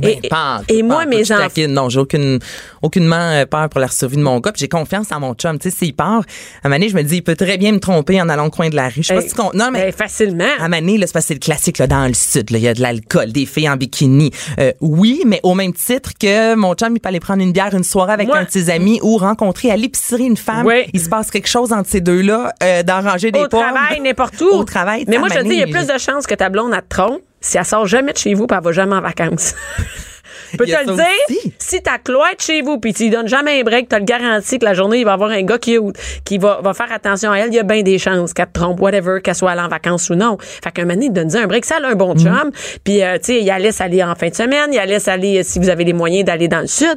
Ben, 0.00 0.20
et, 0.22 0.28
pas 0.28 0.58
en- 0.60 0.62
et 0.68 0.80
pas 0.82 0.86
moi 0.86 1.02
tout, 1.02 1.08
mes 1.10 1.24
je 1.24 1.32
enfants. 1.34 1.42
taquine. 1.42 1.72
Non, 1.72 1.88
j'ai 1.88 1.98
aucune, 1.98 2.38
aucunement 2.82 3.16
euh, 3.32 3.46
peur 3.46 3.68
pour 3.68 3.80
la 3.80 3.88
survie 3.88 4.16
de 4.16 4.22
mon 4.22 4.38
gars. 4.38 4.52
Puis 4.52 4.60
j'ai 4.60 4.68
confiance 4.68 5.10
en 5.10 5.18
mon 5.18 5.34
chum. 5.34 5.58
Tu 5.58 5.70
sais, 5.72 5.76
s'il 5.76 5.94
part, 5.96 6.22
à 6.62 6.68
Mané, 6.68 6.88
je 6.88 6.94
me 6.94 7.02
dis, 7.02 7.16
il 7.16 7.22
peut 7.22 7.34
très 7.34 7.58
bien 7.58 7.72
me 7.72 7.80
tromper 7.80 8.22
en 8.22 8.28
allant 8.28 8.46
au 8.46 8.50
coin 8.50 8.68
de 8.68 8.76
la 8.76 8.84
rue. 8.84 8.92
Je 8.98 9.08
sais 9.08 9.14
pas 9.14 9.22
si 9.22 9.30
tu 9.30 9.34
con- 9.34 9.50
Non, 9.54 9.70
mais. 9.72 9.86
Ben, 9.86 9.92
facilement. 9.92 10.44
À 10.60 10.68
Mané, 10.68 10.98
là, 10.98 11.08
c'est 11.08 11.12
parce 11.12 11.24
que 11.24 11.28
c'est 11.28 11.34
le 11.34 11.40
classique 11.40 11.78
là, 11.78 11.88
dans 11.88 12.06
le 12.06 12.14
sud. 12.14 12.50
là. 12.50 12.59
Il 12.60 12.64
y 12.64 12.68
a 12.68 12.74
de 12.74 12.82
l'alcool, 12.82 13.32
des 13.32 13.46
filles 13.46 13.70
en 13.70 13.76
bikini. 13.76 14.30
Euh, 14.58 14.72
oui, 14.82 15.22
mais 15.24 15.40
au 15.42 15.54
même 15.54 15.72
titre 15.72 16.10
que 16.20 16.54
mon 16.54 16.74
chum, 16.74 16.94
il 16.94 17.00
peut 17.00 17.08
aller 17.08 17.20
prendre 17.20 17.42
une 17.42 17.52
bière 17.52 17.74
une 17.74 17.84
soirée 17.84 18.12
avec 18.12 18.28
Moi- 18.28 18.36
un 18.38 18.44
de 18.44 18.50
ses 18.50 18.68
amis 18.68 19.00
ou 19.02 19.16
rencontrer 19.16 19.70
à 19.70 19.76
l'épicerie 19.76 20.24
une 20.24 20.36
femme. 20.36 20.66
Oui. 20.66 20.84
Il 20.92 21.00
se 21.00 21.08
passe 21.08 21.30
quelque 21.30 21.48
chose 21.48 21.72
entre 21.72 21.88
ces 21.88 22.00
deux-là, 22.02 22.52
euh, 22.62 22.82
d'arranger 22.82 23.30
des 23.32 23.40
au 23.40 23.48
pommes. 23.48 23.60
travail, 23.62 24.00
n'importe 24.00 24.38
où. 24.42 24.48
Au 24.54 24.64
travail. 24.64 25.04
Mais 25.08 25.16
moi, 25.18 25.28
je 25.30 25.38
te 25.38 25.42
dis, 25.44 25.50
il 25.54 25.58
y 25.58 25.62
a 25.62 25.66
plus 25.66 25.86
de 25.86 25.98
chances 25.98 26.26
que 26.26 26.34
ta 26.34 26.50
blonde, 26.50 26.72
elle 26.74 26.82
te 26.82 26.88
trompe 26.88 27.20
si 27.40 27.56
elle 27.56 27.64
sort 27.64 27.86
jamais 27.86 28.12
de 28.12 28.18
chez 28.18 28.34
vous 28.34 28.46
puis 28.46 28.56
elle 28.58 28.62
va 28.62 28.72
jamais 28.72 28.94
en 28.96 29.00
vacances. 29.00 29.54
Peux 30.58 30.66
te 30.66 30.70
le 30.70 30.94
dire, 30.94 31.04
aussi. 31.28 31.52
si 31.58 31.82
ta 31.82 31.98
cloître 31.98 32.42
chez 32.44 32.62
vous 32.62 32.78
puis 32.78 32.92
tu 32.94 33.04
lui 33.04 33.10
donnes 33.10 33.28
jamais 33.28 33.60
un 33.60 33.62
break, 33.64 33.88
t'as 33.88 33.98
le 33.98 34.04
garanti 34.04 34.58
que 34.58 34.64
la 34.64 34.74
journée, 34.74 34.98
il 34.98 35.04
va 35.04 35.12
y 35.12 35.14
avoir 35.14 35.30
un 35.30 35.42
gars 35.42 35.58
qui, 35.58 35.78
qui 36.24 36.38
va, 36.38 36.60
va 36.62 36.74
faire 36.74 36.90
attention 36.92 37.30
à 37.32 37.38
elle. 37.38 37.48
Il 37.48 37.54
y 37.54 37.58
a 37.58 37.62
bien 37.62 37.82
des 37.82 37.98
chances 37.98 38.32
qu'elle 38.32 38.46
te 38.46 38.58
trompe, 38.58 38.80
whatever, 38.80 39.20
qu'elle 39.22 39.34
soit 39.34 39.50
allée 39.52 39.60
en 39.62 39.68
vacances 39.68 40.10
ou 40.10 40.14
non. 40.14 40.36
Fait 40.40 40.70
qu'un 40.72 40.82
moment 40.82 40.94
donné, 40.94 41.10
donne 41.10 41.34
un 41.36 41.46
break. 41.46 41.64
Ça, 41.64 41.76
elle 41.78 41.84
a 41.84 41.88
un 41.88 41.94
bon 41.94 42.14
Mm. 42.14 42.18
chum. 42.20 42.50
Puis, 42.84 43.02
euh, 43.02 43.14
tu 43.18 43.24
sais, 43.24 43.40
il 43.40 43.46
la 43.46 43.58
laisse 43.58 43.80
aller 43.80 44.02
en 44.02 44.14
fin 44.14 44.28
de 44.28 44.34
semaine. 44.34 44.68
Il 44.72 44.76
la 44.76 44.86
laisse 44.86 45.08
aller, 45.08 45.38
euh, 45.38 45.42
si 45.44 45.58
vous 45.58 45.68
avez 45.68 45.84
les 45.84 45.92
moyens 45.92 46.24
d'aller 46.24 46.48
dans 46.48 46.60
le 46.60 46.66
sud. 46.66 46.96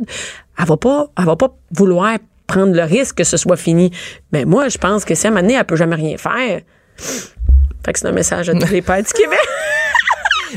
Elle 0.60 0.66
va 0.66 0.78
pas, 0.78 1.08
elle 1.18 1.26
va 1.26 1.36
pas 1.36 1.50
vouloir 1.72 2.18
prendre 2.48 2.74
le 2.76 2.84
risque 2.84 3.18
que 3.18 3.24
ce 3.24 3.38
soit 3.38 3.58
fini. 3.58 3.92
Mais 4.32 4.46
moi, 4.46 4.70
je 4.70 4.78
pense 4.78 5.06
que 5.06 5.16
si 5.16 5.26
à 5.26 5.30
un 5.30 5.32
moment 5.34 5.42
donné, 5.44 5.56
elle 5.56 5.66
peut 5.66 5.76
jamais 5.76 5.96
rien 5.96 6.18
faire. 6.18 6.62
Fait 7.86 7.92
que 7.94 8.00
c'est 8.00 8.08
un 8.08 8.12
message 8.12 8.50
à 8.50 8.54
tous 8.54 8.70
les 8.72 8.82
pères 8.84 9.02
du 9.04 9.12
Québec. 9.14 9.40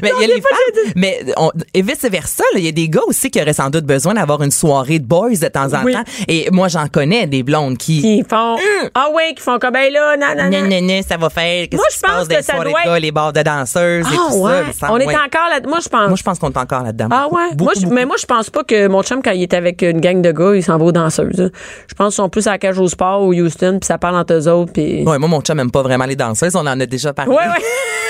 Mais 0.03 0.11
il 0.17 0.21
y 0.21 0.25
a 0.25 0.35
les 0.35 0.41
femmes, 0.41 0.93
mais 0.97 1.25
on- 1.37 1.51
et 1.75 1.83
vice 1.83 2.05
versa, 2.11 2.45
il 2.55 2.65
y 2.65 2.69
a 2.69 2.73
des 2.73 2.89
gars 2.89 3.01
aussi 3.07 3.31
qui 3.31 3.41
auraient 3.41 3.53
sans 3.53 3.71
doute 3.71 3.85
besoin 3.85 4.15
d'avoir 4.15 4.43
une 4.43 4.51
soirée 4.51 4.99
de 4.99 5.07
boys 5.07 5.31
de 5.31 5.49
temps 5.49 5.73
en 5.75 5.85
Oui. 5.85 5.93
temps. 5.93 6.05
Et 6.29 6.49
moi, 6.53 6.69
j'en 6.69 6.87
connais 6.89 7.27
des 7.27 7.43
blondes 7.43 7.77
qui, 7.79 8.01
Qui 8.03 8.25
font, 8.29 8.57
ah 8.95 9.09
ouais, 9.15 9.35
qui 9.35 9.43
font 9.43 9.59
comme, 9.59 9.73
ben 9.73 9.93
là, 9.93 10.17
non, 10.17 10.27
non, 10.37 10.51
non, 10.51 10.63
non. 10.63 10.69
non, 10.69 10.83
non, 10.83 11.01
ça 11.09 11.17
va 11.17 11.31
faire. 11.31 11.67
Moi, 11.73 11.85
je 11.93 12.01
pense 12.01 12.29
que 12.29 12.43
ça 12.43 12.55
doit 12.55 12.65
gars, 12.65 12.97
être- 12.97 13.01
les 13.03 13.13
bars 13.13 13.33
de 13.33 13.43
danseuses 13.43 14.07
et 14.07 14.09
Ah 14.15 14.31
tout 14.31 14.37
ouais. 14.39 14.53
ça. 14.79 14.89
On 14.93 14.99
est 14.99 15.05
encore 15.07 15.49
là. 15.51 15.61
Moi, 15.67 15.79
je 15.83 15.89
pense. 15.89 16.09
Moi, 16.09 16.17
je 16.17 16.23
pense 16.23 16.39
qu'on 16.39 16.51
est 16.51 16.59
encore 16.59 16.83
là-dedans. 16.83 17.09
Ah 17.11 17.27
ouais. 17.31 17.51
Beaucoup, 17.53 17.65
moi, 17.65 17.73
je- 17.77 17.81
beaucoup. 17.83 17.95
mais 17.95 18.05
moi, 18.07 18.17
je 18.21 18.27
pense 18.27 18.51
pas 18.51 18.65
que 18.65 18.89
mon 18.89 19.03
chum, 19.03 19.23
quand 19.23 19.33
il 19.33 19.43
est 19.43 19.55
avec 19.55 19.83
une 19.83 20.01
gang 20.01 20.21
de 20.23 20.33
gars, 20.33 20.55
il 20.55 20.63
s'en 20.63 20.79
va 20.79 20.85
aux 20.85 20.93
danseuses. 20.93 21.41
hein. 21.41 21.51
Je 21.89 21.95
pense 21.95 22.15
qu'ils 22.15 22.23
sont 22.23 22.29
plus 22.29 22.47
à 22.47 22.53
la 22.53 22.59
cage 22.59 22.79
au 22.79 22.89
sport 22.89 23.23
ou 23.23 23.33
Houston, 23.35 23.79
puis 23.81 23.87
ça 23.87 23.99
parle 23.99 24.17
entre 24.17 24.35
eux 24.35 24.49
autres. 24.49 24.73
Puis... 24.73 25.03
Ouais, 25.05 25.19
moi, 25.19 25.29
mon 25.29 25.41
chum 25.41 25.59
aime 25.61 25.71
pas 25.71 25.83
vraiment 25.83 26.05
les 26.07 26.17
danseuses. 26.17 26.55
On 26.57 26.61
en 26.67 26.79
a 26.81 26.87
déjà 26.87 27.13
parlé. 27.13 27.31
Ouais, 27.33 27.39
ouais. 27.39 27.43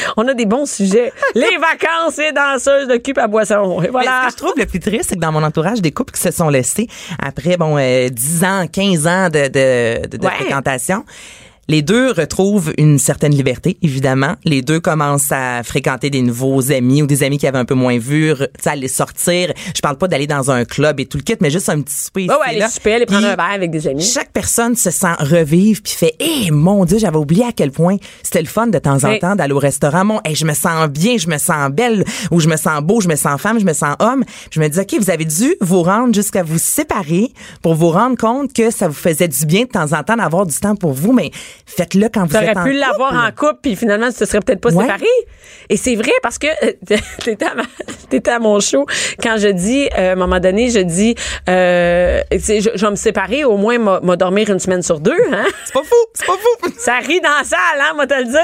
On 0.16 0.26
a 0.28 0.34
des 0.34 0.46
bons 0.46 0.66
sujets. 0.66 1.12
Les 1.34 1.56
vacances 1.60 2.18
et 2.18 2.32
danseuses 2.32 2.88
de 2.88 2.96
cube 2.96 3.18
à 3.18 3.26
boisson. 3.26 3.82
Et 3.82 3.90
Mais 3.92 4.04
ce 4.04 4.26
que 4.26 4.32
je 4.32 4.36
trouve 4.36 4.54
le 4.56 4.66
plus 4.66 4.80
triste, 4.80 5.10
c'est 5.10 5.14
que 5.16 5.20
dans 5.20 5.32
mon 5.32 5.42
entourage, 5.42 5.80
des 5.80 5.92
couples 5.92 6.12
qui 6.12 6.20
se 6.20 6.30
sont 6.30 6.48
laissés 6.48 6.88
après, 7.18 7.56
bon, 7.56 7.76
euh, 7.78 8.08
10 8.08 8.44
ans, 8.44 8.66
15 8.70 9.06
ans 9.06 9.28
de, 9.28 9.48
de, 9.48 10.06
de, 10.08 10.16
de 10.16 10.26
fréquentation, 10.28 11.04
les 11.70 11.82
deux 11.82 12.10
retrouvent 12.10 12.72
une 12.78 12.98
certaine 12.98 13.32
liberté, 13.32 13.78
évidemment. 13.80 14.34
Les 14.44 14.60
deux 14.60 14.80
commencent 14.80 15.30
à 15.30 15.62
fréquenter 15.62 16.10
des 16.10 16.20
nouveaux 16.20 16.72
amis 16.72 17.00
ou 17.00 17.06
des 17.06 17.22
amis 17.22 17.38
qui 17.38 17.46
avaient 17.46 17.58
un 17.58 17.64
peu 17.64 17.74
moins 17.74 17.96
vu, 17.96 18.34
sais, 18.60 18.70
aller 18.70 18.88
sortir. 18.88 19.52
Je 19.72 19.80
parle 19.80 19.96
pas 19.96 20.08
d'aller 20.08 20.26
dans 20.26 20.50
un 20.50 20.64
club 20.64 20.98
et 20.98 21.06
tout 21.06 21.16
le 21.16 21.22
kit, 21.22 21.36
mais 21.40 21.48
juste 21.48 21.68
un 21.68 21.80
petit 21.80 21.94
souper 21.94 22.22
ici, 22.22 22.30
ouais, 22.30 22.56
aller 22.56 22.68
souper, 22.68 22.94
aller 22.94 23.06
prendre 23.06 23.24
un 23.24 23.36
verre 23.36 23.52
avec 23.52 23.70
des 23.70 23.86
amis. 23.86 24.02
chaque 24.02 24.32
personne 24.32 24.74
se 24.74 24.90
sent 24.90 25.14
revivre 25.20 25.80
puis 25.82 25.92
fait 25.92 26.16
eh 26.18 26.50
mon 26.50 26.84
dieu 26.84 26.98
j'avais 26.98 27.16
oublié 27.16 27.44
à 27.44 27.52
quel 27.52 27.70
point 27.70 27.96
c'était 28.22 28.42
le 28.42 28.48
fun 28.48 28.66
de 28.66 28.78
temps 28.78 29.04
en 29.04 29.18
temps 29.18 29.36
d'aller 29.36 29.52
au 29.52 29.58
restaurant 29.58 30.04
mon 30.04 30.20
hey, 30.24 30.34
je 30.34 30.44
me 30.44 30.54
sens 30.54 30.88
bien 30.88 31.18
je 31.18 31.28
me 31.28 31.38
sens 31.38 31.70
belle 31.70 32.04
ou 32.32 32.40
je 32.40 32.48
me 32.48 32.56
sens 32.56 32.82
beau 32.82 33.00
je 33.00 33.08
me 33.08 33.16
sens 33.16 33.40
femme 33.40 33.60
je 33.60 33.64
me 33.64 33.72
sens 33.72 33.94
homme 34.00 34.24
je 34.50 34.60
me 34.60 34.68
dis 34.68 34.78
ok 34.80 34.96
vous 34.98 35.10
avez 35.10 35.24
dû 35.24 35.54
vous 35.60 35.82
rendre 35.82 36.14
jusqu'à 36.14 36.42
vous 36.42 36.58
séparer 36.58 37.32
pour 37.62 37.74
vous 37.74 37.90
rendre 37.90 38.16
compte 38.16 38.52
que 38.52 38.70
ça 38.70 38.88
vous 38.88 38.94
faisait 38.94 39.28
du 39.28 39.46
bien 39.46 39.62
de 39.62 39.68
temps 39.68 39.92
en 39.92 40.02
temps 40.02 40.16
d'avoir 40.16 40.46
du 40.46 40.56
temps 40.58 40.74
pour 40.74 40.92
vous 40.92 41.12
mais 41.12 41.30
faites-le 41.66 42.08
quand 42.12 42.22
vous 42.26 42.32
T'aurais 42.32 42.48
êtes 42.50 42.56
en 42.56 42.64
pu 42.64 42.72
l'avoir 42.72 43.12
en 43.14 43.30
couple, 43.32 43.58
puis 43.62 43.76
finalement, 43.76 44.08
tu 44.08 44.14
te 44.18 44.24
serais 44.24 44.40
peut-être 44.40 44.60
pas 44.60 44.70
Ouais. 44.72 44.84
séparé. 44.84 45.06
Et 45.68 45.76
c'est 45.76 45.94
vrai 45.96 46.12
parce 46.22 46.38
que 46.38 46.46
t'étais 47.24 47.44
à, 47.46 47.54
ma- 47.54 47.62
t'étais 48.08 48.30
à 48.30 48.38
mon 48.38 48.60
show 48.60 48.86
quand 49.22 49.36
je 49.38 49.48
dis, 49.48 49.88
euh, 49.98 50.10
à 50.10 50.12
un 50.12 50.16
moment 50.16 50.40
donné, 50.40 50.70
je 50.70 50.80
dis, 50.80 51.14
euh, 51.48 52.20
je, 52.32 52.70
je 52.74 52.84
vais 52.84 52.90
me 52.90 52.96
séparer, 52.96 53.44
au 53.44 53.56
moins 53.56 53.78
m'a 53.78 54.00
m'a 54.00 54.16
dormir 54.16 54.50
une 54.50 54.58
semaine 54.58 54.82
sur 54.82 55.00
deux. 55.00 55.16
Hein? 55.32 55.44
c'est 55.64 55.72
pas 55.74 55.82
fou 55.82 55.94
c'est 56.14 56.26
pas 56.26 56.32
fou 56.34 56.70
Ça 56.78 56.98
rit 56.98 57.20
dans 57.20 57.28
la 57.38 57.44
salle, 57.44 57.58
hein, 57.80 57.92
moi 57.94 58.06
te 58.06 58.14
le 58.14 58.24
dire. 58.24 58.40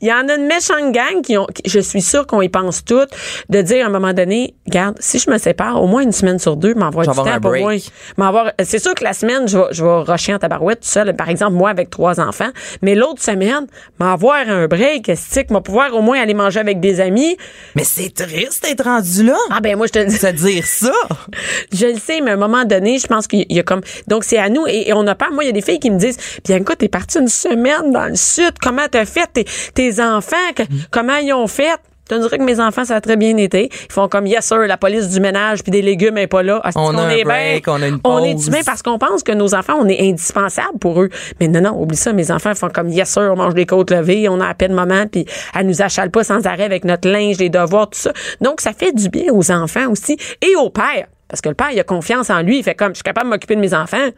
Il 0.00 0.08
y 0.08 0.12
en 0.12 0.28
a 0.28 0.34
une 0.34 0.46
méchante 0.46 0.92
gang 0.92 1.22
qui 1.22 1.36
ont, 1.38 1.46
qui- 1.46 1.68
je 1.68 1.80
suis 1.80 2.02
sûre 2.02 2.26
qu'on 2.26 2.42
y 2.42 2.48
pense 2.48 2.84
toutes, 2.84 3.10
de 3.48 3.60
dire 3.62 3.84
à 3.84 3.88
un 3.88 3.92
moment 3.92 4.12
donné, 4.12 4.54
regarde, 4.66 4.96
si 5.00 5.18
je 5.18 5.30
me 5.30 5.38
sépare, 5.38 5.82
au 5.82 5.86
moins 5.86 6.02
une 6.02 6.12
semaine 6.12 6.38
sur 6.38 6.56
deux, 6.56 6.74
m'envoie 6.74 7.04
du 7.04 7.08
temps 7.14 7.24
pour 7.40 7.52
moi. 7.56 7.72
C'est 8.62 8.78
sûr 8.78 8.94
que 8.94 9.04
la 9.04 9.12
semaine, 9.12 9.48
je 9.48 9.58
vais, 9.58 9.64
je 9.72 9.84
vais 9.84 9.90
rusher 10.12 10.34
en 10.34 10.38
tabarouette 10.38 10.80
tout 10.80 10.88
seul, 10.88 11.14
par 11.16 11.28
exemple, 11.28 11.52
moi 11.52 11.70
avec 11.70 11.90
trois 11.90 12.13
enfants, 12.20 12.50
mais 12.82 12.94
l'autre 12.94 13.22
semaine, 13.22 13.66
m'avoir 13.98 14.48
un 14.48 14.66
break, 14.66 15.10
stick, 15.16 15.50
m'a 15.50 15.60
pouvoir 15.60 15.94
au 15.94 16.02
moins 16.02 16.20
aller 16.20 16.34
manger 16.34 16.60
avec 16.60 16.80
des 16.80 17.00
amis? 17.00 17.36
mais 17.74 17.84
c'est 17.84 18.10
triste 18.14 18.64
d'être 18.64 18.84
rendu 18.84 19.24
là 19.24 19.36
Ah 19.50 19.60
ben 19.60 19.76
moi 19.76 19.86
je 19.86 19.92
te 19.92 20.04
dis. 20.04 20.16
se 20.16 20.26
dire 20.28 20.64
ça 20.66 20.92
Je 21.72 21.86
le 21.86 21.98
sais, 21.98 22.20
mais 22.20 22.30
à 22.32 22.34
un 22.34 22.38
moment 22.38 22.64
donné, 22.64 22.98
je 22.98 23.06
pense 23.06 23.26
qu'il 23.26 23.44
y 23.50 23.58
a 23.58 23.62
comme. 23.62 23.80
Donc, 24.06 24.24
c'est 24.24 24.38
à 24.38 24.48
nous. 24.48 24.66
Et, 24.66 24.88
et 24.88 24.92
on 24.92 25.06
a 25.06 25.14
peur. 25.14 25.32
Moi, 25.32 25.44
il 25.44 25.46
y 25.48 25.50
a 25.50 25.52
des 25.52 25.62
filles 25.62 25.80
qui 25.80 25.90
me 25.90 25.98
disent 25.98 26.18
Bianca, 26.44 26.76
t'es 26.76 26.88
partie 26.88 27.18
une 27.18 27.28
semaine 27.28 27.90
dans 27.92 28.06
le 28.06 28.14
sud. 28.16 28.52
Comment 28.62 28.86
t'as 28.90 29.04
fait 29.04 29.28
tes, 29.32 29.44
tes 29.74 30.00
enfants? 30.02 30.36
Que- 30.54 30.62
Comment 30.90 31.16
ils 31.16 31.32
ont 31.32 31.46
fait? 31.46 31.74
Je 32.10 32.14
te 32.16 32.20
dirais 32.20 32.36
que 32.36 32.42
mes 32.44 32.60
enfants, 32.60 32.84
ça 32.84 32.96
a 32.96 33.00
très 33.00 33.16
bien 33.16 33.34
été. 33.38 33.70
Ils 33.72 33.92
font 33.92 34.08
comme, 34.08 34.26
yes, 34.26 34.44
sir, 34.44 34.58
la 34.58 34.76
police 34.76 35.08
du 35.08 35.20
ménage 35.20 35.62
puis 35.62 35.70
des 35.70 35.80
légumes 35.80 36.18
est 36.18 36.26
pas 36.26 36.42
là. 36.42 36.60
Ah, 36.62 36.70
On 36.76 36.96
a 36.98 37.02
un 37.02 37.08
est 37.08 37.24
break, 37.24 37.64
bien. 37.64 37.74
on 37.74 37.82
a 37.82 37.88
une 37.88 37.98
On 38.04 38.18
est 38.24 38.46
humain 38.46 38.60
parce 38.66 38.82
qu'on 38.82 38.98
pense 38.98 39.22
que 39.22 39.32
nos 39.32 39.54
enfants, 39.54 39.76
on 39.80 39.88
est 39.88 40.00
indispensable 40.10 40.78
pour 40.78 41.00
eux. 41.02 41.08
Mais 41.40 41.48
non, 41.48 41.62
non, 41.62 41.80
oublie 41.80 41.96
ça. 41.96 42.12
Mes 42.12 42.30
enfants 42.30 42.54
font 42.54 42.68
comme, 42.68 42.88
yes, 42.90 43.08
sir, 43.08 43.30
on 43.32 43.36
mange 43.36 43.54
des 43.54 43.64
côtes 43.64 43.90
levées, 43.90 44.28
on 44.28 44.38
a 44.40 44.48
à 44.48 44.54
peine 44.54 44.74
maman, 44.74 45.06
puis 45.06 45.24
elle 45.58 45.66
nous 45.66 45.80
achale 45.80 46.10
pas 46.10 46.24
sans 46.24 46.44
arrêt 46.46 46.64
avec 46.64 46.84
notre 46.84 47.08
linge, 47.08 47.38
les 47.38 47.48
devoirs, 47.48 47.88
tout 47.88 47.98
ça. 47.98 48.12
Donc, 48.42 48.60
ça 48.60 48.72
fait 48.74 48.92
du 48.92 49.08
bien 49.08 49.32
aux 49.32 49.50
enfants 49.50 49.90
aussi 49.90 50.18
et 50.42 50.56
au 50.56 50.68
père. 50.68 51.06
Parce 51.28 51.40
que 51.40 51.48
le 51.48 51.54
père, 51.54 51.70
il 51.72 51.80
a 51.80 51.84
confiance 51.84 52.28
en 52.28 52.42
lui. 52.42 52.58
Il 52.58 52.62
fait 52.64 52.74
comme, 52.74 52.90
je 52.90 52.96
suis 52.96 53.02
capable 53.02 53.28
de 53.28 53.30
m'occuper 53.30 53.56
de 53.56 53.60
mes 53.60 53.72
enfants. 53.72 54.10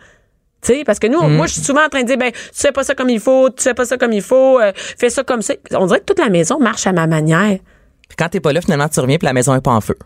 Tu 0.63 0.73
sais, 0.75 0.83
parce 0.85 0.99
que 0.99 1.07
nous, 1.07 1.23
Mm. 1.23 1.37
moi, 1.37 1.47
je 1.47 1.53
suis 1.53 1.63
souvent 1.63 1.85
en 1.85 1.89
train 1.89 2.03
de 2.03 2.07
dire, 2.09 2.19
ben, 2.19 2.33
tu 2.33 2.39
fais 2.61 2.73
pas 2.73 2.83
ça 2.83 2.97
comme 2.97 3.11
il 3.11 3.21
faut, 3.21 3.49
tu 3.51 3.63
fais 3.63 3.75
pas 3.75 3.85
ça 3.85 3.97
comme 3.97 4.13
il 4.13 4.23
faut, 4.23 4.59
euh, 4.59 4.73
fais 4.75 5.09
ça 5.11 5.23
comme 5.23 5.41
ça. 5.41 5.55
On 5.79 5.87
dirait 5.87 6.01
que 6.01 6.05
toute 6.07 6.19
la 6.19 6.31
maison 6.31 6.59
marche 6.59 6.87
à 6.89 6.93
ma 6.93 7.07
manière. 7.07 7.59
Quand 8.19 8.29
t'es 8.29 8.41
pas 8.41 8.53
là 8.53 8.61
finalement 8.61 8.89
tu 8.89 8.99
reviens 9.01 9.19
puis 9.19 9.27
la 9.27 9.33
maison 9.33 9.55
est 9.55 9.61
pas 9.61 9.73
en 9.73 9.81
feu 9.81 9.97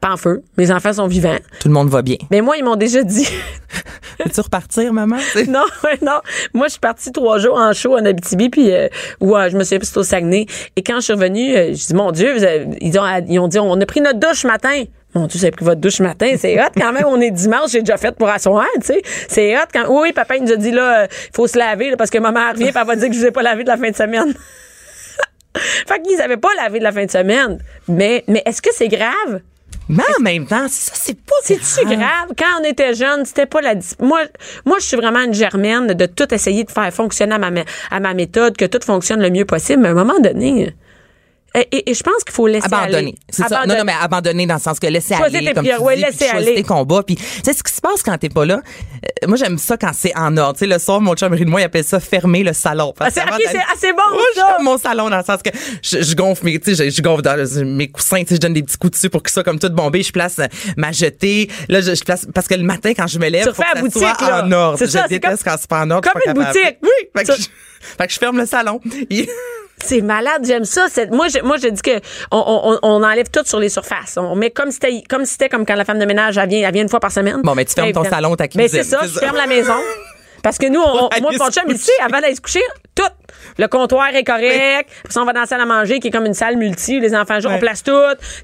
Pas 0.00 0.12
en 0.12 0.16
feu. 0.16 0.42
Mes 0.58 0.70
enfants 0.70 0.92
sont 0.92 1.06
vivants. 1.06 1.36
tout 1.60 1.68
le 1.68 1.74
monde 1.74 1.88
va 1.88 2.02
bien 2.02 2.16
Mais 2.30 2.40
moi, 2.42 2.56
ils 2.58 2.64
m'ont 2.64 2.76
déjà 2.76 3.02
dit, 3.02 3.26
veux-tu 4.24 4.40
repartir 4.40 4.92
maman? 4.92 5.16
Non, 5.48 5.64
ouais, 5.84 5.98
non. 6.02 6.20
Moi, 6.52 6.66
je 6.66 6.72
suis 6.72 6.80
partie 6.80 7.10
trois 7.12 7.38
jours 7.38 7.56
en 7.56 7.72
show 7.72 7.94
en 7.96 8.04
Abitibi, 8.04 8.50
puis 8.50 8.70
euh, 8.72 8.88
où 9.20 9.36
euh, 9.36 9.48
je 9.50 9.56
me 9.56 9.64
suis 9.64 9.78
c'était 9.82 9.98
au 9.98 10.02
Saguenay. 10.02 10.46
Et 10.76 10.82
quand 10.82 10.96
je 10.96 11.00
suis 11.04 11.12
revenue, 11.14 11.56
euh, 11.56 11.68
je 11.74 11.86
dis 11.86 11.94
mon 11.94 12.10
Dieu, 12.12 12.34
vous 12.36 12.44
avez- 12.44 12.68
ils 12.80 12.98
ont, 12.98 13.04
ils 13.28 13.38
ont 13.38 13.48
dit, 13.48 13.58
on 13.58 13.80
a 13.80 13.86
pris 13.86 14.00
notre 14.00 14.18
douche 14.20 14.40
ce 14.42 14.46
matin. 14.46 14.84
Mon 15.14 15.26
Dieu, 15.26 15.40
avez 15.40 15.52
pris 15.52 15.64
votre 15.64 15.80
douche 15.80 15.94
ce 15.94 16.02
matin, 16.02 16.34
c'est 16.36 16.60
hot 16.60 16.70
quand 16.76 16.92
même. 16.92 17.04
On 17.06 17.20
est 17.20 17.30
dimanche, 17.30 17.70
j'ai 17.70 17.80
déjà 17.80 17.96
fait 17.96 18.14
pour 18.16 18.28
asseoir, 18.28 18.66
tu 18.80 18.86
sais. 18.88 19.02
C'est 19.28 19.56
hot 19.56 19.60
quand. 19.72 19.84
Oui, 19.88 20.12
papa 20.12 20.36
il 20.36 20.42
nous 20.44 20.52
a 20.52 20.56
dit 20.56 20.72
là, 20.72 21.04
il 21.04 21.34
faut 21.34 21.46
se 21.46 21.56
laver 21.56 21.90
là, 21.90 21.96
parce 21.96 22.10
que 22.10 22.18
maman 22.18 22.50
revient, 22.50 22.72
elle 22.74 22.86
va 22.86 22.96
dire 22.96 23.08
que 23.08 23.14
je 23.14 23.20
vous 23.20 23.26
ai 23.26 23.30
pas 23.30 23.42
lavé 23.42 23.62
de 23.62 23.68
la 23.68 23.76
fin 23.76 23.90
de 23.90 23.94
semaine. 23.96 24.34
fait 25.86 26.02
qu'ils 26.02 26.20
avaient 26.20 26.36
pas 26.36 26.48
lavé 26.56 26.78
de 26.78 26.84
la 26.84 26.92
fin 26.92 27.04
de 27.04 27.10
semaine. 27.10 27.58
Mais, 27.88 28.24
mais 28.28 28.42
est-ce 28.46 28.62
que 28.62 28.70
c'est 28.72 28.88
grave? 28.88 29.40
mais 29.86 30.02
en 30.18 30.22
même 30.22 30.46
temps 30.46 30.66
ça 30.68 30.92
c'est 30.94 31.20
pas 31.20 31.34
C'est-tu 31.42 31.84
grave? 31.84 32.32
Quand 32.38 32.60
on 32.60 32.64
était 32.64 32.94
jeune, 32.94 33.26
c'était 33.26 33.44
pas 33.46 33.60
la... 33.60 33.74
Moi, 34.00 34.22
moi, 34.64 34.78
je 34.80 34.86
suis 34.86 34.96
vraiment 34.96 35.20
une 35.20 35.34
germaine 35.34 35.88
de 35.88 36.06
tout 36.06 36.32
essayer 36.32 36.64
de 36.64 36.70
faire 36.70 36.92
fonctionner 36.92 37.34
à 37.34 37.38
ma, 37.38 37.50
à 37.90 38.00
ma 38.00 38.14
méthode, 38.14 38.56
que 38.56 38.64
tout 38.64 38.80
fonctionne 38.82 39.20
le 39.20 39.30
mieux 39.30 39.44
possible. 39.44 39.82
Mais 39.82 39.88
à 39.88 39.90
un 39.92 39.94
moment 39.94 40.18
donné... 40.20 40.74
Et, 41.56 41.68
et- 41.70 41.90
et 41.90 41.94
je 41.94 42.02
pense 42.02 42.24
qu'il 42.24 42.34
faut 42.34 42.46
laisser 42.48 42.66
abandonner. 42.66 42.96
aller. 42.96 43.14
C'est 43.30 43.42
ça. 43.42 43.48
Non, 43.48 43.56
Abandonner. 43.56 43.78
non, 43.78 43.84
mais 43.84 43.92
abandonner 44.00 44.46
dans 44.46 44.54
le 44.54 44.60
sens 44.60 44.80
que 44.80 44.86
laisser 44.88 45.14
Choisir 45.14 45.38
aller, 45.38 45.48
tes 45.48 45.54
comme 45.54 45.64
tu 45.64 45.70
priorités, 45.70 45.84
ouais, 45.86 45.96
dis, 45.96 46.02
puis 46.02 46.10
laisser 46.18 46.30
choisir 46.30 46.48
aller. 46.48 46.54
tes 46.56 46.62
combats. 46.64 47.02
Puis, 47.04 47.16
tu 47.16 47.22
sais, 47.44 47.52
ce 47.52 47.62
qui 47.62 47.72
se 47.72 47.80
passe 47.80 48.02
quand 48.02 48.18
t'es 48.18 48.28
pas 48.28 48.44
là, 48.44 48.60
euh, 48.64 49.26
moi, 49.28 49.36
j'aime 49.36 49.56
ça 49.58 49.76
quand 49.76 49.92
c'est 49.94 50.12
en 50.16 50.36
ordre. 50.36 50.54
Tu 50.54 50.60
sais, 50.60 50.66
le 50.66 50.78
soir, 50.80 51.00
mon 51.00 51.14
chum 51.14 51.34
de 51.36 51.44
moi, 51.44 51.60
il 51.60 51.64
appelle 51.64 51.84
ça 51.84 52.00
fermer 52.00 52.42
le 52.42 52.52
salon. 52.52 52.92
Ah, 52.98 53.08
c'est- 53.10 53.20
ah, 53.20 53.36
c'est 53.78 53.92
bon, 53.92 53.98
Moi, 54.12 54.22
ça. 54.34 54.56
mon 54.62 54.78
salon 54.78 55.08
dans 55.10 55.18
le 55.18 55.24
sens 55.24 55.40
que 55.42 55.50
je, 55.82 56.02
je 56.02 56.14
gonfle 56.16 56.44
mes, 56.44 56.58
tu 56.58 56.74
sais, 56.74 56.90
je, 56.90 56.96
je 56.96 57.02
gonfle 57.02 57.22
dans 57.22 57.36
le- 57.36 57.64
mes 57.64 57.88
coussins, 57.88 58.22
tu 58.22 58.28
sais, 58.30 58.34
je 58.36 58.40
donne 58.40 58.54
des 58.54 58.62
petits 58.62 58.76
coups 58.78 58.92
dessus 58.94 59.10
pour 59.10 59.22
que 59.22 59.30
ça 59.30 59.42
comme 59.44 59.58
tout 59.60 59.68
bombé. 59.70 60.02
Je 60.02 60.10
place 60.12 60.38
euh, 60.40 60.46
ma 60.76 60.90
jetée. 60.90 61.48
Là, 61.68 61.80
je, 61.80 61.94
je 61.94 62.02
place, 62.02 62.26
parce 62.34 62.48
que 62.48 62.54
le 62.54 62.64
matin, 62.64 62.92
quand 62.96 63.06
je 63.06 63.18
me 63.20 63.28
lève, 63.28 63.52
faut 63.54 63.62
que 63.62 63.80
boutique, 63.80 63.98
soit 64.00 64.16
là. 64.28 64.44
en 64.44 64.50
ordre. 64.52 64.78
C'est 64.78 64.86
je 64.86 64.90
ça, 64.90 65.02
c'est 65.02 65.20
déteste 65.20 65.44
comme- 65.44 65.52
quand 65.52 65.58
c'est 65.60 65.70
pas 65.70 65.82
en 65.82 65.90
ordre. 65.92 66.10
comme 66.10 66.20
une 66.26 66.32
boutique. 66.34 66.78
Oui. 66.82 66.90
Fait 67.16 68.06
que 68.06 68.12
je 68.12 68.18
ferme 68.18 68.38
le 68.38 68.46
salon. 68.46 68.80
C'est 69.84 70.00
malade, 70.00 70.42
j'aime 70.44 70.64
ça. 70.64 70.86
Moi, 71.10 71.28
je, 71.28 71.40
moi, 71.42 71.56
je 71.62 71.68
dis 71.68 71.82
que 71.82 71.98
on, 72.30 72.42
on, 72.46 72.78
on 72.82 73.02
enlève 73.02 73.28
tout 73.30 73.44
sur 73.44 73.60
les 73.60 73.68
surfaces. 73.68 74.16
On 74.16 74.34
met 74.34 74.50
comme 74.50 74.70
si 74.70 74.78
c'était 74.80 75.02
comme 75.08 75.24
si 75.24 75.32
c'était 75.32 75.48
comme 75.48 75.66
quand 75.66 75.74
la 75.74 75.84
femme 75.84 75.98
de 75.98 76.06
ménage 76.06 76.38
elle 76.38 76.48
vient, 76.48 76.66
elle 76.66 76.72
vient 76.72 76.82
une 76.82 76.88
fois 76.88 77.00
par 77.00 77.12
semaine. 77.12 77.40
Bon, 77.42 77.54
mais 77.54 77.64
tu 77.64 77.74
fermes 77.74 77.92
ton 77.92 78.04
salon, 78.04 78.34
ta 78.36 78.44
Mais 78.44 78.48
cuisine, 78.48 78.82
c'est 78.82 78.84
ça, 78.84 79.00
je 79.02 79.18
ferme 79.18 79.36
la 79.36 79.46
maison. 79.46 79.74
Parce 80.44 80.58
que 80.58 80.66
nous, 80.68 80.78
on, 80.80 81.08
moi, 81.22 81.32
mon 81.38 81.50
chum, 81.50 81.64
il 81.68 81.78
sait, 81.78 81.90
avant 82.04 82.20
d'aller 82.20 82.34
se 82.34 82.40
coucher, 82.42 82.60
tout. 82.94 83.02
Le 83.58 83.66
comptoir 83.66 84.14
est 84.14 84.24
correct. 84.24 84.90
Puis 85.08 85.18
on 85.18 85.24
va 85.24 85.32
dans 85.32 85.40
la 85.40 85.46
salle 85.46 85.60
à 85.60 85.66
manger, 85.66 86.00
qui 86.00 86.08
est 86.08 86.10
comme 86.10 86.26
une 86.26 86.34
salle 86.34 86.56
multi. 86.56 86.98
où 86.98 87.00
Les 87.00 87.14
enfants 87.14 87.40
jouent, 87.40 87.48
on 87.48 87.58
place 87.58 87.82
tout. 87.82 87.92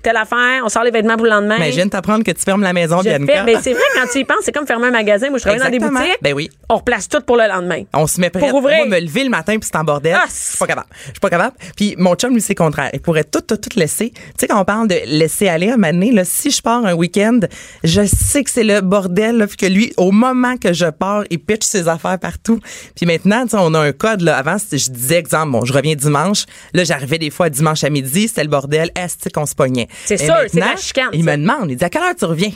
Telle 0.03 0.17
affaire. 0.17 0.63
On 0.65 0.69
sort 0.71 0.83
les 0.83 0.91
vêtements 0.91 1.17
pour 1.17 1.25
le 1.25 1.31
lendemain. 1.31 1.57
Imagine 1.57 1.91
t'apprendre 1.91 2.25
que 2.25 2.31
tu 2.31 2.41
fermes 2.43 2.63
la 2.63 2.73
maison, 2.73 2.99
Je 3.03 3.11
Bianca. 3.19 3.45
ben, 3.45 3.59
c'est 3.63 3.73
vrai, 3.75 3.83
quand 3.95 4.07
tu 4.11 4.19
y 4.21 4.25
penses, 4.25 4.39
c'est 4.43 4.53
comme 4.53 4.67
fermer 4.67 4.87
un 4.89 4.93
magasin. 4.93 5.29
Moi, 5.29 5.39
je 5.39 5.43
travaille 5.43 5.61
dans 5.61 5.69
des 5.69 5.79
boutiques. 5.79 6.19
Ben 6.23 6.33
oui. 6.33 6.51
On 6.71 6.77
replace 6.77 7.09
tout 7.09 7.21
pour 7.21 7.37
le 7.37 7.47
lendemain. 7.47 7.83
On 7.93 8.07
se 8.07 8.19
met 8.19 8.31
prêt. 8.31 8.41
Pour 8.41 8.55
ouvrir. 8.55 8.79
Moi, 8.87 8.87
me 8.87 9.01
lever 9.05 9.25
le 9.25 9.31
matin 9.31 9.59
puis 9.59 9.69
c'est 9.71 9.77
en 9.77 9.85
bordel. 9.85 10.17
Ah, 10.19 10.25
je 10.27 10.33
suis 10.33 10.59
pas 10.59 10.67
capable. 10.67 10.89
Je 11.01 11.11
suis 11.11 11.21
pas 11.21 11.31
capable. 11.31 11.57
Puis 11.77 11.97
mon 11.99 12.15
chum, 12.15 12.33
lui, 12.33 12.41
c'est 12.41 12.55
le 12.59 12.63
contraire. 12.65 12.91
Il 12.95 13.01
pourrait 13.01 13.25
tout, 13.25 13.43
tout, 13.43 13.57
tout 13.59 13.79
laisser. 13.79 14.11
Tu 14.11 14.21
sais, 14.39 14.47
quand 14.47 14.61
on 14.61 14.65
parle 14.65 14.89
de 14.89 14.97
laisser 15.07 15.49
aller 15.49 15.69
un 15.69 15.77
moment 15.77 15.93
donné, 15.93 16.13
là, 16.13 16.25
si 16.25 16.51
je 16.51 16.63
pars 16.63 16.85
un 16.85 16.95
week-end, 16.95 17.41
je 17.85 18.07
sais 18.07 18.43
que 18.43 18.51
c'est 18.51 18.65
le 18.65 18.81
bordel, 18.81 19.37
là, 19.37 19.47
puis 19.47 19.57
que 19.57 19.67
lui, 19.67 19.93
au 19.99 20.13
moment 20.13 20.57
que 20.57 20.73
je 20.73 20.87
pars, 20.87 21.25
il 21.31 21.41
pitch 21.41 21.65
ses 21.65 21.89
affaires 21.91 22.19
partout. 22.19 22.61
Puis 22.97 23.07
maintenant, 23.07 23.45
on 23.53 23.75
a 23.75 23.79
un 23.79 23.93
code, 23.93 24.23
là. 24.23 24.37
Avant, 24.39 24.57
je 24.59 24.91
disais, 24.91 25.17
exemple, 25.17 25.53
bon, 25.53 25.65
je 25.65 25.73
reviens 25.73 25.95
dimanche. 25.95 26.45
Là, 26.73 26.85
j'arrivais 26.85 27.19
des 27.19 27.31
fois 27.31 27.51
dimanche 27.51 27.85
à 27.85 27.91
midi, 27.91 28.29
c'était 28.29 28.45
le 28.45 28.51
bordel. 28.51 28.91
Est-ce 28.97 29.29
qu'on 29.29 29.47
se 29.47 29.55
pognait? 29.55 29.89
C'est 30.07 30.17
sûr, 30.17 30.35
c'est 30.49 30.55
maintenant, 30.55 30.73
la 30.73 30.77
chicane, 30.77 31.11
Il 31.13 31.25
ça. 31.25 31.31
me 31.31 31.37
demande, 31.37 31.71
il 31.71 31.77
dit, 31.77 31.85
à 31.85 31.91
quelle 31.91 32.03
heure 32.03 32.17
tu 32.17 32.25
reviens? 32.25 32.53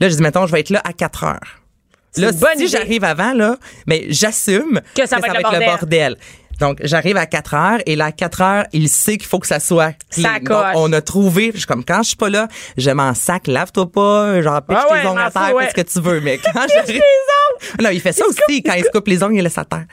Là, 0.00 0.08
je 0.08 0.14
dis, 0.14 0.22
mettons, 0.22 0.46
je 0.46 0.52
vais 0.52 0.60
être 0.60 0.70
là 0.70 0.80
à 0.84 0.92
4 0.92 1.24
heures. 1.24 1.60
Là, 2.16 2.30
si 2.56 2.68
j'arrive 2.68 3.04
avant, 3.04 3.34
là, 3.34 3.56
mais 3.86 4.06
j'assume 4.08 4.80
Que 4.94 5.06
ça 5.06 5.18
va 5.18 5.28
être 5.28 5.52
le 5.52 5.64
bordel. 5.64 6.16
Donc, 6.58 6.78
j'arrive 6.82 7.16
à 7.16 7.26
4 7.26 7.54
heures 7.54 7.78
et 7.86 7.96
là, 7.96 8.06
à 8.06 8.12
4 8.12 8.40
heures, 8.42 8.64
il 8.72 8.88
sait 8.88 9.16
qu'il 9.16 9.26
faut 9.26 9.38
que 9.38 9.46
ça 9.46 9.60
soit 9.60 9.94
clean. 10.10 10.24
Ça 10.24 10.38
Donc, 10.40 10.64
on 10.74 10.92
a 10.92 11.00
trouvé, 11.00 11.52
je 11.54 11.58
suis 11.58 11.66
comme, 11.66 11.84
quand 11.84 12.02
je 12.02 12.08
suis 12.08 12.16
pas 12.16 12.28
là, 12.28 12.48
je 12.76 12.90
m'en 12.90 13.14
sac, 13.14 13.46
lave-toi 13.46 13.90
pas, 13.90 14.42
genre, 14.42 14.60
pitch 14.60 14.76
Ah 14.78 14.92
ouais, 14.92 15.02
tes 15.02 15.08
ongles 15.08 15.20
à 15.20 15.30
terre, 15.30 15.54
ouais. 15.54 15.68
ce 15.70 15.74
que 15.74 15.88
tu 15.88 16.00
veux, 16.00 16.20
mais 16.20 16.38
quand 16.52 16.66
j'arrive... 16.68 17.00
Non, 17.80 17.90
il 17.90 18.00
fait 18.00 18.12
ça 18.12 18.26
aussi, 18.26 18.62
quand 18.62 18.74
il 18.74 18.84
se 18.84 18.90
coupe 18.90 19.08
les 19.08 19.22
ongles, 19.22 19.36
il 19.36 19.42
laisse 19.42 19.58
à 19.58 19.64
terre. 19.64 19.86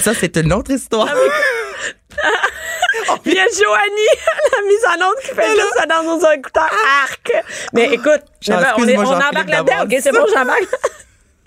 Ça, 0.00 0.12
c'est 0.14 0.36
une 0.36 0.52
autre 0.52 0.70
histoire. 0.70 1.08
Ah 1.08 2.24
il 3.24 3.34
y 3.34 3.38
a 3.38 3.44
Joanie, 3.44 4.14
la 4.52 4.62
mise 4.66 4.84
en 4.86 5.06
onde 5.08 5.16
qui 5.22 5.34
fait 5.34 5.56
ça 5.76 5.86
dans 5.86 6.02
nos 6.02 6.32
écouteurs. 6.32 6.70
Arc! 7.02 7.32
Mais 7.72 7.92
écoute, 7.92 8.22
Genre, 8.40 8.60
on, 8.78 8.86
est, 8.86 8.96
embarque 8.96 9.48
là-dedans. 9.48 9.84
OK, 9.84 9.96
c'est 10.00 10.12
bon, 10.12 10.26
j'embarque. 10.32 10.68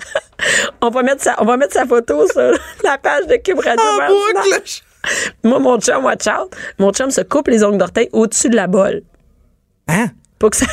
on, 0.82 0.90
va 0.90 1.04
mettre 1.04 1.24
sa, 1.24 1.42
on 1.42 1.46
va 1.46 1.58
mettre 1.58 1.74
sa 1.74 1.86
photo 1.86 2.28
sur 2.28 2.52
la 2.84 2.98
page 2.98 3.28
de 3.28 3.36
Cube 3.38 3.60
Radio. 3.60 3.84
Moi, 5.44 5.60
mon 5.60 5.80
chum, 5.80 6.04
watch 6.04 6.28
out. 6.28 6.56
Mon 6.80 6.92
chum 6.92 7.12
se 7.12 7.22
coupe 7.22 7.48
les 7.48 7.64
ongles 7.64 7.78
d'orteil 7.78 8.10
au-dessus 8.12 8.50
de 8.50 8.56
la 8.56 8.68
bolle. 8.68 9.02
Hein? 9.88 10.08
Pour 10.40 10.52
que 10.52 10.58
ça. 10.58 10.66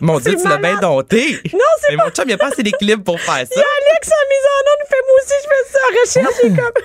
Mon 0.00 0.18
Dieu, 0.20 0.32
C'est 0.36 0.42
tu 0.42 0.48
l'as 0.48 0.58
bien 0.58 0.78
dompté. 0.80 1.40
Non, 1.52 1.58
c'est 1.80 1.90
Mais 1.96 1.96
mon 2.04 2.10
chum, 2.10 2.24
il 2.28 2.32
a 2.34 2.38
pas 2.38 2.48
assez 2.48 2.62
d'équilibre 2.62 3.02
pour 3.04 3.20
faire 3.20 3.38
Il 3.40 3.42
y 3.42 3.46
ça. 3.54 3.60
a 3.60 3.90
Alex 3.90 4.08
en 4.08 4.24
mise 4.30 4.46
en 4.54 4.70
onde, 4.70 4.78
il 4.84 4.88
fait 4.88 5.02
moi 5.06 5.16
aussi, 5.22 5.34
je 5.42 5.48
fais 5.48 5.72
ça 5.72 5.78
en 5.84 6.00
recherche, 6.00 6.40
il 6.44 6.52
est 6.52 6.56
comme. 6.56 6.82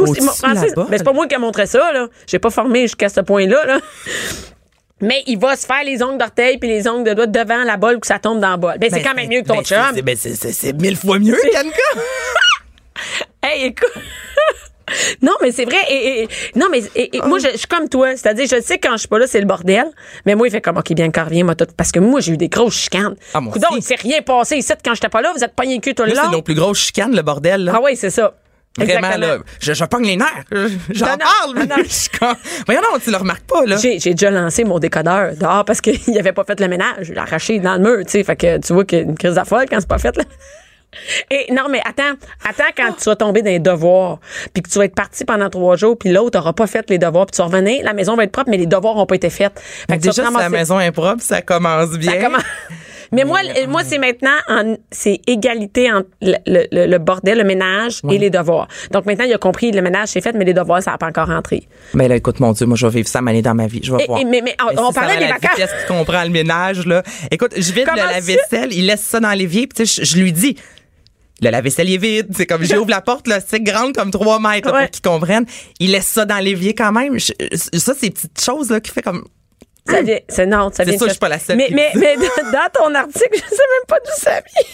Moi 0.00 0.08
aussi, 0.10 0.20
Francis, 0.38 0.74
mais 0.90 0.98
c'est 0.98 1.04
pas 1.04 1.12
moi 1.14 1.26
qui 1.26 1.34
ai 1.34 1.38
montré 1.38 1.66
ça, 1.66 1.90
là. 1.92 2.08
J'ai 2.26 2.38
pas 2.38 2.50
formé 2.50 2.82
jusqu'à 2.82 3.08
ce 3.08 3.20
point-là, 3.20 3.64
là. 3.64 3.78
Mais 5.00 5.22
il 5.26 5.38
va 5.38 5.56
se 5.56 5.66
faire 5.66 5.82
les 5.84 6.02
ongles 6.02 6.18
d'orteil 6.18 6.58
puis 6.58 6.68
les 6.68 6.86
ongles 6.86 7.04
de 7.08 7.14
doigts 7.14 7.26
devant 7.26 7.64
la 7.64 7.76
bolle 7.76 7.98
que 7.98 8.06
ça 8.06 8.18
tombe 8.18 8.40
dans 8.40 8.50
la 8.50 8.56
bolle. 8.56 8.78
Ben, 8.78 8.88
c'est 8.90 9.00
Ben, 9.00 9.04
quand 9.08 9.14
même 9.14 9.28
mieux 9.28 9.40
que 9.42 9.48
ton 9.48 9.56
ben, 9.56 9.64
chum. 9.64 9.78
c'est- 9.94 10.02
ben, 10.02 10.16
c'est 10.16 10.34
c'est 10.52 10.72
mille 10.74 10.96
fois 10.96 11.18
mieux, 11.18 11.36
Kanka. 11.52 12.00
Hey, 13.42 13.64
écoute. 13.66 13.92
Non, 15.22 15.32
mais 15.42 15.50
c'est 15.52 15.64
vrai. 15.64 15.76
Et, 15.90 16.22
et- 16.24 16.28
non, 16.56 16.66
mais 16.70 16.82
et- 16.94 17.16
et 17.16 17.20
moi, 17.22 17.38
je, 17.38 17.48
je 17.52 17.56
suis 17.58 17.66
comme 17.66 17.88
toi. 17.88 18.16
C'est-à-dire, 18.16 18.46
je 18.50 18.60
sais 18.60 18.78
que 18.78 18.86
quand 18.88 18.94
je 18.94 18.98
suis 19.00 19.08
pas 19.08 19.18
là, 19.18 19.26
c'est 19.26 19.40
le 19.40 19.46
bordel. 19.46 19.86
Mais 20.26 20.34
moi, 20.34 20.46
il 20.48 20.50
fait 20.50 20.60
comme, 20.60 20.76
OK, 20.76 20.92
bien, 20.92 21.10
quand 21.10 21.24
reviens, 21.24 21.44
moi, 21.44 21.54
tout. 21.54 21.66
Parce 21.76 21.90
que 21.92 22.00
moi, 22.00 22.20
j'ai 22.20 22.32
eu 22.32 22.36
des 22.36 22.48
grosses 22.48 22.74
chicanes. 22.76 23.14
Ah, 23.32 23.40
moi 23.40 23.52
Coudonc, 23.52 23.68
aussi. 23.70 23.78
il 23.78 23.82
s'est 23.82 23.94
rien 23.96 24.22
passé 24.22 24.56
ici 24.56 24.72
quand 24.84 24.94
j'étais 24.94 25.08
pas 25.08 25.20
là. 25.22 25.32
Vous 25.36 25.42
êtes 25.42 25.54
pas 25.54 25.64
cul 25.64 25.94
tout 25.94 26.02
le 26.02 26.10
Là, 26.10 26.14
c'est 26.16 26.26
long. 26.26 26.32
nos 26.32 26.42
plus 26.42 26.54
grosses 26.54 26.78
chicanes, 26.78 27.14
le 27.14 27.22
bordel. 27.22 27.64
Là. 27.64 27.72
Ah 27.76 27.80
oui, 27.82 27.96
c'est 27.96 28.10
ça. 28.10 28.34
Vraiment, 28.76 28.92
Exactement. 29.06 29.26
là, 29.34 29.38
je, 29.60 29.72
je 29.72 29.84
pogne 29.84 30.04
les 30.06 30.16
nerfs. 30.16 30.44
Je- 30.50 30.68
J'en 30.90 31.06
parle, 31.16 31.20
non, 31.46 31.52
mais 31.54 31.66
non. 31.66 31.76
je 31.84 31.88
suis 31.88 32.08
comme... 32.10 32.34
Voyons 32.66 32.80
non, 32.82 32.98
tu 32.98 33.10
le 33.12 33.16
remarques 33.16 33.44
pas, 33.46 33.64
là. 33.66 33.76
J'ai, 33.76 34.00
j'ai 34.00 34.10
déjà 34.14 34.32
lancé 34.32 34.64
mon 34.64 34.80
décodeur 34.80 35.36
dehors 35.36 35.64
parce 35.64 35.80
qu'il 35.80 36.00
avait 36.18 36.32
pas 36.32 36.42
fait 36.42 36.58
le 36.58 36.66
ménage. 36.66 37.08
Il 37.08 37.14
l'a 37.14 37.22
arraché 37.22 37.60
dans 37.60 37.74
le 37.74 37.78
mur, 37.80 37.98
tu 38.04 38.10
sais. 38.10 38.24
Fait 38.24 38.34
que 38.34 38.58
tu 38.58 38.72
vois 38.72 38.84
qu'il 38.84 38.98
y 38.98 39.00
a 39.02 39.04
une 39.04 39.16
crise 39.16 39.34
d'affolle 39.34 39.66
quand 39.70 39.78
c'est 39.78 39.88
pas 39.88 39.98
fait, 39.98 40.16
là. 40.16 40.24
Et 41.30 41.52
non, 41.52 41.64
mais 41.70 41.80
attends, 41.84 42.16
attends 42.48 42.70
quand 42.76 42.92
tu 42.98 43.04
vas 43.04 43.16
tomber 43.16 43.42
dans 43.42 43.50
les 43.50 43.58
devoirs, 43.58 44.18
puis 44.52 44.62
que 44.62 44.68
tu 44.70 44.78
vas 44.78 44.84
être 44.86 44.94
parti 44.94 45.24
pendant 45.24 45.50
trois 45.50 45.76
jours, 45.76 45.96
puis 45.98 46.10
l'autre 46.10 46.38
aura 46.38 46.52
pas 46.52 46.66
fait 46.66 46.88
les 46.90 46.98
devoirs, 46.98 47.26
puis 47.26 47.36
tu 47.36 47.42
vas 47.42 47.46
revenir, 47.48 47.84
la 47.84 47.92
maison 47.92 48.16
va 48.16 48.24
être 48.24 48.32
propre, 48.32 48.50
mais 48.50 48.56
les 48.58 48.66
devoirs 48.66 48.96
ont 48.96 49.06
pas 49.06 49.16
été 49.16 49.30
faits. 49.30 49.52
Fait 49.88 49.96
que 49.98 50.02
Déjà, 50.02 50.26
si 50.26 50.32
la 50.34 50.48
maison 50.48 50.78
est 50.80 50.92
propre, 50.92 51.22
ça 51.22 51.42
commence 51.42 51.90
bien. 51.98 52.12
Ça 52.12 52.18
commence- 52.18 52.42
Mais 53.12 53.24
moi, 53.24 53.38
moi 53.68 53.82
c'est 53.84 53.98
maintenant, 53.98 54.34
en- 54.48 54.74
c'est 54.90 55.20
égalité 55.28 55.92
entre 55.92 56.08
le, 56.20 56.34
le- 56.46 56.86
le- 56.86 56.98
bordel, 56.98 57.38
le 57.38 57.44
ménage 57.44 58.00
et 58.10 58.18
les 58.18 58.30
devoirs. 58.30 58.66
Donc 58.90 59.06
maintenant, 59.06 59.24
il 59.24 59.32
a 59.32 59.38
compris, 59.38 59.70
le 59.70 59.82
ménage 59.82 60.08
c'est 60.08 60.20
fait, 60.20 60.32
mais 60.32 60.44
les 60.44 60.54
devoirs, 60.54 60.82
ça 60.82 60.92
n'a 60.92 60.98
pas 60.98 61.06
encore 61.08 61.28
rentré. 61.28 61.68
Mais 61.92 62.08
là, 62.08 62.16
écoute, 62.16 62.40
mon 62.40 62.50
Dieu, 62.52 62.66
moi, 62.66 62.76
je 62.76 62.86
vais 62.86 62.92
vivre 62.96 63.08
ça 63.08 63.20
m'aller 63.20 63.42
dans 63.42 63.54
ma 63.54 63.66
vie. 63.68 63.80
Je 63.84 63.94
vais 63.94 64.02
Et- 64.02 64.06
voir. 64.06 64.18
et- 64.20 64.24
mais- 64.24 64.40
mais 64.42 64.56
on- 64.60 64.82
on 64.82 64.88
si 64.88 64.94
parlait 64.94 65.14
des 65.18 65.26
la 65.28 65.34
vacances. 65.34 65.50
vitesse 65.54 65.70
qui 65.82 65.86
comprend 65.86 66.24
le 66.24 66.30
ménage, 66.30 66.86
là? 66.86 67.02
Écoute, 67.30 67.52
je 67.56 67.72
vide 67.72 67.84
Comment 67.84 68.02
le 68.02 68.08
ça? 68.08 68.14
lave-vaisselle, 68.14 68.72
il 68.72 68.86
laisse 68.86 69.02
ça 69.02 69.20
dans 69.20 69.32
l'évier, 69.32 69.68
puis 69.68 69.84
tu 69.84 69.86
sais, 69.86 70.02
je, 70.04 70.10
je 70.10 70.16
lui 70.20 70.32
dis, 70.32 70.56
le 71.42 71.50
lave-vaisselle 71.50 71.90
est 71.90 71.96
vide. 71.98 72.28
C'est 72.36 72.46
comme, 72.46 72.64
j'ouvre 72.64 72.90
la 72.90 73.00
porte, 73.00 73.26
là, 73.28 73.38
c'est 73.46 73.60
grande 73.60 73.94
comme 73.94 74.10
3 74.10 74.38
mètres, 74.40 74.68
là, 74.68 74.74
Ouais. 74.74 74.82
pour 74.82 74.90
qu'ils 74.90 75.02
comprennent. 75.02 75.46
Il 75.80 75.92
laisse 75.92 76.06
ça 76.06 76.24
dans 76.24 76.38
l'évier 76.38 76.74
quand 76.74 76.92
même. 76.92 77.18
Je- 77.18 77.32
ça, 77.78 77.92
c'est 77.98 78.10
petites 78.10 78.40
choses, 78.40 78.70
là, 78.70 78.80
qui 78.80 78.90
fait 78.90 79.02
comme, 79.02 79.24
Ça 79.88 80.00
vient, 80.00 80.18
c'est 80.28 80.46
non, 80.46 80.70
ça 80.70 80.76
C'est 80.84 80.84
vient. 80.84 80.92
sûr, 80.98 81.02
de- 81.06 81.08
je 81.10 81.14
suis 81.14 81.18
pas 81.20 81.28
la 81.28 81.38
seule 81.38 81.56
Mais, 81.58 81.68
mais, 81.70 81.92
dans 82.16 82.68
ton 82.72 82.94
article, 82.94 83.28
je 83.32 83.38
sais 83.38 83.42
même 83.50 83.86
pas 83.86 83.98
d'où 83.98 84.12
ça 84.16 84.30
vient. 84.30 84.68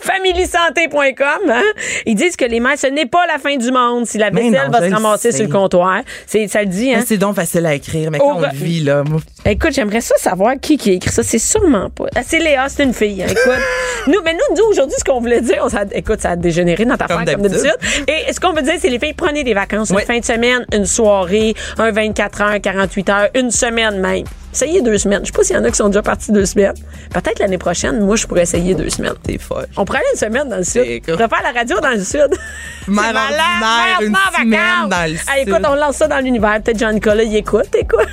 FamilySanté.com, 0.00 1.50
hein? 1.50 1.62
Ils 2.06 2.16
disent 2.16 2.34
que 2.36 2.44
les 2.44 2.58
mères, 2.58 2.76
ce 2.78 2.88
n'est 2.88 3.06
pas 3.06 3.24
la 3.26 3.38
fin 3.38 3.56
du 3.56 3.70
monde 3.70 4.06
si 4.06 4.18
la 4.18 4.30
vaisselle 4.30 4.50
non, 4.66 4.70
va 4.70 4.88
se 4.88 4.92
ramasser 4.92 5.32
sur 5.32 5.44
le 5.46 5.52
comptoir. 5.52 6.02
C'est, 6.26 6.48
ça 6.48 6.62
le 6.62 6.68
dit, 6.68 6.92
hein? 6.92 7.04
C'est 7.06 7.16
donc 7.16 7.36
facile 7.36 7.64
à 7.66 7.74
écrire, 7.74 8.10
mais 8.10 8.18
quand 8.18 8.38
on 8.38 8.40
le 8.40 8.48
vit, 8.52 8.80
là, 8.80 9.04
moi, 9.04 9.20
Écoute, 9.44 9.72
j'aimerais 9.72 10.00
ça 10.00 10.14
savoir 10.18 10.54
qui 10.60 10.76
qui 10.76 10.90
a 10.90 10.92
écrit 10.94 11.10
ça. 11.10 11.22
C'est 11.24 11.38
sûrement 11.38 11.90
pas. 11.90 12.04
Ah, 12.14 12.20
c'est 12.24 12.38
Léa, 12.38 12.68
c'est 12.68 12.84
une 12.84 12.94
fille. 12.94 13.22
hein, 13.22 13.26
Écoute, 13.28 13.58
nous, 14.06 14.20
mais 14.24 14.34
nous, 14.34 14.56
nous 14.56 14.64
aujourd'hui, 14.70 14.94
ce 14.98 15.04
qu'on 15.04 15.20
voulait 15.20 15.40
dire, 15.40 15.58
on, 15.64 15.68
ça, 15.68 15.82
écoute, 15.92 16.20
ça 16.20 16.30
a 16.30 16.36
dégénéré 16.36 16.84
notre 16.84 17.04
affaire 17.04 17.16
Comme 17.18 17.26
comme 17.26 17.42
d'habitude. 17.48 17.74
Et 18.06 18.32
ce 18.32 18.38
qu'on 18.38 18.52
veut 18.52 18.62
dire, 18.62 18.74
c'est 18.78 18.88
les 18.88 19.00
filles, 19.00 19.14
prenez 19.14 19.42
des 19.42 19.54
vacances, 19.54 19.90
Oui. 19.90 20.02
une 20.02 20.06
fin 20.06 20.18
de 20.20 20.24
semaine, 20.24 20.64
une 20.72 20.86
soirée, 20.86 21.54
un 21.78 21.90
24 21.90 22.40
heures, 22.40 22.60
48 22.60 23.08
heures, 23.10 23.28
une 23.34 23.50
semaine 23.50 23.98
même. 23.98 24.24
Essayez 24.54 24.80
deux 24.82 24.98
semaines. 24.98 25.20
Je 25.22 25.26
sais 25.28 25.32
pas 25.32 25.42
s'il 25.42 25.56
y 25.56 25.58
en 25.58 25.64
a 25.64 25.70
qui 25.70 25.76
sont 25.76 25.88
déjà 25.88 26.02
partis 26.02 26.30
deux 26.30 26.44
semaines. 26.44 26.74
Peut-être 27.12 27.38
l'année 27.40 27.56
prochaine, 27.58 28.00
moi, 28.04 28.16
je 28.16 28.26
pourrais 28.26 28.42
essayer 28.42 28.74
deux 28.74 28.90
semaines. 28.90 29.14
t'es 29.24 29.38
folle. 29.38 29.66
On 29.76 29.84
pourrait 29.84 30.00
aller 30.00 30.08
une 30.12 30.18
semaine 30.18 30.48
dans 30.48 30.58
le 30.58 30.62
sud. 30.64 30.82
On 31.08 31.12
pourrait 31.12 31.28
faire 31.28 31.42
la 31.52 31.58
radio 31.58 31.80
dans 31.80 31.90
le 31.90 32.04
sud. 32.04 32.28
Mère 32.86 33.12
malade, 33.14 34.02
une 34.02 34.14
semaine 34.38 34.88
dans 34.88 35.04
le 35.10 35.14
Hey, 35.34 35.42
écoute, 35.42 35.56
sud. 35.56 35.66
on 35.68 35.74
lance 35.74 35.96
ça 35.96 36.06
dans 36.06 36.18
l'univers. 36.18 36.60
Peut-être 36.62 36.78
Jean-Nicolas, 36.78 37.22
il 37.24 37.34
écoute, 37.34 37.74
écoute. 37.76 38.06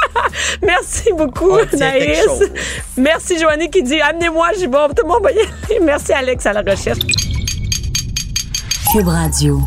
Merci 0.62 1.12
beaucoup, 1.16 1.56
Naïs. 1.78 2.26
Merci, 2.96 3.38
Joanie, 3.38 3.70
qui 3.70 3.82
dit 3.82 4.00
Amenez-moi, 4.00 4.48
j'y 4.58 4.66
vais. 4.66 4.88
Tout 4.96 5.02
le 5.02 5.08
monde 5.08 5.22
va 5.22 5.32
y 5.32 5.38
aller. 5.38 5.80
Merci, 5.82 6.12
Alex, 6.12 6.46
à 6.46 6.52
la 6.52 6.62
recherche. 6.62 7.00
Cube 8.92 9.08
Radio. 9.08 9.60